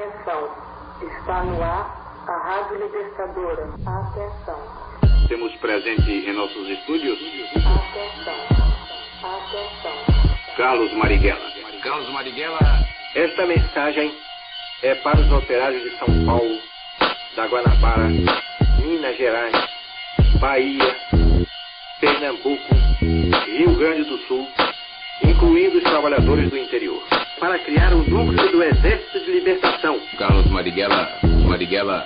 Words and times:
Atenção, 0.00 0.48
está 1.02 1.42
no 1.42 1.62
ar 1.62 2.24
a 2.26 2.48
Rádio 2.48 2.78
Libertadora. 2.78 3.68
Atenção, 3.86 4.58
Temos 5.28 5.54
presente 5.56 6.10
em 6.10 6.32
nossos 6.32 6.70
estúdios 6.70 7.18
atenção, 7.54 8.34
atenção. 9.22 10.56
Carlos 10.56 10.90
Marighella. 10.94 11.50
Carlos 11.82 12.08
Marighella, 12.14 12.58
Esta 13.14 13.44
mensagem 13.44 14.16
é 14.82 14.94
para 14.94 15.20
os 15.20 15.30
operários 15.32 15.82
de 15.82 15.98
São 15.98 16.08
Paulo, 16.24 16.58
da 17.36 17.46
Guanabara, 17.46 18.08
Minas 18.82 19.18
Gerais, 19.18 19.54
Bahia, 20.40 20.96
Pernambuco, 22.00 22.74
Rio 23.02 23.76
Grande 23.76 24.04
do 24.04 24.16
Sul, 24.26 24.48
incluindo 25.22 25.76
os 25.76 25.84
trabalhadores 25.84 26.48
do 26.48 26.56
interior, 26.56 27.02
para 27.40 27.58
criar 27.60 27.94
o 27.94 28.02
núcleo 28.08 28.52
do 28.52 28.62
Exército 28.62 29.18
de 29.24 29.32
Libertação. 29.32 29.98
Carlos 30.18 30.46
Marighella, 30.50 31.08
Marighella, 31.48 32.04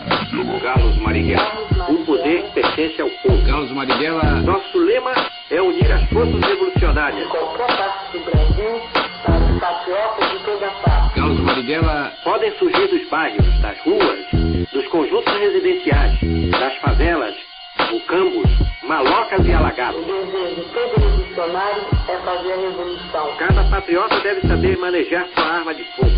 Carlos 0.62 0.96
Marighella. 0.98 1.52
O 1.88 2.04
poder 2.06 2.44
pertence 2.54 3.02
ao 3.02 3.10
povo. 3.10 3.44
Carlos 3.44 3.72
Marighella, 3.72 4.22
Nosso 4.42 4.78
lema 4.78 5.12
é 5.50 5.60
unir 5.60 5.90
as 5.90 6.08
forças 6.08 6.40
revolucionárias. 6.40 7.28
Qualquer 7.28 7.66
parte 7.66 8.16
do 8.16 8.24
Brasil, 8.24 8.80
para 9.24 9.52
os 9.52 9.60
patriotas 9.60 10.30
de 10.30 10.38
toda 10.44 10.70
parte. 10.70 11.14
Carlos 11.16 11.40
Marighella, 11.40 12.12
Podem 12.22 12.52
surgir 12.52 12.86
dos 12.86 13.08
bairros, 13.10 13.60
das 13.60 13.78
ruas, 13.80 14.70
dos 14.72 14.86
conjuntos 14.86 15.32
residenciais, 15.36 16.16
das 16.52 16.76
favelas, 16.76 17.34
mucambos, 17.90 18.63
malocas 18.86 19.46
e 19.46 19.50
O 19.50 19.56
alagados. 19.56 20.04
desejo 20.06 20.54
de 20.56 20.72
todo 20.72 21.00
revolucionário 21.00 21.82
é 22.08 22.24
fazer 22.24 22.52
a 22.52 22.56
revolução. 22.56 23.36
Cada 23.38 23.70
patriota 23.70 24.20
deve 24.20 24.46
saber 24.46 24.76
manejar 24.78 25.28
sua 25.34 25.44
arma 25.44 25.74
de 25.74 25.84
fogo. 25.96 26.10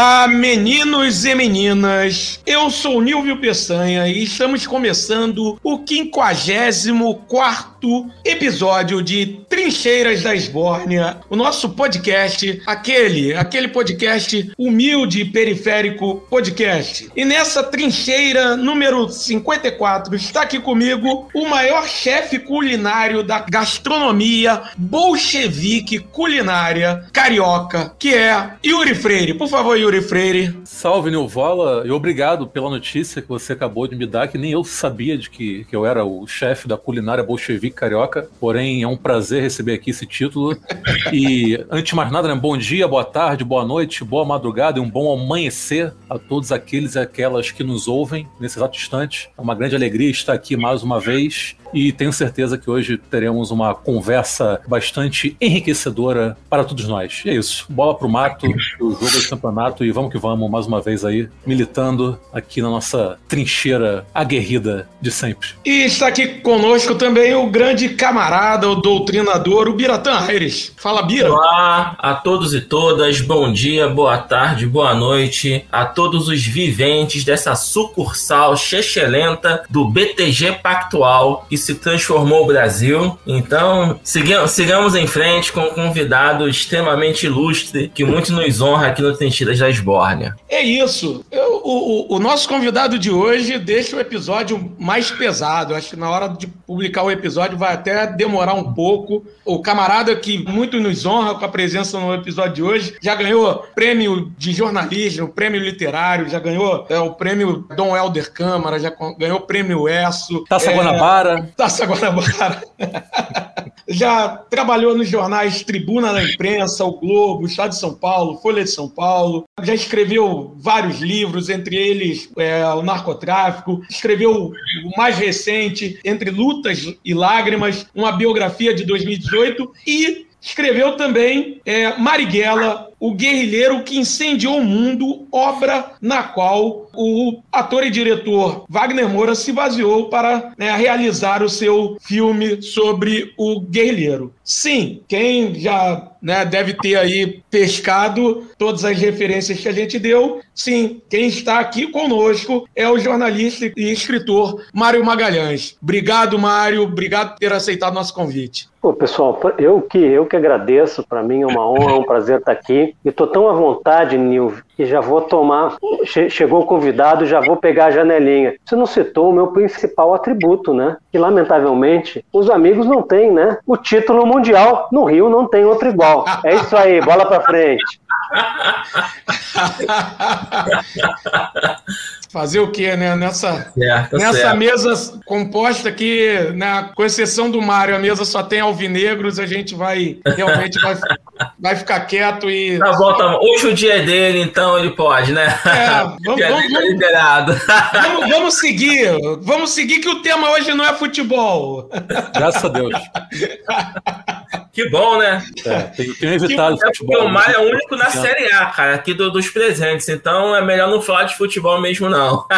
Olá, 0.00 0.26
meninos 0.26 1.26
e 1.26 1.34
meninas. 1.34 2.40
Eu 2.46 2.70
sou 2.70 3.02
Nilvio 3.02 3.38
Peçanha 3.38 4.08
e 4.08 4.24
estamos 4.24 4.66
começando 4.66 5.58
o 5.62 5.84
54 5.86 7.70
quarto 7.80 8.10
episódio 8.24 9.02
de 9.02 9.40
Trincheiras 9.48 10.22
da 10.22 10.34
Esbórnia, 10.34 11.18
o 11.30 11.36
nosso 11.36 11.70
podcast, 11.70 12.62
aquele, 12.66 13.34
aquele 13.34 13.68
podcast 13.68 14.52
humilde 14.58 15.22
e 15.22 15.24
periférico 15.24 16.16
podcast. 16.28 17.10
E 17.16 17.24
nessa 17.24 17.62
trincheira 17.62 18.56
número 18.56 19.08
54 19.08 20.14
está 20.14 20.42
aqui 20.42 20.60
comigo 20.60 21.28
o 21.34 21.48
maior 21.48 21.88
chefe 21.88 22.38
culinário 22.38 23.22
da 23.22 23.40
gastronomia 23.48 24.62
bolchevique 24.76 25.98
culinária 25.98 27.06
carioca, 27.12 27.94
que 27.98 28.14
é 28.14 28.50
Yuri 28.64 28.94
Freire. 28.94 29.34
Por 29.34 29.48
favor, 29.48 29.78
Yuri 29.78 29.89
Freire. 29.98 30.56
Salve, 30.64 31.10
Nilvola, 31.10 31.82
e 31.84 31.90
obrigado 31.90 32.46
pela 32.46 32.70
notícia 32.70 33.20
que 33.20 33.28
você 33.28 33.54
acabou 33.54 33.88
de 33.88 33.96
me 33.96 34.06
dar, 34.06 34.28
que 34.28 34.38
nem 34.38 34.52
eu 34.52 34.62
sabia 34.62 35.18
de 35.18 35.28
que, 35.28 35.64
que 35.64 35.74
eu 35.74 35.84
era 35.84 36.04
o 36.04 36.26
chefe 36.28 36.68
da 36.68 36.76
culinária 36.76 37.24
bolchevique 37.24 37.74
carioca, 37.74 38.28
porém 38.38 38.82
é 38.82 38.86
um 38.86 38.96
prazer 38.96 39.42
receber 39.42 39.74
aqui 39.74 39.90
esse 39.90 40.06
título. 40.06 40.56
E 41.12 41.64
antes 41.70 41.90
de 41.90 41.96
mais 41.96 42.12
nada, 42.12 42.28
né, 42.28 42.34
bom 42.34 42.56
dia, 42.56 42.86
boa 42.86 43.04
tarde, 43.04 43.42
boa 43.42 43.64
noite, 43.64 44.04
boa 44.04 44.24
madrugada 44.24 44.78
e 44.78 44.82
um 44.82 44.88
bom 44.88 45.12
amanhecer 45.12 45.92
a 46.08 46.18
todos 46.18 46.52
aqueles 46.52 46.94
e 46.94 46.98
aquelas 46.98 47.50
que 47.50 47.64
nos 47.64 47.88
ouvem 47.88 48.28
nesse 48.38 48.58
exato 48.58 48.76
instante. 48.76 49.30
É 49.36 49.40
uma 49.40 49.54
grande 49.54 49.74
alegria 49.74 50.10
estar 50.10 50.34
aqui 50.34 50.56
mais 50.56 50.82
uma 50.82 51.00
vez 51.00 51.56
e 51.72 51.92
tenho 51.92 52.12
certeza 52.12 52.58
que 52.58 52.70
hoje 52.70 52.98
teremos 52.98 53.50
uma 53.50 53.74
conversa 53.74 54.60
bastante 54.66 55.36
enriquecedora 55.40 56.36
para 56.48 56.64
todos 56.64 56.86
nós. 56.86 57.22
E 57.24 57.30
é 57.30 57.34
isso. 57.34 57.66
Bola 57.70 57.96
pro 57.96 58.08
mato, 58.08 58.46
o 58.80 58.90
jogo 58.92 59.20
de 59.20 59.28
campeonato 59.28 59.79
e 59.84 59.90
vamos 59.90 60.12
que 60.12 60.18
vamos 60.18 60.50
mais 60.50 60.66
uma 60.66 60.80
vez 60.80 61.04
aí, 61.04 61.28
militando 61.46 62.18
aqui 62.32 62.60
na 62.60 62.68
nossa 62.68 63.18
trincheira 63.28 64.06
aguerrida 64.14 64.88
de 65.00 65.10
sempre. 65.10 65.48
E 65.64 65.84
está 65.84 66.08
aqui 66.08 66.40
conosco 66.40 66.94
também 66.94 67.34
o 67.34 67.46
grande 67.48 67.90
camarada, 67.90 68.68
o 68.68 68.76
doutrinador, 68.76 69.68
o 69.68 69.74
Biratã 69.74 70.18
Aires. 70.20 70.72
Fala, 70.76 71.02
Bira. 71.02 71.32
Olá 71.32 71.96
a 71.98 72.14
todos 72.14 72.54
e 72.54 72.60
todas, 72.60 73.20
bom 73.20 73.52
dia, 73.52 73.88
boa 73.88 74.18
tarde, 74.18 74.66
boa 74.66 74.94
noite 74.94 75.64
a 75.70 75.84
todos 75.84 76.28
os 76.28 76.44
viventes 76.44 77.24
dessa 77.24 77.54
sucursal 77.54 78.56
chechelenta 78.56 79.64
do 79.70 79.88
BTG 79.88 80.60
Pactual 80.62 81.46
que 81.48 81.56
se 81.56 81.74
transformou 81.76 82.44
o 82.44 82.46
Brasil. 82.46 83.18
Então, 83.26 83.98
sigamos, 84.02 84.50
sigamos 84.50 84.94
em 84.94 85.06
frente 85.06 85.52
com 85.52 85.62
um 85.62 85.70
convidado 85.70 86.48
extremamente 86.48 87.26
ilustre 87.26 87.90
que 87.94 88.04
muito 88.04 88.32
nos 88.32 88.60
honra 88.60 88.88
aqui 88.88 89.02
no 89.02 89.16
Trincheiras 89.16 89.58
da 89.58 89.69
Esbórnia. 89.70 90.36
É 90.48 90.62
isso. 90.62 91.24
Eu, 91.30 91.62
o, 91.64 92.16
o, 92.16 92.18
nosso 92.18 92.48
convidado 92.48 92.98
de 92.98 93.10
hoje 93.10 93.58
deixa 93.58 93.96
o 93.96 94.00
episódio 94.00 94.72
mais 94.78 95.10
pesado. 95.10 95.74
Acho 95.74 95.90
que 95.90 95.96
na 95.96 96.10
hora 96.10 96.28
de 96.28 96.46
publicar 96.46 97.02
o 97.02 97.10
episódio 97.10 97.56
vai 97.56 97.74
até 97.74 98.06
demorar 98.06 98.54
um 98.54 98.72
pouco. 98.72 99.24
O 99.44 99.60
camarada 99.60 100.14
que 100.16 100.38
muito 100.48 100.78
nos 100.80 101.06
honra 101.06 101.34
com 101.34 101.44
a 101.44 101.48
presença 101.48 101.98
no 101.98 102.14
episódio 102.14 102.54
de 102.54 102.62
hoje 102.62 102.96
já 103.00 103.14
ganhou 103.14 103.64
prêmio 103.74 104.32
de 104.36 104.52
jornalismo, 104.52 105.28
prêmio 105.28 105.60
literário, 105.60 106.28
já 106.28 106.38
ganhou 106.38 106.86
é, 106.88 106.98
o 106.98 107.12
prêmio 107.14 107.66
Dom 107.76 107.96
Helder 107.96 108.32
Câmara, 108.32 108.78
já 108.78 108.90
prêmio 108.90 109.36
o 109.36 109.40
prêmio 109.40 109.88
ESSO. 109.88 110.44
Taça 110.48 110.70
é, 110.70 110.74
Guanabara. 110.74 111.50
Taça 111.56 111.86
Guanabara. 111.86 112.62
Já 113.92 114.28
trabalhou 114.28 114.96
nos 114.96 115.08
jornais 115.08 115.64
Tribuna 115.64 116.12
da 116.12 116.22
Imprensa, 116.22 116.84
O 116.84 116.92
Globo, 116.92 117.44
Estado 117.44 117.70
de 117.70 117.78
São 117.78 117.92
Paulo, 117.92 118.38
Folha 118.38 118.62
de 118.62 118.70
São 118.70 118.88
Paulo. 118.88 119.44
Já 119.62 119.74
escreveu 119.74 120.54
vários 120.56 121.00
livros, 121.00 121.48
entre 121.48 121.74
eles 121.74 122.30
é, 122.38 122.64
O 122.66 122.82
Narcotráfico. 122.82 123.82
Escreveu 123.90 124.52
o 124.84 124.96
mais 124.96 125.18
recente, 125.18 125.98
Entre 126.04 126.30
Lutas 126.30 126.94
e 127.04 127.12
Lágrimas, 127.12 127.84
uma 127.92 128.12
biografia 128.12 128.72
de 128.72 128.84
2018. 128.84 129.72
E 129.84 130.26
escreveu 130.40 130.96
também 130.96 131.60
é, 131.66 131.98
Marighella, 131.98 132.89
o 133.00 133.14
Guerrilheiro 133.14 133.82
que 133.82 133.98
Incendiou 133.98 134.58
o 134.58 134.64
Mundo, 134.64 135.26
obra 135.32 135.92
na 136.00 136.22
qual 136.22 136.90
o 136.94 137.40
ator 137.50 137.84
e 137.84 137.90
diretor 137.90 138.64
Wagner 138.68 139.08
Moura 139.08 139.34
se 139.34 139.52
baseou 139.52 140.10
para 140.10 140.52
né, 140.58 140.70
realizar 140.76 141.42
o 141.42 141.48
seu 141.48 141.96
filme 142.00 142.60
sobre 142.60 143.32
o 143.36 143.60
guerrilheiro. 143.60 144.32
Sim, 144.44 145.00
quem 145.08 145.54
já 145.54 146.10
né, 146.20 146.44
deve 146.44 146.74
ter 146.74 146.96
aí 146.96 147.42
pescado 147.50 148.46
todas 148.58 148.84
as 148.84 148.98
referências 148.98 149.58
que 149.58 149.68
a 149.68 149.72
gente 149.72 149.98
deu. 149.98 150.40
Sim, 150.54 151.00
quem 151.08 151.28
está 151.28 151.58
aqui 151.58 151.86
conosco 151.86 152.68
é 152.76 152.88
o 152.88 152.98
jornalista 152.98 153.72
e 153.76 153.92
escritor 153.92 154.62
Mário 154.74 155.04
Magalhães. 155.04 155.78
Obrigado, 155.82 156.38
Mário. 156.38 156.82
Obrigado 156.82 157.30
por 157.30 157.38
ter 157.38 157.52
aceitado 157.52 157.94
nosso 157.94 158.12
convite. 158.12 158.68
Pô, 158.80 158.92
pessoal, 158.94 159.38
eu 159.58 159.82
que 159.82 159.98
eu 159.98 160.26
que 160.26 160.36
agradeço. 160.36 161.04
Para 161.06 161.22
mim 161.22 161.42
é 161.42 161.46
uma 161.46 161.68
honra, 161.68 161.92
é 161.92 161.94
um 161.94 162.04
prazer 162.04 162.38
estar 162.38 162.52
aqui. 162.52 162.89
E 163.04 163.10
tô 163.10 163.26
tão 163.26 163.48
à 163.48 163.52
vontade, 163.52 164.16
Nil, 164.16 164.54
que 164.80 164.86
já 164.86 165.00
vou 165.00 165.20
tomar. 165.20 165.76
Che 166.06 166.30
chegou 166.30 166.62
o 166.62 166.66
convidado, 166.66 167.26
já 167.26 167.38
vou 167.38 167.56
pegar 167.56 167.86
a 167.86 167.90
janelinha. 167.90 168.54
Você 168.64 168.74
não 168.74 168.86
citou 168.86 169.28
o 169.28 169.32
meu 169.32 169.48
principal 169.48 170.14
atributo, 170.14 170.72
né? 170.72 170.96
Que 171.12 171.18
lamentavelmente 171.18 172.24
os 172.32 172.48
amigos 172.48 172.86
não 172.86 173.02
têm, 173.02 173.30
né? 173.30 173.58
O 173.66 173.76
título 173.76 174.24
mundial 174.24 174.88
no 174.90 175.04
Rio 175.04 175.28
não 175.28 175.46
tem 175.46 175.66
outro 175.66 175.90
igual. 175.90 176.24
É 176.42 176.54
isso 176.54 176.74
aí, 176.74 176.98
bola 177.02 177.26
para 177.26 177.42
frente. 177.42 178.00
Fazer 182.32 182.60
o 182.60 182.70
quê, 182.70 182.96
né? 182.96 183.16
Nessa, 183.16 183.72
certo, 183.76 184.16
nessa 184.16 184.38
certo. 184.38 184.56
mesa 184.56 185.20
composta 185.26 185.88
aqui, 185.88 186.28
né, 186.54 186.88
com 186.94 187.04
exceção 187.04 187.50
do 187.50 187.60
Mário, 187.60 187.96
a 187.96 187.98
mesa 187.98 188.24
só 188.24 188.40
tem 188.40 188.60
alvinegros, 188.60 189.40
a 189.40 189.46
gente 189.46 189.74
vai 189.74 190.18
realmente 190.24 190.80
vai, 190.80 190.96
vai 191.58 191.74
ficar 191.74 191.98
quieto 192.00 192.48
e. 192.48 192.78
Tá 192.78 192.92
bom, 192.92 193.14
tá 193.14 193.28
bom. 193.30 193.40
Hoje 193.42 193.66
o 193.66 193.74
dia 193.74 193.94
é 193.94 194.02
dele, 194.02 194.42
então 194.42 194.69
ele 194.78 194.90
pode, 194.90 195.32
né? 195.32 195.46
É, 195.64 196.04
vamos, 196.24 196.40
vamos, 196.48 196.72
tá 196.72 196.80
liberado. 196.80 197.60
Vamos, 197.92 198.28
vamos 198.28 198.54
seguir. 198.58 199.10
Vamos 199.40 199.70
seguir 199.70 200.00
que 200.00 200.08
o 200.08 200.22
tema 200.22 200.50
hoje 200.50 200.72
não 200.74 200.84
é 200.84 200.92
futebol. 200.94 201.90
Graças 202.34 202.64
a 202.64 202.68
Deus. 202.68 202.92
Que 204.72 204.88
bom, 204.88 205.18
né? 205.18 205.44
É, 205.64 205.80
tem, 205.82 206.14
tem 206.14 206.34
evitado 206.34 206.76
que, 206.78 206.86
futebol. 206.86 207.26
O 207.26 207.32
Mário 207.32 207.56
é 207.56 207.58
o 207.58 207.70
único 207.72 207.96
na 207.96 208.08
Série 208.10 208.52
A, 208.52 208.66
cara, 208.66 208.94
aqui 208.94 209.12
do, 209.12 209.30
dos 209.30 209.48
presentes. 209.48 210.08
Então 210.08 210.54
é 210.54 210.64
melhor 210.64 210.88
não 210.88 211.02
falar 211.02 211.24
de 211.24 211.36
futebol 211.36 211.80
mesmo, 211.80 212.08
não. 212.08 212.46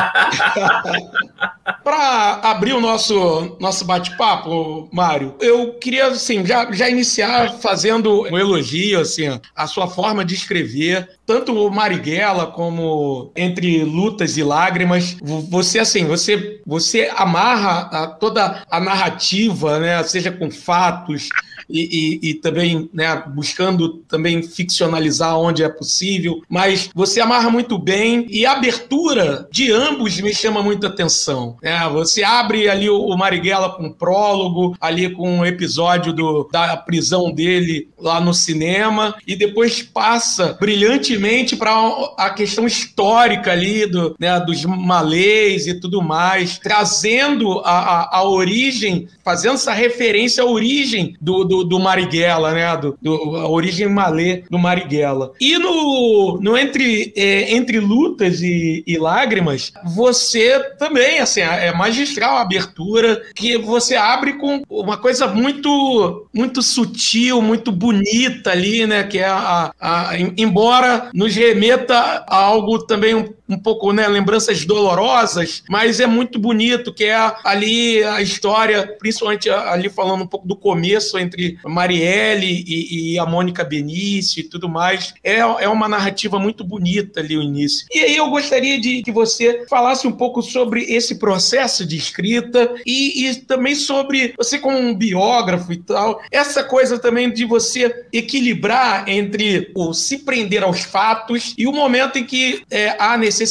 Para 1.83 2.41
abrir 2.43 2.75
o 2.75 2.81
nosso, 2.81 3.57
nosso 3.59 3.85
bate-papo, 3.85 4.89
Mário, 4.93 5.35
eu 5.41 5.73
queria 5.75 6.09
assim, 6.09 6.45
já, 6.45 6.71
já 6.71 6.89
iniciar 6.89 7.55
fazendo 7.61 8.23
um 8.23 8.39
elogio 8.39 9.01
assim, 9.01 9.41
a 9.57 9.67
sua 9.67 9.89
forma 9.89 10.25
de 10.25 10.35
escrever, 10.35 11.09
tanto 11.27 11.55
o 11.55 11.71
Marighella 11.71 12.47
como 12.47 13.33
Entre 13.35 13.85
Lutas 13.85 14.37
e 14.37 14.43
Lágrimas. 14.43 15.17
Você 15.23 15.79
assim, 15.79 16.05
você, 16.05 16.61
você 16.67 17.11
amarra 17.17 17.89
a, 17.91 18.07
toda 18.07 18.65
a 18.71 18.81
narrativa, 18.81 19.79
né, 19.79 20.03
seja 20.03 20.31
com 20.31 20.51
fatos, 20.51 21.29
e, 21.69 22.21
e, 22.23 22.31
e, 22.31 22.35
também 22.35 22.89
né, 22.93 23.23
buscando 23.35 23.99
também 24.09 24.43
ficcionalizar 24.43 25.39
onde 25.39 25.63
é 25.63 25.69
possível, 25.69 26.43
mas 26.49 26.91
você 26.95 27.21
amarra 27.21 27.51
muito 27.51 27.79
bem 27.79 28.27
e 28.29 28.45
a 28.47 28.53
abertura 28.53 29.49
de 29.51 29.71
ambos 29.71 30.21
me 30.21 30.35
chama 30.35 30.63
muita 30.63 30.87
atenção. 30.87 31.57
Né? 31.63 31.89
Você 31.93 32.23
abre 32.23 32.69
ali 32.69 32.89
o, 32.89 33.17
Marighella 33.17 33.71
com 33.71 33.85
um 33.85 33.93
prólogo, 33.93 34.77
ali 34.81 35.11
com 35.11 35.39
um 35.39 35.47
episódio 35.47 36.13
do, 36.13 36.49
da 36.51 36.77
prisão 36.77 37.33
dele 37.33 37.89
lá 37.99 38.21
no 38.21 38.35
cinema 38.35 39.15
e 39.27 39.37
depois 39.37 39.83
passa 39.83 40.57
brilhantemente 40.61 41.57
para 41.57 41.73
a 42.17 42.31
questão 42.31 42.67
histórica 42.67 43.53
ali 43.53 43.87
do, 43.87 44.15
né, 44.19 44.39
dos 44.41 44.65
malês 44.65 45.67
e 45.67 45.75
tudo 45.75 46.03
mais, 46.03 46.59
trazendo 46.59 47.61
a, 47.61 47.79
a, 47.79 48.19
a 48.19 48.25
origem, 48.25 49.09
fazendo 49.25 49.55
essa 49.55 49.73
referência 49.73 50.43
à 50.43 50.47
origem 50.47 51.17
do, 51.21 51.45
do, 51.45 51.62
do 51.65 51.79
Marighella, 51.79 52.53
né? 52.53 52.77
Do, 52.77 52.99
do, 53.01 53.37
a 53.37 53.49
origem 53.49 53.89
malê 53.89 54.45
do 54.51 54.59
Marighella. 54.59 55.33
E 55.41 55.59
no, 55.59 56.39
no 56.41 56.57
Entre, 56.57 57.13
é, 57.17 57.55
entre 57.55 57.81
Lutas 57.81 58.41
e, 58.43 58.83
e, 58.87 58.99
Lágrimas, 58.99 59.73
você 59.85 60.59
também, 60.79 61.19
assim, 61.19 61.41
é 61.41 61.73
magistral 61.73 62.37
a 62.37 62.43
abertura, 62.43 63.23
que 63.35 63.57
você 63.59 63.97
abre 63.97 64.35
com 64.35 64.63
uma 64.69 64.97
coisa 64.97 65.27
muito, 65.27 66.29
muito 66.33 66.63
sutil, 66.63 67.43
muito 67.43 67.73
bonita 67.73 68.51
ali, 68.51 68.87
né? 68.87 69.03
Que 69.05 69.19
é 69.19 69.27
a, 69.27 69.73
a, 69.81 70.11
a 70.11 70.21
embora 70.21 71.11
nos 71.13 71.35
remeta 71.35 72.25
a 72.29 72.37
algo 72.37 72.79
também 72.81 73.15
um 73.15 73.33
um 73.55 73.59
pouco, 73.59 73.93
né, 73.93 74.09
lembranças 74.09 74.65
dolorosas, 74.65 75.63
mas 75.69 76.01
é 76.01 76.07
muito 76.07 76.39
bonito, 76.39 76.93
que 76.93 77.05
é 77.05 77.35
ali 77.45 78.03
a 78.03 78.21
história, 78.21 78.97
principalmente 78.99 79.49
ali 79.51 79.89
falando 79.89 80.23
um 80.23 80.27
pouco 80.27 80.47
do 80.47 80.57
começo 80.57 81.19
entre 81.19 81.59
Marielle 81.65 82.65
e, 82.67 83.13
e 83.13 83.19
a 83.19 83.27
Mônica 83.27 83.65
Benício 83.65 84.41
e 84.41 84.45
tudo 84.45 84.69
mais. 84.69 85.15
É, 85.23 85.39
é 85.39 85.69
uma 85.69 85.89
narrativa 85.89 86.39
muito 86.39 86.65
bonita 86.65 87.21
ali 87.21 87.37
o 87.37 87.43
início. 87.43 87.87
E 87.93 88.01
aí 88.01 88.17
eu 88.17 88.31
gostaria 88.31 88.81
de 88.81 89.03
que 89.03 89.13
você 89.13 89.65
falasse 89.69 90.07
um 90.07 90.13
pouco 90.13 90.43
sobre 90.43 90.85
esse 90.85 91.17
processo 91.17 91.85
de 91.87 91.97
escrita 91.97 92.75
e, 92.87 93.27
e 93.27 93.35
também 93.37 93.75
sobre 93.75 94.35
você 94.37 94.59
como 94.59 94.79
um 94.79 94.95
biógrafo 94.95 95.73
e 95.73 95.77
tal, 95.77 96.21
essa 96.31 96.63
coisa 96.65 96.99
também 96.99 97.33
de 97.33 97.45
você 97.45 98.07
equilibrar 98.13 99.09
entre 99.09 99.71
o 99.75 99.93
se 99.93 100.19
prender 100.19 100.63
aos 100.63 100.83
fatos 100.83 101.55
e 101.57 101.67
o 101.67 101.73
momento 101.73 102.19
em 102.19 102.25
que 102.25 102.63
é, 102.71 102.97
há 102.99 103.17
necessidade 103.17 103.42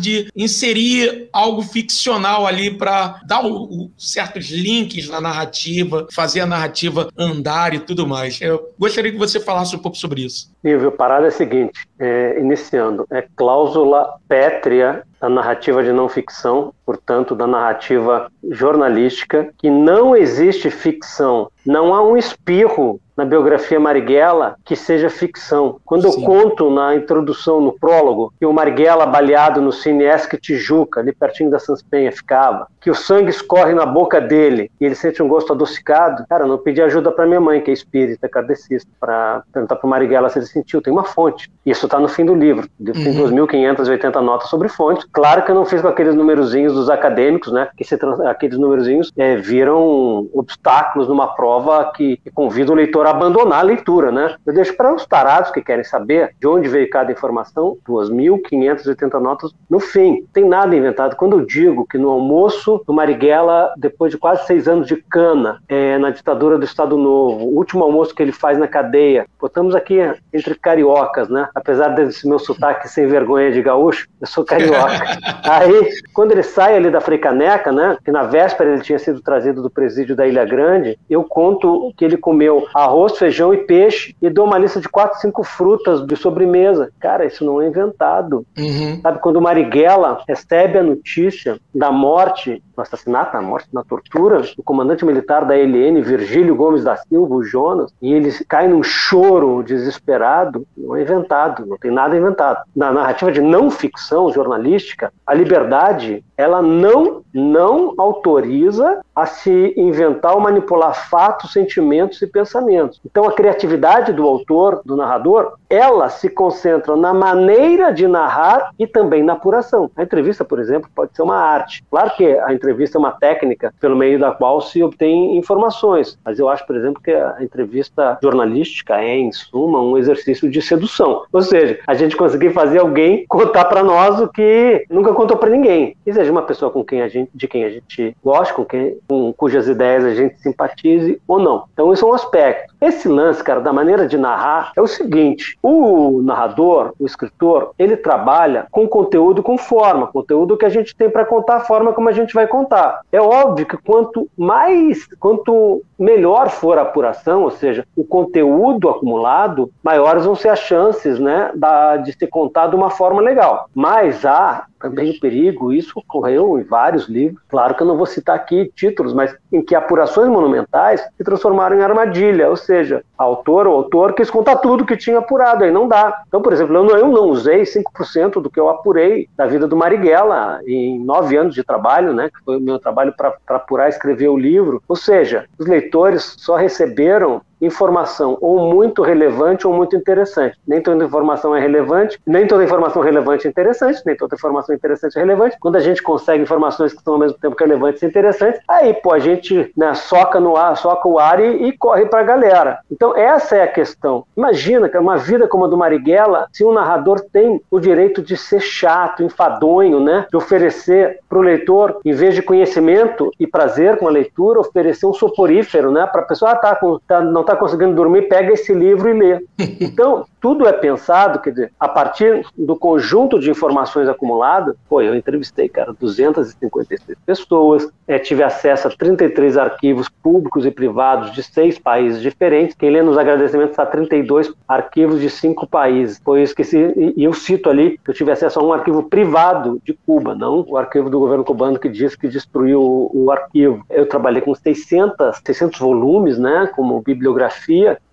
de 0.00 0.28
inserir 0.34 1.28
algo 1.32 1.62
ficcional 1.62 2.46
ali 2.46 2.70
para 2.70 3.20
dar 3.26 3.44
o, 3.44 3.64
o, 3.64 3.90
certos 3.96 4.50
links 4.50 5.08
na 5.08 5.20
narrativa, 5.20 6.06
fazer 6.12 6.40
a 6.40 6.46
narrativa 6.46 7.08
andar 7.16 7.74
e 7.74 7.80
tudo 7.80 8.06
mais. 8.06 8.40
Eu 8.40 8.72
gostaria 8.78 9.12
que 9.12 9.18
você 9.18 9.40
falasse 9.40 9.74
um 9.74 9.78
pouco 9.78 9.96
sobre 9.96 10.22
isso. 10.24 10.50
Nível, 10.62 10.88
a 10.88 10.92
parada 10.92 11.26
é 11.26 11.28
a 11.28 11.32
seguinte, 11.32 11.86
é, 11.98 12.38
iniciando, 12.38 13.06
é 13.10 13.26
cláusula 13.36 14.14
pétrea 14.28 15.02
da 15.20 15.28
narrativa 15.28 15.82
de 15.82 15.92
não 15.92 16.08
ficção, 16.08 16.72
portanto, 16.84 17.34
da 17.34 17.46
narrativa 17.46 18.30
jornalística, 18.50 19.52
que 19.58 19.68
não 19.68 20.16
existe 20.16 20.70
ficção, 20.70 21.50
não 21.64 21.94
há 21.94 22.02
um 22.02 22.16
espirro 22.16 22.98
na 23.20 23.24
biografia 23.26 23.78
Marighella 23.78 24.56
que 24.64 24.74
seja 24.74 25.10
ficção. 25.10 25.78
Quando 25.84 26.10
Sim. 26.10 26.20
eu 26.20 26.26
conto 26.26 26.70
na 26.70 26.96
introdução, 26.96 27.60
no 27.60 27.78
prólogo, 27.78 28.32
que 28.38 28.46
o 28.46 28.52
Marighella 28.52 29.04
baleado 29.04 29.60
no 29.60 29.70
Cine 29.72 30.04
Esc 30.04 30.38
Tijuca, 30.38 31.00
ali 31.00 31.12
pertinho 31.12 31.50
da 31.50 31.58
Sanspenha, 31.58 32.10
ficava, 32.10 32.66
que 32.80 32.90
o 32.90 32.94
sangue 32.94 33.28
escorre 33.28 33.74
na 33.74 33.84
boca 33.84 34.22
dele 34.22 34.70
e 34.80 34.86
ele 34.86 34.94
sente 34.94 35.22
um 35.22 35.28
gosto 35.28 35.52
adocicado, 35.52 36.24
cara, 36.30 36.46
não 36.46 36.56
pedi 36.56 36.80
ajuda 36.80 37.12
para 37.12 37.26
minha 37.26 37.40
mãe, 37.40 37.60
que 37.60 37.70
é 37.70 37.74
espírita, 37.74 38.26
kardecista, 38.26 38.90
para 38.98 39.42
perguntar 39.52 39.76
para 39.76 39.86
o 39.86 39.90
Marighella 39.90 40.30
se 40.30 40.38
ele 40.38 40.46
sentiu. 40.46 40.80
Tem 40.80 40.90
uma 40.90 41.04
fonte. 41.04 41.52
Isso 41.66 41.84
está 41.84 42.00
no 42.00 42.08
fim 42.08 42.24
do 42.24 42.34
livro. 42.34 42.66
Tem 42.82 43.20
uhum. 43.20 43.46
2.580 43.46 44.14
notas 44.22 44.48
sobre 44.48 44.68
fontes. 44.68 45.06
Claro 45.12 45.44
que 45.44 45.50
eu 45.50 45.54
não 45.54 45.64
fiz 45.64 45.82
com 45.82 45.88
aqueles 45.88 46.14
numerozinhos 46.14 46.74
dos 46.74 46.88
acadêmicos, 46.88 47.52
né? 47.52 47.68
Que 47.76 47.84
se, 47.84 47.98
aqueles 48.26 48.58
numerozinhos 48.58 49.12
é, 49.16 49.36
viram 49.36 50.28
obstáculos 50.32 51.08
numa 51.08 51.34
prova 51.34 51.90
que, 51.94 52.16
que 52.18 52.30
convida 52.30 52.72
o 52.72 52.74
leitor 52.74 53.06
a 53.06 53.10
abandonar 53.10 53.60
a 53.60 53.62
leitura, 53.62 54.12
né? 54.12 54.34
Eu 54.46 54.54
deixo 54.54 54.76
para 54.76 54.94
os 54.94 55.04
tarados 55.06 55.50
que 55.50 55.60
querem 55.60 55.84
saber 55.84 56.34
de 56.38 56.46
onde 56.46 56.68
veio 56.68 56.88
cada 56.88 57.10
informação, 57.10 57.76
2.580 57.88 59.20
notas 59.20 59.52
no 59.68 59.80
fim. 59.80 60.24
Tem 60.32 60.44
nada 60.44 60.74
inventado. 60.76 61.16
Quando 61.16 61.38
eu 61.38 61.44
digo 61.44 61.86
que 61.86 61.98
no 61.98 62.10
almoço 62.10 62.82
do 62.86 62.92
Marighella, 62.92 63.72
depois 63.76 64.12
de 64.12 64.18
quase 64.18 64.46
seis 64.46 64.68
anos 64.68 64.86
de 64.86 64.96
cana, 64.96 65.60
é, 65.68 65.98
na 65.98 66.10
ditadura 66.10 66.56
do 66.56 66.64
Estado 66.64 66.96
Novo, 66.96 67.46
o 67.46 67.56
último 67.56 67.82
almoço 67.82 68.14
que 68.14 68.22
ele 68.22 68.32
faz 68.32 68.58
na 68.58 68.68
cadeia, 68.68 69.26
botamos 69.40 69.74
aqui 69.74 69.98
entre 70.32 70.54
cariocas, 70.54 71.28
né? 71.28 71.48
Apesar 71.54 71.88
desse 71.88 72.28
meu 72.28 72.38
sotaque 72.38 72.88
sem 72.88 73.06
vergonha 73.06 73.50
de 73.50 73.60
gaúcho, 73.60 74.08
eu 74.20 74.26
sou 74.26 74.44
carioca. 74.44 74.99
Aí, 75.44 75.90
quando 76.12 76.32
ele 76.32 76.42
sai 76.42 76.76
ali 76.76 76.90
da 76.90 77.00
Freicaneca, 77.00 77.72
né? 77.72 77.96
Que 78.04 78.10
na 78.10 78.22
véspera 78.22 78.72
ele 78.72 78.82
tinha 78.82 78.98
sido 78.98 79.20
trazido 79.20 79.62
do 79.62 79.70
presídio 79.70 80.14
da 80.16 80.26
Ilha 80.26 80.44
Grande, 80.44 80.98
eu 81.08 81.24
conto 81.24 81.92
que 81.96 82.04
ele 82.04 82.16
comeu 82.16 82.66
arroz, 82.74 83.18
feijão 83.18 83.52
e 83.52 83.58
peixe 83.58 84.14
e 84.20 84.30
dou 84.30 84.46
uma 84.46 84.58
lista 84.58 84.80
de 84.80 84.88
quatro, 84.88 85.20
cinco 85.20 85.42
frutas 85.42 86.06
de 86.06 86.16
sobremesa. 86.16 86.90
Cara, 87.00 87.24
isso 87.24 87.44
não 87.44 87.60
é 87.60 87.66
inventado. 87.66 88.44
Uhum. 88.58 89.00
Sabe, 89.02 89.18
quando 89.20 89.36
o 89.36 89.42
Marighella 89.42 90.22
recebe 90.28 90.78
a 90.78 90.82
notícia 90.82 91.58
da 91.74 91.90
morte, 91.90 92.62
do 92.74 92.82
assassinato, 92.82 93.32
da 93.32 93.42
morte, 93.42 93.68
da 93.72 93.82
tortura 93.82 94.42
do 94.56 94.62
comandante 94.62 95.04
militar 95.04 95.44
da 95.44 95.56
ELN, 95.56 96.02
Virgílio 96.02 96.54
Gomes 96.54 96.84
da 96.84 96.96
Silva, 96.96 97.34
o 97.34 97.42
Jonas, 97.42 97.92
e 98.00 98.12
ele 98.12 98.32
cai 98.48 98.68
num 98.68 98.82
choro 98.82 99.62
desesperado, 99.62 100.66
não 100.76 100.96
é 100.96 101.02
inventado, 101.02 101.66
não 101.66 101.76
tem 101.76 101.90
nada 101.90 102.16
inventado. 102.16 102.62
Na 102.74 102.92
narrativa 102.92 103.30
de 103.32 103.40
não 103.40 103.70
ficção 103.70 104.32
jornalística, 104.32 104.89
a 105.26 105.34
liberdade, 105.34 106.24
ela 106.36 106.62
não, 106.62 107.22
não 107.32 107.94
autoriza 107.98 109.00
a 109.14 109.26
se 109.26 109.74
inventar 109.76 110.34
ou 110.34 110.40
manipular 110.40 111.08
fatos, 111.08 111.52
sentimentos 111.52 112.22
e 112.22 112.26
pensamentos. 112.26 113.00
Então, 113.04 113.24
a 113.24 113.32
criatividade 113.32 114.12
do 114.12 114.26
autor, 114.26 114.80
do 114.84 114.96
narrador, 114.96 115.54
ela 115.68 116.08
se 116.08 116.30
concentra 116.30 116.96
na 116.96 117.12
maneira 117.12 117.92
de 117.92 118.08
narrar 118.08 118.70
e 118.78 118.86
também 118.86 119.22
na 119.22 119.34
apuração. 119.34 119.90
A 119.96 120.02
entrevista, 120.02 120.44
por 120.44 120.58
exemplo, 120.58 120.90
pode 120.94 121.14
ser 121.14 121.22
uma 121.22 121.36
arte. 121.36 121.84
Claro 121.90 122.10
que 122.16 122.26
a 122.26 122.52
entrevista 122.52 122.96
é 122.96 123.00
uma 123.00 123.12
técnica 123.12 123.72
pelo 123.80 123.96
meio 123.96 124.18
da 124.18 124.32
qual 124.32 124.60
se 124.60 124.82
obtém 124.82 125.36
informações, 125.36 126.18
mas 126.24 126.38
eu 126.38 126.48
acho, 126.48 126.66
por 126.66 126.76
exemplo, 126.76 127.02
que 127.02 127.10
a 127.10 127.36
entrevista 127.40 128.18
jornalística 128.22 129.00
é, 129.00 129.16
em 129.16 129.30
suma, 129.32 129.80
um 129.80 129.98
exercício 129.98 130.50
de 130.50 130.62
sedução. 130.62 131.24
Ou 131.32 131.42
seja, 131.42 131.78
a 131.86 131.94
gente 131.94 132.16
conseguir 132.16 132.50
fazer 132.50 132.78
alguém 132.78 133.24
contar 133.28 133.66
para 133.66 133.82
nós 133.82 134.20
o 134.20 134.28
que 134.28 134.79
nunca 134.88 135.12
contou 135.12 135.36
para 135.36 135.50
ninguém. 135.50 135.96
E 136.06 136.12
seja 136.12 136.30
uma 136.30 136.42
pessoa 136.42 136.70
com 136.70 136.84
quem 136.84 137.02
a 137.02 137.08
gente, 137.08 137.30
de 137.34 137.48
quem 137.48 137.64
a 137.64 137.70
gente 137.70 138.16
gosta, 138.22 138.54
com, 138.54 138.64
quem, 138.64 138.98
com 139.08 139.32
cujas 139.32 139.68
ideias 139.68 140.04
a 140.04 140.14
gente 140.14 140.38
simpatize 140.40 141.20
ou 141.26 141.38
não. 141.38 141.64
Então, 141.72 141.92
isso 141.92 142.04
é 142.04 142.08
um 142.08 142.14
aspecto. 142.14 142.69
Esse 142.80 143.08
lance, 143.08 143.44
cara, 143.44 143.60
da 143.60 143.72
maneira 143.72 144.06
de 144.06 144.16
narrar 144.16 144.72
é 144.74 144.80
o 144.80 144.86
seguinte: 144.86 145.58
o 145.62 146.22
narrador, 146.22 146.92
o 146.98 147.06
escritor, 147.06 147.72
ele 147.78 147.96
trabalha 147.96 148.66
com 148.70 148.88
conteúdo 148.88 149.42
com 149.42 149.58
forma, 149.58 150.06
conteúdo 150.06 150.56
que 150.56 150.64
a 150.64 150.70
gente 150.70 150.94
tem 150.96 151.10
para 151.10 151.24
contar, 151.24 151.56
a 151.56 151.60
forma 151.60 151.92
como 151.92 152.08
a 152.08 152.12
gente 152.12 152.32
vai 152.32 152.46
contar. 152.46 153.00
É 153.12 153.20
óbvio 153.20 153.66
que 153.66 153.76
quanto 153.76 154.28
mais, 154.36 155.06
quanto 155.18 155.82
melhor 155.98 156.48
for 156.48 156.78
a 156.78 156.82
apuração, 156.82 157.42
ou 157.42 157.50
seja, 157.50 157.86
o 157.94 158.02
conteúdo 158.02 158.88
acumulado, 158.88 159.70
maiores 159.82 160.24
vão 160.24 160.34
ser 160.34 160.48
as 160.48 160.60
chances, 160.60 161.18
né, 161.18 161.50
da, 161.54 161.98
de 161.98 162.12
ser 162.12 162.28
contado 162.28 162.70
de 162.70 162.76
uma 162.76 162.90
forma 162.90 163.20
legal. 163.20 163.68
Mas 163.74 164.24
há 164.24 164.64
também 164.80 165.10
o 165.10 165.20
perigo, 165.20 165.72
isso 165.72 165.98
ocorreu 165.98 166.58
em 166.58 166.62
vários 166.62 167.08
livros, 167.08 167.40
claro 167.48 167.74
que 167.74 167.82
eu 167.82 167.86
não 167.86 167.96
vou 167.96 168.06
citar 168.06 168.34
aqui 168.34 168.72
títulos, 168.74 169.12
mas 169.12 169.36
em 169.52 169.62
que 169.62 169.74
apurações 169.74 170.28
monumentais 170.28 171.06
se 171.16 171.24
transformaram 171.24 171.76
em 171.76 171.82
armadilha, 171.82 172.48
ou 172.48 172.56
seja, 172.56 173.04
autor 173.16 173.66
ou 173.66 173.74
autor 173.74 174.14
quis 174.14 174.30
contar 174.30 174.56
tudo 174.56 174.86
que 174.86 174.96
tinha 174.96 175.18
apurado, 175.18 175.64
aí 175.64 175.70
não 175.70 175.86
dá. 175.86 176.22
Então, 176.26 176.40
por 176.40 176.52
exemplo, 176.52 176.74
eu 176.74 176.84
não, 176.84 176.96
eu 176.96 177.08
não 177.08 177.24
usei 177.28 177.62
5% 177.62 178.40
do 178.40 178.50
que 178.50 178.58
eu 178.58 178.68
apurei 178.68 179.28
da 179.36 179.46
vida 179.46 179.68
do 179.68 179.76
Marighella 179.76 180.60
em 180.66 180.98
nove 180.98 181.36
anos 181.36 181.54
de 181.54 181.62
trabalho, 181.62 182.14
né, 182.14 182.30
que 182.30 182.42
foi 182.44 182.56
o 182.56 182.60
meu 182.60 182.78
trabalho 182.78 183.14
para 183.16 183.34
apurar 183.48 183.86
e 183.86 183.90
escrever 183.90 184.28
o 184.28 184.38
livro, 184.38 184.82
ou 184.88 184.96
seja, 184.96 185.44
os 185.58 185.66
leitores 185.66 186.34
só 186.38 186.56
receberam 186.56 187.42
informação 187.60 188.38
ou 188.40 188.72
muito 188.72 189.02
relevante 189.02 189.66
ou 189.66 189.72
muito 189.72 189.96
interessante. 189.96 190.56
Nem 190.66 190.80
toda 190.80 191.04
informação 191.04 191.54
é 191.54 191.60
relevante, 191.60 192.18
nem 192.26 192.46
toda 192.46 192.64
informação 192.64 193.02
relevante 193.02 193.46
é 193.46 193.50
interessante, 193.50 194.02
nem 194.06 194.16
toda 194.16 194.34
informação 194.34 194.74
interessante 194.74 195.16
é 195.16 195.20
relevante. 195.20 195.56
Quando 195.60 195.76
a 195.76 195.80
gente 195.80 196.02
consegue 196.02 196.42
informações 196.42 196.92
que 196.92 197.02
são 197.02 197.14
ao 197.14 197.18
mesmo 197.18 197.38
tempo 197.38 197.56
relevantes 197.58 198.02
e 198.02 198.06
interessantes, 198.06 198.60
aí 198.68 198.94
pô, 198.94 199.12
a 199.12 199.18
gente 199.18 199.72
né, 199.76 199.94
soca 199.94 200.38
no 200.38 200.56
ar, 200.56 200.76
soca 200.76 201.08
o 201.08 201.18
ar 201.18 201.40
e, 201.40 201.68
e 201.68 201.72
corre 201.72 202.06
para 202.06 202.20
a 202.20 202.24
galera. 202.24 202.78
Então 202.90 203.16
essa 203.16 203.56
é 203.56 203.62
a 203.62 203.68
questão. 203.68 204.24
Imagina 204.36 204.88
que 204.88 204.96
uma 205.00 205.16
vida 205.16 205.48
como 205.48 205.64
a 205.64 205.68
do 205.68 205.76
Marighella, 205.76 206.46
se 206.52 206.64
um 206.64 206.72
narrador 206.72 207.20
tem 207.32 207.60
o 207.70 207.80
direito 207.80 208.22
de 208.22 208.36
ser 208.36 208.60
chato, 208.60 209.22
enfadonho, 209.22 210.00
né, 210.00 210.26
de 210.30 210.36
oferecer 210.36 211.18
para 211.28 211.38
o 211.38 211.42
leitor, 211.42 212.00
em 212.04 212.12
vez 212.12 212.34
de 212.34 212.42
conhecimento 212.42 213.30
e 213.38 213.46
prazer 213.46 213.98
com 213.98 214.06
a 214.06 214.10
leitura, 214.10 214.60
oferecer 214.60 215.06
um 215.06 215.12
soporífero, 215.12 215.90
né, 215.90 216.06
para 216.06 216.22
a 216.22 216.24
pessoa 216.24 216.52
ah, 216.52 216.56
tá, 216.56 216.78
tá, 217.06 217.20
não 217.20 217.42
está 217.50 217.56
conseguindo 217.56 217.94
dormir, 217.94 218.22
pega 218.28 218.52
esse 218.52 218.72
livro 218.72 219.08
e 219.08 219.12
lê. 219.12 219.46
Então, 219.80 220.24
tudo 220.40 220.66
é 220.66 220.72
pensado, 220.72 221.40
quer 221.40 221.50
dizer, 221.50 221.72
a 221.78 221.88
partir 221.88 222.46
do 222.56 222.76
conjunto 222.76 223.38
de 223.38 223.50
informações 223.50 224.08
acumuladas, 224.08 224.76
pô, 224.88 225.00
eu 225.00 225.14
entrevistei, 225.14 225.68
cara, 225.68 225.94
256 225.98 227.18
pessoas, 227.26 227.88
é, 228.06 228.18
tive 228.18 228.42
acesso 228.42 228.88
a 228.88 228.90
33 228.90 229.56
arquivos 229.56 230.08
públicos 230.08 230.64
e 230.66 230.70
privados 230.70 231.32
de 231.32 231.42
seis 231.42 231.78
países 231.78 232.22
diferentes. 232.22 232.76
Quem 232.76 232.90
lê 232.90 233.02
nos 233.02 233.18
agradecimentos 233.18 233.72
está 233.72 233.86
32 233.86 234.52
arquivos 234.66 235.20
de 235.20 235.28
cinco 235.30 235.66
países. 235.66 236.20
Foi 236.24 236.42
esqueci, 236.42 236.78
e, 236.78 237.14
e 237.16 237.24
eu 237.24 237.32
cito 237.32 237.68
ali 237.68 237.98
que 238.02 238.10
eu 238.10 238.14
tive 238.14 238.30
acesso 238.30 238.60
a 238.60 238.62
um 238.62 238.72
arquivo 238.72 239.02
privado 239.04 239.80
de 239.84 239.92
Cuba, 240.06 240.34
não 240.34 240.64
o 240.66 240.76
arquivo 240.76 241.10
do 241.10 241.18
governo 241.18 241.44
cubano 241.44 241.78
que 241.78 241.88
diz 241.88 242.14
que 242.14 242.28
destruiu 242.28 242.80
o, 242.80 243.10
o 243.26 243.30
arquivo. 243.30 243.84
Eu 243.90 244.06
trabalhei 244.06 244.40
com 244.40 244.54
600, 244.54 245.40
600 245.44 245.78
volumes, 245.78 246.38
né, 246.38 246.70
como 246.74 247.00
bibliografia, 247.00 247.39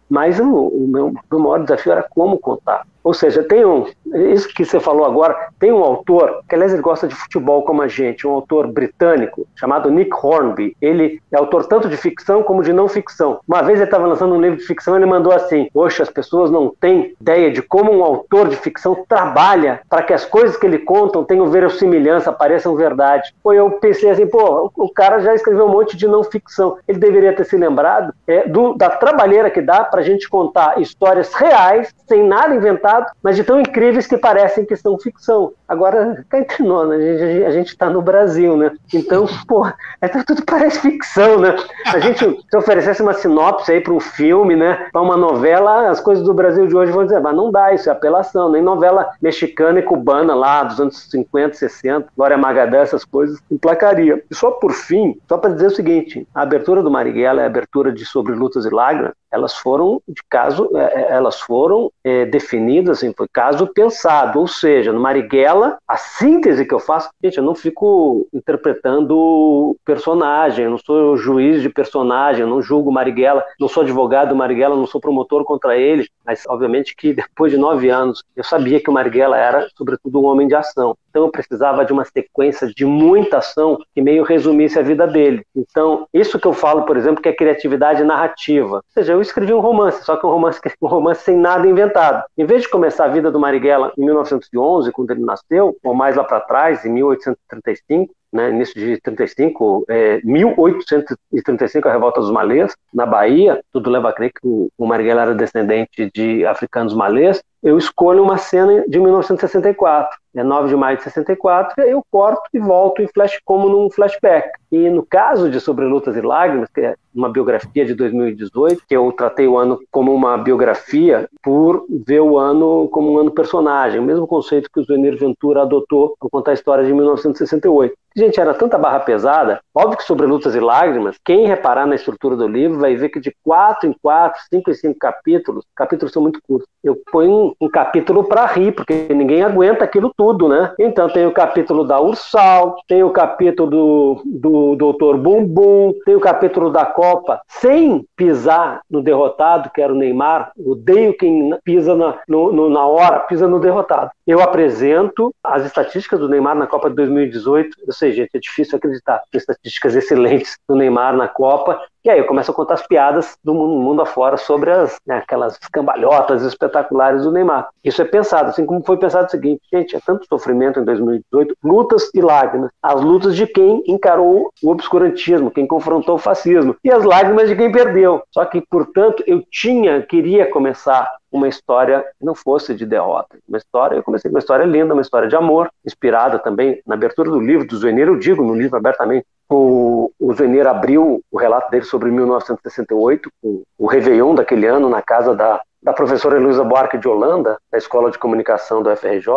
mas 0.09 0.39
o, 0.39 0.45
o, 0.45 0.87
meu, 0.87 1.07
o 1.07 1.13
meu 1.31 1.39
maior 1.39 1.63
desafio 1.63 1.91
era 1.91 2.03
como 2.03 2.37
contar. 2.37 2.85
Ou 3.07 3.13
seja, 3.13 3.41
tem 3.41 3.63
um, 3.63 3.85
Isso 4.33 4.49
que 4.49 4.65
você 4.65 4.81
falou 4.81 5.05
agora, 5.05 5.47
tem 5.57 5.71
um 5.71 5.81
autor, 5.81 6.41
que 6.45 6.53
aliás 6.53 6.73
ele 6.73 6.81
gosta 6.81 7.07
de 7.07 7.15
futebol 7.15 7.63
como 7.63 7.81
a 7.81 7.87
gente, 7.87 8.27
um 8.27 8.31
autor 8.31 8.67
britânico 8.67 9.47
chamado 9.55 9.89
Nick 9.89 10.11
Hornby. 10.13 10.75
Ele 10.81 11.21
é 11.31 11.37
autor 11.37 11.65
tanto 11.67 11.87
de 11.87 11.95
ficção 11.95 12.43
como 12.43 12.61
de 12.61 12.73
não 12.73 12.89
ficção. 12.89 13.39
Uma 13.47 13.61
vez 13.61 13.79
ele 13.79 13.85
estava 13.85 14.05
lançando 14.05 14.35
um 14.35 14.41
livro 14.41 14.57
de 14.57 14.65
ficção 14.65 14.93
e 14.93 14.97
ele 14.97 15.05
mandou 15.05 15.31
assim: 15.31 15.69
Poxa, 15.73 16.03
as 16.03 16.09
pessoas 16.09 16.51
não 16.51 16.73
têm 16.81 17.15
ideia 17.21 17.49
de 17.49 17.61
como 17.61 17.93
um 17.93 18.03
autor 18.03 18.49
de 18.49 18.57
ficção 18.57 19.05
trabalha 19.07 19.79
para 19.89 20.03
que 20.03 20.11
as 20.11 20.25
coisas 20.25 20.57
que 20.57 20.65
ele 20.65 20.79
contam 20.79 21.23
tenham 21.23 21.47
verossimilhança, 21.47 22.33
pareçam 22.33 22.75
verdade. 22.75 23.33
Pô, 23.41 23.53
eu 23.53 23.71
pensei 23.71 24.09
assim, 24.09 24.27
pô, 24.27 24.69
o 24.75 24.89
cara 24.89 25.19
já 25.19 25.33
escreveu 25.33 25.65
um 25.65 25.71
monte 25.71 25.95
de 25.95 26.09
não 26.09 26.25
ficção. 26.25 26.77
Ele 26.85 26.99
deveria 26.99 27.33
ter 27.33 27.45
se 27.45 27.55
lembrado 27.55 28.13
é, 28.27 28.45
do, 28.49 28.73
da 28.73 28.89
trabalheira 28.89 29.49
que 29.49 29.61
dá 29.61 29.85
para 29.85 30.01
a 30.01 30.03
gente 30.03 30.27
contar 30.27 30.81
histórias 30.81 31.33
reais, 31.33 31.93
sem 32.05 32.27
nada 32.27 32.53
inventado, 32.57 32.96
mas 33.21 33.35
de 33.35 33.43
tão 33.43 33.59
incríveis 33.59 34.07
que 34.07 34.17
parecem 34.17 34.65
que 34.65 34.75
são 34.75 34.97
ficção. 34.99 35.53
Agora, 35.67 36.25
cá 36.29 36.39
entre 36.39 36.63
nós, 36.63 36.89
né? 36.89 37.45
a 37.45 37.51
gente 37.51 37.69
está 37.69 37.89
no 37.89 38.01
Brasil, 38.01 38.55
né? 38.55 38.71
Então, 38.93 39.25
pô, 39.47 39.67
é, 40.01 40.07
tudo 40.07 40.43
parece 40.45 40.79
ficção, 40.79 41.39
né? 41.39 41.55
A 41.85 41.99
gente 41.99 42.19
se 42.19 42.57
oferecesse 42.57 43.01
uma 43.01 43.13
sinopse 43.13 43.71
aí 43.71 43.81
para 43.81 43.93
um 43.93 43.99
filme, 43.99 44.55
né? 44.55 44.87
Para 44.91 45.01
uma 45.01 45.17
novela, 45.17 45.89
as 45.89 45.99
coisas 45.99 46.23
do 46.23 46.33
Brasil 46.33 46.67
de 46.67 46.75
hoje 46.75 46.91
vão 46.91 47.03
dizer, 47.03 47.19
mas 47.19 47.35
não 47.35 47.51
dá, 47.51 47.73
isso 47.73 47.89
é 47.89 47.91
apelação, 47.91 48.51
nem 48.51 48.61
novela 48.61 49.09
mexicana 49.21 49.79
e 49.79 49.83
cubana 49.83 50.33
lá 50.33 50.63
dos 50.63 50.79
anos 50.79 51.07
50, 51.09 51.55
60, 51.55 52.07
Glória 52.15 52.37
Magadã, 52.37 52.79
essas 52.79 53.03
coisas, 53.03 53.39
emplacaria. 53.51 54.23
E 54.29 54.35
só 54.35 54.51
por 54.51 54.71
fim, 54.71 55.19
só 55.27 55.37
para 55.37 55.53
dizer 55.53 55.67
o 55.67 55.75
seguinte, 55.75 56.27
a 56.33 56.41
abertura 56.41 56.81
do 56.81 56.91
Marighella 56.91 57.41
é 57.41 57.43
a 57.43 57.47
abertura 57.47 57.91
de 57.91 58.05
Sobre 58.05 58.33
Lutas 58.33 58.65
e 58.65 58.69
Lágrimas, 58.69 59.13
elas 59.31 59.55
foram 59.55 60.01
de 60.07 60.21
caso, 60.29 60.69
é, 60.75 61.01
é, 61.01 61.11
elas 61.11 61.39
foram 61.39 61.91
é, 62.03 62.25
definidas, 62.25 63.03
foi 63.15 63.27
caso 63.31 63.67
pensado, 63.67 64.39
ou 64.39 64.47
seja, 64.47 64.91
no 64.91 64.99
Marighella, 64.99 65.77
a 65.87 65.97
síntese 65.97 66.65
que 66.65 66.73
eu 66.73 66.79
faço, 66.79 67.09
gente, 67.23 67.37
eu 67.37 67.43
não 67.43 67.55
fico 67.55 68.27
interpretando 68.33 69.75
personagem, 69.85 70.65
eu 70.65 70.71
não 70.71 70.77
sou 70.77 71.17
juiz 71.17 71.61
de 71.61 71.69
personagem, 71.69 72.41
eu 72.41 72.47
não 72.47 72.61
julgo 72.61 72.91
Marighella, 72.91 73.43
não 73.59 73.67
sou 73.67 73.83
advogado 73.83 74.29
do 74.29 74.35
Marighella, 74.35 74.75
não 74.75 74.87
sou 74.87 75.01
promotor 75.01 75.43
contra 75.43 75.77
ele, 75.77 76.07
mas 76.25 76.43
obviamente 76.47 76.95
que 76.95 77.13
depois 77.13 77.51
de 77.51 77.57
nove 77.57 77.89
anos 77.89 78.23
eu 78.35 78.43
sabia 78.43 78.79
que 78.79 78.89
o 78.89 78.93
Marighella 78.93 79.37
era, 79.37 79.67
sobretudo, 79.75 80.21
um 80.21 80.25
homem 80.25 80.47
de 80.47 80.55
ação. 80.55 80.97
Então 81.17 81.25
eu 81.25 81.31
precisava 81.31 81.83
de 81.83 81.91
uma 81.91 82.05
sequência 82.05 82.67
de 82.67 82.85
muita 82.85 83.39
ação 83.39 83.79
que 83.95 84.03
meio 84.03 84.21
resumisse 84.21 84.77
a 84.77 84.83
vida 84.83 85.07
dele. 85.07 85.43
Então, 85.55 86.07
isso 86.13 86.39
que 86.39 86.45
eu 86.45 86.53
falo, 86.53 86.83
por 86.83 86.95
exemplo, 86.95 87.23
que 87.23 87.27
é 87.27 87.33
criatividade 87.33 88.03
narrativa. 88.03 88.75
Ou 88.75 88.83
seja, 88.93 89.13
eu 89.13 89.21
escrevi 89.21 89.51
um 89.51 89.59
romance, 89.59 90.03
só 90.03 90.15
que 90.15 90.27
um 90.27 90.29
romance, 90.29 90.61
um 90.79 90.87
romance 90.87 91.23
sem 91.23 91.35
nada 91.35 91.67
inventado. 91.67 92.23
Em 92.37 92.45
vez 92.45 92.61
de 92.61 92.69
começar 92.69 93.05
a 93.05 93.07
vida 93.07 93.31
do 93.31 93.39
Marighella 93.39 93.91
em 93.97 94.05
1911, 94.05 94.91
quando 94.91 95.09
ele 95.09 95.25
nasceu, 95.25 95.75
ou 95.83 95.95
mais 95.95 96.15
lá 96.15 96.23
para 96.23 96.39
trás, 96.39 96.85
em 96.85 96.91
1835, 96.91 98.13
né, 98.37 98.51
início 98.51 98.75
de 98.75 99.01
35, 99.01 99.83
é, 99.89 100.21
1835, 100.23 101.87
a 101.87 101.91
revolta 101.91 102.21
dos 102.21 102.29
malês, 102.29 102.75
na 102.93 103.05
Bahia, 103.05 103.59
tudo 103.73 103.89
leva 103.89 104.09
a 104.09 104.13
crer 104.13 104.31
que 104.31 104.47
o, 104.47 104.69
o 104.77 104.85
Marighella 104.85 105.23
era 105.23 105.35
descendente 105.35 106.11
de 106.13 106.45
africanos 106.45 106.93
malês, 106.93 107.41
eu 107.63 107.77
escolho 107.77 108.23
uma 108.23 108.37
cena 108.37 108.85
de 108.87 108.99
1964, 108.99 110.15
é 110.35 110.43
9 110.43 110.69
de 110.69 110.75
maio 110.75 110.97
de 110.97 111.03
64, 111.03 111.73
e 111.77 111.81
aí 111.81 111.91
eu 111.91 112.03
corto 112.11 112.43
e 112.53 112.59
volto 112.59 113.01
em 113.01 113.07
flash 113.07 113.39
como 113.43 113.67
num 113.67 113.89
flashback. 113.89 114.51
E 114.71 114.89
no 114.89 115.03
caso 115.03 115.49
de 115.49 115.59
Sobre 115.59 115.83
Lutas 115.85 116.15
e 116.15 116.21
Lágrimas, 116.21 116.69
que 116.69 116.81
é 116.81 116.95
uma 117.15 117.29
biografia 117.29 117.83
de 117.83 117.95
2018, 117.95 118.83
que 118.87 118.95
eu 118.95 119.11
tratei 119.11 119.47
o 119.47 119.57
ano 119.57 119.79
como 119.89 120.13
uma 120.13 120.37
biografia 120.37 121.27
por 121.41 121.85
ver 122.05 122.19
o 122.19 122.37
ano 122.37 122.87
como 122.89 123.13
um 123.13 123.17
ano 123.17 123.31
personagem, 123.31 123.99
o 123.99 124.03
mesmo 124.03 124.27
conceito 124.27 124.69
que 124.71 124.79
o 124.79 124.83
Zuenir 124.83 125.17
Ventura 125.17 125.63
adotou 125.63 126.15
ao 126.21 126.29
contar 126.29 126.51
a 126.51 126.53
história 126.53 126.85
de 126.85 126.93
1968. 126.93 127.95
Gente, 128.17 128.41
era 128.41 128.51
tanta 128.51 128.79
barra 128.79 129.01
pesada. 129.01 129.59
Óbvio 129.75 129.97
que 129.97 130.03
sobre 130.03 130.25
lutas 130.25 130.55
e 130.55 130.59
lágrimas, 130.59 131.19
quem 131.23 131.45
reparar 131.45 131.85
na 131.85 131.93
estrutura 131.93 132.35
do 132.35 132.47
livro 132.47 132.79
vai 132.79 132.95
ver 132.95 133.09
que 133.09 133.19
de 133.19 133.31
quatro 133.43 133.87
em 133.87 133.93
quatro, 134.01 134.41
cinco 134.51 134.71
em 134.71 134.73
cinco 134.73 134.97
capítulos, 134.97 135.63
capítulos 135.75 136.11
são 136.11 136.23
muito 136.23 136.39
curtos. 136.41 136.67
Eu 136.83 136.99
ponho 137.11 137.31
um, 137.31 137.53
um 137.61 137.69
capítulo 137.69 138.23
para 138.23 138.47
rir, 138.47 138.71
porque 138.71 139.07
ninguém 139.13 139.43
aguenta 139.43 139.83
aquilo 139.83 140.11
tudo, 140.17 140.49
né? 140.49 140.73
Então 140.79 141.07
tem 141.07 141.27
o 141.27 141.31
capítulo 141.31 141.83
da 141.83 142.01
Ursal, 142.01 142.77
tem 142.87 143.03
o 143.03 143.11
capítulo 143.11 143.69
do, 143.69 144.21
do 144.25 144.75
Doutor 144.75 145.15
Bumbum, 145.17 145.93
tem 146.03 146.15
o 146.15 146.19
capítulo 146.19 146.71
da 146.71 146.87
Copa, 146.87 147.39
sem 147.47 148.03
pisar 148.15 148.81
no 148.89 149.03
derrotado, 149.03 149.69
que 149.69 149.79
era 149.79 149.93
o 149.93 149.95
Neymar. 149.95 150.53
Odeio 150.57 151.15
quem 151.15 151.55
pisa 151.63 151.95
na, 151.95 152.17
no, 152.27 152.51
no, 152.51 152.67
na 152.67 152.83
hora, 152.87 153.19
pisa 153.19 153.47
no 153.47 153.59
derrotado. 153.59 154.09
Eu 154.25 154.41
apresento 154.41 155.31
as 155.43 155.63
estatísticas 155.65 156.19
do 156.19 156.27
Neymar 156.27 156.55
na 156.55 156.65
Copa 156.65 156.89
de 156.89 156.95
2018, 156.95 157.77
eu 157.85 157.93
sei 157.93 158.06
gente, 158.11 158.35
é 158.35 158.39
difícil 158.39 158.77
acreditar. 158.77 159.21
Tem 159.31 159.39
estatísticas 159.39 159.95
excelentes 159.95 160.57
do 160.67 160.75
Neymar 160.75 161.15
na 161.15 161.27
Copa. 161.27 161.81
E 162.07 162.09
aí 162.09 162.19
eu 162.19 162.25
começo 162.25 162.49
a 162.49 162.53
contar 162.53 162.75
as 162.75 162.87
piadas 162.87 163.37
do 163.43 163.53
mundo 163.53 164.01
afora 164.01 164.37
sobre 164.37 164.71
as, 164.71 164.97
né, 165.05 165.17
aquelas 165.17 165.57
cambalhotas 165.57 166.41
espetaculares 166.41 167.23
do 167.23 167.33
Neymar. 167.33 167.67
Isso 167.83 168.01
é 168.01 168.05
pensado, 168.05 168.47
assim 168.47 168.65
como 168.65 168.81
foi 168.81 168.95
pensado 168.95 169.27
o 169.27 169.29
seguinte, 169.29 169.59
gente, 169.69 169.93
é 169.93 169.99
tanto 169.99 170.25
sofrimento 170.25 170.79
em 170.79 170.85
2018, 170.85 171.57
lutas 171.61 172.09
e 172.15 172.21
lágrimas. 172.21 172.71
As 172.81 173.01
lutas 173.01 173.35
de 173.35 173.45
quem 173.45 173.83
encarou 173.85 174.49
o 174.63 174.69
obscurantismo, 174.69 175.51
quem 175.51 175.67
confrontou 175.67 176.15
o 176.15 176.17
fascismo, 176.17 176.77
e 176.81 176.89
as 176.89 177.03
lágrimas 177.03 177.49
de 177.49 177.57
quem 177.57 177.69
perdeu. 177.69 178.23
Só 178.33 178.45
que, 178.45 178.61
portanto, 178.61 179.21
eu 179.27 179.43
tinha, 179.51 180.01
queria 180.01 180.49
começar 180.49 181.11
uma 181.29 181.49
história 181.49 182.05
que 182.17 182.25
não 182.25 182.33
fosse 182.33 182.73
de 182.73 182.85
derrota. 182.85 183.37
Uma 183.47 183.57
história, 183.57 183.95
eu 183.95 184.03
comecei 184.03 184.29
com 184.29 184.35
uma 184.35 184.39
história 184.39 184.63
linda, 184.63 184.93
uma 184.93 185.01
história 185.01 185.27
de 185.27 185.35
amor, 185.35 185.69
inspirada 185.85 186.39
também 186.39 186.81
na 186.85 186.95
abertura 186.95 187.29
do 187.29 187.39
livro 187.39 187.67
do 187.67 187.75
Zueneiro, 187.75 188.13
eu 188.13 188.19
digo 188.19 188.43
no 188.43 188.55
livro 188.55 188.77
abertamente, 188.77 189.25
o, 189.49 190.11
o 190.19 190.33
abriu 190.67 191.21
o 191.31 191.37
relato 191.37 191.71
dele 191.71 191.85
sobre 191.85 192.11
1968, 192.11 193.29
o, 193.41 193.87
Réveillon 193.87 194.35
daquele 194.35 194.65
ano 194.65 194.89
na 194.89 195.01
casa 195.01 195.33
da, 195.33 195.61
da 195.81 195.93
professora 195.93 196.37
Heloísa 196.37 196.63
Buarque 196.63 196.97
de 196.97 197.07
Holanda, 197.07 197.57
da 197.71 197.77
Escola 197.77 198.11
de 198.11 198.17
Comunicação 198.17 198.83
do 198.83 198.95
FRJ, 198.95 199.27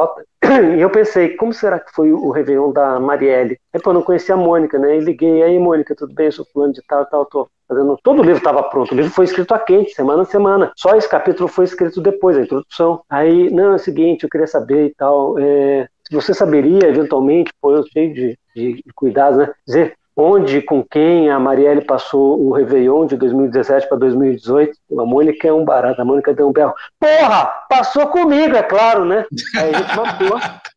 e 0.76 0.80
eu 0.80 0.90
pensei, 0.90 1.37
como 1.37 1.52
será 1.52 1.78
que 1.78 1.92
foi 1.92 2.12
o 2.12 2.30
Réveillon 2.30 2.72
da 2.72 2.98
Marielle? 2.98 3.58
Aí, 3.72 3.80
pô, 3.80 3.90
eu 3.90 3.94
não 3.94 4.02
conhecia 4.02 4.34
a 4.34 4.38
Mônica, 4.38 4.78
né? 4.78 4.96
E 4.96 5.00
liguei, 5.00 5.42
aí, 5.42 5.58
Mônica, 5.58 5.94
tudo 5.94 6.12
bem? 6.12 6.26
Eu 6.26 6.32
sou 6.32 6.46
fulano 6.52 6.72
de 6.72 6.82
tal, 6.88 7.06
tal, 7.06 7.24
tô 7.26 7.48
fazendo... 7.68 7.96
Todo 8.02 8.20
o 8.20 8.24
livro 8.24 8.38
estava 8.38 8.62
pronto, 8.64 8.92
o 8.92 8.96
livro 8.96 9.12
foi 9.12 9.26
escrito 9.26 9.54
a 9.54 9.58
quente, 9.61 9.94
semana 9.94 10.22
a 10.22 10.24
semana. 10.26 10.72
Só 10.76 10.96
esse 10.96 11.08
capítulo 11.08 11.48
foi 11.48 11.66
escrito 11.66 12.00
depois, 12.00 12.37
a 12.37 12.42
introdução. 12.42 13.02
Aí, 13.08 13.48
não, 13.50 13.72
é 13.72 13.74
o 13.76 13.78
seguinte, 13.78 14.24
eu 14.24 14.30
queria 14.30 14.46
saber 14.48 14.87
e 14.87 14.94
tal, 14.94 15.38
é... 15.38 15.87
você 16.11 16.34
saberia, 16.34 16.88
eventualmente, 16.88 17.52
pô, 17.61 17.72
eu 17.72 17.84
sei 17.84 18.12
de, 18.12 18.38
de, 18.56 18.82
de 18.82 18.92
cuidados, 18.92 19.38
né? 19.38 19.52
Dizer 19.64 19.99
onde 20.20 20.61
com 20.61 20.85
quem 20.85 21.30
a 21.30 21.38
Marielle 21.38 21.85
passou 21.85 22.38
o 22.38 22.52
Réveillon 22.52 23.06
de 23.06 23.16
2017 23.16 23.88
para 23.88 23.96
2018. 23.98 24.76
A 24.98 25.04
Mônica 25.04 25.48
é 25.48 25.52
um 25.52 25.64
barato, 25.64 26.02
a 26.02 26.04
Mônica 26.04 26.35
deu 26.35 26.48
um 26.48 26.52
berro. 26.52 26.74
Porra, 26.98 27.50
passou 27.68 28.06
comigo, 28.09 28.54
é 28.54 28.62
claro, 28.62 29.04
né? 29.04 29.24
Aí 29.56 29.74
a 29.74 29.78
gente 29.78 29.96
matou. 29.96 30.38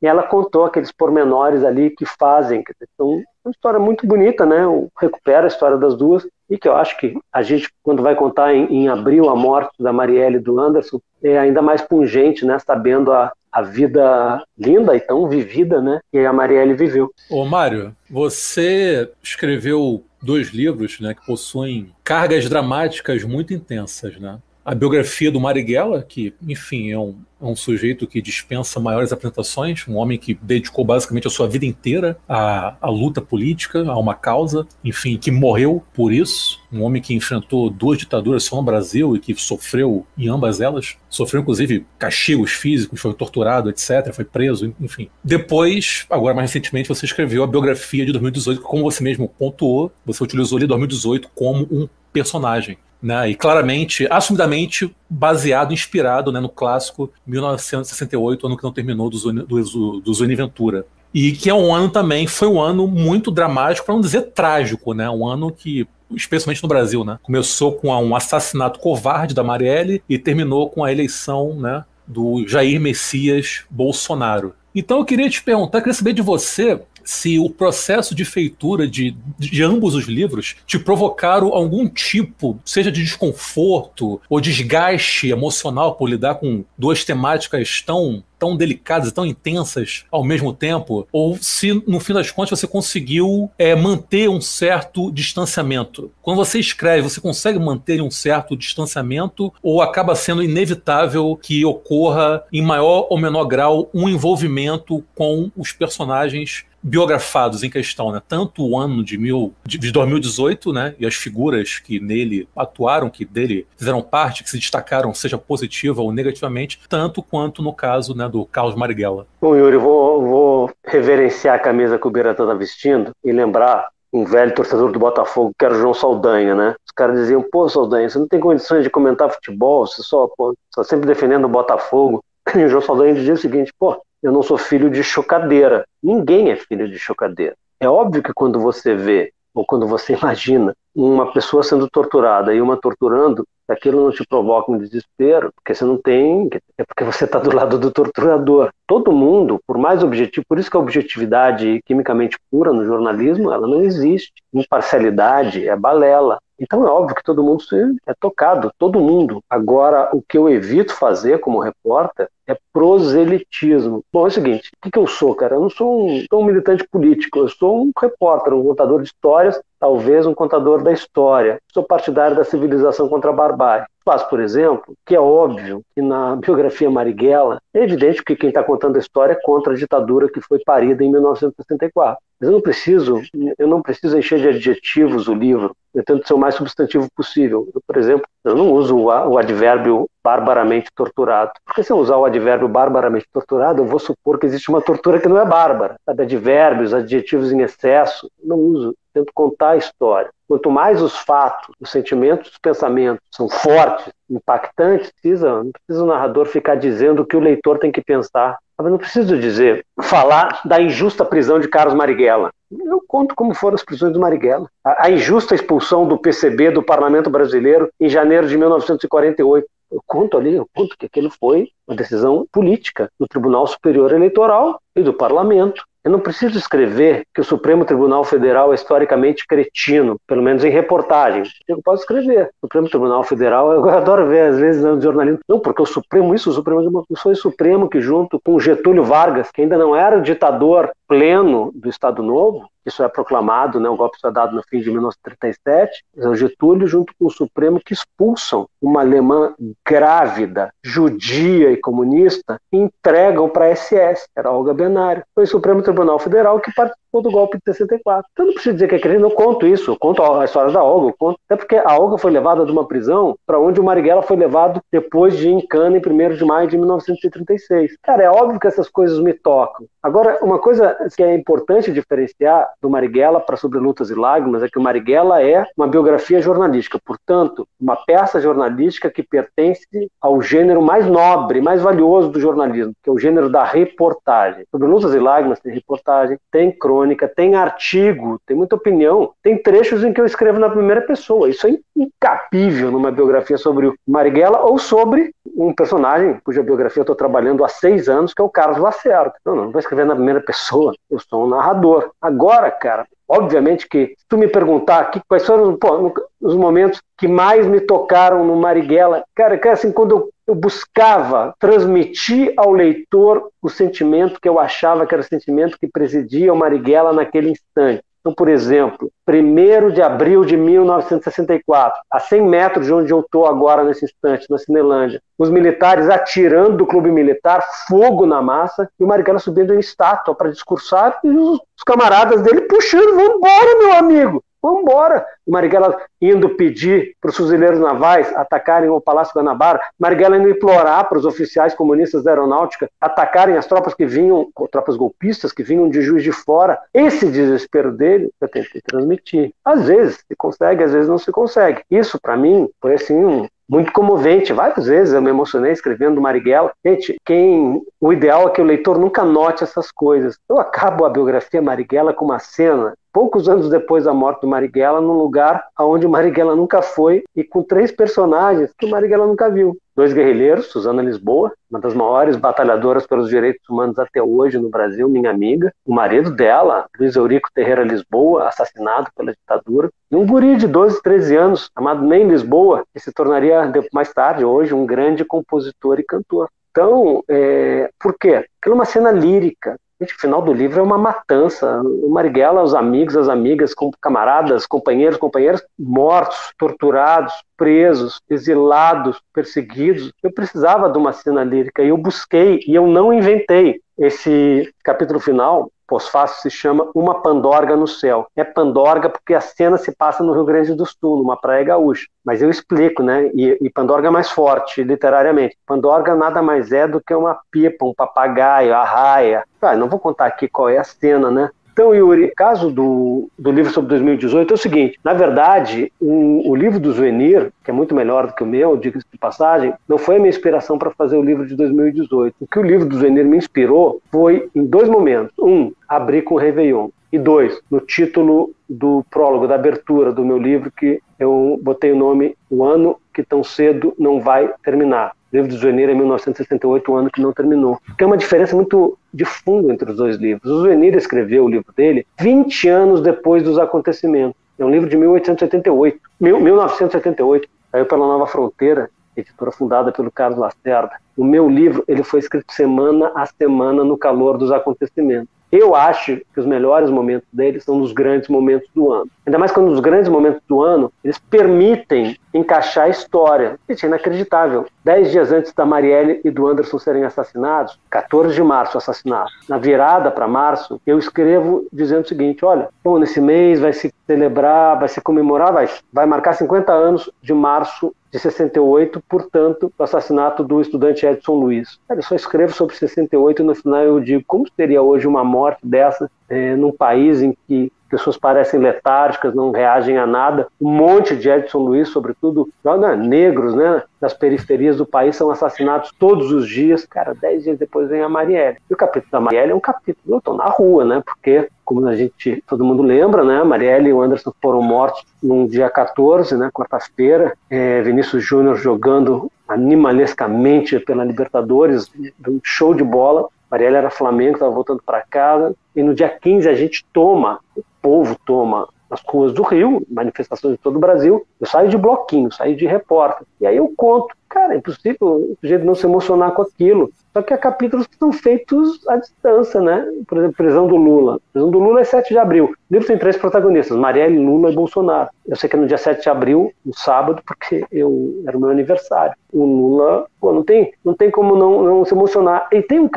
E 0.00 0.06
ela 0.06 0.22
contou 0.22 0.64
aqueles 0.64 0.92
pormenores 0.92 1.64
ali 1.64 1.90
que 1.90 2.06
fazem. 2.06 2.62
Então, 2.94 3.14
é 3.14 3.48
uma 3.48 3.50
história 3.50 3.80
muito 3.80 4.06
bonita, 4.06 4.46
né? 4.46 4.58
Recupera 4.96 5.42
a 5.42 5.48
história 5.48 5.76
das 5.76 5.96
duas 5.96 6.24
e 6.48 6.56
que 6.56 6.68
eu 6.68 6.76
acho 6.76 6.96
que 6.98 7.18
a 7.32 7.42
gente, 7.42 7.68
quando 7.82 8.00
vai 8.00 8.14
contar 8.14 8.54
em, 8.54 8.66
em 8.66 8.88
abril 8.88 9.28
a 9.28 9.34
morte 9.34 9.72
da 9.80 9.92
Marielle 9.92 10.36
e 10.36 10.40
do 10.40 10.60
Anderson, 10.60 11.00
é 11.20 11.36
ainda 11.36 11.60
mais 11.60 11.82
pungente, 11.82 12.46
né? 12.46 12.60
Sabendo 12.60 13.12
a, 13.12 13.32
a 13.52 13.62
vida 13.62 14.42
linda 14.58 14.94
e 14.96 15.00
tão 15.00 15.28
vivida, 15.28 15.80
né? 15.80 16.00
Que 16.10 16.18
a 16.18 16.32
Marielle 16.32 16.74
viveu. 16.74 17.12
Ô, 17.30 17.44
Mário, 17.44 17.94
você 18.08 19.10
escreveu 19.22 20.04
dois 20.22 20.48
livros, 20.48 21.00
né? 21.00 21.14
Que 21.14 21.24
possuem 21.26 21.92
cargas 22.04 22.48
dramáticas 22.48 23.24
muito 23.24 23.52
intensas, 23.54 24.18
né? 24.18 24.38
A 24.68 24.74
biografia 24.74 25.32
do 25.32 25.40
Marighella, 25.40 26.02
que, 26.02 26.34
enfim, 26.46 26.90
é 26.90 26.98
um, 26.98 27.14
é 27.40 27.44
um 27.46 27.56
sujeito 27.56 28.06
que 28.06 28.20
dispensa 28.20 28.78
maiores 28.78 29.10
apresentações, 29.10 29.88
um 29.88 29.96
homem 29.96 30.18
que 30.18 30.34
dedicou 30.34 30.84
basicamente 30.84 31.26
a 31.26 31.30
sua 31.30 31.48
vida 31.48 31.64
inteira 31.64 32.18
à, 32.28 32.76
à 32.78 32.90
luta 32.90 33.22
política, 33.22 33.82
a 33.88 33.98
uma 33.98 34.14
causa, 34.14 34.66
enfim, 34.84 35.16
que 35.16 35.30
morreu 35.30 35.82
por 35.94 36.12
isso, 36.12 36.60
um 36.70 36.82
homem 36.82 37.00
que 37.00 37.14
enfrentou 37.14 37.70
duas 37.70 37.96
ditaduras 37.96 38.44
só 38.44 38.56
no 38.56 38.62
Brasil 38.62 39.16
e 39.16 39.18
que 39.18 39.34
sofreu 39.36 40.06
em 40.18 40.28
ambas 40.28 40.60
elas, 40.60 40.98
sofreu 41.08 41.40
inclusive 41.40 41.86
castigos 41.98 42.50
físicos, 42.50 43.00
foi 43.00 43.14
torturado, 43.14 43.70
etc., 43.70 44.12
foi 44.12 44.26
preso, 44.26 44.74
enfim. 44.78 45.08
Depois, 45.24 46.04
agora 46.10 46.34
mais 46.34 46.50
recentemente, 46.50 46.90
você 46.90 47.06
escreveu 47.06 47.42
a 47.42 47.46
biografia 47.46 48.04
de 48.04 48.12
2018, 48.12 48.60
que, 48.60 48.66
como 48.66 48.82
você 48.82 49.02
mesmo 49.02 49.30
pontuou, 49.30 49.90
você 50.04 50.22
utilizou 50.22 50.58
ali 50.58 50.66
2018 50.66 51.30
como 51.34 51.66
um 51.70 51.88
personagem. 52.12 52.76
Né, 53.00 53.30
e 53.30 53.34
claramente, 53.36 54.08
assumidamente 54.10 54.92
baseado, 55.08 55.72
inspirado 55.72 56.32
né, 56.32 56.40
no 56.40 56.48
clássico 56.48 57.12
1968, 57.24 58.44
ano 58.44 58.56
que 58.56 58.64
não 58.64 58.72
terminou 58.72 59.08
do, 59.08 59.32
do, 59.44 60.00
do 60.00 60.14
Zuni 60.14 60.34
Ventura. 60.34 60.84
E 61.14 61.30
que 61.30 61.48
é 61.48 61.54
um 61.54 61.72
ano 61.72 61.88
também, 61.88 62.26
foi 62.26 62.48
um 62.48 62.60
ano 62.60 62.88
muito 62.88 63.30
dramático, 63.30 63.86
para 63.86 63.94
não 63.94 64.00
dizer 64.00 64.32
trágico, 64.32 64.92
né? 64.92 65.08
Um 65.08 65.26
ano 65.26 65.50
que, 65.52 65.86
especialmente 66.14 66.62
no 66.62 66.68
Brasil, 66.68 67.04
né? 67.04 67.18
Começou 67.22 67.72
com 67.72 67.88
um 67.88 68.16
assassinato 68.16 68.80
covarde 68.80 69.32
da 69.32 69.44
Marielle 69.44 70.02
e 70.08 70.18
terminou 70.18 70.68
com 70.68 70.84
a 70.84 70.90
eleição, 70.90 71.54
né? 71.54 71.84
do 72.08 72.46
Jair 72.48 72.80
Messias 72.80 73.64
Bolsonaro. 73.68 74.54
Então 74.74 74.98
eu 74.98 75.04
queria 75.04 75.28
te 75.28 75.42
perguntar, 75.42 75.80
queria 75.80 75.94
saber 75.94 76.14
de 76.14 76.22
você 76.22 76.80
se 77.08 77.38
o 77.38 77.48
processo 77.48 78.14
de 78.14 78.22
feitura 78.22 78.86
de, 78.86 79.16
de 79.38 79.62
ambos 79.62 79.94
os 79.94 80.04
livros 80.04 80.56
te 80.66 80.78
provocaram 80.78 81.54
algum 81.54 81.88
tipo, 81.88 82.60
seja 82.62 82.92
de 82.92 83.02
desconforto 83.02 84.20
ou 84.28 84.38
desgaste 84.38 85.30
emocional 85.30 85.94
por 85.94 86.06
lidar 86.06 86.34
com 86.34 86.66
duas 86.76 87.04
temáticas 87.04 87.80
tão 87.80 88.22
tão 88.38 88.56
delicadas, 88.56 89.10
tão 89.10 89.26
intensas 89.26 90.04
ao 90.12 90.22
mesmo 90.22 90.52
tempo, 90.52 91.08
ou 91.10 91.36
se 91.40 91.82
no 91.88 91.98
fim 91.98 92.12
das 92.12 92.30
contas 92.30 92.56
você 92.56 92.68
conseguiu 92.68 93.50
é, 93.58 93.74
manter 93.74 94.30
um 94.30 94.40
certo 94.40 95.10
distanciamento. 95.10 96.12
Quando 96.22 96.36
você 96.36 96.60
escreve, 96.60 97.02
você 97.02 97.20
consegue 97.20 97.58
manter 97.58 98.00
um 98.00 98.12
certo 98.12 98.56
distanciamento 98.56 99.52
ou 99.60 99.82
acaba 99.82 100.14
sendo 100.14 100.40
inevitável 100.40 101.36
que 101.42 101.64
ocorra 101.64 102.44
em 102.52 102.62
maior 102.62 103.08
ou 103.10 103.18
menor 103.18 103.44
grau 103.46 103.90
um 103.92 104.08
envolvimento 104.08 105.04
com 105.16 105.50
os 105.56 105.72
personagens 105.72 106.64
biografados 106.88 107.62
em 107.62 107.70
questão, 107.70 108.10
né? 108.10 108.20
Tanto 108.26 108.66
o 108.66 108.78
ano 108.78 109.04
de, 109.04 109.18
mil, 109.18 109.54
de 109.64 109.92
2018, 109.92 110.72
né? 110.72 110.94
E 110.98 111.06
as 111.06 111.14
figuras 111.14 111.78
que 111.78 112.00
nele 112.00 112.48
atuaram, 112.56 113.10
que 113.10 113.24
dele 113.24 113.66
fizeram 113.76 114.02
parte, 114.02 114.42
que 114.42 114.50
se 114.50 114.58
destacaram, 114.58 115.12
seja 115.12 115.36
positiva 115.36 116.02
ou 116.02 116.12
negativamente, 116.12 116.80
tanto 116.88 117.22
quanto 117.22 117.62
no 117.62 117.72
caso 117.72 118.14
né, 118.14 118.28
do 118.28 118.46
Carlos 118.46 118.74
Marighella. 118.74 119.26
Bom, 119.40 119.54
Yuri, 119.54 119.76
vou, 119.76 120.22
vou 120.22 120.70
reverenciar 120.84 121.56
a 121.56 121.58
camisa 121.58 121.98
que 121.98 122.06
o 122.06 122.10
Beratã 122.10 122.44
está 122.44 122.54
vestindo 122.54 123.10
e 123.24 123.30
lembrar 123.30 123.86
um 124.12 124.24
velho 124.24 124.54
torcedor 124.54 124.90
do 124.90 124.98
Botafogo, 124.98 125.52
que 125.58 125.64
era 125.64 125.74
o 125.74 125.78
João 125.78 125.92
Saldanha, 125.92 126.54
né? 126.54 126.74
Os 126.86 126.92
caras 126.94 127.20
diziam, 127.20 127.44
pô, 127.52 127.68
Saldanha, 127.68 128.08
você 128.08 128.18
não 128.18 128.26
tem 128.26 128.40
condições 128.40 128.82
de 128.82 128.90
comentar 128.90 129.30
futebol, 129.30 129.86
você 129.86 130.02
só 130.02 130.28
está 130.70 130.82
sempre 130.84 131.06
defendendo 131.06 131.44
o 131.44 131.48
Botafogo. 131.48 132.22
E 132.56 132.64
o 132.64 132.68
João 132.70 132.80
Saldanha 132.80 133.12
dizia 133.12 133.34
o 133.34 133.36
seguinte, 133.36 133.70
pô, 133.78 134.00
eu 134.22 134.32
não 134.32 134.42
sou 134.42 134.58
filho 134.58 134.90
de 134.90 135.02
chocadeira. 135.02 135.86
Ninguém 136.02 136.50
é 136.50 136.56
filho 136.56 136.88
de 136.88 136.98
chocadeira. 136.98 137.56
É 137.80 137.88
óbvio 137.88 138.22
que 138.22 138.32
quando 138.32 138.58
você 138.60 138.94
vê, 138.94 139.32
ou 139.54 139.64
quando 139.64 139.86
você 139.86 140.14
imagina, 140.18 140.74
uma 141.00 141.32
pessoa 141.32 141.62
sendo 141.62 141.88
torturada 141.88 142.52
e 142.52 142.60
uma 142.60 142.76
torturando, 142.76 143.46
aquilo 143.68 144.02
não 144.02 144.10
te 144.10 144.26
provoca 144.26 144.72
um 144.72 144.78
desespero, 144.78 145.52
porque 145.54 145.72
você 145.72 145.84
não 145.84 145.96
tem, 145.96 146.48
é 146.76 146.84
porque 146.84 147.04
você 147.04 147.24
está 147.24 147.38
do 147.38 147.54
lado 147.54 147.78
do 147.78 147.92
torturador. 147.92 148.70
Todo 148.84 149.12
mundo, 149.12 149.60
por 149.64 149.78
mais 149.78 150.02
objetivo, 150.02 150.44
por 150.48 150.58
isso 150.58 150.68
que 150.68 150.76
a 150.76 150.80
objetividade 150.80 151.80
quimicamente 151.84 152.36
pura 152.50 152.72
no 152.72 152.84
jornalismo, 152.84 153.52
ela 153.52 153.68
não 153.68 153.82
existe. 153.82 154.32
Imparcialidade 154.52 155.68
é 155.68 155.76
balela. 155.76 156.38
Então 156.58 156.84
é 156.84 156.90
óbvio 156.90 157.14
que 157.14 157.22
todo 157.22 157.44
mundo 157.44 157.62
é 158.04 158.14
tocado, 158.18 158.72
todo 158.76 158.98
mundo. 158.98 159.40
Agora, 159.48 160.10
o 160.12 160.20
que 160.20 160.36
eu 160.36 160.48
evito 160.48 160.92
fazer 160.92 161.38
como 161.38 161.60
repórter 161.60 162.28
é 162.48 162.56
proselitismo. 162.72 164.02
Bom, 164.12 164.24
é 164.24 164.28
o 164.28 164.30
seguinte, 164.30 164.70
o 164.84 164.90
que, 164.90 164.98
eu 164.98 165.06
sou, 165.06 165.34
cara? 165.34 165.54
Eu 165.54 165.60
não 165.60 165.70
sou 165.70 166.08
um, 166.08 166.24
sou 166.28 166.42
um 166.42 166.44
militante 166.44 166.84
político, 166.88 167.38
eu 167.38 167.48
sou 167.48 167.84
um 167.84 167.92
repórter, 167.96 168.52
um 168.54 168.64
contador 168.64 169.00
de 169.00 169.06
histórias, 169.06 169.60
talvez 169.78 170.26
um 170.26 170.34
contador 170.34 170.82
da 170.82 170.92
história. 170.92 171.58
Sou 171.72 171.82
partidário 171.82 172.36
da 172.36 172.44
civilização 172.44 173.08
contra 173.08 173.30
a 173.30 173.34
barbárie. 173.34 173.86
Faço, 174.04 174.28
por 174.28 174.40
exemplo, 174.40 174.94
que 175.04 175.14
é 175.14 175.20
óbvio 175.20 175.82
que 175.94 176.00
na 176.00 176.36
biografia 176.40 176.90
Marighella 176.90 177.60
é 177.74 177.82
evidente 177.82 178.24
que 178.24 178.36
quem 178.36 178.48
está 178.48 178.62
contando 178.62 178.96
a 178.96 179.00
história 179.00 179.34
é 179.34 179.40
contra 179.42 179.72
a 179.72 179.76
ditadura 179.76 180.30
que 180.30 180.40
foi 180.40 180.58
parida 180.64 181.04
em 181.04 181.10
1964. 181.10 182.18
Mas 182.40 182.48
eu 182.48 182.54
não 182.54 182.60
preciso, 182.60 183.20
eu 183.58 183.66
não 183.66 183.82
preciso 183.82 184.16
encher 184.16 184.40
de 184.40 184.48
adjetivos 184.48 185.28
o 185.28 185.34
livro. 185.34 185.76
Eu 185.92 186.04
tento 186.04 186.26
ser 186.26 186.34
o 186.34 186.38
mais 186.38 186.54
substantivo 186.54 187.08
possível. 187.14 187.68
Eu, 187.74 187.82
por 187.86 187.96
exemplo, 187.96 188.26
eu 188.48 188.56
não 188.56 188.72
uso 188.72 188.96
o 188.96 189.38
advérbio 189.38 190.08
barbaramente 190.22 190.90
torturado. 190.94 191.52
Porque 191.64 191.82
se 191.82 191.92
eu 191.92 191.96
usar 191.96 192.16
o 192.16 192.24
advérbio 192.24 192.68
barbaramente 192.68 193.26
torturado, 193.32 193.82
eu 193.82 193.86
vou 193.86 193.98
supor 193.98 194.38
que 194.38 194.46
existe 194.46 194.68
uma 194.68 194.80
tortura 194.80 195.20
que 195.20 195.28
não 195.28 195.38
é 195.38 195.44
bárbara. 195.44 195.96
Sabe, 196.04 196.22
advérbios, 196.22 196.92
adjetivos 196.92 197.52
em 197.52 197.62
excesso, 197.62 198.30
não 198.42 198.56
uso. 198.58 198.94
Tento 199.14 199.32
contar 199.34 199.70
a 199.70 199.76
história. 199.76 200.30
Quanto 200.46 200.70
mais 200.70 201.02
os 201.02 201.16
fatos, 201.16 201.74
os 201.80 201.90
sentimentos, 201.90 202.50
os 202.50 202.58
pensamentos 202.58 203.22
são 203.30 203.48
fortes, 203.48 204.12
impactantes, 204.30 205.10
precisa, 205.12 205.62
não 205.62 205.70
precisa 205.72 206.04
o 206.04 206.06
narrador 206.06 206.46
ficar 206.46 206.74
dizendo 206.74 207.22
o 207.22 207.26
que 207.26 207.36
o 207.36 207.40
leitor 207.40 207.78
tem 207.78 207.92
que 207.92 208.02
pensar. 208.02 208.56
Eu 208.78 208.90
não 208.90 208.98
preciso 208.98 209.36
dizer, 209.36 209.84
falar 210.00 210.60
da 210.64 210.80
injusta 210.80 211.24
prisão 211.24 211.58
de 211.58 211.66
Carlos 211.66 211.94
Marighella. 211.94 212.50
Eu 212.70 213.02
conto 213.08 213.34
como 213.34 213.52
foram 213.52 213.74
as 213.74 213.84
prisões 213.84 214.12
do 214.12 214.20
Marighella. 214.20 214.68
A, 214.84 215.06
a 215.06 215.10
injusta 215.10 215.54
expulsão 215.54 216.06
do 216.06 216.16
PCB 216.16 216.70
do 216.70 216.82
Parlamento 216.82 217.28
Brasileiro 217.28 217.90
em 217.98 218.08
janeiro 218.08 218.37
de 218.46 218.56
1948. 218.56 219.66
Eu 219.90 220.02
conto 220.06 220.36
ali, 220.36 220.54
eu 220.54 220.68
conto 220.74 220.96
que 220.98 221.06
aquilo 221.06 221.30
foi 221.30 221.68
uma 221.86 221.96
decisão 221.96 222.46
política 222.52 223.10
do 223.18 223.26
Tribunal 223.26 223.66
Superior 223.66 224.12
Eleitoral 224.12 224.78
e 224.94 225.02
do 225.02 225.14
Parlamento. 225.14 225.82
Eu 226.04 226.12
não 226.12 226.20
preciso 226.20 226.58
escrever 226.58 227.24
que 227.34 227.40
o 227.40 227.44
Supremo 227.44 227.84
Tribunal 227.84 228.24
Federal 228.24 228.72
é 228.72 228.74
historicamente 228.74 229.46
cretino, 229.46 230.16
pelo 230.26 230.42
menos 230.42 230.64
em 230.64 230.70
reportagem. 230.70 231.42
Eu 231.66 231.82
posso 231.82 232.02
escrever. 232.02 232.50
O 232.62 232.66
Supremo 232.66 232.88
Tribunal 232.88 233.22
Federal, 233.24 233.72
eu 233.72 233.88
adoro 233.90 234.26
ver 234.26 234.48
às 234.48 234.58
vezes 234.58 234.82
no 234.82 235.00
jornalismo. 235.00 235.40
Não, 235.48 235.58
porque 235.58 235.82
o 235.82 235.86
Supremo, 235.86 236.34
isso, 236.34 236.50
o 236.50 236.52
Supremo, 236.52 237.04
foi 237.16 237.32
o 237.32 237.36
Supremo 237.36 237.88
que, 237.88 238.00
junto 238.00 238.40
com 238.42 238.60
Getúlio 238.60 239.04
Vargas, 239.04 239.50
que 239.50 239.62
ainda 239.62 239.76
não 239.76 239.94
era 239.94 240.20
ditador 240.20 240.90
pleno 241.06 241.72
do 241.74 241.88
Estado 241.88 242.22
Novo, 242.22 242.68
isso 242.88 243.02
é 243.02 243.08
proclamado, 243.08 243.78
né, 243.78 243.88
o 243.88 243.96
golpe 243.96 244.18
foi 244.20 244.32
dado 244.32 244.54
no 244.54 244.62
fim 244.68 244.80
de 244.80 244.90
1937, 244.90 246.04
é 246.16 246.28
o 246.28 246.34
Getúlio 246.34 246.86
junto 246.86 247.12
com 247.18 247.26
o 247.26 247.30
Supremo 247.30 247.80
que 247.84 247.92
expulsam 247.92 248.66
uma 248.80 249.00
alemã 249.00 249.54
grávida, 249.86 250.72
judia 250.82 251.70
e 251.70 251.76
comunista 251.76 252.60
e 252.72 252.78
entregam 252.78 253.48
para 253.48 253.66
a 253.66 253.76
SS, 253.76 254.28
era 254.36 254.50
Olga 254.50 254.74
Benário. 254.74 255.24
Foi 255.34 255.44
o 255.44 255.48
Supremo 255.48 255.82
Tribunal 255.82 256.18
Federal 256.18 256.60
que 256.60 256.72
participou 256.72 257.07
do 257.12 257.30
golpe 257.30 257.58
de 257.58 257.72
64. 257.72 258.28
Então 258.32 258.46
não 258.46 258.52
preciso 258.52 258.74
dizer 258.74 258.88
que 258.88 258.94
é 258.94 258.98
crime, 258.98 259.22
eu 259.22 259.30
conto 259.30 259.66
isso, 259.66 259.90
eu 259.90 259.98
conto 259.98 260.22
a 260.22 260.44
história 260.44 260.72
da 260.72 260.82
Olga, 260.82 261.14
conto, 261.18 261.38
até 261.48 261.56
porque 261.56 261.76
a 261.76 261.98
Olga 261.98 262.18
foi 262.18 262.30
levada 262.30 262.64
de 262.64 262.72
uma 262.72 262.86
prisão 262.86 263.36
para 263.46 263.58
onde 263.58 263.80
o 263.80 263.84
Marighella 263.84 264.22
foi 264.22 264.36
levado 264.36 264.80
depois 264.92 265.36
de 265.36 265.48
Encana 265.48 265.96
em 265.96 266.00
1 266.00 266.36
de 266.36 266.44
maio 266.44 266.68
de 266.68 266.76
1936. 266.76 267.96
Cara, 268.02 268.22
é 268.22 268.30
óbvio 268.30 268.60
que 268.60 268.66
essas 268.66 268.88
coisas 268.88 269.18
me 269.18 269.32
tocam. 269.32 269.86
Agora, 270.02 270.38
uma 270.42 270.58
coisa 270.58 270.96
que 271.16 271.22
é 271.22 271.34
importante 271.34 271.92
diferenciar 271.92 272.68
do 272.80 272.90
Marighella 272.90 273.40
para 273.40 273.56
Sobre 273.56 273.78
Lutas 273.78 274.10
e 274.10 274.14
Lágrimas 274.14 274.62
é 274.62 274.68
que 274.68 274.78
o 274.78 274.82
Marighella 274.82 275.42
é 275.42 275.66
uma 275.76 275.86
biografia 275.86 276.40
jornalística, 276.40 276.98
portanto, 277.04 277.66
uma 277.80 277.96
peça 277.96 278.40
jornalística 278.40 279.10
que 279.10 279.22
pertence 279.22 279.86
ao 280.20 280.40
gênero 280.40 280.82
mais 280.82 281.06
nobre, 281.06 281.60
mais 281.60 281.82
valioso 281.82 282.28
do 282.28 282.40
jornalismo, 282.40 282.92
que 283.02 283.10
é 283.10 283.12
o 283.12 283.18
gênero 283.18 283.50
da 283.50 283.64
reportagem. 283.64 284.64
Sobre 284.70 284.88
Lutas 284.88 285.14
e 285.14 285.18
Lágrimas 285.18 285.60
tem 285.60 285.72
reportagem, 285.72 286.38
tem 286.50 286.70
crônica, 286.70 286.97
tem 287.34 287.54
artigo, 287.54 288.40
tem 288.46 288.56
muita 288.56 288.76
opinião, 288.76 289.32
tem 289.42 289.60
trechos 289.60 290.04
em 290.04 290.12
que 290.12 290.20
eu 290.20 290.26
escrevo 290.26 290.58
na 290.58 290.70
primeira 290.70 291.00
pessoa. 291.02 291.48
Isso 291.48 291.66
é 291.66 291.78
incapível 291.96 292.90
numa 292.90 293.10
biografia 293.10 293.58
sobre 293.58 293.86
o 293.86 293.94
Marighella 294.06 294.60
ou 294.60 294.78
sobre 294.78 295.32
um 295.56 295.72
personagem 295.72 296.38
cuja 296.44 296.62
biografia 296.62 297.00
eu 297.00 297.02
estou 297.02 297.16
trabalhando 297.16 297.64
há 297.64 297.68
seis 297.68 298.08
anos, 298.08 298.32
que 298.32 298.40
é 298.40 298.44
o 298.44 298.50
Carlos 298.50 298.78
Lacerda. 298.78 299.34
Não, 299.44 299.54
não, 299.54 299.64
não 299.64 299.72
vou 299.72 299.80
escrever 299.80 300.06
na 300.06 300.14
primeira 300.14 300.40
pessoa, 300.40 300.94
eu 301.10 301.18
sou 301.18 301.44
um 301.44 301.48
narrador. 301.48 302.10
Agora, 302.20 302.70
cara, 302.70 303.06
obviamente 303.28 303.86
que 303.86 304.14
se 304.16 304.26
tu 304.28 304.38
me 304.38 304.48
perguntar 304.48 305.00
aqui 305.00 305.20
quais 305.28 305.44
foram 305.44 305.76
pô, 305.76 306.12
os 306.40 306.56
momentos 306.56 307.02
que 307.16 307.28
mais 307.28 307.66
me 307.66 307.80
tocaram 307.80 308.44
no 308.44 308.56
Marighella, 308.56 309.24
cara, 309.34 309.58
que 309.58 309.68
assim, 309.68 309.92
quando 309.92 310.12
eu, 310.12 310.30
eu 310.46 310.54
buscava 310.54 311.54
transmitir 311.58 312.54
ao 312.56 312.72
leitor 312.72 313.50
o 313.60 313.68
sentimento 313.68 314.40
que 314.40 314.48
eu 314.48 314.58
achava 314.58 315.06
que 315.06 315.14
era 315.14 315.22
o 315.22 315.26
sentimento 315.26 315.78
que 315.78 315.86
presidia 315.86 316.52
o 316.52 316.56
Marighella 316.56 317.12
naquele 317.12 317.50
instante. 317.50 318.02
Então, 318.20 318.34
por 318.34 318.48
exemplo, 318.48 319.10
1 319.28 319.90
de 319.90 320.02
abril 320.02 320.44
de 320.44 320.56
1964, 320.56 322.00
a 322.10 322.18
100 322.18 322.42
metros 322.42 322.86
de 322.86 322.92
onde 322.92 323.12
eu 323.12 323.20
estou 323.20 323.46
agora 323.46 323.84
nesse 323.84 324.04
instante, 324.04 324.46
na 324.50 324.58
Cinelândia, 324.58 325.22
os 325.38 325.50
militares 325.50 326.08
atirando 326.08 326.78
do 326.78 326.86
clube 326.86 327.10
militar, 327.10 327.64
fogo 327.86 328.26
na 328.26 328.42
massa, 328.42 328.90
e 328.98 329.04
o 329.04 329.06
Marighella 329.06 329.38
subindo 329.38 329.74
em 329.74 329.78
estátua 329.78 330.34
para 330.34 330.50
discursar, 330.50 331.18
e 331.22 331.30
os 331.30 331.60
camaradas 331.86 332.42
dele 332.42 332.62
puxando, 332.62 333.14
vamos 333.14 333.36
embora, 333.36 333.78
meu 333.78 333.92
amigo, 333.94 334.44
Vamos 334.62 334.82
embora. 334.82 335.24
Marighella 335.46 335.98
indo 336.20 336.50
pedir 336.50 337.14
para 337.20 337.30
os 337.30 337.36
fuzileiros 337.36 337.78
navais 337.78 338.30
atacarem 338.36 338.90
o 338.90 339.00
Palácio 339.00 339.34
Guanabara, 339.34 339.80
Marighella 339.98 340.36
indo 340.36 340.48
implorar 340.48 341.08
para 341.08 341.18
os 341.18 341.24
oficiais 341.24 341.74
comunistas 341.74 342.22
da 342.22 342.32
aeronáutica 342.32 342.90
atacarem 343.00 343.56
as 343.56 343.66
tropas 343.66 343.94
que 343.94 344.04
vinham, 344.04 344.48
tropas 344.70 344.96
golpistas 344.96 345.52
que 345.52 345.62
vinham 345.62 345.88
de 345.88 346.02
Juiz 346.02 346.22
de 346.22 346.32
Fora. 346.32 346.78
Esse 346.92 347.26
desespero 347.30 347.92
dele 347.92 348.30
eu 348.40 348.48
tentei 348.48 348.80
transmitir. 348.80 349.52
Às 349.64 349.86
vezes 349.86 350.16
se 350.16 350.36
consegue, 350.36 350.82
às 350.82 350.92
vezes 350.92 351.08
não 351.08 351.18
se 351.18 351.30
consegue. 351.30 351.82
Isso, 351.90 352.20
para 352.20 352.36
mim, 352.36 352.68
foi 352.80 352.94
assim 352.94 353.24
um, 353.24 353.46
muito 353.68 353.92
comovente. 353.92 354.52
Várias 354.52 354.86
vezes 354.86 355.14
eu 355.14 355.22
me 355.22 355.30
emocionei 355.30 355.72
escrevendo 355.72 356.20
Marighella. 356.20 356.72
Gente, 356.84 357.16
quem, 357.24 357.82
o 358.00 358.12
ideal 358.12 358.48
é 358.48 358.50
que 358.50 358.60
o 358.60 358.64
leitor 358.64 358.98
nunca 358.98 359.24
note 359.24 359.62
essas 359.62 359.90
coisas. 359.90 360.38
Eu 360.48 360.58
acabo 360.58 361.04
a 361.04 361.10
biografia 361.10 361.60
Marighella 361.60 362.14
com 362.14 362.24
uma 362.24 362.38
cena 362.38 362.94
poucos 363.12 363.48
anos 363.48 363.68
depois 363.68 364.04
da 364.04 364.14
morte 364.14 364.42
do 364.42 364.48
Marighella, 364.48 365.00
num 365.00 365.14
lugar 365.14 365.64
onde 365.78 366.06
o 366.06 366.10
Marighella 366.10 366.54
nunca 366.54 366.82
foi 366.82 367.24
e 367.34 367.42
com 367.44 367.62
três 367.62 367.90
personagens 367.90 368.72
que 368.78 368.86
o 368.86 368.90
Marighella 368.90 369.26
nunca 369.26 369.50
viu. 369.50 369.76
Dois 369.96 370.12
guerrilheiros, 370.12 370.66
Suzana 370.66 371.02
Lisboa, 371.02 371.52
uma 371.68 371.80
das 371.80 371.92
maiores 371.92 372.36
batalhadoras 372.36 373.04
pelos 373.06 373.28
direitos 373.28 373.68
humanos 373.68 373.98
até 373.98 374.22
hoje 374.22 374.56
no 374.56 374.68
Brasil, 374.68 375.08
minha 375.08 375.30
amiga. 375.30 375.72
O 375.84 375.92
marido 375.92 376.30
dela, 376.30 376.86
Luiz 376.98 377.16
Eurico 377.16 377.48
Terreira 377.52 377.82
Lisboa, 377.82 378.46
assassinado 378.46 379.08
pela 379.16 379.32
ditadura. 379.32 379.90
E 380.10 380.14
um 380.14 380.24
guri 380.24 380.56
de 380.56 380.68
12, 380.68 381.02
13 381.02 381.36
anos, 381.36 381.70
chamado 381.76 382.06
Ney 382.06 382.22
Lisboa, 382.22 382.84
que 382.94 383.00
se 383.00 383.12
tornaria 383.12 383.72
mais 383.92 384.12
tarde, 384.12 384.44
hoje, 384.44 384.72
um 384.72 384.86
grande 384.86 385.24
compositor 385.24 385.98
e 385.98 386.04
cantor. 386.04 386.48
Então, 386.70 387.24
é, 387.28 387.90
por 387.98 388.16
quê? 388.16 388.46
Aquilo 388.60 388.74
é 388.74 388.78
uma 388.78 388.84
cena 388.84 389.10
lírica, 389.10 389.76
Gente, 390.00 390.14
o 390.14 390.20
final 390.20 390.40
do 390.40 390.52
livro 390.52 390.78
é 390.78 390.82
uma 390.82 390.96
matança. 390.96 391.82
O 391.82 392.08
Marighella, 392.08 392.62
os 392.62 392.72
amigos, 392.72 393.16
as 393.16 393.28
amigas, 393.28 393.74
camaradas, 394.00 394.64
companheiros, 394.64 395.18
companheiras, 395.18 395.64
mortos, 395.76 396.52
torturados, 396.56 397.34
presos, 397.56 398.20
exilados, 398.30 399.20
perseguidos. 399.32 400.12
Eu 400.22 400.32
precisava 400.32 400.88
de 400.88 400.98
uma 400.98 401.12
cena 401.12 401.42
lírica 401.42 401.82
e 401.82 401.88
eu 401.88 401.96
busquei 401.96 402.60
e 402.66 402.76
eu 402.76 402.86
não 402.86 403.12
inventei. 403.12 403.80
Esse 403.98 404.72
capítulo 404.84 405.18
final 405.18 405.68
pós-fácil 405.88 406.42
se 406.42 406.50
chama 406.50 406.88
Uma 406.94 407.20
Pandorga 407.20 407.74
no 407.74 407.88
Céu. 407.88 408.26
É 408.36 408.44
Pandorga 408.44 409.08
porque 409.08 409.34
a 409.34 409.40
cena 409.40 409.78
se 409.78 409.90
passa 409.90 410.22
no 410.22 410.34
Rio 410.34 410.44
Grande 410.44 410.74
do 410.74 410.84
Sul, 410.86 411.16
numa 411.16 411.36
praia 411.36 411.64
gaúcha. 411.64 412.06
Mas 412.24 412.42
eu 412.42 412.50
explico, 412.50 413.02
né? 413.02 413.30
E, 413.34 413.58
e 413.60 413.70
Pandorga 413.70 414.08
é 414.08 414.10
mais 414.10 414.30
forte, 414.30 414.84
literariamente. 414.84 415.56
Pandorga 415.66 416.14
nada 416.14 416.42
mais 416.42 416.70
é 416.70 416.86
do 416.86 417.00
que 417.00 417.14
uma 417.14 417.40
pipa, 417.50 417.86
um 417.86 417.94
papagaio, 417.94 418.74
a 418.74 418.84
raia. 418.84 419.44
Ah, 419.60 419.74
não 419.74 419.88
vou 419.88 419.98
contar 419.98 420.26
aqui 420.26 420.46
qual 420.46 420.68
é 420.68 420.76
a 420.76 420.84
cena, 420.84 421.30
né? 421.30 421.50
Então, 421.78 421.94
Yuri, 421.94 422.32
caso 422.36 422.72
do, 422.72 423.30
do 423.38 423.52
livro 423.52 423.72
sobre 423.72 423.90
2018 423.90 424.50
é 424.50 424.54
o 424.54 424.58
seguinte: 424.58 424.98
na 425.04 425.12
verdade, 425.12 425.92
o, 426.00 426.56
livro 426.56 426.80
do 426.80 426.90
Zuenir, 426.90 427.52
que 427.62 427.70
é 427.70 427.72
muito 427.72 427.94
melhor 427.94 428.26
do 428.26 428.34
que 428.34 428.42
o 428.42 428.46
meu, 428.46 428.76
diga-se 428.76 429.06
de 429.12 429.16
passagem, 429.16 429.72
não 429.86 429.96
foi 429.96 430.16
a 430.16 430.18
minha 430.18 430.28
inspiração 430.28 430.76
para 430.76 430.90
fazer 430.90 431.16
o 431.16 431.22
livro 431.22 431.46
de 431.46 431.54
2018. 431.54 432.34
O 432.40 432.46
que 432.48 432.58
o 432.58 432.64
livro 432.64 432.84
do 432.84 432.98
Zuenir 432.98 433.24
me 433.24 433.36
inspirou 433.36 434.02
foi 434.10 434.48
em 434.56 434.64
dois 434.64 434.88
momentos. 434.88 435.32
Um, 435.38 435.70
abrir 435.88 436.22
com 436.22 436.34
o 436.34 436.38
Réveillon. 436.38 436.88
E 437.12 437.18
dois, 437.18 437.60
no 437.70 437.80
título 437.80 438.50
do 438.68 439.04
prólogo, 439.08 439.46
da 439.46 439.54
abertura 439.54 440.12
do 440.12 440.24
meu 440.24 440.36
livro, 440.36 440.72
que 440.72 441.00
eu 441.16 441.60
botei 441.62 441.92
o 441.92 441.96
nome 441.96 442.36
O 442.50 442.64
Ano 442.64 442.96
que 443.14 443.22
Tão 443.22 443.44
Cedo 443.44 443.94
Não 443.96 444.20
Vai 444.20 444.52
Terminar. 444.64 445.12
Livro 445.32 445.48
do 445.48 445.56
Zuenir 445.56 445.90
é 445.90 445.94
1968, 445.94 446.90
um 446.90 446.96
ano 446.96 447.10
que 447.10 447.20
não 447.20 447.32
terminou. 447.32 447.78
Tem 447.98 448.06
uma 448.06 448.16
diferença 448.16 448.56
muito 448.56 448.96
de 449.12 449.24
fundo 449.24 449.70
entre 449.70 449.90
os 449.90 449.96
dois 449.96 450.16
livros. 450.16 450.50
O 450.50 450.60
Zuenir 450.60 450.96
escreveu 450.96 451.44
o 451.44 451.48
livro 451.48 451.72
dele 451.76 452.06
20 452.18 452.68
anos 452.68 453.02
depois 453.02 453.42
dos 453.42 453.58
acontecimentos. 453.58 454.36
É 454.58 454.64
um 454.64 454.70
livro 454.70 454.88
de 454.88 454.96
1888, 454.96 456.00
1978. 456.18 457.48
Saiu 457.70 457.86
pela 457.86 458.06
Nova 458.06 458.26
Fronteira, 458.26 458.90
editora 459.16 459.52
fundada 459.52 459.92
pelo 459.92 460.10
Carlos 460.10 460.38
Lacerda. 460.38 460.92
O 461.16 461.24
meu 461.24 461.48
livro 461.48 461.84
ele 461.86 462.02
foi 462.02 462.20
escrito 462.20 462.52
semana 462.52 463.12
a 463.14 463.26
semana 463.26 463.84
no 463.84 463.98
calor 463.98 464.38
dos 464.38 464.50
acontecimentos. 464.50 465.28
Eu 465.50 465.74
acho 465.74 466.20
que 466.34 466.40
os 466.40 466.46
melhores 466.46 466.90
momentos 466.90 467.28
deles 467.32 467.64
são 467.64 467.76
nos 467.78 467.92
grandes 467.92 468.28
momentos 468.28 468.68
do 468.74 468.92
ano. 468.92 469.10
Ainda 469.26 469.38
mais 469.38 469.50
quando 469.50 469.70
nos 469.70 469.80
grandes 469.80 470.08
momentos 470.08 470.42
do 470.46 470.62
ano, 470.62 470.92
eles 471.02 471.18
permitem 471.18 472.18
encaixar 472.32 472.84
a 472.84 472.88
história. 472.88 473.58
Gente, 473.68 473.84
é 473.84 473.88
inacreditável. 473.88 474.66
Dez 474.84 475.10
dias 475.10 475.32
antes 475.32 475.52
da 475.52 475.64
Marielle 475.64 476.20
e 476.24 476.30
do 476.30 476.46
Anderson 476.46 476.78
serem 476.78 477.04
assassinados, 477.04 477.78
14 477.90 478.34
de 478.34 478.42
março 478.42 478.78
assassinados. 478.78 479.32
Na 479.48 479.58
virada 479.58 480.10
para 480.10 480.28
março, 480.28 480.80
eu 480.86 480.98
escrevo 480.98 481.66
dizendo 481.72 482.04
o 482.04 482.08
seguinte: 482.08 482.44
olha, 482.44 482.68
bom, 482.84 482.98
nesse 482.98 483.20
mês 483.20 483.60
vai 483.60 483.72
se 483.72 483.92
celebrar, 484.06 484.78
vai 484.78 484.88
se 484.88 485.00
comemorar, 485.00 485.52
vai, 485.52 485.68
vai 485.92 486.06
marcar 486.06 486.34
50 486.34 486.72
anos 486.72 487.10
de 487.22 487.32
março 487.34 487.94
de 488.10 488.18
68, 488.18 489.02
portanto, 489.08 489.72
o 489.76 489.82
assassinato 489.82 490.42
do 490.42 490.60
estudante 490.60 491.04
Edson 491.04 491.34
Luiz. 491.34 491.78
Eu 491.90 492.02
só 492.02 492.14
escrevo 492.14 492.52
sobre 492.52 492.74
68 492.74 493.42
e 493.42 493.44
no 493.44 493.54
final 493.54 493.82
eu 493.82 494.00
digo 494.00 494.22
como 494.26 494.46
seria 494.56 494.80
hoje 494.80 495.06
uma 495.06 495.22
morte 495.22 495.60
dessa 495.62 496.10
é, 496.28 496.56
num 496.56 496.72
país 496.72 497.20
em 497.22 497.36
que 497.46 497.70
pessoas 497.88 498.16
parecem 498.16 498.60
letárgicas, 498.60 499.34
não 499.34 499.50
reagem 499.50 499.98
a 499.98 500.06
nada. 500.06 500.46
Um 500.60 500.70
monte 500.70 501.16
de 501.16 501.28
Edson 501.28 501.58
Luiz, 501.58 501.88
sobretudo 501.88 502.48
né, 502.64 502.96
negros, 502.96 503.54
né, 503.54 503.82
das 504.00 504.14
periferias 504.14 504.76
do 504.76 504.86
país, 504.86 505.16
são 505.16 505.30
assassinados 505.30 505.92
todos 505.98 506.30
os 506.30 506.48
dias. 506.48 506.84
Cara, 506.86 507.14
dez 507.14 507.44
dias 507.44 507.58
depois 507.58 507.88
vem 507.88 508.02
a 508.02 508.08
Marielle. 508.08 508.58
E 508.70 508.74
o 508.74 508.76
capítulo 508.76 509.10
da 509.10 509.20
Marielle 509.20 509.52
é 509.52 509.54
um 509.54 509.60
capítulo, 509.60 510.14
eu 510.14 510.18
estou 510.18 510.36
na 510.36 510.46
rua, 510.46 510.84
né, 510.84 511.02
porque, 511.04 511.48
como 511.64 511.86
a 511.86 511.96
gente, 511.96 512.42
todo 512.46 512.64
mundo 512.64 512.82
lembra, 512.82 513.24
né, 513.24 513.40
a 513.40 513.44
Marielle 513.44 513.88
e 513.88 513.92
o 513.92 514.00
Anderson 514.00 514.32
foram 514.40 514.62
mortos 514.62 515.04
no 515.22 515.48
dia 515.48 515.68
14, 515.70 516.36
né, 516.36 516.50
quarta-feira, 516.52 517.34
é, 517.50 517.80
Vinícius 517.82 518.24
Júnior 518.24 518.56
jogando 518.56 519.30
animalescamente 519.48 520.78
pela 520.78 521.04
Libertadores, 521.04 521.90
um 522.26 522.38
show 522.44 522.74
de 522.74 522.84
bola. 522.84 523.28
Marielle 523.50 523.76
era 523.76 523.90
Flamengo, 523.90 524.34
estava 524.34 524.52
voltando 524.52 524.82
para 524.84 525.02
casa. 525.02 525.54
E 525.74 525.82
no 525.82 525.94
dia 525.94 526.08
15 526.08 526.48
a 526.48 526.54
gente 526.54 526.84
toma, 526.92 527.40
povo 527.80 528.16
toma 528.24 528.68
nas 528.90 529.02
ruas 529.06 529.32
do 529.32 529.42
Rio, 529.42 529.86
manifestações 529.90 530.54
de 530.54 530.58
todo 530.58 530.76
o 530.76 530.80
Brasil. 530.80 531.26
Eu 531.40 531.46
saio 531.46 531.68
de 531.68 531.76
bloquinho, 531.76 532.32
saio 532.32 532.56
de 532.56 532.66
repórter. 532.66 533.26
E 533.40 533.46
aí 533.46 533.56
eu 533.56 533.72
conto. 533.76 534.16
Cara, 534.28 534.54
é 534.54 534.58
impossível 534.58 534.96
o 535.00 535.36
sujeito 535.40 535.64
não 535.64 535.74
se 535.74 535.86
emocionar 535.86 536.32
com 536.32 536.42
aquilo. 536.42 536.92
Só 537.12 537.22
que 537.22 537.32
há 537.32 537.38
capítulos 537.38 537.86
que 537.86 537.96
são 537.96 538.12
feitos 538.12 538.86
à 538.86 538.96
distância, 538.96 539.60
né? 539.60 539.84
Por 540.06 540.18
exemplo, 540.18 540.36
prisão 540.36 540.68
do 540.68 540.76
Lula. 540.76 541.18
Prisão 541.32 541.50
do 541.50 541.58
Lula 541.58 541.80
é 541.80 541.84
7 541.84 542.10
de 542.10 542.18
abril. 542.18 542.44
O 542.44 542.72
livro 542.72 542.86
tem 542.86 542.98
três 542.98 543.16
protagonistas, 543.16 543.76
Marielle, 543.76 544.18
Lula 544.18 544.52
e 544.52 544.54
Bolsonaro. 544.54 545.08
Eu 545.26 545.34
sei 545.34 545.48
que 545.48 545.56
é 545.56 545.58
no 545.58 545.66
dia 545.66 545.78
7 545.78 546.02
de 546.02 546.08
abril, 546.10 546.52
no 546.64 546.74
sábado, 546.74 547.22
porque 547.26 547.64
eu 547.72 548.22
era 548.26 548.36
o 548.36 548.40
meu 548.40 548.50
aniversário. 548.50 549.14
O 549.32 549.44
Lula, 549.44 550.06
pô, 550.20 550.32
não 550.32 550.44
tem, 550.44 550.72
não 550.84 550.94
tem 550.94 551.10
como 551.10 551.34
não, 551.34 551.62
não 551.62 551.84
se 551.84 551.94
emocionar. 551.94 552.46
E 552.52 552.62
tem 552.62 552.78
um, 552.78 552.90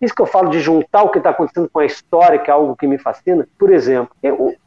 isso 0.00 0.14
que 0.14 0.22
eu 0.22 0.26
falo 0.26 0.50
de 0.50 0.60
juntar 0.60 1.04
o 1.04 1.10
que 1.10 1.18
está 1.18 1.30
acontecendo 1.30 1.70
com 1.72 1.78
a 1.78 1.86
história, 1.86 2.38
que 2.38 2.50
é 2.50 2.52
algo 2.52 2.76
que 2.76 2.86
me 2.86 2.98
fascina. 2.98 3.46
Por 3.58 3.72
exemplo, 3.72 4.10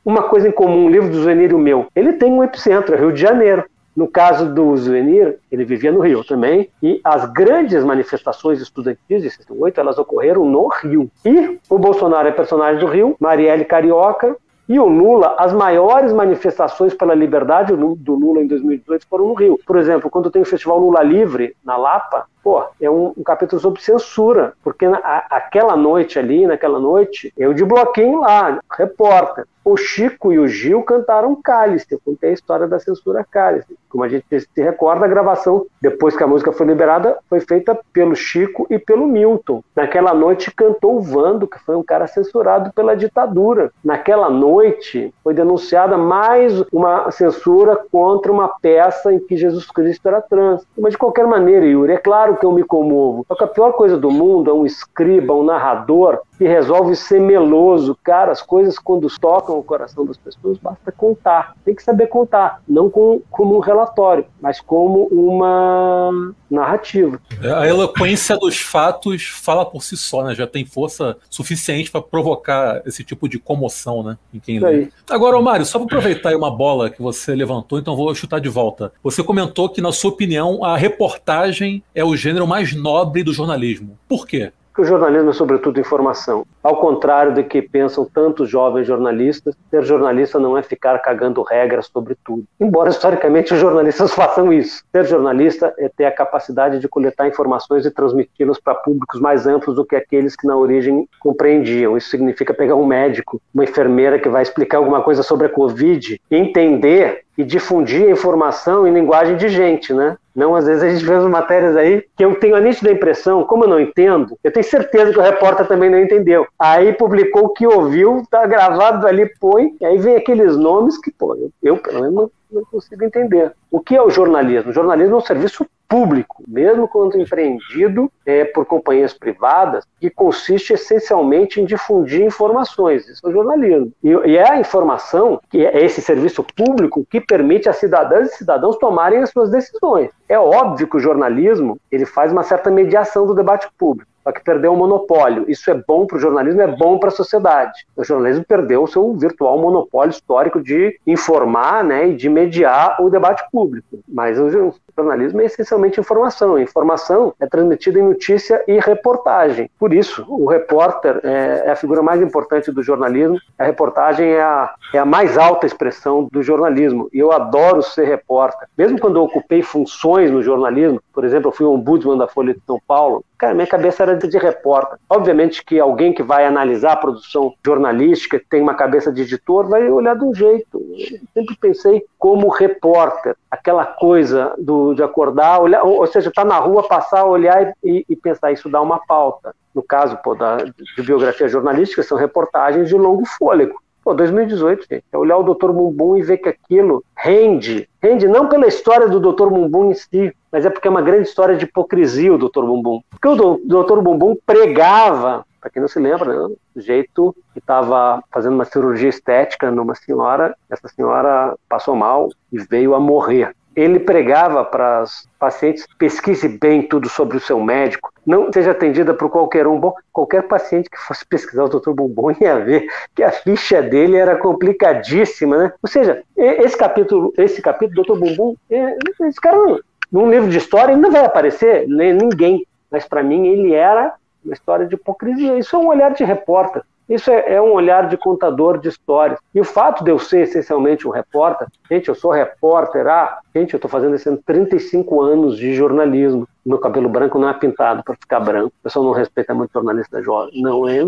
uma 0.04 0.24
coisa 0.24 0.48
em 0.48 0.52
comum, 0.52 0.86
o 0.86 0.90
livro 0.90 1.10
do 1.10 1.22
Zuenir 1.22 1.52
e 1.52 1.54
o 1.54 1.60
meu, 1.60 1.88
ele 1.96 2.14
tem 2.14 2.32
um 2.32 2.44
epicentro, 2.44 2.96
é 2.96 2.98
Rio 2.98 3.12
de 3.12 3.22
Janeiro. 3.22 3.64
No 3.98 4.08
caso 4.08 4.54
do 4.54 4.78
Zuenir, 4.78 5.40
ele 5.52 5.66
vivia 5.66 5.92
no 5.92 6.02
Rio 6.02 6.24
também, 6.24 6.70
e 6.84 7.02
as 7.04 7.26
grandes 7.32 7.84
manifestações 7.84 8.62
estudantis 8.62 9.24
de 9.24 9.32
68, 9.32 9.80
elas 9.80 9.98
ocorreram 9.98 10.46
no 10.46 10.68
Rio. 10.68 11.10
E 11.26 11.58
o 11.68 11.80
Bolsonaro 11.80 12.28
é 12.28 12.32
personagem 12.32 12.80
do 12.80 12.86
Rio, 12.86 13.16
Marielle 13.20 13.66
Carioca, 13.66 14.38
e 14.70 14.80
o 14.80 14.86
Lula, 14.86 15.36
as 15.40 15.52
maiores 15.52 16.14
manifestações 16.14 16.94
pela 16.94 17.16
liberdade 17.16 17.74
do 17.76 18.14
Lula 18.14 18.40
em 18.40 18.48
2018 18.48 19.08
foram 19.10 19.30
no 19.30 19.34
Rio. 19.34 19.60
Por 19.66 19.78
exemplo, 19.78 20.12
quando 20.12 20.30
tem 20.30 20.44
o 20.44 20.46
Festival 20.46 20.78
Lula 20.78 21.02
Livre, 21.02 21.56
na 21.66 21.76
Lapa, 21.76 22.28
pô, 22.48 22.64
é 22.80 22.90
um, 22.90 23.14
um 23.18 23.24
capítulo 23.24 23.62
sobre 23.62 23.82
censura, 23.82 24.54
porque 24.64 24.88
na, 24.88 25.00
a, 25.00 25.18
aquela 25.32 25.76
noite 25.76 26.18
ali, 26.18 26.48
naquela 26.48 26.80
noite, 26.80 27.34
eu 27.38 27.54
de 27.54 27.66
bloquinho 27.66 28.22
lá, 28.22 28.62
repórter. 28.72 29.44
O 29.68 29.76
Chico 29.76 30.32
e 30.32 30.40
o 30.40 30.48
Gil 30.48 30.82
cantaram 30.82 31.36
Cálice, 31.36 31.88
eu 31.92 32.00
contei 32.00 32.30
a 32.30 32.34
história 32.34 32.66
da 32.66 32.80
censura 32.80 33.28
Cálice. 33.30 33.78
Como 33.90 34.02
a 34.02 34.08
gente 34.08 34.26
se 34.30 34.62
recorda, 34.62 35.04
a 35.04 35.10
gravação, 35.10 35.66
depois 35.82 36.16
que 36.16 36.24
a 36.24 36.28
música 36.28 36.54
foi 36.54 36.66
liberada, 36.66 37.18
foi 37.30 37.42
feita 37.42 37.78
pelo 37.92 38.16
Chico 38.16 38.66
e 38.70 38.80
pelo 38.80 39.06
Milton. 39.06 39.62
Naquela 39.76 40.14
noite 40.14 40.52
cantou 40.56 40.96
o 40.96 41.02
Vando, 41.02 41.48
que 41.48 41.60
foi 41.60 41.76
um 41.76 41.84
cara 41.84 42.08
censurado 42.08 42.72
pela 42.72 42.96
ditadura. 42.96 43.70
Naquela 43.84 44.30
noite 44.30 45.14
foi 45.22 45.34
denunciada 45.34 45.98
mais 45.98 46.62
uma 46.72 47.12
censura 47.12 47.76
contra 47.92 48.32
uma 48.32 48.48
peça 48.48 49.14
em 49.14 49.20
que 49.20 49.36
Jesus 49.36 49.70
Cristo 49.70 50.08
era 50.08 50.22
trans. 50.22 50.66
Mas 50.78 50.94
de 50.94 50.98
qualquer 50.98 51.28
maneira, 51.28 51.66
Yuri, 51.66 51.92
é 51.92 51.98
claro 51.98 52.37
que 52.38 52.46
eu 52.46 52.52
me 52.52 52.64
comovo. 52.64 53.26
Só 53.28 53.36
que 53.36 53.44
a 53.44 53.48
pior 53.48 53.74
coisa 53.74 53.98
do 53.98 54.10
mundo 54.10 54.50
é 54.50 54.54
um 54.54 54.66
escriba, 54.66 55.34
um 55.34 55.44
narrador 55.44 56.22
que 56.38 56.48
resolve 56.48 56.96
ser 56.96 57.20
meloso. 57.20 57.98
Cara, 58.04 58.32
as 58.32 58.42
coisas 58.42 58.78
quando 58.78 59.08
tocam 59.20 59.58
o 59.58 59.64
coração 59.64 60.06
das 60.06 60.18
pessoas, 60.18 60.58
basta 60.58 60.92
contar. 60.92 61.56
Tem 61.66 61.76
que 61.76 61.84
saber 61.84 62.08
contar, 62.08 62.62
não 62.68 62.90
com, 62.90 63.22
como 63.32 63.58
um 63.58 63.60
relatório, 63.60 64.26
mas 64.40 64.62
como 64.62 65.08
uma 65.08 66.34
narrativa. 66.50 67.20
É, 67.42 67.52
a 67.52 67.68
eloquência 67.68 68.38
dos 68.38 68.60
fatos 68.60 69.24
fala 69.24 69.66
por 69.66 69.84
si 69.84 69.98
só, 69.98 70.24
né? 70.24 70.36
Já 70.36 70.48
tem 70.48 70.66
força 70.66 71.18
suficiente 71.30 71.92
para 71.92 72.02
provocar 72.02 72.82
esse 72.86 73.04
tipo 73.04 73.28
de 73.28 73.40
comoção, 73.40 74.04
né? 74.04 74.18
Em 74.34 74.40
quem 74.40 74.60
lê. 74.60 74.90
Agora, 75.10 75.40
Mário, 75.42 75.66
só 75.66 75.80
para 75.80 75.88
aproveitar 75.88 76.30
aí 76.30 76.36
uma 76.36 76.52
bola 76.52 76.90
que 76.90 77.02
você 77.02 77.36
levantou, 77.36 77.80
então 77.80 77.96
vou 77.96 78.14
chutar 78.14 78.40
de 78.40 78.50
volta. 78.50 78.92
Você 79.04 79.24
comentou 79.24 79.70
que, 79.70 79.82
na 79.82 79.92
sua 79.92 80.12
opinião, 80.12 80.64
a 80.64 80.78
reportagem 80.78 81.84
é 81.94 82.04
o 82.04 82.16
gênero 82.28 82.46
mais 82.46 82.76
nobre 82.76 83.24
do 83.24 83.32
jornalismo. 83.32 83.98
Por 84.06 84.28
quê? 84.28 84.52
que 84.78 84.82
o 84.82 84.86
jornalismo 84.86 85.32
é 85.32 85.34
sobretudo 85.34 85.80
informação. 85.80 86.46
Ao 86.62 86.80
contrário 86.80 87.34
do 87.34 87.44
que 87.44 87.64
pensam 87.64 88.06
tantos 88.06 88.48
jovens 88.48 88.86
jornalistas, 88.86 89.56
ser 89.72 89.84
jornalista 89.84 90.38
não 90.38 90.56
é 90.56 90.62
ficar 90.62 91.00
cagando 91.00 91.42
regras 91.42 91.88
sobre 91.88 92.16
tudo. 92.24 92.44
Embora 92.60 92.92
historicamente 92.92 93.56
os 93.56 93.60
jornalistas 93.60 94.14
façam 94.14 94.54
isso. 94.54 94.84
Ser 94.92 95.06
jornalista 95.06 95.74
é 95.80 95.90
ter 95.90 96.06
a 96.06 96.12
capacidade 96.12 96.78
de 96.78 96.88
coletar 96.88 97.28
informações 97.28 97.88
e 97.88 97.92
transmiti-las 97.92 98.60
para 98.60 98.76
públicos 98.76 99.20
mais 99.20 99.48
amplos 99.48 99.78
do 99.78 99.84
que 99.84 99.96
aqueles 99.96 100.36
que 100.36 100.46
na 100.46 100.56
origem 100.56 101.10
compreendiam. 101.20 101.98
Isso 101.98 102.12
significa 102.12 102.54
pegar 102.54 102.76
um 102.76 102.86
médico, 102.86 103.42
uma 103.52 103.64
enfermeira 103.64 104.20
que 104.20 104.30
vai 104.30 104.44
explicar 104.44 104.78
alguma 104.78 105.02
coisa 105.02 105.24
sobre 105.24 105.48
a 105.48 105.50
Covid, 105.50 106.22
entender 106.30 107.24
e 107.36 107.44
difundir 107.44 108.08
a 108.08 108.12
informação 108.12 108.88
em 108.88 108.94
linguagem 108.94 109.38
de 109.38 109.50
gente, 109.50 109.94
né? 109.94 110.18
Não, 110.38 110.56
às 110.56 110.68
vezes 110.68 110.84
a 110.84 110.90
gente 110.90 111.04
vê 111.04 111.16
as 111.16 111.24
matérias 111.24 111.76
aí 111.76 112.06
que 112.16 112.24
eu 112.24 112.40
tenho 112.40 112.56
a 112.56 112.62
nítida 112.62 112.92
impressão, 112.92 113.44
como 113.44 113.64
eu 113.64 113.68
não 113.68 113.80
entendo, 113.80 114.38
eu 114.44 114.54
tenho 114.54 114.64
certeza 114.64 115.12
que 115.12 115.18
o 115.18 115.24
repórter 115.24 115.68
também 115.68 115.90
não 115.90 115.98
entendeu. 116.00 116.46
Aí 116.60 116.94
publicou 116.94 117.46
o 117.46 117.50
que 117.50 117.66
ouviu, 117.66 118.22
tá 118.30 118.46
gravado 118.46 119.08
ali, 119.08 119.26
põe, 119.40 119.76
e 119.82 119.86
aí 119.86 119.98
vem 119.98 120.16
aqueles 120.16 120.56
nomes 120.56 120.96
que, 121.00 121.10
pô, 121.10 121.34
eu, 121.34 121.50
eu 121.64 121.78
pelo 121.78 122.02
menos 122.02 122.30
não, 122.52 122.64
consigo 122.66 123.04
entender. 123.04 123.54
O 123.70 123.80
que 123.80 123.96
é 123.96 124.02
o 124.02 124.10
jornalismo? 124.10 124.72
O 124.72 124.74
jornalismo 124.74 125.16
é 125.16 125.18
um 125.18 125.22
serviço 125.22 125.66
público, 125.88 126.44
mesmo 126.48 126.88
quando 126.88 127.20
empreendido 127.20 128.12
é, 128.26 128.44
por 128.44 128.66
companhias 128.66 129.14
privadas, 129.14 129.86
que 130.00 130.10
consiste 130.10 130.74
essencialmente 130.74 131.62
em 131.62 131.66
difundir 131.66 132.22
informações. 132.22 133.08
Isso 133.08 133.28
é 133.28 133.32
jornalismo. 133.32 133.92
E, 134.04 134.10
e 134.10 134.38
é 134.38 134.52
a 134.52 134.60
informação, 134.60 135.40
que 135.50 135.66
é 135.66 135.84
esse 135.84 136.02
serviço 136.02 136.44
público, 136.44 137.06
que 137.10 137.22
permite 137.22 137.70
a 137.70 137.74
cidadãs 137.74 138.34
e 138.34 138.38
cidadãos 138.38 138.78
tomarem 138.78 139.20
as 139.20 139.30
suas 139.30 139.50
decisões. 139.50 140.10
É 140.28 140.38
óbvio 140.38 140.88
que 140.88 140.98
o 140.98 141.00
jornalismo 141.00 141.80
ele 141.92 142.06
faz 142.06 142.32
uma 142.32 142.44
certa 142.44 142.70
mediação 142.70 143.26
do 143.26 143.34
debate 143.34 143.68
público 143.78 144.12
que 144.32 144.44
perdeu 144.44 144.74
o 144.74 144.78
monopólio. 144.78 145.46
Isso 145.48 145.70
é 145.70 145.74
bom 145.74 146.06
para 146.06 146.18
o 146.18 146.20
jornalismo, 146.20 146.62
é 146.62 146.68
bom 146.68 146.98
para 146.98 147.10
a 147.10 147.12
sociedade. 147.12 147.86
O 147.96 148.04
jornalismo 148.04 148.46
perdeu 148.46 148.84
o 148.84 148.88
seu 148.88 149.14
virtual 149.14 149.58
monopólio 149.58 150.12
histórico 150.12 150.62
de 150.62 151.00
informar 151.06 151.84
né, 151.84 152.10
e 152.10 152.16
de 152.16 152.30
mediar 152.30 152.98
o 153.00 153.10
debate 153.10 153.44
público. 153.52 154.00
Mas 154.08 154.40
o 154.40 154.74
jornalismo 154.98 155.42
é 155.42 155.46
essencialmente 155.46 156.00
informação. 156.00 156.60
Informação 156.60 157.34
é 157.40 157.46
transmitida 157.46 158.00
em 158.00 158.04
notícia 158.04 158.64
e 158.68 158.80
reportagem. 158.80 159.70
Por 159.80 159.94
isso, 159.94 160.26
o 160.28 160.48
repórter 160.48 161.20
é, 161.24 161.64
é 161.66 161.72
a 161.72 161.76
figura 161.76 162.02
mais 162.02 162.22
importante 162.22 162.72
do 162.72 162.84
jornalismo. 162.84 163.38
A 163.58 163.64
reportagem 163.64 164.28
é 164.28 164.42
a, 164.42 164.74
é 164.94 165.00
a 165.00 165.06
mais 165.06 165.38
alta 165.38 165.66
expressão 165.66 166.28
do 166.32 166.42
jornalismo. 166.42 167.10
E 167.14 167.20
eu 167.20 167.32
adoro 167.32 167.82
ser 167.84 168.06
repórter. 168.06 168.68
Mesmo 168.78 169.00
quando 169.00 169.18
eu 169.18 169.24
ocupei 169.24 169.62
funções 169.62 170.32
no 170.32 170.42
jornalismo, 170.42 171.02
por 171.18 171.26
exemplo, 171.26 171.48
eu 171.50 171.52
fui 171.52 171.66
ombudsman 171.66 172.16
da 172.16 172.28
Folha 172.28 172.54
de 172.54 172.62
São 172.64 172.80
Paulo, 172.88 173.26
Cara, 173.38 173.56
minha 173.56 173.68
cabeça 173.68 174.02
era 174.02 174.16
de 174.16 174.38
repórter. 174.38 174.98
Obviamente 175.08 175.64
que 175.64 175.80
alguém 175.80 176.12
que 176.12 176.24
vai 176.24 176.46
analisar 176.46 176.94
a 176.94 176.98
produção 176.98 177.54
jornalística, 177.64 178.40
tem 178.50 178.62
uma 178.62 178.74
cabeça 178.74 179.12
de 179.12 179.22
editor, 179.22 179.68
vai 179.68 179.88
olhar 179.90 180.16
de 180.16 180.24
um 180.24 180.34
jeito. 180.34 180.80
Eu 180.98 181.20
sempre 181.34 181.56
pensei 181.60 182.04
como 182.18 182.50
repórter, 182.50 183.36
aquela 183.50 183.86
coisa 183.86 184.56
do, 184.58 184.96
de 184.96 185.04
acordar, 185.04 185.60
olhar, 185.60 185.84
ou, 185.84 186.00
ou 186.00 186.08
seja, 186.08 186.30
estar 186.30 186.44
tá 186.44 186.48
na 186.48 186.58
rua, 186.58 186.88
passar, 186.88 187.26
olhar 187.26 187.74
e, 187.84 188.04
e, 188.10 188.16
pensar, 188.16 188.52
isso 188.52 188.70
dá 188.70 188.82
uma 188.82 189.00
pauta. 189.06 189.56
No 189.74 189.84
caso 189.84 190.18
pô, 190.24 190.34
da, 190.34 190.58
de 190.58 191.04
biografia 191.04 191.48
jornalística, 191.48 192.02
são 192.02 192.18
reportagens 192.18 192.90
de 192.90 192.96
longo 192.96 193.24
fôlego. 193.26 193.80
Pô, 194.08 194.14
2018, 194.14 194.88
gente, 194.90 195.04
é 195.12 195.18
olhar 195.18 195.36
o 195.36 195.54
Dr. 195.54 195.74
Mumbum 195.74 196.16
e 196.16 196.22
ver 196.22 196.38
que 196.38 196.48
aquilo 196.48 197.04
rende. 197.14 197.90
Rende 198.02 198.26
não 198.26 198.48
pela 198.48 198.66
história 198.66 199.10
do 199.10 199.20
Dr. 199.20 199.50
Mumbum 199.50 199.92
em 199.92 199.94
si, 199.94 200.34
mas 200.50 200.66
é 200.66 200.70
porque 200.70 200.88
é 200.88 200.92
uma 200.92 201.02
grande 201.02 201.28
história 201.28 201.58
de 201.58 201.66
hipocrisia 201.66 202.34
o 202.34 202.38
Dr. 202.38 202.62
Bumbum. 202.62 203.02
Porque 203.10 203.28
o 203.28 203.58
Dr. 203.58 204.00
Bumbum 204.00 204.38
pregava, 204.46 205.46
para 205.60 205.70
quem 205.70 205.82
não 205.82 205.90
se 205.90 206.00
lembra, 206.00 206.48
né, 206.48 206.56
do 206.74 206.80
jeito 206.80 207.36
que 207.52 207.60
estava 207.60 208.24
fazendo 208.32 208.54
uma 208.54 208.64
cirurgia 208.64 209.10
estética 209.10 209.70
numa 209.72 209.94
senhora, 209.94 210.56
essa 210.70 210.88
senhora 210.88 211.58
passou 211.68 211.94
mal 211.94 212.30
e 212.50 212.60
veio 212.60 212.96
a 212.96 213.02
morrer 213.02 213.54
ele 213.78 214.00
pregava 214.00 214.66
para 214.66 215.04
os 215.04 215.30
pacientes: 215.38 215.86
pesquise 216.00 216.50
bem 216.50 216.82
tudo 216.82 217.08
sobre 217.08 217.38
o 217.38 217.40
seu 217.40 217.62
médico, 217.62 218.12
não 218.26 218.52
seja 218.52 218.72
atendida 218.72 219.14
por 219.14 219.30
qualquer 219.30 219.68
um. 219.68 219.80
Bom, 219.80 219.94
qualquer 220.12 220.48
paciente 220.48 220.90
que 220.90 220.98
fosse 220.98 221.24
pesquisar 221.24 221.66
o 221.66 221.70
Dr. 221.70 221.92
Bumbum 221.92 222.36
ia 222.42 222.60
ver 222.60 222.88
que 223.14 223.22
a 223.22 223.32
ficha 223.32 223.82
dele 223.82 224.18
era 224.18 224.36
complicadíssima, 224.36 225.58
né? 225.58 225.74
Ou 225.82 225.88
seja, 225.88 226.24
esse 226.36 226.76
capítulo, 226.76 227.32
esse 227.38 227.62
capítulo, 227.62 228.04
Dr. 228.04 228.20
Bumbum, 228.20 228.56
é, 228.72 228.98
esse 229.22 229.40
cara, 229.40 229.80
num 230.12 230.30
livro 230.30 230.50
de 230.50 230.58
história, 230.58 230.94
ele 230.94 231.02
não 231.02 231.12
vai 231.12 231.24
aparecer 231.24 231.88
ninguém, 231.88 232.66
mas 232.90 233.08
para 233.08 233.22
mim 233.22 233.48
ele 233.48 233.76
era 233.76 234.16
uma 234.44 234.54
história 234.54 234.88
de 234.88 234.96
hipocrisia. 234.96 235.58
Isso 235.60 235.76
é 235.76 235.80
um 235.80 235.88
olhar 235.88 236.12
de 236.14 236.24
repórter. 236.24 236.82
Isso 237.10 237.32
é, 237.32 237.54
é, 237.54 237.62
um 237.62 237.72
olhar 237.72 238.08
de 238.10 238.18
contador 238.18 238.78
de 238.78 238.90
histórias. 238.90 239.40
E 239.56 239.62
o 239.62 239.64
fato 239.64 240.04
de 240.04 240.12
eu 240.12 240.20
ser 240.20 240.42
essencialmente 240.42 241.08
um 241.08 241.12
repórter, 241.12 241.68
gente, 241.90 242.10
eu 242.10 242.16
sou 242.16 242.32
repórter, 242.32 243.08
ah, 243.08 243.40
gente, 243.56 243.74
eu 243.74 243.78
estou 243.78 243.90
fazendo 243.90 244.16
esse 244.16 244.28
ano 244.28 244.40
35 244.46 245.22
anos 245.22 245.58
de 245.58 245.74
jornalismo. 245.74 246.48
Meu 246.66 246.78
cabelo 246.78 247.08
branco 247.08 247.40
não 247.40 247.50
é 247.50 247.54
pintado 247.54 248.04
para 248.04 248.16
ficar 248.16 248.42
branco. 248.42 248.74
O 248.80 248.84
pessoal 248.84 249.06
não 249.06 249.14
respeita 249.14 249.54
muito 249.54 249.72
jornalista 249.72 250.22
jovem. 250.22 250.62
Não 250.62 250.88
é 250.88 251.04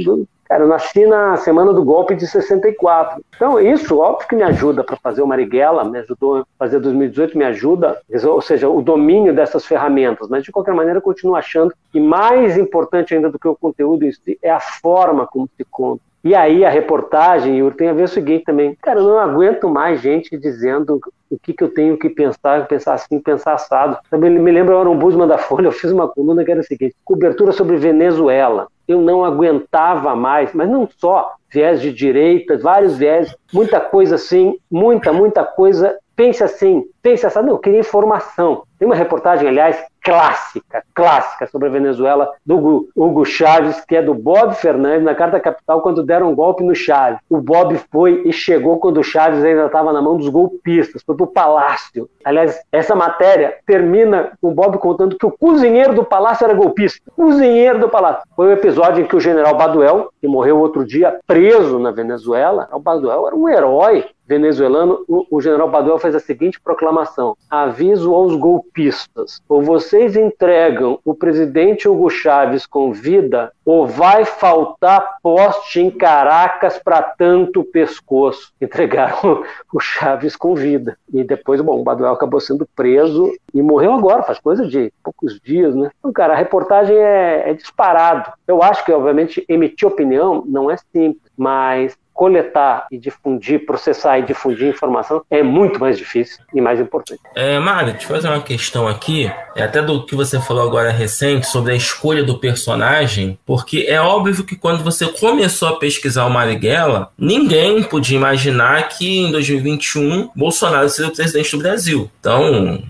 Cara, 0.50 0.64
eu 0.64 0.68
nasci 0.68 1.06
na 1.06 1.38
semana 1.38 1.72
do 1.72 1.84
golpe 1.84 2.16
de 2.16 2.26
64. 2.26 3.24
Então, 3.36 3.60
isso, 3.60 4.00
óbvio 4.00 4.28
que 4.28 4.36
me 4.36 4.42
ajuda 4.42 4.84
para 4.84 4.98
fazer 4.98 5.22
o 5.22 5.28
Marighella, 5.28 5.84
me 5.84 6.00
ajudou 6.00 6.38
a 6.38 6.46
fazer 6.58 6.80
2018, 6.80 7.38
me 7.38 7.46
ajuda, 7.46 8.02
ou 8.26 8.42
seja, 8.42 8.68
o 8.68 8.82
domínio 8.82 9.32
dessas 9.32 9.64
ferramentas. 9.64 10.28
Mas, 10.28 10.44
de 10.44 10.52
qualquer 10.52 10.74
maneira, 10.74 10.98
eu 10.98 11.04
continuo 11.04 11.36
achando 11.36 11.72
que 11.92 12.00
mais 12.00 12.58
importante 12.58 13.14
ainda 13.14 13.30
do 13.30 13.38
que 13.38 13.48
o 13.48 13.56
conteúdo 13.56 14.10
é 14.42 14.50
a 14.50 14.60
forma 14.60 15.28
como 15.28 15.48
se 15.56 15.64
conta. 15.70 16.02
E 16.24 16.36
aí 16.36 16.66
a 16.66 16.70
reportagem, 16.70 17.58
Yuri, 17.60 17.78
tem 17.78 17.88
a 17.88 17.94
ver 17.94 18.04
o 18.04 18.08
seguinte 18.08 18.44
também. 18.44 18.76
Cara, 18.82 19.00
eu 19.00 19.04
não 19.04 19.20
aguento 19.20 19.70
mais 19.70 20.02
gente 20.02 20.36
dizendo 20.36 21.00
o 21.30 21.40
que, 21.40 21.54
que 21.54 21.64
eu 21.64 21.70
tenho 21.70 21.98
que 21.98 22.10
pensar, 22.10 22.68
pensar 22.68 22.96
assim, 22.96 23.22
pensar 23.22 23.54
assado. 23.54 23.98
Também 24.10 24.32
me 24.32 24.52
eu 24.58 24.80
era 24.80 24.90
um 24.90 24.98
busman 24.98 25.28
da 25.28 25.38
Folha, 25.38 25.68
eu 25.68 25.72
fiz 25.72 25.92
uma 25.92 26.10
coluna 26.10 26.44
que 26.44 26.52
era 26.52 26.60
o 26.60 26.64
seguinte, 26.64 26.96
cobertura 27.06 27.52
sobre 27.54 27.78
Venezuela. 27.78 28.68
Eu 28.90 29.00
não 29.00 29.24
aguentava 29.24 30.16
mais, 30.16 30.52
mas 30.52 30.68
não 30.68 30.90
só 30.98 31.36
viés 31.52 31.80
de 31.80 31.94
direita, 31.94 32.58
vários 32.58 32.98
viés, 32.98 33.36
muita 33.54 33.80
coisa 33.80 34.16
assim, 34.16 34.58
muita, 34.70 35.14
muita 35.14 35.44
coisa. 35.44 35.96
Pense 36.16 36.44
assim, 36.44 36.84
pense 37.02 37.24
assim, 37.26 37.40
não, 37.40 37.50
eu 37.50 37.60
queria 37.60 37.80
informação. 37.80 38.64
Tem 38.80 38.88
uma 38.88 38.96
reportagem, 38.96 39.48
aliás, 39.48 39.82
clássica, 40.04 40.84
clássica 40.94 41.48
sobre 41.48 41.68
a 41.68 41.72
Venezuela, 41.72 42.32
do 42.46 42.90
Hugo 42.96 43.26
Chaves, 43.26 43.84
que 43.86 43.96
é 43.96 44.02
do 44.02 44.14
Bob 44.14 44.54
Fernandes, 44.56 45.04
na 45.04 45.16
Carta 45.16 45.40
Capital, 45.40 45.82
quando 45.82 46.04
deram 46.04 46.32
um 46.32 46.36
golpe 46.36 46.64
no 46.64 46.76
Chaves. 46.76 47.20
O 47.30 47.38
Bob 47.38 47.80
foi 47.92 48.24
e 48.26 48.34
chegou 48.34 48.78
quando 48.80 49.00
o 49.00 49.04
Chaves 49.04 49.44
ainda 49.44 49.66
estava 49.66 49.94
na 49.94 50.02
mão 50.02 50.18
dos 50.18 50.30
golpistas, 50.30 51.04
foi 51.04 51.16
para 51.16 51.24
o 51.24 51.28
palácio. 51.28 52.10
Aliás, 52.24 52.60
essa 52.72 52.96
matéria 52.96 53.56
termina 53.66 54.32
com 54.42 54.50
o 54.50 54.54
Bob 54.54 54.78
contando 54.78 55.18
que 55.18 55.26
o 55.26 55.32
cozinheiro 55.32 55.94
do 55.94 56.04
palácio 56.04 56.46
era 56.46 56.54
golpista. 56.54 57.12
Cozinheiro 57.16 57.80
do 57.80 57.90
palácio. 57.90 58.24
Foi 58.36 58.48
o 58.48 58.52
episódio 58.52 59.04
em 59.04 59.08
que 59.08 59.16
o 59.16 59.20
general 59.20 59.56
Baduel, 59.56 60.10
que 60.20 60.28
morreu 60.28 60.60
outro 60.60 60.86
dia 60.86 61.20
preso 61.26 61.80
na 61.80 61.92
Venezuela, 61.92 62.68
o 62.72 62.80
Baduel 62.80 63.28
era 63.28 63.36
um 63.36 63.50
herói 63.50 64.06
venezuelano, 64.30 65.04
o, 65.08 65.42
general 65.42 65.72
Baduel 65.72 65.98
fez 65.98 66.14
a 66.14 66.20
seguinte 66.20 66.62
proclamação: 66.62 67.36
aviso 67.50 68.14
aos 68.14 68.36
golpistas, 68.36 69.42
ou 69.50 69.64
vocês 69.64 70.16
entregam 70.16 71.00
o 71.04 71.16
presidente 71.16 71.90
Hugo 71.90 72.12
Chávez 72.12 72.68
com 72.68 72.94
vida, 72.94 73.52
ou 73.66 73.88
vai 73.88 74.26
faltar 74.26 75.18
poste 75.24 75.80
em 75.80 75.90
Caracas 75.90 76.78
para 76.78 77.02
tanto 77.02 77.64
pescoço. 77.64 78.54
Entregaram 78.62 79.44
o 79.74 79.80
Chávez 79.80 80.36
com 80.36 80.54
vida. 80.54 80.96
E 81.12 81.24
depois, 81.24 81.60
bom, 81.60 81.80
o 81.80 81.84
Baduel 81.84 82.14
acabou 82.14 82.40
sendo 82.40 82.68
preso 82.76 83.34
e 83.52 83.64
morreu 83.64 83.94
agora, 83.94 84.22
faz 84.22 84.40
coisa 84.40 84.68
de 84.68 84.94
poucos 85.04 85.40
dias, 85.40 85.74
né? 85.76 85.90
Então, 85.98 86.14
cara, 86.14 86.34
a 86.34 86.38
reportagem 86.38 86.96
é, 86.96 87.50
é 87.50 87.54
disparado. 87.56 88.32
Eu 88.48 88.62
acho 88.62 88.86
que, 88.86 88.92
obviamente, 88.92 89.44
emitir 89.50 89.88
opinião 89.88 90.44
não 90.46 90.70
é 90.70 90.78
simples, 90.78 91.32
mas 91.36 91.98
coletar 92.20 92.86
e 92.92 92.98
difundir, 92.98 93.66
processar 93.66 94.20
e 94.20 94.24
difundir 94.24 94.68
informação 94.68 95.22
é 95.32 95.42
muito 95.42 95.80
mais 95.80 95.98
difícil 95.98 96.40
e 96.54 96.60
mais 96.60 96.78
importante. 96.78 97.22
É, 97.34 97.58
Mário, 97.60 97.94
eu 97.94 98.02
fazer 98.02 98.28
uma 98.28 98.42
questão 98.42 98.90
aqui, 98.90 99.32
é 99.56 99.64
até 99.64 99.82
do 99.82 100.06
que 100.06 100.16
você 100.16 100.38
falou 100.38 100.68
agora 100.68 100.92
recente 100.92 101.48
sobre 101.48 101.72
a 101.72 101.76
escolha 101.78 102.22
do 102.22 102.38
personagem, 102.38 103.40
porque 103.46 103.86
é 103.88 104.02
óbvio 104.02 104.44
que 104.44 104.58
quando 104.58 104.84
você 104.84 105.08
começou 105.08 105.70
a 105.70 105.78
pesquisar 105.78 106.26
o 106.26 106.30
Marighella, 106.30 107.10
ninguém 107.18 107.84
podia 107.84 108.18
imaginar 108.18 108.90
que 108.90 109.20
em 109.20 109.32
2021 109.32 110.32
Bolsonaro 110.36 110.90
seria 110.90 111.10
o 111.10 111.16
presidente 111.16 111.56
do 111.56 111.64
Brasil. 111.64 112.12
Então, 112.20 112.84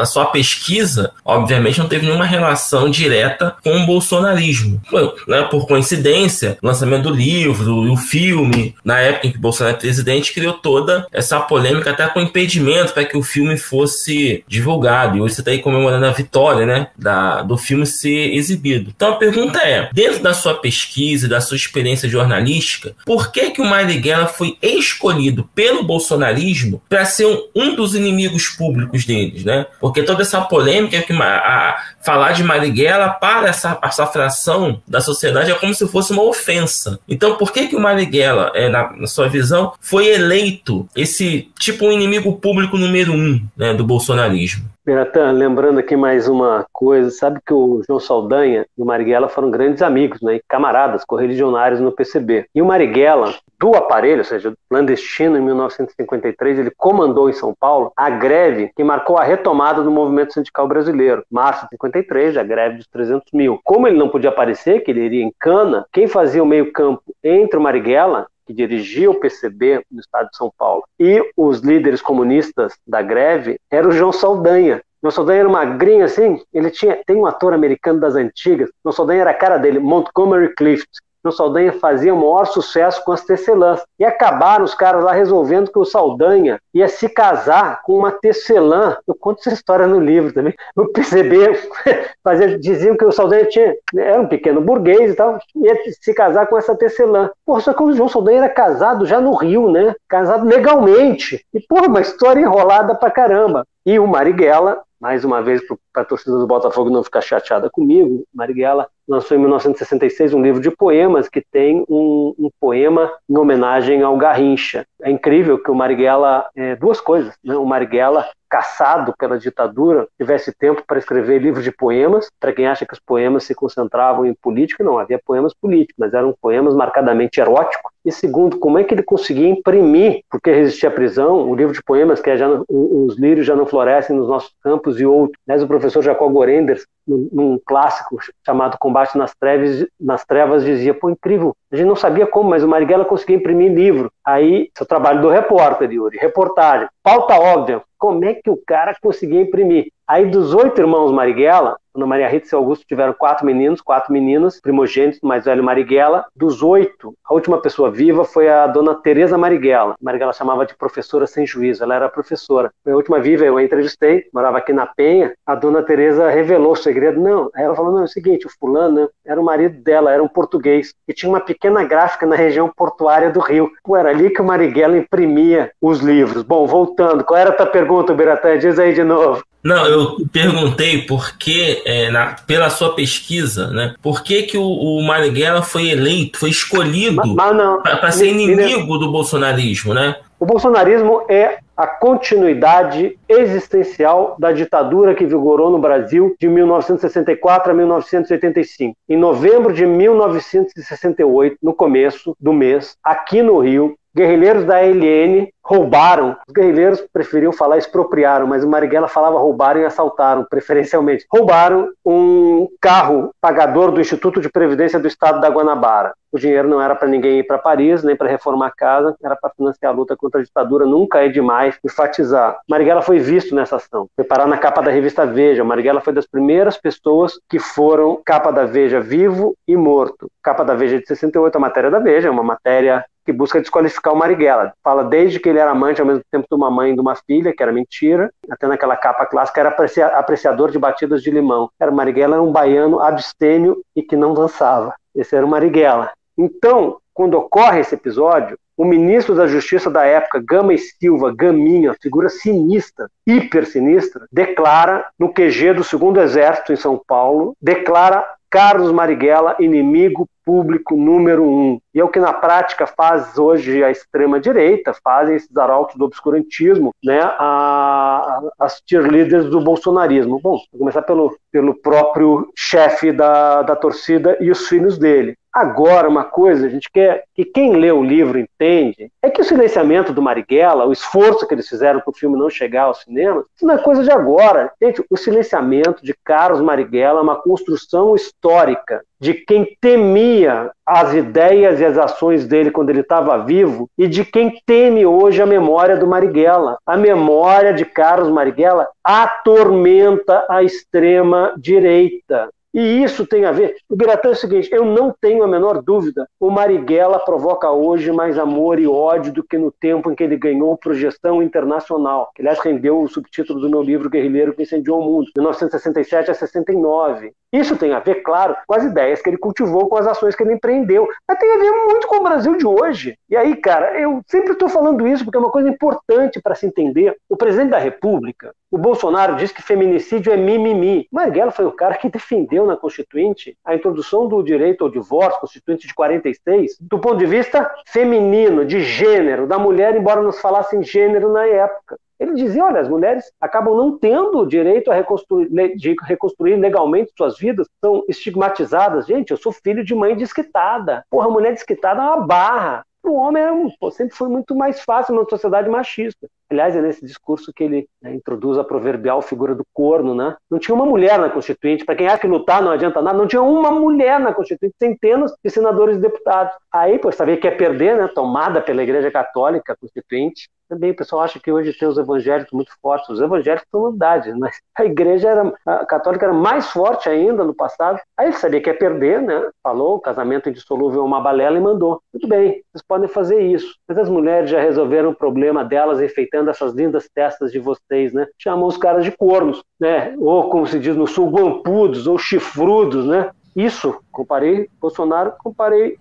a 0.00 0.04
sua 0.04 0.26
pesquisa, 0.26 1.12
obviamente, 1.24 1.78
não 1.78 1.86
teve 1.86 2.06
nenhuma 2.06 2.24
relação 2.24 2.90
direta 2.90 3.54
com 3.62 3.76
o 3.76 3.86
bolsonarismo. 3.86 4.82
Né? 5.28 5.42
Por 5.44 5.68
coincidência, 5.68 6.58
o 6.60 6.66
lançamento 6.66 7.04
do 7.04 7.14
livro, 7.14 7.92
o 7.92 7.96
filme, 7.96 8.63
na 8.84 8.98
época 9.00 9.26
em 9.26 9.32
que 9.32 9.38
Bolsonaro 9.38 9.76
é 9.76 9.80
presidente, 9.80 10.32
criou 10.32 10.54
toda 10.54 11.06
essa 11.12 11.40
polêmica, 11.40 11.90
até 11.90 12.06
com 12.06 12.20
impedimento 12.20 12.92
para 12.92 13.04
que 13.04 13.16
o 13.16 13.22
filme 13.22 13.56
fosse 13.56 14.44
divulgado. 14.46 15.16
E 15.16 15.20
hoje 15.20 15.34
você 15.34 15.40
está 15.40 15.50
aí 15.50 15.58
comemorando 15.58 16.06
a 16.06 16.12
vitória, 16.12 16.64
né, 16.64 16.88
da, 16.96 17.42
do 17.42 17.56
filme 17.56 17.86
ser 17.86 18.34
exibido. 18.34 18.92
Então 18.94 19.12
a 19.12 19.16
pergunta 19.16 19.58
é, 19.58 19.88
dentro 19.92 20.22
da 20.22 20.34
sua 20.34 20.54
pesquisa, 20.54 21.28
da 21.28 21.40
sua 21.40 21.56
experiência 21.56 22.08
jornalística, 22.08 22.94
por 23.04 23.32
que 23.32 23.50
que 23.50 23.60
o 23.60 23.64
Marighella 23.64 24.26
foi 24.26 24.56
escolhido 24.62 25.48
pelo 25.54 25.82
bolsonarismo 25.82 26.82
para 26.88 27.04
ser 27.04 27.26
um, 27.26 27.48
um, 27.54 27.74
dos 27.74 27.94
inimigos 27.94 28.48
públicos 28.48 29.04
deles, 29.04 29.44
né? 29.44 29.66
Porque 29.80 30.02
toda 30.02 30.22
essa 30.22 30.40
polêmica 30.40 31.02
que 31.02 31.12
a, 31.12 31.24
a, 31.24 31.82
falar 32.04 32.32
de 32.32 32.44
Marighella 32.44 33.08
para 33.08 33.48
essa, 33.48 33.78
essa 33.82 34.06
fração 34.06 34.82
da 34.86 35.00
sociedade 35.00 35.50
é 35.50 35.54
como 35.54 35.74
se 35.74 35.88
fosse 35.88 36.12
uma 36.12 36.22
ofensa. 36.22 37.00
Então, 37.08 37.36
por 37.36 37.52
que 37.52 37.66
que 37.66 37.76
o 37.76 37.80
Marighella, 37.80 38.52
é, 38.54 38.68
na, 38.68 38.92
na 38.92 39.06
sua 39.06 39.28
visão, 39.28 39.72
foi 39.80 40.08
eleito 40.08 40.86
esse 40.94 41.48
tipo 41.58 41.86
um 41.86 41.92
inimigo 41.92 42.36
público 42.36 42.76
número 42.76 43.12
um 43.12 43.42
né, 43.56 43.72
do 43.72 43.84
bolsonarismo? 43.84 44.73
Beratan, 44.86 45.32
lembrando 45.32 45.78
aqui 45.78 45.96
mais 45.96 46.28
uma 46.28 46.66
coisa, 46.70 47.10
sabe 47.10 47.40
que 47.40 47.54
o 47.54 47.82
João 47.86 47.98
Saldanha 47.98 48.66
e 48.76 48.82
o 48.82 48.84
Marighella 48.84 49.30
foram 49.30 49.50
grandes 49.50 49.80
amigos, 49.80 50.20
né, 50.20 50.40
camaradas, 50.46 51.06
correligionários 51.06 51.80
no 51.80 51.90
PCB. 51.90 52.44
E 52.54 52.60
o 52.60 52.66
Marighella, 52.66 53.34
do 53.58 53.74
aparelho, 53.74 54.18
ou 54.18 54.24
seja, 54.24 54.52
clandestino, 54.68 55.38
em 55.38 55.40
1953, 55.40 56.58
ele 56.58 56.70
comandou 56.76 57.30
em 57.30 57.32
São 57.32 57.54
Paulo 57.58 57.92
a 57.96 58.10
greve 58.10 58.72
que 58.76 58.84
marcou 58.84 59.16
a 59.16 59.24
retomada 59.24 59.82
do 59.82 59.90
movimento 59.90 60.34
sindical 60.34 60.68
brasileiro. 60.68 61.24
Março 61.30 61.62
de 61.62 61.70
53, 61.70 62.36
a 62.36 62.42
greve 62.42 62.76
dos 62.76 62.86
300 62.88 63.32
mil. 63.32 63.58
Como 63.64 63.88
ele 63.88 63.96
não 63.96 64.10
podia 64.10 64.28
aparecer, 64.28 64.80
que 64.80 64.90
ele 64.90 65.00
iria 65.00 65.24
em 65.24 65.32
cana, 65.40 65.86
quem 65.90 66.06
fazia 66.06 66.42
o 66.42 66.46
meio 66.46 66.70
campo 66.70 67.02
entre 67.22 67.58
o 67.58 67.62
Marighella 67.62 68.26
que 68.46 68.52
dirigia 68.52 69.10
o 69.10 69.18
PCB 69.18 69.84
no 69.90 70.00
estado 70.00 70.28
de 70.30 70.36
São 70.36 70.52
Paulo, 70.56 70.84
e 70.98 71.22
os 71.36 71.60
líderes 71.60 72.00
comunistas 72.02 72.74
da 72.86 73.02
greve, 73.02 73.58
era 73.70 73.88
o 73.88 73.92
João 73.92 74.12
Saldanha. 74.12 74.82
João 75.02 75.10
Saldanha 75.10 75.40
era 75.40 75.48
magrinho 75.48 76.04
assim, 76.04 76.42
ele 76.52 76.70
tinha, 76.70 76.98
tem 77.06 77.16
um 77.16 77.26
ator 77.26 77.52
americano 77.52 78.00
das 78.00 78.14
antigas, 78.14 78.70
João 78.82 78.92
Saldanha 78.92 79.20
era 79.22 79.30
a 79.30 79.34
cara 79.34 79.58
dele, 79.58 79.78
Montgomery 79.78 80.54
Clift, 80.54 80.88
o 81.28 81.32
Saldanha 81.32 81.72
fazia 81.72 82.14
o 82.14 82.16
maior 82.16 82.44
sucesso 82.46 83.02
com 83.04 83.12
as 83.12 83.24
tecelãs. 83.24 83.82
E 83.98 84.04
acabaram 84.04 84.64
os 84.64 84.74
caras 84.74 85.02
lá 85.02 85.12
resolvendo 85.12 85.70
que 85.70 85.78
o 85.78 85.84
Saldanha 85.84 86.58
ia 86.72 86.88
se 86.88 87.08
casar 87.08 87.82
com 87.82 87.98
uma 87.98 88.10
tecelã. 88.10 88.96
Eu 89.06 89.14
conto 89.14 89.40
essa 89.40 89.54
história 89.54 89.86
no 89.86 90.00
livro 90.00 90.32
também. 90.32 90.54
No 90.74 90.90
PCB, 90.92 91.52
fazia, 92.22 92.58
diziam 92.58 92.96
que 92.96 93.04
o 93.04 93.12
Saldanha 93.12 93.44
tinha, 93.46 93.74
era 93.96 94.20
um 94.20 94.26
pequeno 94.26 94.60
burguês 94.60 95.12
e 95.12 95.14
tal, 95.14 95.38
ia 95.54 95.76
se 96.00 96.12
casar 96.12 96.46
com 96.46 96.58
essa 96.58 96.74
tecelã. 96.74 97.30
Porra, 97.46 97.60
só 97.60 97.72
que 97.72 97.82
o 97.82 97.92
João 97.92 98.08
Saldanha 98.08 98.38
era 98.38 98.48
casado 98.48 99.06
já 99.06 99.20
no 99.20 99.34
Rio, 99.34 99.70
né? 99.70 99.94
Casado 100.08 100.44
legalmente. 100.44 101.44
E, 101.54 101.60
porra, 101.60 101.86
uma 101.86 102.00
história 102.00 102.40
enrolada 102.40 102.94
pra 102.94 103.10
caramba. 103.10 103.64
E 103.86 103.98
o 103.98 104.06
Marighella, 104.06 104.82
mais 105.00 105.24
uma 105.24 105.42
vez, 105.42 105.64
para 105.66 105.76
a 106.02 106.04
torcida 106.04 106.38
do 106.38 106.46
Botafogo 106.46 106.90
não 106.90 107.04
ficar 107.04 107.20
chateada 107.20 107.70
comigo, 107.70 108.24
Marighella 108.34 108.88
lançou 109.06 109.36
em 109.36 109.40
1966 109.40 110.34
um 110.34 110.42
livro 110.42 110.60
de 110.60 110.70
poemas 110.70 111.28
que 111.28 111.42
tem 111.52 111.84
um, 111.88 112.34
um 112.38 112.50
poema 112.60 113.12
em 113.28 113.36
homenagem 113.36 114.02
ao 114.02 114.16
Garrincha. 114.16 114.86
É 115.02 115.10
incrível 115.10 115.62
que 115.62 115.70
o 115.70 115.74
Marighella, 115.74 116.46
é, 116.56 116.74
duas 116.76 117.00
coisas, 117.00 117.34
né? 117.44 117.56
o 117.56 117.66
Marighella 117.66 118.26
caçado 118.48 119.12
pela 119.18 119.36
ditadura 119.36 120.06
tivesse 120.16 120.56
tempo 120.56 120.84
para 120.86 120.98
escrever 120.98 121.42
livros 121.42 121.64
de 121.64 121.72
poemas, 121.72 122.30
para 122.38 122.52
quem 122.52 122.68
acha 122.68 122.86
que 122.86 122.92
os 122.92 123.00
poemas 123.00 123.42
se 123.42 123.54
concentravam 123.54 124.24
em 124.24 124.32
política, 124.32 124.84
não, 124.84 124.96
havia 124.96 125.20
poemas 125.24 125.52
políticos, 125.52 125.96
mas 125.98 126.14
eram 126.14 126.32
poemas 126.40 126.72
marcadamente 126.72 127.40
eróticos. 127.40 127.90
E 128.04 128.12
segundo, 128.12 128.58
como 128.58 128.78
é 128.78 128.84
que 128.84 128.94
ele 128.94 129.02
conseguia 129.02 129.48
imprimir, 129.48 130.20
porque 130.30 130.52
resistia 130.52 130.88
à 130.88 130.92
prisão, 130.92 131.50
o 131.50 131.54
livro 131.54 131.74
de 131.74 131.82
poemas 131.82 132.20
que 132.20 132.30
é 132.30 132.36
já, 132.36 132.48
os 132.68 133.18
lírios 133.18 133.44
já 133.44 133.56
não 133.56 133.66
florescem 133.66 134.14
nos 134.14 134.28
nossos 134.28 134.54
campos 134.62 135.00
e 135.00 135.06
outros. 135.06 135.40
Aliás, 135.48 135.62
o 135.62 135.66
professor 135.84 136.02
Jacob 136.02 136.32
Gorenders, 136.32 136.86
num 137.06 137.58
clássico 137.64 138.18
chamado 138.44 138.78
Combate 138.78 139.18
nas 139.18 139.34
Trevas, 139.34 139.86
nas 140.00 140.24
Trevas, 140.24 140.64
dizia: 140.64 140.94
pô, 140.94 141.10
incrível, 141.10 141.54
a 141.70 141.76
gente 141.76 141.86
não 141.86 141.96
sabia 141.96 142.26
como, 142.26 142.50
mas 142.50 142.64
o 142.64 142.68
Marighella 142.68 143.04
conseguia 143.04 143.36
imprimir 143.36 143.72
livro. 143.72 144.10
Aí, 144.24 144.70
seu 144.76 144.86
trabalho 144.86 145.20
do 145.20 145.28
repórter, 145.28 145.90
Yuri, 145.90 146.16
reportagem, 146.16 146.88
pauta 147.02 147.34
óbvia, 147.34 147.82
como 147.98 148.24
é 148.24 148.34
que 148.34 148.48
o 148.48 148.58
cara 148.66 148.96
conseguia 149.00 149.40
imprimir? 149.40 149.88
Aí, 150.06 150.26
dos 150.26 150.52
oito 150.52 150.78
irmãos 150.78 151.10
Marighella, 151.10 151.78
Ana 151.94 152.06
Maria 152.06 152.28
Rita 152.28 152.48
e 152.52 152.54
Augusto 152.54 152.84
tiveram 152.86 153.14
quatro 153.14 153.46
meninos, 153.46 153.80
quatro 153.80 154.12
meninas, 154.12 154.60
primogênitos, 154.60 155.20
mais 155.22 155.46
velho 155.46 155.64
Marighella. 155.64 156.26
Dos 156.36 156.62
oito, 156.62 157.14
a 157.24 157.32
última 157.32 157.58
pessoa 157.58 157.90
viva 157.90 158.22
foi 158.22 158.50
a 158.50 158.66
dona 158.66 158.94
Teresa 158.96 159.38
Marighella. 159.38 159.94
Marighella 160.02 160.34
chamava 160.34 160.66
de 160.66 160.76
professora 160.76 161.26
sem 161.26 161.46
juízo, 161.46 161.82
ela 161.82 161.94
era 161.94 162.08
professora. 162.08 162.70
Foi 162.82 162.92
a 162.92 162.96
última 162.96 163.18
viva, 163.18 163.44
eu 163.44 163.56
a 163.56 163.62
entrevistei, 163.62 164.24
morava 164.34 164.58
aqui 164.58 164.74
na 164.74 164.84
Penha. 164.86 165.32
A 165.46 165.54
dona 165.54 165.82
Teresa 165.82 166.28
revelou 166.28 166.72
o 166.72 166.76
segredo. 166.76 167.18
Não, 167.18 167.48
ela 167.54 167.74
falou: 167.74 167.92
não, 167.92 168.00
é 168.00 168.04
o 168.04 168.08
seguinte, 168.08 168.46
o 168.46 168.50
fulano 168.50 169.02
né, 169.02 169.08
era 169.24 169.40
o 169.40 169.44
marido 169.44 169.82
dela, 169.82 170.12
era 170.12 170.22
um 170.22 170.28
português, 170.28 170.92
e 171.08 171.14
tinha 171.14 171.30
uma 171.30 171.40
pequena 171.40 171.82
gráfica 171.84 172.26
na 172.26 172.36
região 172.36 172.70
portuária 172.76 173.30
do 173.30 173.40
Rio. 173.40 173.70
Pô, 173.82 173.96
era 173.96 174.10
ali 174.10 174.28
que 174.28 174.42
o 174.42 174.44
Marighella 174.44 174.98
imprimia 174.98 175.70
os 175.80 176.00
livros. 176.00 176.42
Bom, 176.42 176.66
voltando, 176.66 177.24
qual 177.24 177.38
era 177.38 177.50
a 177.50 177.54
tua 177.54 177.66
pergunta, 177.66 178.12
Biratã? 178.12 178.58
Diz 178.58 178.78
aí 178.78 178.92
de 178.92 179.02
novo. 179.02 179.42
Não, 179.64 179.86
eu 179.86 180.16
perguntei 180.30 181.06
por 181.06 181.38
que, 181.38 181.82
é, 181.86 182.10
na, 182.10 182.36
pela 182.46 182.68
sua 182.68 182.94
pesquisa, 182.94 183.68
né? 183.68 183.94
Por 184.02 184.22
que, 184.22 184.42
que 184.42 184.58
o, 184.58 184.62
o 184.62 185.02
Marighella 185.02 185.62
foi 185.62 185.88
eleito, 185.88 186.38
foi 186.38 186.50
escolhido 186.50 187.34
para 187.82 188.12
ser 188.12 188.28
inimigo 188.28 188.98
do 188.98 189.10
bolsonarismo, 189.10 189.94
né? 189.94 190.16
O 190.38 190.44
bolsonarismo 190.44 191.22
é 191.30 191.60
a 191.74 191.86
continuidade 191.86 193.18
existencial 193.26 194.36
da 194.38 194.52
ditadura 194.52 195.14
que 195.14 195.24
vigorou 195.24 195.70
no 195.70 195.78
Brasil 195.78 196.36
de 196.38 196.46
1964 196.46 197.70
a 197.70 197.74
1985. 197.74 198.94
Em 199.08 199.16
novembro 199.16 199.72
de 199.72 199.86
1968, 199.86 201.56
no 201.62 201.72
começo 201.72 202.36
do 202.38 202.52
mês, 202.52 202.96
aqui 203.02 203.42
no 203.42 203.58
Rio, 203.60 203.96
guerrilheiros 204.14 204.64
da 204.66 204.84
ELN 204.84 205.48
roubaram. 205.64 206.36
Os 206.46 206.52
guerrilheiros 206.52 207.02
preferiam 207.12 207.52
falar 207.52 207.78
expropriaram, 207.78 208.46
mas 208.46 208.62
o 208.62 208.68
Marighella 208.68 209.08
falava 209.08 209.38
roubaram 209.38 209.80
e 209.80 209.84
assaltaram, 209.84 210.44
preferencialmente. 210.50 211.26
Roubaram 211.30 211.90
um 212.04 212.68
carro 212.80 213.30
pagador 213.40 213.90
do 213.90 214.00
Instituto 214.00 214.40
de 214.40 214.48
Previdência 214.48 214.98
do 214.98 215.08
Estado 215.08 215.40
da 215.40 215.48
Guanabara. 215.48 216.12
O 216.34 216.38
dinheiro 216.38 216.68
não 216.68 216.82
era 216.82 216.96
para 216.96 217.06
ninguém 217.06 217.38
ir 217.38 217.44
para 217.44 217.58
Paris, 217.58 218.02
nem 218.02 218.16
para 218.16 218.28
reformar 218.28 218.66
a 218.66 218.70
casa, 218.72 219.14
era 219.22 219.36
para 219.36 219.52
financiar 219.56 219.92
a 219.92 219.94
luta 219.94 220.16
contra 220.16 220.40
a 220.40 220.42
ditadura. 220.42 220.84
Nunca 220.84 221.24
é 221.24 221.28
demais 221.28 221.78
enfatizar. 221.84 222.58
Marighella 222.68 223.02
foi 223.02 223.20
visto 223.20 223.54
nessa 223.54 223.76
ação. 223.76 224.08
Foi 224.16 224.24
parar 224.24 224.48
na 224.48 224.58
capa 224.58 224.82
da 224.82 224.90
revista 224.90 225.24
Veja. 225.24 225.62
Marighella 225.62 226.00
foi 226.00 226.12
das 226.12 226.26
primeiras 226.26 226.76
pessoas 226.76 227.38
que 227.48 227.60
foram 227.60 228.20
capa 228.24 228.50
da 228.50 228.64
Veja 228.64 229.00
vivo 229.00 229.54
e 229.66 229.76
morto. 229.76 230.28
Capa 230.42 230.64
da 230.64 230.74
Veja 230.74 230.98
de 230.98 231.06
68, 231.06 231.54
a 231.54 231.60
matéria 231.60 231.88
da 231.88 232.00
Veja, 232.00 232.26
é 232.26 232.30
uma 232.32 232.42
matéria 232.42 233.04
que 233.24 233.32
busca 233.32 233.60
desqualificar 233.60 234.12
o 234.12 234.16
Marighella. 234.16 234.72
Fala 234.82 235.04
desde 235.04 235.40
que 235.40 235.48
ele 235.48 235.58
era 235.58 235.70
amante 235.70 236.00
ao 236.00 236.06
mesmo 236.06 236.22
tempo 236.30 236.46
de 236.48 236.54
uma 236.54 236.70
mãe 236.70 236.92
e 236.92 236.94
de 236.94 237.00
uma 237.00 237.14
filha, 237.14 237.54
que 237.54 237.62
era 237.62 237.72
mentira, 237.72 238.30
até 238.50 238.66
naquela 238.66 238.96
capa 238.96 239.26
clássica 239.26 239.60
era 239.60 239.74
apreciador 240.18 240.70
de 240.70 240.78
batidas 240.78 241.22
de 241.22 241.30
limão. 241.30 241.70
Era 241.80 241.90
o 241.90 241.94
Marighella 241.94 242.34
era 242.34 242.42
um 242.42 242.52
baiano 242.52 243.00
abstêmio 243.00 243.80
e 243.96 244.02
que 244.02 244.16
não 244.16 244.34
dançava. 244.34 244.94
Esse 245.14 245.34
era 245.34 245.46
o 245.46 245.48
Marighella. 245.48 246.10
Então, 246.36 246.98
quando 247.12 247.34
ocorre 247.34 247.80
esse 247.80 247.94
episódio, 247.94 248.58
o 248.76 248.84
ministro 248.84 249.36
da 249.36 249.46
Justiça 249.46 249.88
da 249.88 250.04
época, 250.04 250.42
Gama 250.44 250.74
e 250.74 250.78
Silva, 250.78 251.32
Gaminha, 251.32 251.94
figura 252.02 252.28
sinistra, 252.28 253.08
hiper 253.24 253.66
sinistra, 253.66 254.26
declara 254.32 255.06
no 255.16 255.32
QG 255.32 255.74
do 255.74 255.84
Segundo 255.84 256.20
Exército 256.20 256.72
em 256.72 256.76
São 256.76 257.00
Paulo, 257.06 257.56
declara 257.62 258.26
Carlos 258.50 258.90
Marighella 258.90 259.54
inimigo 259.60 260.28
público 260.44 260.96
número 260.96 261.44
um. 261.44 261.80
E 261.94 262.00
é 262.00 262.04
o 262.04 262.08
que 262.08 262.20
na 262.20 262.32
prática 262.32 262.86
faz 262.86 263.38
hoje 263.38 263.82
a 263.82 263.90
extrema-direita, 263.90 264.94
fazem 265.02 265.36
esses 265.36 265.56
arautos 265.56 265.96
do 265.96 266.04
obscurantismo, 266.04 266.92
né, 267.02 267.20
a, 267.20 267.38
a, 267.38 268.42
as 268.60 268.82
cheerleaders 268.86 269.46
do 269.46 269.60
bolsonarismo. 269.60 270.40
Bom, 270.42 270.58
vou 270.72 270.78
começar 270.78 271.02
pelo, 271.02 271.36
pelo 271.50 271.74
próprio 271.74 272.50
chefe 272.56 273.12
da, 273.12 273.62
da 273.62 273.76
torcida 273.76 274.36
e 274.40 274.50
os 274.50 274.68
filhos 274.68 274.98
dele. 274.98 275.36
Agora, 275.54 276.08
uma 276.08 276.24
coisa, 276.24 276.66
a 276.66 276.68
gente 276.68 276.90
quer 276.90 277.22
que 277.32 277.44
quem 277.44 277.76
lê 277.76 277.92
o 277.92 278.02
livro 278.02 278.36
entende, 278.36 279.08
é 279.22 279.30
que 279.30 279.40
o 279.40 279.44
silenciamento 279.44 280.12
do 280.12 280.20
Marighella, 280.20 280.84
o 280.84 280.90
esforço 280.90 281.46
que 281.46 281.54
eles 281.54 281.68
fizeram 281.68 282.00
para 282.00 282.10
o 282.10 282.16
filme 282.16 282.36
não 282.36 282.50
chegar 282.50 282.86
ao 282.86 282.94
cinema, 282.94 283.44
isso 283.54 283.64
não 283.64 283.74
é 283.74 283.78
coisa 283.78 284.02
de 284.02 284.10
agora. 284.10 284.72
Gente, 284.82 285.04
o 285.08 285.16
silenciamento 285.16 286.04
de 286.04 286.12
Carlos 286.24 286.60
Marighella 286.60 287.20
é 287.20 287.22
uma 287.22 287.40
construção 287.40 288.16
histórica 288.16 289.04
de 289.20 289.34
quem 289.34 289.66
temia 289.80 290.70
as 290.86 291.14
ideias 291.14 291.80
e 291.80 291.84
as 291.84 291.96
ações 291.96 292.46
dele 292.46 292.70
quando 292.70 292.90
ele 292.90 293.00
estava 293.00 293.38
vivo 293.38 293.88
e 293.96 294.06
de 294.06 294.24
quem 294.24 294.60
teme 294.66 295.06
hoje 295.06 295.40
a 295.40 295.46
memória 295.46 295.96
do 295.96 296.06
Marighella. 296.06 296.76
A 296.86 296.96
memória 296.96 297.72
de 297.72 297.84
Carlos 297.84 298.28
Marighella 298.28 298.86
atormenta 299.02 300.44
a 300.48 300.62
extrema 300.62 301.54
direita. 301.56 302.50
E 302.74 303.04
isso 303.04 303.24
tem 303.24 303.44
a 303.44 303.52
ver. 303.52 303.76
O 303.88 303.94
Biratã 303.94 304.30
é 304.30 304.32
o 304.32 304.34
seguinte: 304.34 304.68
eu 304.72 304.84
não 304.84 305.14
tenho 305.20 305.44
a 305.44 305.48
menor 305.48 305.80
dúvida. 305.80 306.28
O 306.40 306.50
Marighella 306.50 307.20
provoca 307.20 307.70
hoje 307.70 308.10
mais 308.10 308.36
amor 308.36 308.80
e 308.80 308.86
ódio 308.86 309.32
do 309.32 309.44
que 309.44 309.56
no 309.56 309.70
tempo 309.70 310.10
em 310.10 310.14
que 310.16 310.24
ele 310.24 310.36
ganhou 310.36 310.76
projeção 310.76 311.40
internacional, 311.40 312.30
que 312.34 312.42
aliás 312.42 312.58
rendeu 312.58 313.00
o 313.00 313.08
subtítulo 313.08 313.60
do 313.60 313.70
meu 313.70 313.80
livro 313.80 314.10
Guerrilheiro 314.10 314.52
que 314.52 314.62
Incendiou 314.62 315.00
o 315.00 315.04
Mundo, 315.04 315.26
de 315.26 315.32
1967 315.36 316.32
a 316.32 316.34
69. 316.34 317.32
Isso 317.52 317.76
tem 317.76 317.92
a 317.92 318.00
ver, 318.00 318.16
claro, 318.16 318.56
com 318.66 318.74
as 318.74 318.82
ideias 318.82 319.22
que 319.22 319.30
ele 319.30 319.38
cultivou, 319.38 319.88
com 319.88 319.96
as 319.96 320.08
ações 320.08 320.34
que 320.34 320.42
ele 320.42 320.54
empreendeu, 320.54 321.06
mas 321.28 321.38
tem 321.38 321.52
a 321.52 321.58
ver 321.58 321.70
muito 321.70 322.08
com 322.08 322.16
o 322.16 322.22
Brasil 322.24 322.56
de 322.56 322.66
hoje. 322.66 323.16
E 323.30 323.36
aí, 323.36 323.54
cara, 323.54 323.96
eu 324.00 324.20
sempre 324.26 324.54
estou 324.54 324.68
falando 324.68 325.06
isso 325.06 325.24
porque 325.24 325.36
é 325.36 325.40
uma 325.40 325.52
coisa 325.52 325.68
importante 325.68 326.42
para 326.42 326.56
se 326.56 326.66
entender. 326.66 327.16
O 327.28 327.36
presidente 327.36 327.70
da 327.70 327.78
República, 327.78 328.52
o 328.74 328.78
Bolsonaro, 328.78 329.36
diz 329.36 329.52
que 329.52 329.62
feminicídio 329.62 330.32
é 330.32 330.36
mimimi. 330.36 331.06
Marighella 331.12 331.52
foi 331.52 331.64
o 331.64 331.70
cara 331.70 331.94
que 331.94 332.08
defendeu 332.08 332.66
na 332.66 332.76
Constituinte 332.76 333.56
a 333.64 333.72
introdução 333.72 334.26
do 334.26 334.42
direito 334.42 334.82
ao 334.82 334.90
divórcio, 334.90 335.40
Constituinte 335.40 335.86
de 335.86 335.94
46, 335.94 336.78
do 336.80 336.98
ponto 336.98 337.18
de 337.18 337.24
vista 337.24 337.72
feminino, 337.86 338.64
de 338.64 338.80
gênero, 338.80 339.46
da 339.46 339.60
mulher, 339.60 339.94
embora 339.94 340.20
nos 340.20 340.40
falassem 340.40 340.82
gênero 340.82 341.32
na 341.32 341.46
época. 341.46 341.96
Ele 342.18 342.34
dizia: 342.34 342.64
olha, 342.64 342.80
as 342.80 342.88
mulheres 342.88 343.30
acabam 343.40 343.76
não 343.76 343.96
tendo 343.96 344.40
o 344.40 344.46
direito 344.46 344.90
a 344.90 344.94
reconstruir, 344.94 345.76
de 345.76 345.94
reconstruir 346.02 346.56
legalmente 346.56 347.12
suas 347.16 347.38
vidas, 347.38 347.68
são 347.80 348.02
estigmatizadas. 348.08 349.06
Gente, 349.06 349.30
eu 349.30 349.36
sou 349.36 349.52
filho 349.52 349.84
de 349.84 349.94
mãe 349.94 350.16
desquitada. 350.16 351.04
Porra, 351.08 351.30
mulher 351.30 351.52
desquitada 351.52 352.02
é 352.02 352.06
uma 352.06 352.26
barra. 352.26 352.84
O 353.04 353.12
homem 353.12 353.44
pô, 353.78 353.90
sempre 353.92 354.16
foi 354.16 354.28
muito 354.28 354.56
mais 354.56 354.80
fácil 354.80 355.14
numa 355.14 355.28
sociedade 355.28 355.68
machista. 355.68 356.26
Aliás, 356.50 356.76
é 356.76 356.82
nesse 356.82 357.04
discurso 357.04 357.52
que 357.54 357.64
ele 357.64 357.88
né, 358.02 358.14
introduz 358.14 358.58
a 358.58 358.64
proverbial 358.64 359.22
figura 359.22 359.54
do 359.54 359.64
corno, 359.72 360.14
né? 360.14 360.36
Não 360.50 360.58
tinha 360.58 360.74
uma 360.74 360.84
mulher 360.84 361.18
na 361.18 361.30
Constituinte. 361.30 361.84
Para 361.84 361.96
quem 361.96 362.06
acha 362.06 362.18
que 362.18 362.26
lutar 362.26 362.62
não 362.62 362.70
adianta 362.70 363.00
nada, 363.00 363.16
não 363.16 363.26
tinha 363.26 363.42
uma 363.42 363.70
mulher 363.70 364.20
na 364.20 364.32
Constituinte, 364.32 364.76
centenas 364.80 365.32
de 365.42 365.50
senadores 365.50 365.96
e 365.96 366.00
deputados. 366.00 366.54
Aí, 366.70 366.98
por 366.98 367.14
saber 367.14 367.38
que 367.38 367.48
é 367.48 367.50
perder, 367.50 367.96
né? 367.96 368.08
Tomada 368.08 368.60
pela 368.60 368.82
Igreja 368.82 369.10
Católica 369.10 369.76
Constituinte, 369.76 370.48
também 370.68 370.90
o 370.90 370.96
pessoal 370.96 371.22
acha 371.22 371.38
que 371.38 371.50
hoje 371.50 371.72
tem 371.72 371.88
os 371.88 371.98
evangélicos 371.98 372.52
muito 372.52 372.72
fortes. 372.80 373.08
Os 373.08 373.20
evangélicos 373.20 373.68
são 373.70 373.82
novidade, 373.82 374.32
mas 374.32 374.60
a 374.76 374.84
igreja 374.84 375.28
era, 375.28 375.52
a 375.66 375.86
católica 375.86 376.26
era 376.26 376.34
mais 376.34 376.70
forte 376.70 377.08
ainda 377.08 377.44
no 377.44 377.54
passado. 377.54 378.00
Aí 378.16 378.26
ele 378.26 378.36
sabia 378.36 378.60
que 378.60 378.70
ia 378.70 378.76
perder, 378.76 379.22
né? 379.22 379.50
Falou, 379.62 379.96
o 379.96 380.00
casamento 380.00 380.48
indissolúvel 380.48 381.02
é 381.02 381.04
uma 381.04 381.20
balela 381.20 381.56
e 381.56 381.60
mandou. 381.60 382.00
Muito 382.12 382.28
bem, 382.28 382.62
vocês 382.72 382.82
podem 382.86 383.08
fazer 383.08 383.40
isso. 383.40 383.74
Mas 383.88 383.98
as 383.98 384.08
mulheres 384.08 384.50
já 384.50 384.60
resolveram 384.60 385.10
o 385.10 385.14
problema 385.14 385.64
delas 385.64 386.00
enfeitando 386.00 386.50
essas 386.50 386.72
lindas 386.72 387.08
testas 387.14 387.52
de 387.52 387.58
vocês, 387.58 388.12
né? 388.12 388.26
Chamam 388.38 388.66
os 388.66 388.76
caras 388.76 389.04
de 389.04 389.12
cornos, 389.12 389.62
né? 389.78 390.14
Ou 390.18 390.48
como 390.48 390.66
se 390.66 390.78
diz 390.78 390.96
no 390.96 391.06
sul, 391.06 391.30
guampudos 391.30 392.06
ou 392.06 392.18
chifrudos, 392.18 393.06
né? 393.06 393.30
Isso, 393.54 393.96
comparei 394.10 394.68
Bolsonaro, 394.80 395.34
comparei 395.42 395.96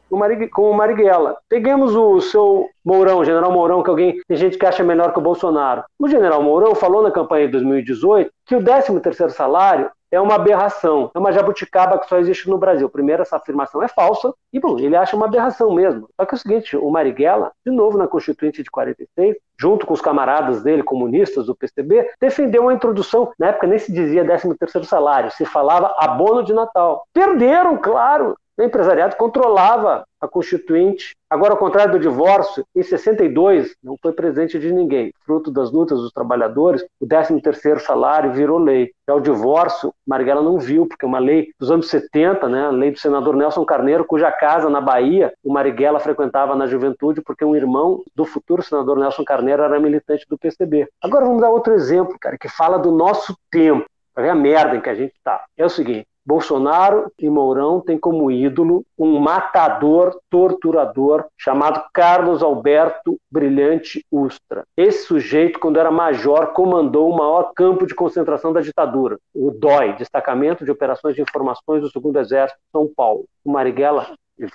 com 0.51 0.72
o 0.72 0.74
Marighella. 0.74 1.38
Peguemos 1.47 1.95
o 1.95 2.20
seu 2.20 2.68
Mourão, 2.84 3.20
o 3.20 3.26
general 3.26 3.51
Mourão, 3.51 3.84
que 3.84 3.89
alguém 3.89 4.20
tem 4.28 4.38
gente 4.38 4.58
que 4.58 4.66
acha 4.66 4.84
melhor 4.84 5.14
que 5.14 5.20
o 5.20 5.24
Bolsonaro. 5.24 5.84
O 5.99 6.08
general 6.08 6.41
Mourão 6.41 6.74
falou 6.74 7.04
na 7.04 7.12
campanha 7.12 7.45
de 7.45 7.51
2018 7.54 8.32
que 8.45 8.56
o 8.56 8.62
13º 8.62 9.30
salário 9.30 9.89
é 10.14 10.22
uma 10.22 10.36
aberração, 10.36 11.09
é 11.14 11.18
uma 11.18 11.32
jabuticaba 11.32 11.97
que 11.97 12.07
só 12.07 12.20
existe 12.20 12.47
no 12.47 12.57
Brasil. 12.57 12.88
Primeiro, 12.88 13.24
essa 13.24 13.38
afirmação 13.38 13.82
é 13.82 13.88
falsa, 13.88 14.32
e 14.53 14.59
bom, 14.59 14.78
ele 14.78 14.95
acha 14.95 15.16
uma 15.16 15.26
aberração 15.26 15.74
mesmo. 15.74 16.07
Só 16.16 16.24
que 16.24 16.36
é 16.36 16.38
o 16.38 16.39
seguinte, 16.39 16.78
o 16.78 16.91
Marighella, 16.91 17.51
de 17.66 17.72
novo 17.72 17.97
na 17.97 18.07
Constituinte 18.07 18.61
de 18.61 18.70
46, 18.70 19.36
junto 19.59 19.88
com 19.88 19.93
os 19.93 20.01
camaradas 20.01 20.61
dele, 20.61 20.84
comunistas 20.84 21.47
do 21.47 21.55
PCB, 21.55 22.11
defendeu 22.22 22.70
a 22.70 22.74
introdução, 22.74 23.32
na 23.39 23.47
época 23.47 23.66
nem 23.66 23.80
se 23.80 23.91
dizia 23.91 24.24
13º 24.24 24.84
salário, 24.84 25.32
se 25.32 25.45
falava 25.45 25.95
abono 25.97 26.43
de 26.43 26.53
Natal. 26.53 27.07
Perderam, 27.11 27.76
claro, 27.78 28.38
o 28.58 28.64
empresariado 28.64 29.16
controlava 29.16 30.06
a 30.22 30.28
Constituinte. 30.28 31.16
Agora, 31.30 31.54
ao 31.54 31.58
contrário 31.58 31.93
do 31.93 31.99
divórcio, 31.99 32.64
em 32.76 32.84
62 32.84 33.76
não 33.84 33.97
foi 34.01 34.14
presente 34.14 34.58
de 34.58 34.72
ninguém. 34.72 35.12
Fruto 35.26 35.51
das 35.51 35.72
lutas 35.72 35.99
dos 35.99 36.12
trabalhadores, 36.12 36.86
o 36.99 37.06
13º 37.06 37.80
salário 37.80 38.32
virou 38.32 38.58
lei. 38.58 38.91
Já 39.08 39.16
o 39.16 39.20
divórcio, 39.20 39.93
Marighella 40.08 40.41
não 40.41 40.58
viu, 40.58 40.88
porque 40.88 41.04
é 41.04 41.08
uma 41.08 41.20
lei 41.20 41.49
dos 41.60 41.72
anos 41.72 41.89
70, 41.89 42.47
né, 42.47 42.68
a 42.68 42.70
lei 42.70 42.91
do 42.91 42.99
senador 42.99 43.36
Nelson 43.36 43.66
Carneiro, 43.66 44.06
cuja 44.06 44.32
casa 44.32 44.70
na 44.70 44.80
Bahia 44.80 45.34
o 45.43 45.51
Marighella 45.51 45.99
frequentava 45.99 46.56
na 46.56 46.68
juventude, 46.68 47.22
porque 47.22 47.43
um 47.43 47.56
irmão 47.56 48.01
do 48.16 48.24
futuro 48.24 48.64
senador 48.64 48.97
Nelson 48.97 49.24
Carneiro 49.24 49.64
era 49.64 49.80
militante 49.80 50.26
do 50.30 50.38
PCB. 50.38 50.88
Agora 51.01 51.26
vamos 51.26 51.41
dar 51.41 51.49
outro 51.49 51.74
exemplo, 51.74 52.18
cara, 52.20 52.38
que 52.38 52.47
fala 52.47 52.78
do 52.78 52.91
nosso 52.91 53.36
tempo, 53.51 53.86
para 54.14 54.24
ver 54.24 54.30
a 54.30 54.36
merda 54.36 54.76
em 54.76 54.82
que 54.82 54.89
a 54.89 54.95
gente 54.95 55.14
está. 55.16 55.43
É 55.58 55.66
o 55.66 55.70
seguinte, 55.70 56.08
Bolsonaro 56.26 57.11
e 57.19 57.30
Mourão 57.30 57.82
têm 57.82 57.97
como 57.97 58.32
ídolo 58.32 58.86
um 58.97 59.19
matador, 59.19 60.17
torturador, 60.30 61.26
chamado 61.38 61.84
Carlos 61.93 62.41
Alberto 62.41 63.17
Brilhante 63.30 64.05
Ustra. 64.11 64.63
Esse 64.78 65.05
sujeito, 65.05 65.59
quando 65.59 65.80
era 65.80 65.91
major, 65.91 66.53
comandou 66.53 67.09
o 67.09 67.17
maior 67.17 67.51
campo 67.53 67.86
de 67.86 67.93
concentração 67.93 68.53
da 68.53 68.61
ditadura, 68.61 69.17
o 69.34 69.51
DOI, 69.51 69.93
Destacamento 69.93 70.63
de 70.63 70.71
Operações 70.71 71.15
de 71.15 71.21
Informações 71.21 71.82
do 71.82 71.91
Segundo 71.91 72.17
Exército 72.19 72.59
de 72.59 72.71
São 72.71 72.89
Paulo. 72.95 73.26
O 73.43 73.51
Marighella 73.51 74.07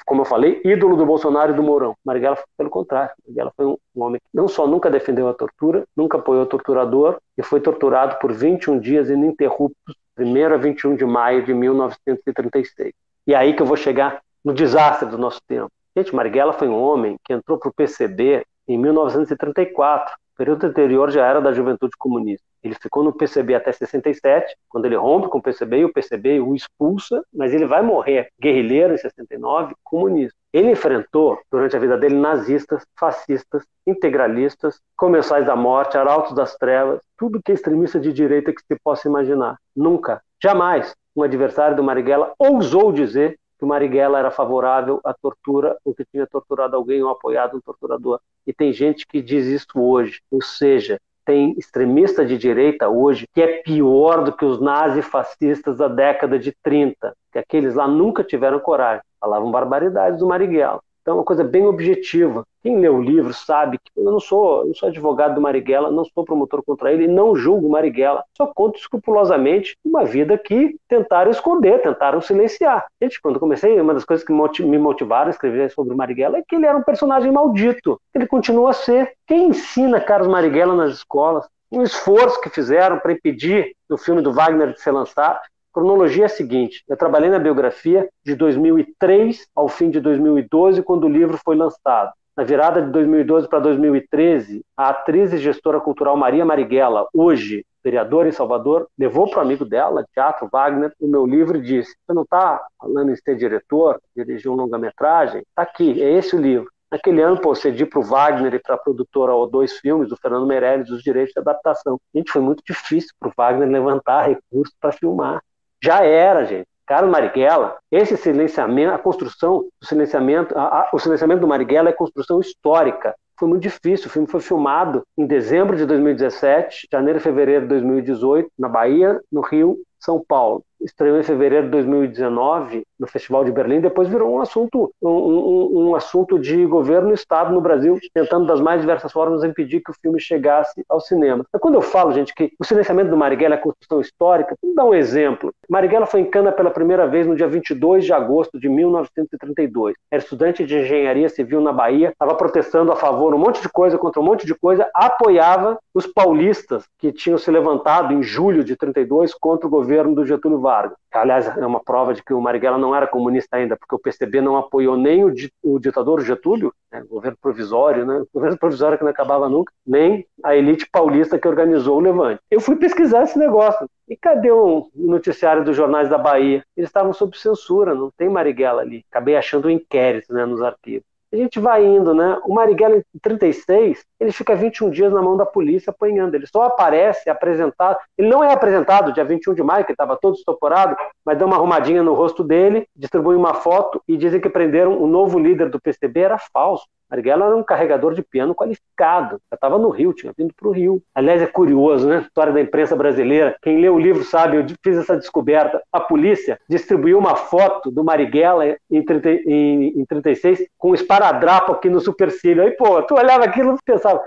como 0.05 0.22
eu 0.22 0.24
falei, 0.24 0.61
ídolo 0.64 0.97
do 0.97 1.07
Bolsonaro 1.07 1.53
e 1.53 1.57
do 1.57 1.62
Mourão. 1.62 1.95
Marighella, 2.05 2.37
pelo 2.57 2.70
contrário, 2.70 3.11
Marighella 3.24 3.53
foi 3.57 3.66
um, 3.66 3.76
homem 3.95 4.20
que 4.20 4.29
não 4.35 4.49
só 4.49 4.66
nunca 4.66 4.91
defendeu 4.91 5.29
a 5.29 5.35
tortura, 5.35 5.85
nunca 5.97 6.18
apoiou 6.18 6.43
o 6.43 6.47
torturador 6.47 7.18
e 7.37 7.43
foi 7.43 7.61
torturado 7.61 8.16
por 8.18 8.33
21 8.33 8.79
dias 8.79 9.09
ininterruptos 9.09 9.95
1 10.18 10.53
a 10.53 10.57
21 10.57 10.97
de 10.97 11.05
maio 11.05 11.45
de 11.45 11.55
1936. 11.55 12.93
E 13.26 13.35
aí 13.35 13.55
que 13.55 13.62
eu 13.62 13.66
vou 13.66 13.76
chegar 13.76 14.20
no 14.45 14.53
desastre 14.53 15.09
do 15.09 15.18
nosso 15.18 15.41
tempo. 15.47 15.70
Gente, 15.97 16.14
Marighella 16.14 16.53
foi 16.53 16.68
um 16.68 16.81
homem 16.81 17.16
que 17.24 17.33
entrou 17.33 17.59
para 17.59 17.68
o 17.68 17.72
PCB 17.72 18.45
em 18.66 18.79
1934. 18.79 20.14
O 20.14 20.37
período 20.37 20.66
anterior 20.66 21.11
já 21.11 21.26
era 21.26 21.41
da 21.41 21.53
juventude 21.53 21.93
comunista. 21.99 22.47
Ele 22.62 22.74
ficou 22.74 23.02
no 23.02 23.12
PCB 23.12 23.54
até 23.54 23.72
67, 23.72 24.56
quando 24.68 24.86
ele 24.86 24.96
rompe 24.96 25.28
com 25.28 25.38
o 25.38 25.42
PCB 25.42 25.78
e 25.78 25.84
o 25.84 25.92
PCB 25.92 26.40
o 26.40 26.54
expulsa, 26.54 27.22
mas 27.32 27.54
ele 27.54 27.66
vai 27.66 27.82
morrer 27.82 28.28
guerrilheiro 28.40 28.94
em 28.94 28.98
69, 28.98 29.74
comunista. 29.84 30.36
Ele 30.52 30.70
enfrentou, 30.70 31.38
durante 31.50 31.76
a 31.76 31.78
vida 31.78 31.96
dele, 31.96 32.16
nazistas, 32.16 32.84
fascistas, 32.98 33.64
integralistas, 33.86 34.80
comensais 34.96 35.46
da 35.46 35.54
morte, 35.54 35.96
arautos 35.96 36.34
das 36.34 36.56
trevas, 36.56 37.00
tudo 37.16 37.40
que 37.42 37.52
é 37.52 37.54
extremista 37.54 38.00
de 38.00 38.12
direita 38.12 38.52
que 38.52 38.61
se 38.61 38.78
possa 38.82 39.09
imaginar. 39.09 39.59
Nunca, 39.76 40.22
jamais, 40.42 40.94
um 41.14 41.22
adversário 41.22 41.76
do 41.76 41.82
Marighella 41.82 42.32
ousou 42.38 42.92
dizer 42.92 43.38
que 43.59 43.64
o 43.64 43.68
Marighella 43.68 44.20
era 44.20 44.30
favorável 44.30 45.00
à 45.04 45.12
tortura 45.12 45.76
ou 45.84 45.92
que 45.92 46.04
tinha 46.04 46.26
torturado 46.26 46.76
alguém 46.76 47.02
ou 47.02 47.11
apoiado 47.11 47.56
um 47.56 47.61
torturador. 47.61 48.20
E 48.46 48.52
tem 48.52 48.72
gente 48.72 49.06
que 49.06 49.20
diz 49.20 49.46
isso 49.46 49.66
hoje. 49.74 50.20
Ou 50.30 50.40
seja, 50.40 51.00
tem 51.29 51.55
extremista 51.59 52.24
de 52.24 52.39
direita 52.39 52.89
hoje 52.89 53.26
que 53.35 53.43
é 53.43 53.61
pior 53.61 54.24
do 54.24 54.33
que 54.33 54.47
os 54.47 54.59
nazifascistas 54.59 55.76
da 55.76 55.87
década 55.87 56.39
de 56.39 56.57
30, 56.62 57.14
que 57.31 57.39
aqueles 57.39 57.74
lá 57.74 57.87
nunca 57.87 58.24
tiveram 58.24 58.59
coragem, 58.59 59.03
falavam 59.20 59.51
barbaridades 59.51 60.20
do 60.20 60.26
Marighella. 60.26 60.81
Então, 61.09 61.16
é 61.16 61.20
uma 61.20 61.24
coisa 61.24 61.42
bem 61.42 61.64
objetiva. 61.64 62.44
Quem 62.62 62.78
lê 62.78 62.86
o 62.86 63.00
livro 63.00 63.32
sabe 63.32 63.78
que 63.78 63.90
eu 63.98 64.04
não 64.04 64.20
sou, 64.20 64.66
não 64.66 64.74
sou 64.74 64.90
advogado 64.90 65.36
do 65.36 65.40
Marighella, 65.40 65.90
não 65.90 66.04
sou 66.04 66.22
promotor 66.22 66.62
contra 66.62 66.92
ele, 66.92 67.09
não 67.09 67.34
julgo 67.34 67.66
Marighella. 67.70 68.22
Só 68.36 68.46
conto 68.46 68.78
escrupulosamente 68.78 69.74
uma 69.82 70.04
vida 70.04 70.36
que 70.36 70.76
tentaram 70.86 71.30
esconder, 71.30 71.80
tentaram 71.80 72.20
silenciar. 72.20 72.84
Gente, 73.00 73.22
quando 73.22 73.40
comecei, 73.40 73.80
uma 73.80 73.94
das 73.94 74.04
coisas 74.04 74.22
que 74.22 74.32
me 74.62 74.76
motivaram 74.76 75.28
a 75.28 75.30
escrever 75.30 75.70
sobre 75.70 75.94
o 75.94 75.96
Marighella 75.96 76.36
é 76.36 76.42
que 76.46 76.56
ele 76.56 76.66
era 76.66 76.76
um 76.76 76.82
personagem 76.82 77.32
maldito. 77.32 77.98
Ele 78.14 78.26
continua 78.26 78.68
a 78.68 78.74
ser. 78.74 79.14
Quem 79.26 79.48
ensina 79.48 80.02
Carlos 80.02 80.28
Marighella 80.28 80.74
nas 80.74 80.92
escolas? 80.92 81.48
um 81.70 81.82
esforço 81.82 82.40
que 82.40 82.48
fizeram 82.48 82.98
para 82.98 83.12
impedir 83.12 83.74
o 83.90 83.98
filme 83.98 84.22
do 84.22 84.32
Wagner 84.32 84.72
de 84.72 84.80
ser 84.80 84.90
lançado, 84.90 85.38
cronologia 85.72 86.24
é 86.24 86.26
a 86.26 86.28
seguinte: 86.28 86.82
eu 86.88 86.96
trabalhei 86.96 87.30
na 87.30 87.38
biografia 87.38 88.08
de 88.24 88.34
2003 88.34 89.46
ao 89.54 89.68
fim 89.68 89.90
de 89.90 90.00
2012, 90.00 90.82
quando 90.82 91.04
o 91.04 91.08
livro 91.08 91.38
foi 91.44 91.56
lançado. 91.56 92.12
Na 92.36 92.44
virada 92.44 92.80
de 92.80 92.92
2012 92.92 93.48
para 93.48 93.58
2013, 93.58 94.64
a 94.76 94.90
atriz 94.90 95.32
e 95.32 95.38
gestora 95.38 95.80
cultural 95.80 96.16
Maria 96.16 96.44
Marighella, 96.44 97.08
hoje 97.12 97.64
vereadora 97.82 98.28
em 98.28 98.32
Salvador, 98.32 98.86
levou 98.98 99.28
para 99.28 99.40
o 99.40 99.42
amigo 99.42 99.64
dela, 99.64 100.04
Teatro 100.14 100.48
Wagner, 100.52 100.92
o 101.00 101.08
meu 101.08 101.26
livro 101.26 101.58
e 101.58 101.62
disse: 101.62 101.90
Você 101.90 102.12
não 102.12 102.22
está 102.22 102.64
falando 102.80 103.10
em 103.10 103.16
ser 103.16 103.36
diretor, 103.36 104.00
dirigir 104.16 104.50
um 104.50 104.54
longa-metragem? 104.54 105.40
Está 105.40 105.62
aqui, 105.62 106.00
é 106.02 106.12
esse 106.12 106.36
o 106.36 106.40
livro. 106.40 106.68
Naquele 106.90 107.20
ano, 107.20 107.38
pô, 107.40 107.54
cedi 107.54 107.84
para 107.84 107.98
o 107.98 108.02
Wagner 108.02 108.54
e 108.54 108.58
para 108.58 108.76
a 108.76 108.78
produtora 108.78 109.32
O2 109.32 109.72
Filmes, 109.80 110.08
do 110.08 110.16
Fernando 110.16 110.46
Meirelles, 110.46 110.90
os 110.90 111.02
direitos 111.02 111.34
de 111.34 111.40
adaptação. 111.40 112.00
Gente, 112.14 112.30
foi 112.30 112.40
muito 112.40 112.62
difícil 112.64 113.10
para 113.18 113.28
o 113.28 113.32
Wagner 113.36 113.68
levantar 113.68 114.28
recursos 114.28 114.74
para 114.80 114.92
filmar. 114.92 115.42
Já 115.83 116.05
era, 116.05 116.45
gente. 116.45 116.66
Carlos 116.87 117.11
Marighella, 117.11 117.76
esse 117.93 118.16
silenciamento, 118.16 118.95
a 118.95 118.99
construção 118.99 119.66
do 119.81 119.87
silenciamento, 119.87 120.57
a, 120.59 120.62
a, 120.62 120.91
o 120.93 120.99
silenciamento 120.99 121.43
do 121.43 121.47
Marighella 121.47 121.91
é 121.91 121.93
construção 121.93 122.41
histórica. 122.41 123.14
Foi 123.39 123.47
muito 123.49 123.62
difícil. 123.62 124.07
O 124.07 124.11
filme 124.11 124.26
foi 124.26 124.41
filmado 124.41 125.03
em 125.16 125.26
dezembro 125.26 125.76
de 125.76 125.85
2017, 125.85 126.89
janeiro 126.91 127.18
e 127.18 127.22
fevereiro 127.22 127.62
de 127.62 127.68
2018, 127.68 128.51
na 128.59 128.68
Bahia, 128.68 129.20
no 129.31 129.43
Rio, 129.43 129.76
São 130.01 130.24
Paulo. 130.26 130.64
Estreou 130.81 131.18
em 131.18 131.22
fevereiro 131.22 131.66
de 131.66 131.70
2019 131.72 132.85
no 132.99 133.07
Festival 133.07 133.45
de 133.45 133.53
Berlim, 133.53 133.81
depois 133.81 134.09
virou 134.09 134.35
um 134.35 134.41
assunto, 134.41 134.93
um, 135.01 135.09
um, 135.09 135.89
um 135.89 135.95
assunto 135.95 136.39
de 136.39 136.66
governo 136.66 137.11
e 137.11 137.14
Estado 137.14 137.53
no 137.53 137.61
Brasil, 137.61 137.99
tentando 138.12 138.47
das 138.47 138.61
mais 138.61 138.81
diversas 138.81 139.12
formas 139.12 139.45
impedir 139.45 139.81
que 139.81 139.91
o 139.91 139.95
filme 139.95 140.20
chegasse 140.20 140.85
ao 140.89 141.01
cinema. 141.01 141.45
Quando 141.61 141.76
eu 141.76 141.83
falo, 141.83 142.12
gente, 142.12 142.35
que 142.35 142.53
o 142.59 142.64
silenciamento 142.64 143.11
do 143.11 143.16
Marighella 143.16 143.55
é 143.55 143.59
construção 143.59 144.01
histórica, 144.01 144.55
vou 144.62 144.74
dar 144.74 144.85
um 144.85 144.95
exemplo. 144.95 145.53
Marighella 145.68 146.07
foi 146.07 146.20
em 146.20 146.24
Cana 146.24 146.53
pela 146.53 146.70
primeira 146.70 147.07
vez 147.07 147.26
no 147.26 147.37
dia 147.37 147.49
22 147.49 148.05
de 148.05 148.12
agosto 148.12 148.59
de 148.59 148.68
1932. 148.68 149.95
Era 150.11 150.22
estudante 150.22 150.64
de 150.64 150.79
engenharia 150.79 151.29
civil 151.29 151.61
na 151.61 151.72
Bahia, 151.72 152.11
estava 152.11 152.35
protestando 152.35 152.93
a 152.93 152.97
favor 152.97 153.35
um 153.35 153.39
monte 153.39 153.61
de 153.61 153.68
coisa 153.68 153.99
contra 153.99 154.20
um 154.20 154.24
monte 154.24 154.47
de 154.47 154.55
coisa, 154.55 154.89
apoiava 154.95 155.79
os 155.95 156.07
paulistas 156.07 156.85
que 156.99 157.12
tinham 157.12 157.39
se 157.39 157.51
levantado 157.51 158.12
em 158.12 158.22
julho 158.22 158.64
de 158.64 158.76
32 158.76 159.35
contra 159.35 159.66
o 159.66 159.70
governo 159.70 160.14
do 160.14 160.24
Getúlio 160.24 160.61
Vargas. 160.61 160.67
Aliás, 161.12 161.46
é 161.56 161.66
uma 161.66 161.82
prova 161.82 162.14
de 162.14 162.22
que 162.22 162.34
o 162.34 162.40
Marighella 162.40 162.78
não 162.78 162.94
era 162.94 163.06
comunista 163.06 163.56
ainda, 163.56 163.76
porque 163.76 163.94
o 163.94 163.98
PCB 163.98 164.40
não 164.40 164.56
apoiou 164.56 164.96
nem 164.96 165.24
o, 165.24 165.32
o 165.62 165.78
ditador 165.78 166.20
Getúlio, 166.20 166.72
né, 166.92 167.02
governo 167.08 167.36
provisório, 167.40 168.04
né, 168.04 168.24
governo 168.32 168.58
provisório 168.58 168.98
que 168.98 169.04
não 169.04 169.10
acabava 169.10 169.48
nunca, 169.48 169.72
nem 169.86 170.26
a 170.44 170.54
elite 170.54 170.88
paulista 170.90 171.38
que 171.38 171.48
organizou 171.48 171.96
o 171.96 172.00
Levante. 172.00 172.40
Eu 172.50 172.60
fui 172.60 172.76
pesquisar 172.76 173.24
esse 173.24 173.38
negócio. 173.38 173.88
E 174.08 174.16
cadê 174.16 174.50
o 174.50 174.88
noticiário 174.94 175.64
dos 175.64 175.76
jornais 175.76 176.08
da 176.08 176.16
Bahia? 176.16 176.64
Eles 176.76 176.88
estavam 176.88 177.12
sob 177.12 177.36
censura, 177.36 177.94
não 177.94 178.10
tem 178.16 178.28
Marighella 178.28 178.80
ali. 178.80 179.04
Acabei 179.10 179.36
achando 179.36 179.68
um 179.68 179.70
inquérito 179.70 180.32
né, 180.32 180.46
nos 180.46 180.62
arquivos. 180.62 181.06
A 181.33 181.37
gente 181.37 181.61
vai 181.61 181.85
indo, 181.85 182.14
né? 182.14 182.41
O 182.45 182.55
Marighella, 182.55 182.97
em 182.97 183.18
36, 183.20 184.03
ele 184.18 184.33
fica 184.33 184.57
21 184.57 184.89
dias 184.89 185.12
na 185.12 185.20
mão 185.20 185.37
da 185.37 185.45
polícia 185.45 185.91
apanhando. 185.91 186.35
Ele 186.35 186.47
só 186.47 186.62
aparece 186.62 187.29
apresentado. 187.29 187.99
Ele 188.16 188.29
não 188.29 188.43
é 188.43 188.53
apresentado 188.53 189.12
dia 189.12 189.24
21 189.24 189.55
de 189.55 189.62
maio, 189.62 189.85
que 189.85 189.93
estava 189.93 190.16
todo 190.16 190.37
estoporado, 190.37 190.97
mas 191.24 191.39
dá 191.39 191.45
uma 191.45 191.57
arrumadinha 191.57 192.03
no 192.03 192.14
rosto 192.14 192.43
dele, 192.43 192.87
distribui 192.97 193.37
uma 193.37 193.53
foto 193.53 194.03
e 194.09 194.16
dizem 194.16 194.41
que 194.41 194.49
prenderam 194.49 194.99
o 194.99 195.07
novo 195.07 195.39
líder 195.39 195.68
do 195.68 195.81
PCB. 195.81 196.20
Era 196.20 196.39
falso. 196.39 196.87
Marighella 197.11 197.46
era 197.46 197.56
um 197.56 197.62
carregador 197.62 198.14
de 198.14 198.22
piano 198.22 198.54
qualificado. 198.54 199.40
Já 199.50 199.54
estava 199.54 199.78
no 199.78 199.88
Rio, 199.88 200.12
tinha 200.12 200.32
vindo 200.36 200.52
para 200.54 200.68
o 200.68 200.72
Rio. 200.72 201.02
Aliás, 201.14 201.42
é 201.42 201.46
curioso, 201.46 202.09
né? 202.09 202.20
História 202.20 202.52
da 202.52 202.61
imprensa 202.61 202.94
brasileira. 202.94 203.56
Quem 203.62 203.80
lê 203.80 203.88
o 203.88 203.98
livro 203.98 204.22
sabe, 204.24 204.56
eu 204.56 204.66
fiz 204.82 204.96
essa 204.96 205.16
descoberta. 205.16 205.82
A 205.92 206.00
polícia 206.00 206.59
distribuiu 206.68 207.18
uma 207.18 207.36
foto 207.36 207.90
do 207.90 208.04
Marighella 208.04 208.76
em, 208.90 209.02
30, 209.02 209.30
em, 209.30 210.00
em 210.00 210.04
36 210.04 210.66
com 210.76 210.90
um 210.90 210.94
esparadrapo 210.94 211.72
aqui 211.72 211.88
no 211.88 212.00
supercílio. 212.00 212.62
Aí, 212.62 212.72
pô, 212.72 213.02
tu 213.02 213.14
olhava 213.14 213.44
aquilo 213.44 213.74
e 213.74 213.78
pensava, 213.84 214.22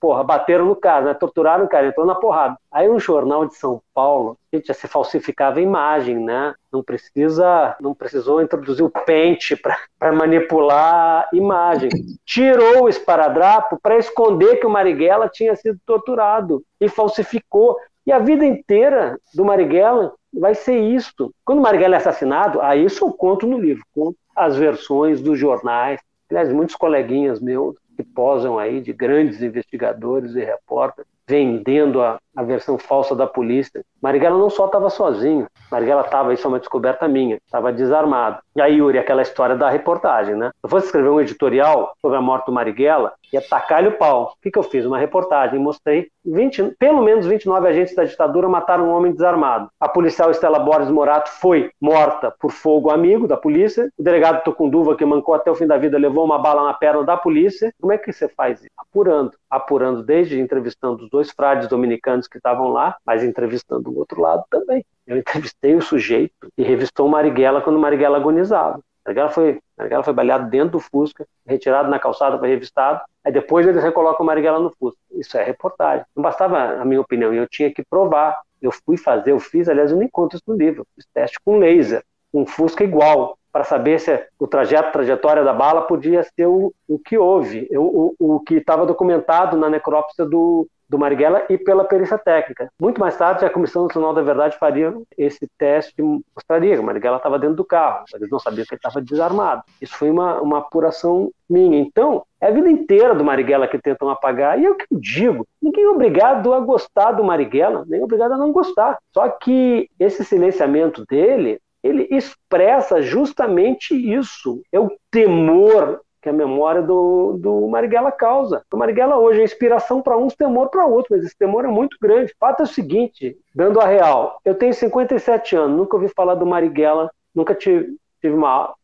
porra, 0.00 0.22
bateram 0.22 0.66
no 0.66 0.76
cara, 0.76 1.06
né? 1.06 1.14
torturaram 1.14 1.64
o 1.64 1.68
cara, 1.68 1.86
entrou 1.86 2.06
na 2.06 2.14
porrada. 2.14 2.56
Aí 2.76 2.90
um 2.90 3.00
jornal 3.00 3.46
de 3.46 3.56
São 3.56 3.80
Paulo, 3.94 4.36
gente, 4.52 4.66
já 4.66 4.74
se 4.74 4.86
falsificava 4.86 5.58
a 5.58 5.62
imagem, 5.62 6.22
né? 6.22 6.54
Não 6.70 6.82
precisa, 6.82 7.74
não 7.80 7.94
precisou 7.94 8.42
introduzir 8.42 8.84
o 8.84 8.90
pente 8.90 9.56
para 9.98 10.12
manipular 10.12 11.26
a 11.26 11.28
imagem. 11.34 11.88
Tirou 12.26 12.82
o 12.82 12.88
esparadrapo 12.90 13.78
para 13.82 13.96
esconder 13.96 14.56
que 14.56 14.66
o 14.66 14.70
Marighella 14.70 15.26
tinha 15.26 15.56
sido 15.56 15.80
torturado 15.86 16.62
e 16.78 16.86
falsificou. 16.86 17.78
E 18.06 18.12
a 18.12 18.18
vida 18.18 18.44
inteira 18.44 19.18
do 19.34 19.42
Marighella 19.42 20.12
vai 20.30 20.54
ser 20.54 20.76
isso. 20.76 21.32
Quando 21.46 21.60
o 21.60 21.62
Marighella 21.62 21.94
é 21.94 21.96
assassinado, 21.96 22.60
aí 22.60 22.84
isso 22.84 23.06
eu 23.06 23.10
conto 23.10 23.46
no 23.46 23.58
livro, 23.58 23.82
conto 23.94 24.18
as 24.36 24.54
versões 24.54 25.22
dos 25.22 25.38
jornais. 25.38 25.98
Aliás, 26.28 26.52
muitos 26.52 26.76
coleguinhas 26.76 27.40
meus 27.40 27.74
que 27.96 28.02
posam 28.02 28.58
aí 28.58 28.82
de 28.82 28.92
grandes 28.92 29.40
investigadores 29.40 30.34
e 30.34 30.44
repórteres 30.44 31.16
vendendo 31.28 32.00
a, 32.00 32.18
a 32.36 32.42
versão 32.42 32.78
falsa 32.78 33.16
da 33.16 33.26
polícia. 33.26 33.82
Marighella 34.00 34.38
não 34.38 34.50
só 34.50 34.66
estava 34.66 34.90
sozinho, 34.90 35.46
Marighella 35.70 36.02
estava, 36.02 36.34
isso 36.34 36.46
é 36.46 36.48
uma 36.48 36.58
descoberta 36.58 37.08
minha, 37.08 37.38
estava 37.44 37.72
desarmado. 37.72 38.38
E 38.54 38.60
aí, 38.60 38.76
Yuri, 38.76 38.98
aquela 38.98 39.22
história 39.22 39.56
da 39.56 39.68
reportagem, 39.70 40.34
né? 40.34 40.50
Eu 40.62 40.68
fosse 40.68 40.86
escrever 40.86 41.08
um 41.08 41.20
editorial 41.20 41.92
sobre 42.00 42.16
a 42.16 42.20
morte 42.20 42.46
do 42.46 42.52
Marighella, 42.52 43.14
ia 43.32 43.40
tacar-lhe 43.40 43.88
o 43.88 43.98
pau. 43.98 44.32
O 44.36 44.42
que, 44.42 44.50
que 44.50 44.58
eu 44.58 44.62
fiz? 44.62 44.84
Uma 44.84 44.98
reportagem, 44.98 45.58
mostrei 45.58 46.08
20, 46.24 46.74
pelo 46.78 47.02
menos 47.02 47.26
29 47.26 47.68
agentes 47.68 47.94
da 47.94 48.04
ditadura 48.04 48.48
mataram 48.48 48.88
um 48.88 48.92
homem 48.92 49.12
desarmado. 49.12 49.68
A 49.80 49.88
policial 49.88 50.30
Estela 50.30 50.58
Borges 50.58 50.90
Morato 50.90 51.30
foi 51.30 51.70
morta 51.80 52.34
por 52.40 52.50
fogo 52.50 52.90
amigo 52.90 53.28
da 53.28 53.36
polícia. 53.36 53.90
O 53.98 54.02
delegado 54.02 54.42
Tocunduva, 54.42 54.96
que 54.96 55.04
mancou 55.04 55.34
até 55.34 55.50
o 55.50 55.54
fim 55.54 55.66
da 55.66 55.76
vida, 55.76 55.98
levou 55.98 56.24
uma 56.24 56.38
bala 56.38 56.64
na 56.64 56.74
perna 56.74 57.04
da 57.04 57.16
polícia. 57.16 57.72
Como 57.80 57.92
é 57.92 57.98
que 57.98 58.12
você 58.12 58.28
faz 58.28 58.60
isso? 58.60 58.70
Apurando. 58.76 59.32
Apurando 59.50 60.02
desde 60.02 60.40
entrevistando 60.40 61.04
os 61.04 61.10
dois 61.10 61.30
frades 61.30 61.68
dominicanos 61.68 62.25
que 62.28 62.38
estavam 62.38 62.68
lá, 62.68 62.96
mas 63.04 63.22
entrevistando 63.22 63.90
o 63.90 63.98
outro 63.98 64.20
lado 64.20 64.44
também. 64.50 64.84
Eu 65.06 65.16
entrevistei 65.16 65.74
o 65.74 65.82
sujeito 65.82 66.50
e 66.56 66.62
revistou 66.62 67.06
o 67.06 67.10
Marighella 67.10 67.60
quando 67.60 67.76
o 67.76 67.80
Marighella 67.80 68.16
agonizava. 68.16 68.80
Marighella 69.04 69.30
foi, 69.30 69.60
Marighella 69.78 70.02
foi 70.02 70.12
baleado 70.12 70.50
dentro 70.50 70.70
do 70.70 70.80
Fusca, 70.80 71.26
retirado 71.46 71.88
na 71.88 71.98
calçada, 71.98 72.38
foi 72.38 72.48
revistado. 72.48 73.00
Aí 73.24 73.32
depois 73.32 73.66
eles 73.66 73.82
recolocam 73.82 74.24
o 74.24 74.26
Marighella 74.26 74.58
no 74.58 74.72
Fusca. 74.78 74.98
Isso 75.12 75.36
é 75.38 75.44
reportagem. 75.44 76.04
Não 76.14 76.22
bastava 76.22 76.80
a 76.80 76.84
minha 76.84 77.00
opinião, 77.00 77.32
eu 77.32 77.46
tinha 77.48 77.72
que 77.72 77.84
provar. 77.84 78.36
Eu 78.60 78.72
fui 78.72 78.96
fazer, 78.96 79.32
eu 79.32 79.38
fiz, 79.38 79.68
aliás, 79.68 79.92
eu 79.92 79.96
nem 79.96 80.08
conto 80.08 80.34
isso 80.34 80.44
no 80.46 80.56
livro. 80.56 80.84
Fiz 80.94 81.06
teste 81.12 81.38
com 81.44 81.58
laser, 81.58 82.02
um 82.32 82.44
Fusca 82.44 82.82
igual, 82.82 83.38
para 83.52 83.64
saber 83.64 83.98
se 83.98 84.28
o 84.38 84.46
trajeto, 84.46 84.92
trajetória 84.92 85.42
da 85.42 85.52
bala 85.54 85.82
podia 85.82 86.22
ser 86.22 86.46
o, 86.46 86.74
o 86.86 86.98
que 86.98 87.16
houve, 87.16 87.66
o, 87.72 88.14
o, 88.18 88.36
o 88.36 88.40
que 88.40 88.56
estava 88.56 88.84
documentado 88.84 89.56
na 89.56 89.70
necrópsia 89.70 90.26
do, 90.26 90.68
do 90.88 90.98
Marighella 90.98 91.44
e 91.48 91.58
pela 91.58 91.84
perícia 91.84 92.18
técnica. 92.18 92.68
Muito 92.80 93.00
mais 93.00 93.16
tarde, 93.16 93.44
a 93.44 93.50
Comissão 93.50 93.84
Nacional 93.84 94.14
da 94.14 94.22
Verdade 94.22 94.56
faria 94.58 94.94
esse 95.16 95.48
teste 95.58 95.94
e 95.98 96.02
mostraria 96.02 96.74
que 96.74 96.80
o 96.80 96.84
Marighella 96.84 97.16
estava 97.16 97.38
dentro 97.38 97.56
do 97.56 97.64
carro, 97.64 98.04
eles 98.14 98.30
não 98.30 98.38
sabiam 98.38 98.64
que 98.64 98.74
ele 98.74 98.78
estava 98.78 99.02
desarmado. 99.02 99.62
Isso 99.80 99.96
foi 99.96 100.10
uma, 100.10 100.40
uma 100.40 100.58
apuração 100.58 101.30
minha. 101.48 101.78
Então, 101.78 102.24
é 102.40 102.48
a 102.48 102.50
vida 102.50 102.70
inteira 102.70 103.14
do 103.14 103.24
Marighella 103.24 103.68
que 103.68 103.78
tentam 103.78 104.08
apagar, 104.08 104.60
e 104.60 104.66
é 104.66 104.70
o 104.70 104.74
que 104.74 104.86
eu 104.90 105.00
digo, 105.00 105.46
ninguém 105.62 105.84
é 105.84 105.88
obrigado 105.88 106.52
a 106.52 106.60
gostar 106.60 107.12
do 107.12 107.24
Marighella, 107.24 107.84
nem 107.86 108.00
é 108.00 108.04
obrigado 108.04 108.32
a 108.32 108.36
não 108.36 108.52
gostar. 108.52 108.98
Só 109.12 109.28
que 109.28 109.88
esse 109.98 110.24
silenciamento 110.24 111.04
dele, 111.08 111.58
ele 111.82 112.08
expressa 112.10 113.00
justamente 113.00 113.94
isso, 113.94 114.60
é 114.72 114.78
o 114.78 114.90
temor 115.10 116.00
que 116.26 116.30
a 116.30 116.32
memória 116.32 116.82
do, 116.82 117.38
do 117.38 117.68
Marighella 117.68 118.10
causa. 118.10 118.64
O 118.72 118.76
Marighella 118.76 119.16
hoje 119.16 119.40
é 119.40 119.44
inspiração 119.44 120.02
para 120.02 120.18
uns, 120.18 120.34
temor 120.34 120.70
para 120.70 120.84
outros, 120.84 121.16
mas 121.16 121.24
esse 121.24 121.38
temor 121.38 121.64
é 121.64 121.68
muito 121.68 121.96
grande. 122.02 122.32
O 122.32 122.36
fato 122.36 122.60
é 122.60 122.62
o 122.64 122.66
seguinte, 122.66 123.38
dando 123.54 123.78
a 123.78 123.86
real, 123.86 124.40
eu 124.44 124.52
tenho 124.52 124.74
57 124.74 125.54
anos, 125.54 125.76
nunca 125.76 125.94
ouvi 125.94 126.08
falar 126.08 126.34
do 126.34 126.44
Marighella, 126.44 127.12
nunca 127.32 127.54
tive, 127.54 127.96
tive 128.20 128.34
uma 128.34 128.74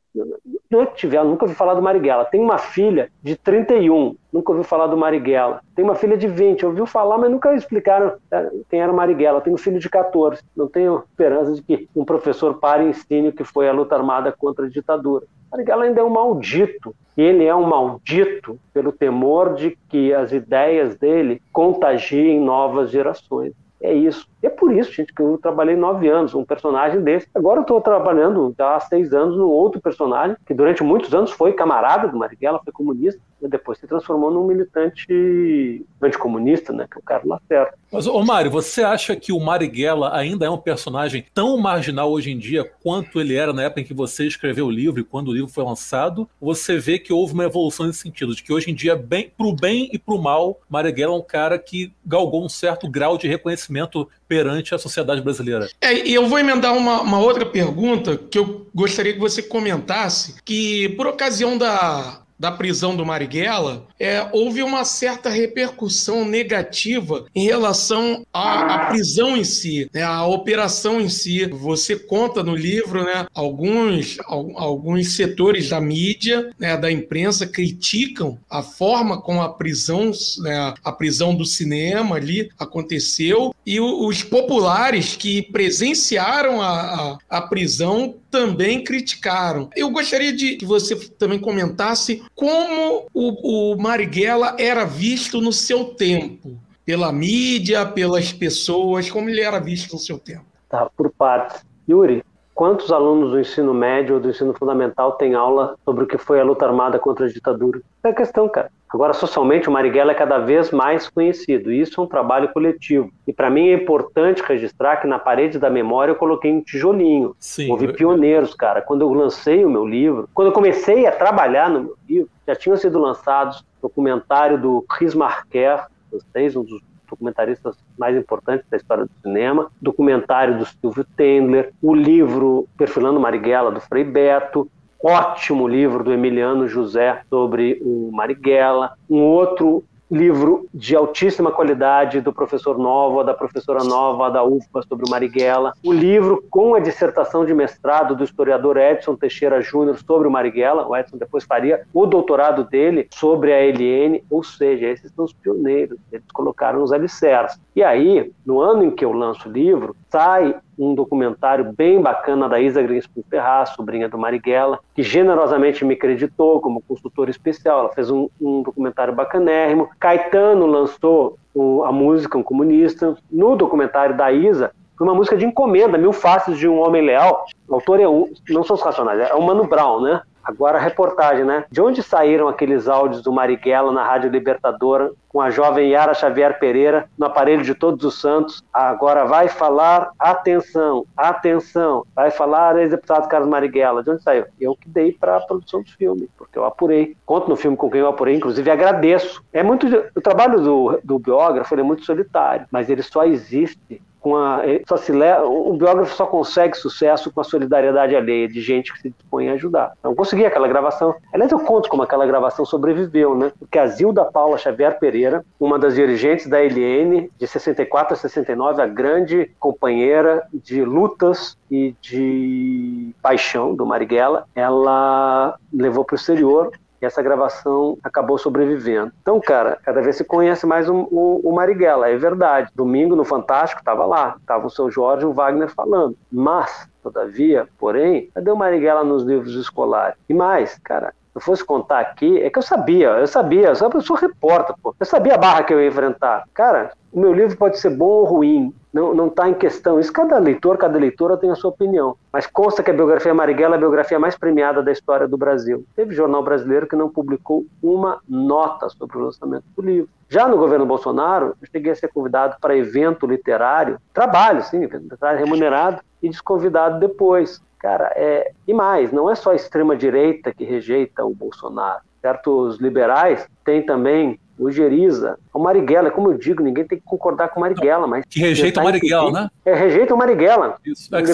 não 0.70 0.86
tiver, 0.86 1.24
nunca 1.24 1.46
ouvi 1.46 1.54
falar 1.54 1.74
do 1.74 1.82
Marighella. 1.82 2.26
Tem 2.26 2.40
uma 2.40 2.58
filha 2.58 3.10
de 3.22 3.34
31, 3.34 4.14
nunca 4.32 4.52
ouviu 4.52 4.62
falar 4.62 4.86
do 4.86 4.96
Marighella. 4.96 5.62
Tem 5.74 5.84
uma 5.84 5.94
filha 5.96 6.16
de 6.16 6.28
20, 6.28 6.66
ouviu 6.66 6.86
falar, 6.86 7.18
mas 7.18 7.30
nunca 7.30 7.52
explicaram 7.54 8.18
é, 8.30 8.50
quem 8.70 8.80
era 8.80 8.92
Marighella. 8.92 9.40
Tem 9.40 9.52
um 9.52 9.56
filho 9.56 9.80
de 9.80 9.88
14. 9.88 10.42
Não 10.54 10.68
tenho 10.68 11.02
esperança 11.08 11.54
de 11.54 11.62
que 11.62 11.88
um 11.96 12.04
professor 12.04 12.58
pare 12.58 12.84
e 12.84 12.90
ensine 12.90 13.30
o 13.30 13.32
que 13.32 13.42
foi 13.42 13.68
a 13.68 13.72
luta 13.72 13.96
armada 13.96 14.30
contra 14.30 14.66
a 14.66 14.68
ditadura. 14.68 15.26
Marighella 15.52 15.84
ainda 15.84 16.00
é 16.00 16.04
um 16.04 16.08
maldito. 16.08 16.94
Ele 17.16 17.44
é 17.44 17.54
um 17.54 17.66
maldito 17.66 18.58
pelo 18.72 18.90
temor 18.90 19.54
de 19.54 19.76
que 19.88 20.14
as 20.14 20.32
ideias 20.32 20.96
dele 20.96 21.42
contagiem 21.52 22.40
novas 22.40 22.90
gerações. 22.90 23.52
É 23.82 23.92
isso. 23.92 24.26
E 24.42 24.46
é 24.46 24.50
por 24.50 24.72
isso, 24.72 24.92
gente, 24.92 25.12
que 25.12 25.20
eu 25.20 25.36
trabalhei 25.36 25.76
nove 25.76 26.08
anos, 26.08 26.34
um 26.34 26.44
personagem 26.44 27.02
desse. 27.02 27.28
Agora 27.34 27.58
eu 27.58 27.62
estou 27.62 27.80
trabalhando 27.80 28.54
já 28.56 28.76
há 28.76 28.80
seis 28.80 29.12
anos 29.12 29.36
num 29.36 29.48
outro 29.48 29.80
personagem, 29.80 30.36
que 30.46 30.54
durante 30.54 30.82
muitos 30.82 31.12
anos 31.12 31.32
foi 31.32 31.52
camarada 31.52 32.08
do 32.08 32.16
Marighella, 32.16 32.60
foi 32.64 32.72
comunista, 32.72 33.20
depois 33.48 33.78
se 33.78 33.86
transformou 33.86 34.30
num 34.30 34.46
militante 34.46 35.84
anticomunista, 36.00 36.72
né, 36.72 36.86
que 36.90 36.98
é 36.98 37.00
o 37.00 37.02
Carlos 37.02 37.28
Lacerda. 37.28 37.74
Mas, 37.90 38.06
ô 38.06 38.22
Mário, 38.22 38.50
você 38.50 38.82
acha 38.82 39.14
que 39.14 39.32
o 39.32 39.40
Marighella 39.40 40.16
ainda 40.16 40.46
é 40.46 40.50
um 40.50 40.58
personagem 40.58 41.24
tão 41.34 41.56
marginal 41.58 42.10
hoje 42.10 42.30
em 42.30 42.38
dia 42.38 42.64
quanto 42.82 43.20
ele 43.20 43.34
era 43.34 43.52
na 43.52 43.64
época 43.64 43.82
em 43.82 43.84
que 43.84 43.94
você 43.94 44.26
escreveu 44.26 44.66
o 44.66 44.70
livro 44.70 45.00
e 45.00 45.04
quando 45.04 45.28
o 45.28 45.32
livro 45.32 45.48
foi 45.48 45.64
lançado? 45.64 46.28
Você 46.40 46.78
vê 46.78 46.98
que 46.98 47.12
houve 47.12 47.34
uma 47.34 47.44
evolução 47.44 47.86
nesse 47.86 48.00
sentido, 48.00 48.34
de 48.34 48.42
que 48.42 48.52
hoje 48.52 48.70
em 48.70 48.74
dia, 48.74 48.96
bem, 48.96 49.30
pro 49.36 49.52
bem 49.52 49.90
e 49.92 49.98
pro 49.98 50.20
mal, 50.20 50.60
Marighella 50.68 51.14
é 51.14 51.18
um 51.18 51.22
cara 51.22 51.58
que 51.58 51.92
galgou 52.04 52.44
um 52.44 52.48
certo 52.48 52.88
grau 52.88 53.18
de 53.18 53.28
reconhecimento 53.28 54.08
perante 54.26 54.74
a 54.74 54.78
sociedade 54.78 55.20
brasileira. 55.20 55.68
É, 55.80 56.08
e 56.08 56.14
eu 56.14 56.26
vou 56.26 56.38
emendar 56.38 56.74
uma, 56.74 57.02
uma 57.02 57.18
outra 57.18 57.44
pergunta 57.44 58.16
que 58.16 58.38
eu 58.38 58.66
gostaria 58.74 59.12
que 59.12 59.18
você 59.18 59.42
comentasse, 59.42 60.36
que 60.42 60.88
por 60.90 61.06
ocasião 61.06 61.58
da 61.58 62.21
da 62.42 62.50
prisão 62.50 62.96
do 62.96 63.06
Marighella, 63.06 63.86
é, 64.00 64.26
houve 64.32 64.64
uma 64.64 64.84
certa 64.84 65.30
repercussão 65.30 66.24
negativa 66.24 67.24
em 67.32 67.44
relação 67.44 68.26
à, 68.32 68.74
à 68.74 68.86
prisão 68.86 69.36
em 69.36 69.44
si, 69.44 69.88
né, 69.94 70.02
à 70.02 70.26
operação 70.26 71.00
em 71.00 71.08
si. 71.08 71.46
Você 71.46 71.94
conta 71.94 72.42
no 72.42 72.56
livro, 72.56 73.04
né, 73.04 73.28
alguns, 73.32 74.16
alguns 74.26 75.14
setores 75.14 75.68
da 75.68 75.80
mídia, 75.80 76.50
né, 76.58 76.76
da 76.76 76.90
imprensa 76.90 77.46
criticam 77.46 78.36
a 78.50 78.60
forma 78.60 79.22
como 79.22 79.40
a 79.40 79.48
prisão, 79.48 80.10
né, 80.38 80.74
a 80.82 80.90
prisão 80.90 81.36
do 81.36 81.46
cinema 81.46 82.16
ali 82.16 82.50
aconteceu 82.58 83.54
e 83.64 83.78
os 83.78 84.24
populares 84.24 85.14
que 85.14 85.42
presenciaram 85.42 86.60
a, 86.60 87.18
a, 87.30 87.38
a 87.38 87.42
prisão 87.42 88.16
também 88.32 88.82
criticaram. 88.82 89.68
Eu 89.76 89.90
gostaria 89.90 90.32
de 90.32 90.56
que 90.56 90.64
você 90.64 90.96
também 90.96 91.38
comentasse 91.38 92.22
como 92.34 93.06
o, 93.12 93.72
o 93.72 93.76
Marighella 93.76 94.56
era 94.58 94.84
visto 94.84 95.40
no 95.40 95.52
seu 95.52 95.94
tempo, 95.94 96.58
pela 96.84 97.12
mídia, 97.12 97.86
pelas 97.86 98.32
pessoas, 98.32 99.10
como 99.10 99.28
ele 99.28 99.40
era 99.40 99.58
visto 99.58 99.92
no 99.92 99.98
seu 99.98 100.18
tempo. 100.18 100.44
Tá, 100.68 100.88
por 100.96 101.10
partes. 101.10 101.64
Yuri, 101.88 102.24
quantos 102.54 102.90
alunos 102.90 103.30
do 103.30 103.40
ensino 103.40 103.74
médio 103.74 104.16
ou 104.16 104.20
do 104.20 104.30
ensino 104.30 104.54
fundamental 104.54 105.12
têm 105.12 105.34
aula 105.34 105.76
sobre 105.84 106.04
o 106.04 106.06
que 106.06 106.18
foi 106.18 106.40
a 106.40 106.44
luta 106.44 106.66
armada 106.66 106.98
contra 106.98 107.26
a 107.26 107.28
ditadura? 107.28 107.80
É 108.02 108.08
a 108.08 108.14
questão, 108.14 108.48
cara. 108.48 108.70
Agora, 108.92 109.12
socialmente, 109.14 109.68
o 109.68 109.72
Marighella 109.72 110.12
é 110.12 110.14
cada 110.14 110.38
vez 110.38 110.70
mais 110.70 111.08
conhecido. 111.08 111.72
Isso 111.72 112.00
é 112.00 112.04
um 112.04 112.06
trabalho 112.06 112.52
coletivo. 112.52 113.10
E 113.26 113.32
para 113.32 113.48
mim 113.48 113.68
é 113.68 113.74
importante 113.74 114.42
registrar 114.46 114.96
que 114.96 115.06
na 115.06 115.18
parede 115.18 115.58
da 115.58 115.70
memória 115.70 116.12
eu 116.12 116.16
coloquei 116.16 116.52
um 116.52 116.60
tijolinho. 116.60 117.34
Sim, 117.38 117.70
Houve 117.70 117.86
eu- 117.86 117.94
pioneiros, 117.94 118.54
cara. 118.54 118.82
Quando 118.82 119.02
eu 119.02 119.12
lancei 119.12 119.64
o 119.64 119.70
meu 119.70 119.86
livro, 119.86 120.28
quando 120.34 120.48
eu 120.48 120.52
comecei 120.52 121.06
a 121.06 121.12
trabalhar 121.12 121.70
no 121.70 121.80
meu 121.80 121.96
livro, 122.08 122.30
já 122.46 122.54
tinham 122.54 122.76
sido 122.76 122.98
lançados 122.98 123.64
documentário 123.80 124.58
do 124.58 124.84
Chris 124.88 125.14
Marquer, 125.14 125.86
vocês, 126.10 126.54
um 126.54 126.62
dos 126.62 126.80
documentaristas 127.08 127.76
mais 127.98 128.16
importantes 128.16 128.64
da 128.70 128.76
história 128.76 129.04
do 129.04 129.10
cinema, 129.22 129.70
documentário 129.80 130.58
do 130.58 130.64
Silvio 130.66 131.04
Tendler, 131.16 131.72
o 131.82 131.94
livro 131.94 132.66
Perfilando 132.76 133.20
Marighella, 133.20 133.70
do 133.70 133.80
Frei 133.80 134.02
Beto, 134.04 134.70
ótimo 135.02 135.66
livro 135.66 136.04
do 136.04 136.12
Emiliano 136.12 136.68
José 136.68 137.22
sobre 137.28 137.80
o 137.82 138.10
Marighella, 138.12 138.92
um 139.10 139.20
outro 139.20 139.84
livro 140.12 140.68
de 140.74 140.94
altíssima 140.94 141.50
qualidade 141.50 142.20
do 142.20 142.34
professor 142.34 142.76
Nova, 142.76 143.24
da 143.24 143.32
professora 143.32 143.82
Nova 143.82 144.30
da 144.30 144.44
UFBA 144.44 144.82
sobre 144.82 145.06
o 145.06 145.10
Marighella, 145.10 145.72
o 145.82 145.90
livro 145.90 146.44
com 146.50 146.74
a 146.74 146.80
dissertação 146.80 147.46
de 147.46 147.54
mestrado 147.54 148.14
do 148.14 148.22
historiador 148.22 148.76
Edson 148.76 149.16
Teixeira 149.16 149.62
Júnior 149.62 149.98
sobre 150.06 150.28
o 150.28 150.30
Marighella, 150.30 150.86
o 150.86 150.94
Edson 150.94 151.16
depois 151.16 151.44
faria 151.44 151.86
o 151.94 152.04
doutorado 152.04 152.64
dele 152.64 153.08
sobre 153.10 153.54
a 153.54 153.62
Eliane, 153.62 154.22
ou 154.28 154.44
seja, 154.44 154.86
esses 154.86 155.10
são 155.12 155.24
os 155.24 155.32
pioneiros, 155.32 155.98
eles 156.12 156.26
colocaram 156.30 156.82
os 156.82 156.92
alicerces. 156.92 157.58
E 157.74 157.82
aí, 157.82 158.30
no 158.44 158.60
ano 158.60 158.84
em 158.84 158.90
que 158.90 159.02
eu 159.04 159.12
lanço 159.12 159.48
o 159.48 159.52
livro, 159.52 159.96
sai 160.10 160.54
um 160.78 160.94
documentário 160.94 161.72
bem 161.72 162.02
bacana 162.02 162.46
da 162.48 162.60
Isa 162.60 162.82
Greenspoon 162.82 163.22
Ferraz, 163.30 163.70
sobrinha 163.70 164.08
do 164.10 164.18
Marighella, 164.18 164.78
que 164.94 165.02
generosamente 165.02 165.82
me 165.84 165.96
creditou 165.96 166.60
como 166.60 166.82
consultora 166.86 167.30
especial. 167.30 167.80
Ela 167.80 167.88
fez 167.90 168.10
um, 168.10 168.28
um 168.40 168.62
documentário 168.62 169.14
bacanérrimo. 169.14 169.88
Caetano 169.98 170.66
lançou 170.66 171.38
o- 171.54 171.82
a 171.84 171.90
música 171.92 172.36
Um 172.36 172.42
Comunista. 172.42 173.16
No 173.30 173.56
documentário 173.56 174.16
da 174.16 174.30
Isa, 174.30 174.72
foi 174.98 175.06
uma 175.06 175.14
música 175.14 175.36
de 175.36 175.46
encomenda, 175.46 175.96
Mil 175.96 176.12
Faces 176.12 176.58
de 176.58 176.68
um 176.68 176.78
Homem 176.78 177.02
Leal. 177.02 177.46
O 177.66 177.74
autor 177.76 177.98
é 178.00 178.06
um, 178.08 178.30
não 178.50 178.62
são 178.62 178.76
os 178.76 178.82
Racionais, 178.82 179.18
é 179.30 179.34
o 179.34 179.42
Mano 179.42 179.64
Brown, 179.64 180.00
né? 180.02 180.20
Agora 180.44 180.78
a 180.78 180.80
reportagem, 180.80 181.44
né? 181.44 181.64
De 181.70 181.80
onde 181.80 182.02
saíram 182.02 182.48
aqueles 182.48 182.88
áudios 182.88 183.22
do 183.22 183.32
Marighella 183.32 183.92
na 183.92 184.04
Rádio 184.04 184.30
Libertadora 184.30 185.12
com 185.28 185.40
a 185.40 185.50
jovem 185.50 185.90
Yara 185.90 186.14
Xavier 186.14 186.58
Pereira 186.58 187.08
no 187.16 187.26
aparelho 187.26 187.62
de 187.62 187.74
Todos 187.74 188.04
os 188.04 188.20
Santos? 188.20 188.62
Agora 188.72 189.24
vai 189.24 189.48
falar, 189.48 190.10
atenção, 190.18 191.06
atenção, 191.16 192.04
vai 192.14 192.30
falar 192.30 192.76
ex-deputado 192.78 193.28
Carlos 193.28 193.48
Marighella. 193.48 194.02
De 194.02 194.10
onde 194.10 194.22
saiu? 194.22 194.44
Eu 194.60 194.76
que 194.76 194.88
dei 194.88 195.12
para 195.12 195.36
a 195.36 195.40
produção 195.40 195.82
do 195.82 195.90
filme, 195.90 196.28
porque 196.36 196.58
eu 196.58 196.64
apurei. 196.64 197.16
Conto 197.24 197.48
no 197.48 197.56
filme 197.56 197.76
com 197.76 197.90
quem 197.90 198.00
eu 198.00 198.08
apurei, 198.08 198.36
inclusive 198.36 198.70
agradeço. 198.70 199.42
É 199.52 199.62
muito 199.62 199.86
o 200.14 200.20
trabalho 200.20 200.60
do, 200.60 201.00
do 201.02 201.18
biógrafo 201.18 201.74
é 201.74 201.82
muito 201.82 202.04
solitário, 202.04 202.66
mas 202.70 202.90
ele 202.90 203.02
só 203.02 203.24
existe 203.24 204.02
com 204.22 204.36
a, 204.36 204.62
só 204.88 204.96
se 204.96 205.10
le- 205.12 205.40
o 205.44 205.72
biógrafo 205.74 206.14
só 206.14 206.24
consegue 206.24 206.76
sucesso 206.76 207.30
com 207.32 207.40
a 207.40 207.44
solidariedade 207.44 208.14
alheia 208.14 208.46
de 208.48 208.60
gente 208.60 208.92
que 208.92 209.00
se 209.00 209.10
dispõe 209.10 209.48
a 209.48 209.54
ajudar. 209.54 209.92
Então, 209.98 210.14
consegui 210.14 210.46
aquela 210.46 210.68
gravação. 210.68 211.14
Aliás, 211.32 211.50
eu 211.50 211.58
conto 211.58 211.88
como 211.88 212.02
aquela 212.02 212.24
gravação 212.24 212.64
sobreviveu, 212.64 213.34
né? 213.36 213.52
Porque 213.58 213.78
a 213.78 213.86
Zilda 213.88 214.24
Paula 214.24 214.56
Xavier 214.56 214.98
Pereira, 214.98 215.44
uma 215.58 215.78
das 215.78 215.96
dirigentes 215.96 216.46
da 216.46 216.62
LN, 216.62 217.28
de 217.36 217.46
64 217.46 218.14
a 218.14 218.16
69, 218.16 218.80
a 218.80 218.86
grande 218.86 219.50
companheira 219.58 220.46
de 220.52 220.84
lutas 220.84 221.56
e 221.70 221.94
de 222.00 223.12
paixão 223.20 223.74
do 223.74 223.84
Marighella, 223.84 224.46
ela 224.54 225.56
levou 225.72 226.04
para 226.04 226.14
o 226.14 226.18
exterior 226.18 226.70
e 227.02 227.06
essa 227.06 227.20
gravação 227.20 227.98
acabou 228.02 228.38
sobrevivendo. 228.38 229.12
Então, 229.20 229.40
cara, 229.40 229.76
cada 229.82 230.00
vez 230.00 230.16
se 230.16 230.24
conhece 230.24 230.64
mais 230.64 230.88
o, 230.88 231.08
o, 231.10 231.40
o 231.42 231.52
Marighella, 231.52 232.08
é 232.08 232.16
verdade. 232.16 232.70
Domingo 232.74 233.16
no 233.16 233.24
Fantástico 233.24 233.80
estava 233.80 234.06
lá, 234.06 234.36
estava 234.40 234.66
o 234.66 234.70
seu 234.70 234.88
Jorge 234.88 235.24
e 235.24 235.28
o 235.28 235.32
Wagner 235.32 235.68
falando. 235.68 236.16
Mas, 236.30 236.88
todavia, 237.02 237.68
porém, 237.76 238.30
cadê 238.32 238.50
o 238.50 238.56
Marighella 238.56 239.02
nos 239.02 239.24
livros 239.24 239.54
escolares? 239.56 240.16
E 240.28 240.32
mais, 240.32 240.78
cara, 240.84 241.12
se 241.32 241.38
eu 241.38 241.40
fosse 241.40 241.64
contar 241.64 241.98
aqui, 241.98 242.40
é 242.40 242.48
que 242.48 242.58
eu 242.58 242.62
sabia, 242.62 243.08
eu 243.08 243.26
sabia, 243.26 243.68
eu 243.68 244.00
sou 244.02 244.16
repórter, 244.16 244.76
pô. 244.80 244.94
Eu 244.98 245.06
sabia 245.06 245.34
a 245.34 245.38
barra 245.38 245.64
que 245.64 245.74
eu 245.74 245.80
ia 245.80 245.88
enfrentar. 245.88 246.44
Cara, 246.54 246.92
o 247.12 247.20
meu 247.20 247.32
livro 247.32 247.56
pode 247.56 247.78
ser 247.78 247.90
bom 247.90 248.06
ou 248.06 248.24
ruim, 248.24 248.74
não, 248.92 249.26
está 249.28 249.48
em 249.48 249.54
questão. 249.54 249.98
Isso 249.98 250.12
cada 250.12 250.38
leitor, 250.38 250.76
cada 250.76 250.98
leitora 250.98 251.36
tem 251.36 251.50
a 251.50 251.54
sua 251.54 251.70
opinião. 251.70 252.16
Mas 252.32 252.46
consta 252.46 252.82
que 252.82 252.90
a 252.90 252.94
biografia 252.94 253.32
Marighella 253.32 253.76
é 253.76 253.78
a 253.78 253.80
biografia 253.80 254.18
mais 254.18 254.36
premiada 254.36 254.82
da 254.82 254.92
história 254.92 255.26
do 255.26 255.36
Brasil. 255.36 255.84
Teve 255.96 256.14
jornal 256.14 256.42
brasileiro 256.42 256.86
que 256.86 256.96
não 256.96 257.08
publicou 257.08 257.64
uma 257.82 258.20
nota 258.28 258.88
sobre 258.90 259.16
o 259.16 259.22
lançamento 259.22 259.64
do 259.76 259.82
livro. 259.82 260.10
Já 260.28 260.46
no 260.46 260.58
governo 260.58 260.84
Bolsonaro, 260.84 261.54
eu 261.60 261.68
cheguei 261.70 261.92
a 261.92 261.94
ser 261.94 262.08
convidado 262.08 262.56
para 262.60 262.76
evento 262.76 263.26
literário, 263.26 263.98
trabalho, 264.12 264.62
sim, 264.62 264.80
literário 264.80 265.38
remunerado, 265.38 266.02
e 266.22 266.28
desconvidado 266.28 267.00
depois. 267.00 267.62
Cara, 267.78 268.12
é... 268.14 268.52
e 268.66 268.72
mais, 268.72 269.10
não 269.10 269.30
é 269.30 269.34
só 269.34 269.50
a 269.50 269.56
extrema-direita 269.56 270.52
que 270.52 270.64
rejeita 270.64 271.24
o 271.24 271.34
Bolsonaro. 271.34 272.00
Certos 272.20 272.78
liberais 272.78 273.48
têm 273.64 273.84
também 273.84 274.38
o 274.62 274.70
Geriza, 274.70 275.38
o 275.52 275.58
Marighella, 275.58 276.10
como 276.10 276.30
eu 276.30 276.38
digo, 276.38 276.62
ninguém 276.62 276.84
tem 276.84 276.98
que 276.98 277.04
concordar 277.04 277.48
com 277.48 277.58
o 277.58 277.62
Marighella, 277.62 278.06
mas... 278.06 278.24
Que 278.28 278.40
rejeita 278.40 278.80
o 278.80 278.84
Marighella, 278.84 279.30
né? 279.30 279.50
É, 279.64 279.74
rejeita 279.74 280.14
o 280.14 280.16
Marighella. 280.16 280.76
Isso. 280.84 281.14
É 281.14 281.22
que 281.22 281.32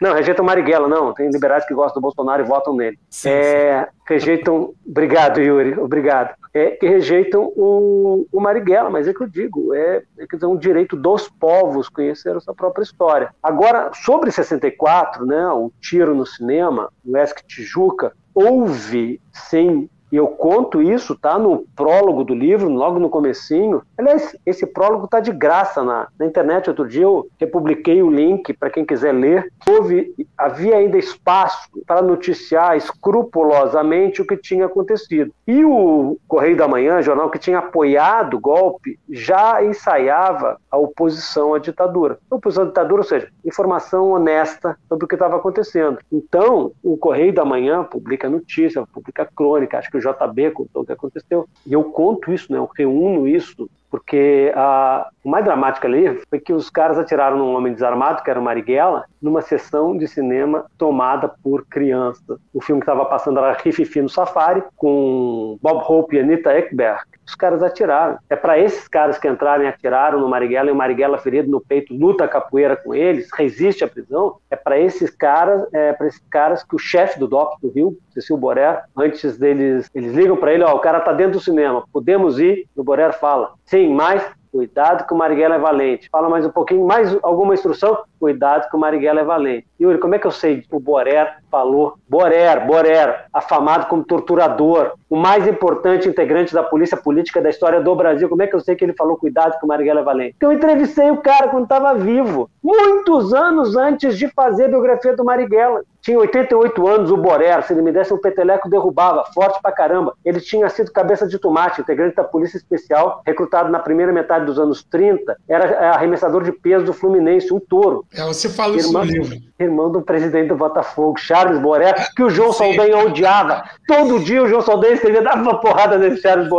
não, 0.00 0.14
rejeitam 0.14 0.44
o 0.44 0.46
Marighella, 0.46 0.88
não. 0.88 1.12
Tem 1.12 1.30
liberais 1.30 1.66
que 1.66 1.74
gostam 1.74 2.00
do 2.00 2.04
Bolsonaro 2.04 2.42
e 2.42 2.46
votam 2.46 2.74
nele. 2.74 2.98
Sim, 3.08 3.30
É, 3.30 3.88
rejeitam. 4.06 4.72
Obrigado, 4.86 5.40
Yuri, 5.40 5.78
obrigado. 5.78 6.34
É, 6.52 6.70
que 6.70 6.88
rejeitam 6.88 7.52
o, 7.56 8.26
o 8.32 8.40
Marighella, 8.40 8.90
mas 8.90 9.06
é 9.06 9.14
que 9.14 9.22
eu 9.22 9.28
digo, 9.28 9.72
é, 9.72 10.02
é 10.18 10.26
dizer, 10.26 10.46
um 10.46 10.56
direito 10.56 10.96
dos 10.96 11.28
povos 11.28 11.88
conhecer 11.88 12.36
a 12.36 12.40
sua 12.40 12.54
própria 12.54 12.82
história. 12.82 13.32
Agora, 13.40 13.90
sobre 13.94 14.32
64, 14.32 15.24
né, 15.24 15.46
o 15.48 15.70
tiro 15.80 16.14
no 16.14 16.26
cinema, 16.26 16.90
o 17.04 17.16
ESC 17.16 17.44
Tijuca, 17.46 18.12
houve, 18.34 19.20
sim, 19.32 19.88
e 20.12 20.16
eu 20.16 20.26
conto 20.26 20.82
isso, 20.82 21.16
tá 21.16 21.38
no 21.38 21.64
prólogo 21.76 22.24
do 22.24 22.34
livro, 22.34 22.68
logo 22.68 22.98
no 22.98 23.08
comecinho. 23.08 23.82
Aliás, 23.96 24.36
esse 24.44 24.66
prólogo 24.66 25.06
tá 25.06 25.20
de 25.20 25.32
graça 25.32 25.82
na, 25.84 26.08
na 26.18 26.26
internet. 26.26 26.68
Outro 26.68 26.88
dia 26.88 27.02
eu 27.02 27.28
republiquei 27.38 28.02
o 28.02 28.10
link 28.10 28.52
para 28.52 28.70
quem 28.70 28.84
quiser 28.84 29.12
ler. 29.12 29.52
Houve, 29.68 30.12
havia 30.36 30.76
ainda 30.76 30.98
espaço 30.98 31.68
para 31.86 32.02
noticiar 32.02 32.76
escrupulosamente 32.76 34.20
o 34.20 34.26
que 34.26 34.36
tinha 34.36 34.66
acontecido. 34.66 35.32
E 35.46 35.64
o 35.64 36.18
Correio 36.26 36.56
da 36.56 36.66
Manhã, 36.66 37.00
jornal 37.02 37.30
que 37.30 37.38
tinha 37.38 37.58
apoiado 37.58 38.34
o 38.34 38.40
golpe, 38.40 38.98
já 39.08 39.62
ensaiava 39.64 40.58
a 40.70 40.76
oposição 40.76 41.54
à 41.54 41.58
ditadura. 41.58 42.18
A 42.30 42.34
oposição 42.34 42.64
à 42.64 42.66
ditadura, 42.66 43.02
ou 43.02 43.06
seja, 43.06 43.28
informação 43.44 44.10
honesta 44.10 44.76
sobre 44.88 45.04
o 45.04 45.08
que 45.08 45.14
estava 45.14 45.36
acontecendo. 45.36 45.98
Então, 46.10 46.72
o 46.82 46.96
Correio 46.96 47.32
da 47.32 47.44
Manhã 47.44 47.84
publica 47.84 48.28
notícia, 48.28 48.84
publica 48.92 49.28
crônica, 49.34 49.78
acho 49.78 49.90
que 49.90 49.99
o 50.00 50.12
JB 50.12 50.50
contou 50.50 50.82
o 50.82 50.86
que 50.86 50.92
aconteceu. 50.92 51.48
E 51.66 51.72
eu 51.72 51.84
conto 51.84 52.32
isso, 52.32 52.52
né? 52.52 52.58
eu 52.58 52.68
reúno 52.76 53.28
isso, 53.28 53.68
porque 53.90 54.52
a, 54.54 55.08
o 55.24 55.28
mais 55.28 55.44
dramático 55.44 55.86
ali 55.86 56.20
foi 56.28 56.38
que 56.38 56.52
os 56.52 56.70
caras 56.70 56.98
atiraram 56.98 57.36
num 57.36 57.54
homem 57.54 57.72
desarmado, 57.72 58.22
que 58.22 58.30
era 58.30 58.38
o 58.38 58.42
Marighella, 58.42 59.04
numa 59.20 59.42
sessão 59.42 59.96
de 59.96 60.06
cinema 60.06 60.66
tomada 60.78 61.28
por 61.42 61.66
crianças. 61.66 62.38
O 62.54 62.60
filme 62.60 62.80
que 62.80 62.88
estava 62.88 63.04
passando 63.04 63.38
era 63.38 63.58
Rififi 63.60 64.00
no 64.00 64.08
Safari, 64.08 64.62
com 64.76 65.58
Bob 65.60 65.84
Hope 65.88 66.16
e 66.16 66.20
Anita 66.20 66.56
Ekberg. 66.56 67.02
Os 67.30 67.34
caras 67.34 67.62
atiraram. 67.62 68.18
É 68.28 68.36
para 68.36 68.58
esses 68.58 68.86
caras 68.86 69.18
que 69.18 69.28
entraram 69.28 69.64
e 69.64 69.68
atiraram 69.68 70.20
no 70.20 70.28
Marighella 70.28 70.68
e 70.68 70.72
o 70.72 70.76
Marighella 70.76 71.18
ferido 71.18 71.50
no 71.50 71.60
peito 71.60 71.94
luta 71.94 72.28
capoeira 72.28 72.76
com 72.76 72.94
eles, 72.94 73.28
resiste 73.32 73.84
à 73.84 73.88
prisão. 73.88 74.36
É 74.50 74.56
para 74.56 74.78
esses 74.78 75.10
caras, 75.10 75.66
é 75.72 75.92
para 75.92 76.06
esses 76.06 76.22
caras 76.30 76.62
que 76.62 76.74
o 76.74 76.78
chefe 76.78 77.18
do 77.18 77.28
DOP 77.28 77.60
do 77.62 77.70
Rio, 77.70 77.96
Cecil 78.10 78.36
Borer, 78.36 78.80
antes 78.96 79.38
deles, 79.38 79.88
eles 79.94 80.12
ligam 80.14 80.36
para 80.36 80.52
ele, 80.52 80.64
ó, 80.64 80.74
o 80.74 80.80
cara 80.80 81.00
tá 81.00 81.12
dentro 81.12 81.34
do 81.34 81.40
cinema, 81.40 81.84
podemos 81.92 82.38
ir? 82.38 82.66
O 82.76 82.82
Borer 82.82 83.12
fala, 83.12 83.52
sim, 83.64 83.92
mas 83.92 84.22
Cuidado 84.52 85.06
que 85.06 85.14
o 85.14 85.16
Marighella 85.16 85.54
é 85.54 85.58
valente. 85.58 86.08
Fala 86.10 86.28
mais 86.28 86.44
um 86.44 86.50
pouquinho, 86.50 86.84
mais 86.84 87.16
alguma 87.22 87.54
instrução? 87.54 87.98
Cuidado 88.18 88.68
que 88.68 88.76
o 88.76 88.80
Marighella 88.80 89.20
é 89.20 89.24
valente. 89.24 89.66
Yuri, 89.80 89.98
como 89.98 90.14
é 90.14 90.18
que 90.18 90.26
eu 90.26 90.30
sei? 90.32 90.64
O 90.70 90.80
Borer 90.80 91.36
falou. 91.50 91.94
Borer, 92.08 92.66
Borer, 92.66 93.26
afamado 93.32 93.86
como 93.86 94.04
torturador, 94.04 94.92
o 95.08 95.16
mais 95.16 95.46
importante 95.46 96.08
integrante 96.08 96.52
da 96.52 96.62
polícia 96.62 96.96
política 96.96 97.40
da 97.40 97.48
história 97.48 97.80
do 97.80 97.94
Brasil. 97.94 98.28
Como 98.28 98.42
é 98.42 98.46
que 98.46 98.54
eu 98.54 98.60
sei 98.60 98.74
que 98.74 98.84
ele 98.84 98.92
falou 98.92 99.16
cuidado 99.16 99.58
que 99.58 99.64
o 99.64 99.68
Marighella 99.68 100.00
é 100.00 100.04
valente? 100.04 100.32
Porque 100.32 100.46
eu 100.46 100.52
entrevistei 100.52 101.10
o 101.10 101.18
cara 101.18 101.48
quando 101.48 101.64
estava 101.64 101.94
vivo, 101.94 102.50
muitos 102.62 103.32
anos 103.32 103.76
antes 103.76 104.18
de 104.18 104.28
fazer 104.28 104.64
a 104.64 104.68
biografia 104.68 105.14
do 105.14 105.24
Marighella. 105.24 105.82
Tinha 106.10 106.18
88 106.18 106.88
anos 106.88 107.10
o 107.12 107.16
Borer, 107.16 107.62
se 107.62 107.72
ele 107.72 107.82
me 107.82 107.92
desse 107.92 108.12
um 108.12 108.18
peteleco, 108.18 108.68
derrubava, 108.68 109.24
forte 109.32 109.62
pra 109.62 109.70
caramba. 109.70 110.12
Ele 110.24 110.40
tinha 110.40 110.68
sido 110.68 110.90
cabeça 110.90 111.24
de 111.24 111.38
tomate, 111.38 111.80
integrante 111.80 112.16
da 112.16 112.24
Polícia 112.24 112.56
Especial, 112.56 113.22
recrutado 113.24 113.70
na 113.70 113.78
primeira 113.78 114.12
metade 114.12 114.44
dos 114.44 114.58
anos 114.58 114.82
30, 114.82 115.36
era 115.48 115.92
arremessador 115.92 116.42
de 116.42 116.50
peso 116.50 116.84
do 116.84 116.92
Fluminense, 116.92 117.54
um 117.54 117.60
touro. 117.60 118.04
É, 118.12 118.24
você 118.24 118.48
fala 118.48 118.76
isso 118.76 118.92
no 118.92 119.04
livro. 119.04 119.36
Irmão 119.56 119.92
do 119.92 120.02
presidente 120.02 120.48
do 120.48 120.56
Botafogo, 120.56 121.16
Charles 121.16 121.60
Borer, 121.60 121.94
que 122.16 122.24
o 122.24 122.30
João 122.30 122.52
Sim. 122.52 122.74
Saldanha 122.74 122.98
odiava. 123.06 123.62
Todo 123.86 124.18
dia 124.18 124.42
o 124.42 124.48
João 124.48 124.62
Saldanha 124.62 124.94
escrevia, 124.94 125.22
dava 125.22 125.40
uma 125.40 125.60
porrada 125.60 125.96
nesse 125.96 126.22
Charles. 126.22 126.50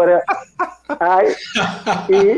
Aí, 0.97 1.35
e 2.09 2.37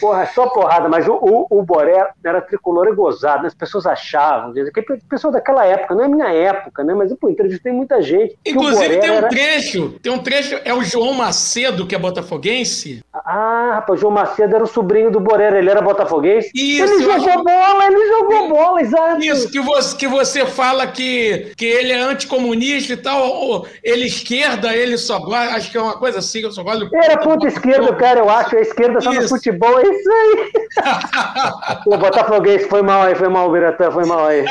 Porra, 0.00 0.26
só 0.26 0.48
porrada, 0.48 0.88
mas 0.88 1.06
o, 1.08 1.14
o, 1.14 1.46
o 1.50 1.62
Boré 1.62 2.08
era 2.24 2.40
tricolor 2.40 2.88
e 2.88 2.94
gozado, 2.94 3.42
né? 3.42 3.48
as 3.48 3.54
pessoas 3.54 3.86
achavam, 3.86 4.52
que 4.52 4.82
pessoa 5.08 5.32
daquela 5.32 5.64
época, 5.64 5.94
não 5.94 6.04
é 6.04 6.08
minha 6.08 6.28
época, 6.28 6.84
né? 6.84 6.94
Mas 6.94 7.10
eu 7.10 7.30
entrevistei 7.30 7.72
muita 7.72 8.02
gente. 8.02 8.36
Inclusive 8.44 8.98
tem 8.98 9.10
um 9.10 9.14
era... 9.14 9.28
trecho, 9.28 9.98
tem 10.02 10.12
um 10.12 10.18
trecho, 10.18 10.60
é 10.64 10.74
o 10.74 10.82
João 10.82 11.14
Macedo, 11.14 11.86
que 11.86 11.94
é 11.94 11.98
botafoguense. 11.98 13.04
Ah, 13.12 13.72
rapaz, 13.74 13.98
o 13.98 14.00
João 14.00 14.12
Macedo 14.12 14.54
era 14.54 14.64
o 14.64 14.66
sobrinho 14.66 15.10
do 15.10 15.20
Boré, 15.20 15.56
ele 15.56 15.70
era 15.70 15.80
botafoguense. 15.80 16.50
Isso, 16.54 16.84
ele 16.84 17.02
jogou 17.02 17.28
acho... 17.28 17.44
bola, 17.44 17.86
ele 17.86 18.08
jogou 18.08 18.48
bola, 18.48 18.80
exato. 18.80 19.20
Isso, 19.20 19.50
que 19.50 19.60
você, 19.60 19.96
que 19.96 20.06
você 20.06 20.46
fala 20.46 20.86
que, 20.86 21.52
que 21.56 21.64
ele 21.64 21.92
é 21.92 22.00
anticomunista 22.00 22.92
e 22.92 22.96
tal, 22.96 23.66
ele 23.82 24.06
esquerda, 24.06 24.74
ele 24.74 24.96
só 24.98 25.18
gosta, 25.18 25.56
acho 25.56 25.70
que 25.70 25.78
é 25.78 25.82
uma 25.82 25.98
coisa 25.98 26.18
assim, 26.18 26.40
eu 26.40 26.52
só 26.52 26.62
gosto 26.62 26.86
do... 26.86 26.96
Era 26.96 27.18
ponta 27.18 27.46
esquerda, 27.46 27.94
cara, 27.94 28.20
eu 28.20 28.30
acho, 28.30 28.56
a 28.56 28.60
esquerda 28.60 29.00
só 29.00 29.12
no 29.12 29.28
futebol, 29.28 29.80
isso 29.90 30.10
aí. 30.10 30.52
o 31.86 31.96
Botafoguense 31.96 32.68
foi 32.68 32.82
mal 32.82 33.02
aí, 33.02 33.14
foi 33.14 33.28
mal 33.28 33.48
o 33.48 33.52
Biratã, 33.52 33.90
foi 33.90 34.04
mal 34.06 34.26
aí. 34.26 34.44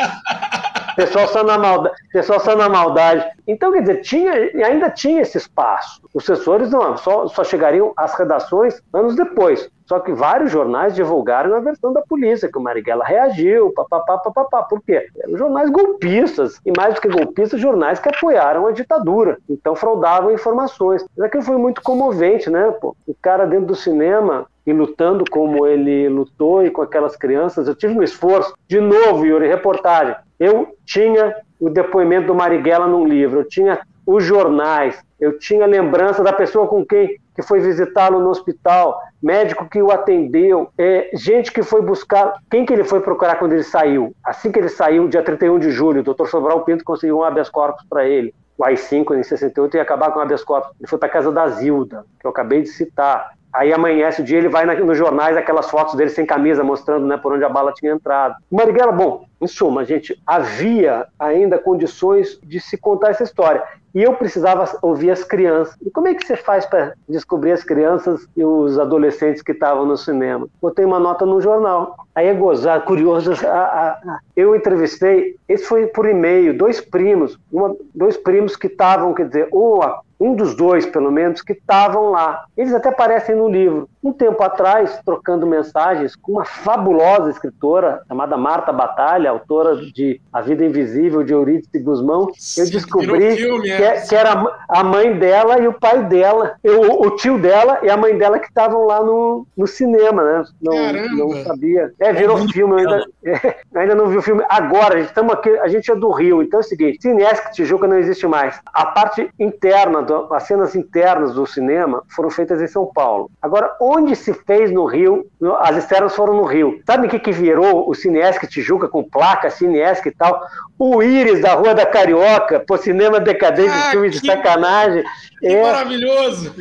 Pessoal 0.95 1.27
só 1.27 1.43
na 1.43 1.57
maldade, 1.57 1.95
pessoal 2.11 2.39
só 2.39 2.55
na 2.55 2.69
maldade. 2.69 3.25
Então, 3.45 3.71
quer 3.73 3.81
dizer, 3.81 4.01
tinha, 4.01 4.31
ainda 4.65 4.89
tinha 4.89 5.21
esse 5.21 5.37
espaço. 5.37 6.01
Os 6.13 6.23
assessores 6.23 6.71
não, 6.71 6.95
só, 6.95 7.27
só 7.27 7.43
chegariam 7.43 7.91
às 7.97 8.13
redações 8.17 8.81
anos 8.93 9.15
depois. 9.15 9.69
Só 9.85 9.99
que 9.99 10.13
vários 10.13 10.51
jornais 10.51 10.95
divulgaram 10.95 11.53
a 11.53 11.59
versão 11.59 11.91
da 11.91 12.01
polícia, 12.01 12.49
que 12.49 12.57
o 12.57 12.61
Marighella 12.61 13.03
reagiu, 13.03 13.71
papapá, 13.73 14.17
papapá. 14.17 14.63
Por 14.63 14.81
quê? 14.81 15.07
Eram 15.19 15.37
jornais 15.37 15.69
golpistas, 15.69 16.59
e 16.65 16.71
mais 16.75 16.95
do 16.95 17.01
que 17.01 17.09
golpistas, 17.09 17.59
jornais 17.59 17.99
que 17.99 18.09
apoiaram 18.09 18.65
a 18.65 18.71
ditadura. 18.71 19.37
Então 19.49 19.75
fraudavam 19.75 20.31
informações. 20.31 21.05
Mas 21.15 21.27
aquilo 21.27 21.43
foi 21.43 21.57
muito 21.57 21.81
comovente, 21.81 22.49
né? 22.49 22.73
Pô? 22.81 22.95
O 23.05 23.13
cara 23.13 23.45
dentro 23.45 23.67
do 23.67 23.75
cinema 23.75 24.47
e 24.65 24.73
lutando 24.73 25.23
como 25.29 25.65
ele 25.65 26.09
lutou 26.09 26.65
e 26.65 26.71
com 26.71 26.81
aquelas 26.81 27.15
crianças, 27.15 27.67
eu 27.67 27.75
tive 27.75 27.97
um 27.97 28.03
esforço. 28.03 28.53
De 28.67 28.79
novo, 28.79 29.25
Yuri, 29.25 29.47
reportagem. 29.47 30.15
Eu 30.39 30.75
tinha 30.85 31.35
o 31.59 31.69
depoimento 31.69 32.27
do 32.27 32.35
Marighella 32.35 32.87
num 32.87 33.07
livro, 33.07 33.39
eu 33.39 33.47
tinha 33.47 33.79
os 34.05 34.23
jornais, 34.23 35.01
eu 35.19 35.39
tinha 35.39 35.65
lembrança 35.65 36.23
da 36.23 36.33
pessoa 36.33 36.67
com 36.67 36.85
quem 36.85 37.17
que 37.35 37.41
foi 37.41 37.59
visitá-lo 37.59 38.19
no 38.19 38.29
hospital, 38.29 38.97
médico 39.21 39.67
que 39.67 39.81
o 39.81 39.91
atendeu, 39.91 40.69
é, 40.77 41.09
gente 41.13 41.51
que 41.51 41.61
foi 41.61 41.81
buscar, 41.81 42.35
quem 42.49 42.65
que 42.65 42.71
ele 42.71 42.85
foi 42.85 43.01
procurar 43.01 43.35
quando 43.35 43.51
ele 43.51 43.63
saiu? 43.63 44.15
Assim 44.23 44.51
que 44.51 44.57
ele 44.57 44.69
saiu, 44.69 45.09
dia 45.09 45.21
31 45.21 45.59
de 45.59 45.69
julho, 45.69 45.99
o 45.99 46.03
doutor 46.03 46.29
Sobral 46.29 46.63
Pinto 46.63 46.85
conseguiu 46.85 47.17
um 47.17 47.23
habeas 47.23 47.49
corpus 47.49 47.85
para 47.89 48.07
ele. 48.07 48.33
O 48.57 48.63
AI-5, 48.63 49.17
em 49.17 49.21
68, 49.23 49.75
ia 49.75 49.83
acabar 49.83 50.11
com 50.11 50.19
o 50.19 50.21
habeas 50.21 50.45
corpus. 50.45 50.71
Ele 50.79 50.87
foi 50.87 50.97
para 50.97 51.09
a 51.09 51.11
casa 51.11 51.29
da 51.29 51.45
Zilda, 51.49 52.05
que 52.21 52.25
eu 52.25 52.31
acabei 52.31 52.61
de 52.61 52.69
citar. 52.69 53.33
Aí 53.55 53.71
amanhece 53.71 54.21
o 54.21 54.23
dia, 54.25 54.37
ele 54.37 54.49
vai 54.49 54.65
nos 54.65 54.97
jornais, 54.97 55.37
aquelas 55.37 55.69
fotos 55.69 55.95
dele 55.95 56.09
sem 56.09 56.25
camisa, 56.25 56.61
mostrando 56.61 57.07
né, 57.07 57.15
por 57.15 57.31
onde 57.31 57.45
a 57.45 57.49
bala 57.49 57.71
tinha 57.71 57.93
entrado. 57.93 58.35
Marighella, 58.51 58.91
bom, 58.91 59.25
em 59.41 59.47
suma, 59.47 59.85
gente, 59.85 60.21
havia 60.27 61.07
ainda 61.17 61.57
condições 61.57 62.37
de 62.43 62.59
se 62.59 62.77
contar 62.77 63.11
essa 63.11 63.23
história. 63.23 63.63
E 63.95 64.03
eu 64.03 64.13
precisava 64.13 64.69
ouvir 64.81 65.09
as 65.09 65.23
crianças. 65.23 65.73
E 65.81 65.89
como 65.89 66.09
é 66.09 66.13
que 66.13 66.27
você 66.27 66.35
faz 66.35 66.65
para 66.65 66.93
descobrir 67.07 67.53
as 67.53 67.63
crianças 67.63 68.27
e 68.35 68.43
os 68.43 68.77
adolescentes 68.77 69.41
que 69.41 69.53
estavam 69.53 69.85
no 69.85 69.95
cinema? 69.95 70.49
Botei 70.61 70.83
uma 70.83 70.99
nota 70.99 71.25
no 71.25 71.39
jornal. 71.39 71.95
Aí 72.13 72.27
é 72.27 72.33
gozar, 72.33 72.83
curioso. 72.85 73.31
A, 73.47 73.47
a, 73.47 73.89
a, 73.91 74.19
eu 74.35 74.53
entrevistei, 74.53 75.37
esse 75.47 75.63
foi 75.63 75.87
por 75.87 76.05
e-mail, 76.09 76.57
dois 76.57 76.81
primos, 76.81 77.39
uma, 77.49 77.73
dois 77.93 78.17
primos 78.17 78.57
que 78.57 78.67
estavam, 78.67 79.13
quer 79.13 79.27
dizer, 79.29 79.47
ou 79.49 79.81
um 80.19 80.33
dos 80.33 80.55
dois, 80.55 80.85
pelo 80.85 81.11
menos, 81.11 81.41
que 81.41 81.53
estavam 81.53 82.11
lá. 82.11 82.45
Eles 82.55 82.73
até 82.73 82.89
aparecem 82.89 83.35
no 83.35 83.49
livro. 83.49 83.89
Um 84.03 84.13
tempo 84.13 84.41
atrás, 84.43 84.99
trocando 85.05 85.45
mensagens 85.45 86.15
com 86.15 86.33
uma 86.33 86.45
fabulosa 86.45 87.29
escritora 87.29 88.01
chamada 88.07 88.37
Marta 88.37 88.71
Batalha, 88.71 89.29
autora 89.29 89.75
de 89.75 90.21
A 90.31 90.41
Vida 90.41 90.65
Invisível 90.65 91.23
de 91.23 91.33
Eurídice 91.33 91.79
Guzmão, 91.79 92.31
eu 92.57 92.69
descobri 92.69 93.35
filme, 93.35 93.69
é. 93.69 93.77
Que, 93.93 94.09
que, 94.09 94.15
era 94.15 94.57
a 94.67 94.83
mãe 94.83 95.17
dela 95.17 95.59
e 95.59 95.67
o 95.67 95.73
pai 95.73 96.03
dela, 96.03 96.55
eu, 96.63 96.81
o 96.81 97.11
tio 97.15 97.37
dela 97.37 97.79
e 97.83 97.89
a 97.89 97.97
mãe 97.97 98.17
dela 98.17 98.39
que 98.39 98.47
estavam 98.47 98.85
lá 98.85 99.03
no, 99.03 99.45
no 99.57 99.67
cinema, 99.67 100.23
né? 100.23 100.43
Não, 100.61 100.93
não 101.17 101.43
sabia. 101.43 101.91
É, 101.99 102.13
virou 102.13 102.39
é 102.39 102.47
filme, 102.47 102.79
ainda, 102.79 103.05
é, 103.25 103.55
ainda 103.75 103.95
não 103.95 104.07
vi 104.07 104.17
o 104.17 104.21
filme. 104.21 104.43
Agora, 104.49 104.95
a 104.95 105.01
gente, 105.01 105.19
aqui, 105.19 105.49
a 105.59 105.67
gente 105.67 105.91
é 105.91 105.95
do 105.95 106.11
Rio, 106.11 106.41
então 106.41 106.59
é 106.59 106.63
o 106.63 106.65
seguinte, 106.65 106.99
Cinesc 107.01 107.51
Tijuca 107.51 107.87
não 107.87 107.97
existe 107.97 108.27
mais. 108.27 108.59
A 108.73 108.85
parte 108.87 109.29
interna 109.39 110.05
as 110.31 110.43
cenas 110.43 110.75
internas 110.75 111.33
do 111.33 111.45
cinema 111.45 112.03
foram 112.09 112.29
feitas 112.29 112.61
em 112.61 112.67
São 112.67 112.85
Paulo. 112.85 113.29
Agora, 113.41 113.75
onde 113.79 114.15
se 114.15 114.33
fez 114.33 114.71
no 114.71 114.85
Rio, 114.85 115.25
as 115.59 115.77
externas 115.77 116.15
foram 116.15 116.35
no 116.35 116.43
Rio. 116.43 116.79
Sabe 116.85 117.07
o 117.07 117.09
que, 117.09 117.19
que 117.19 117.31
virou 117.31 117.89
o 117.89 117.93
Cinesc 117.93 118.47
Tijuca 118.47 118.87
com 118.87 119.03
placa, 119.03 119.49
Cinesc 119.49 120.07
e 120.07 120.11
tal? 120.11 120.41
O 120.77 121.01
Íris 121.01 121.41
da 121.41 121.53
Rua 121.53 121.73
da 121.73 121.85
Carioca, 121.85 122.59
por 122.59 122.77
cinema 122.77 123.19
decadente, 123.19 123.74
ah, 123.75 123.91
filme 123.91 124.09
de 124.09 124.19
sacanagem. 124.25 125.03
Que 125.39 125.47
é, 125.47 125.61
maravilhoso! 125.61 126.55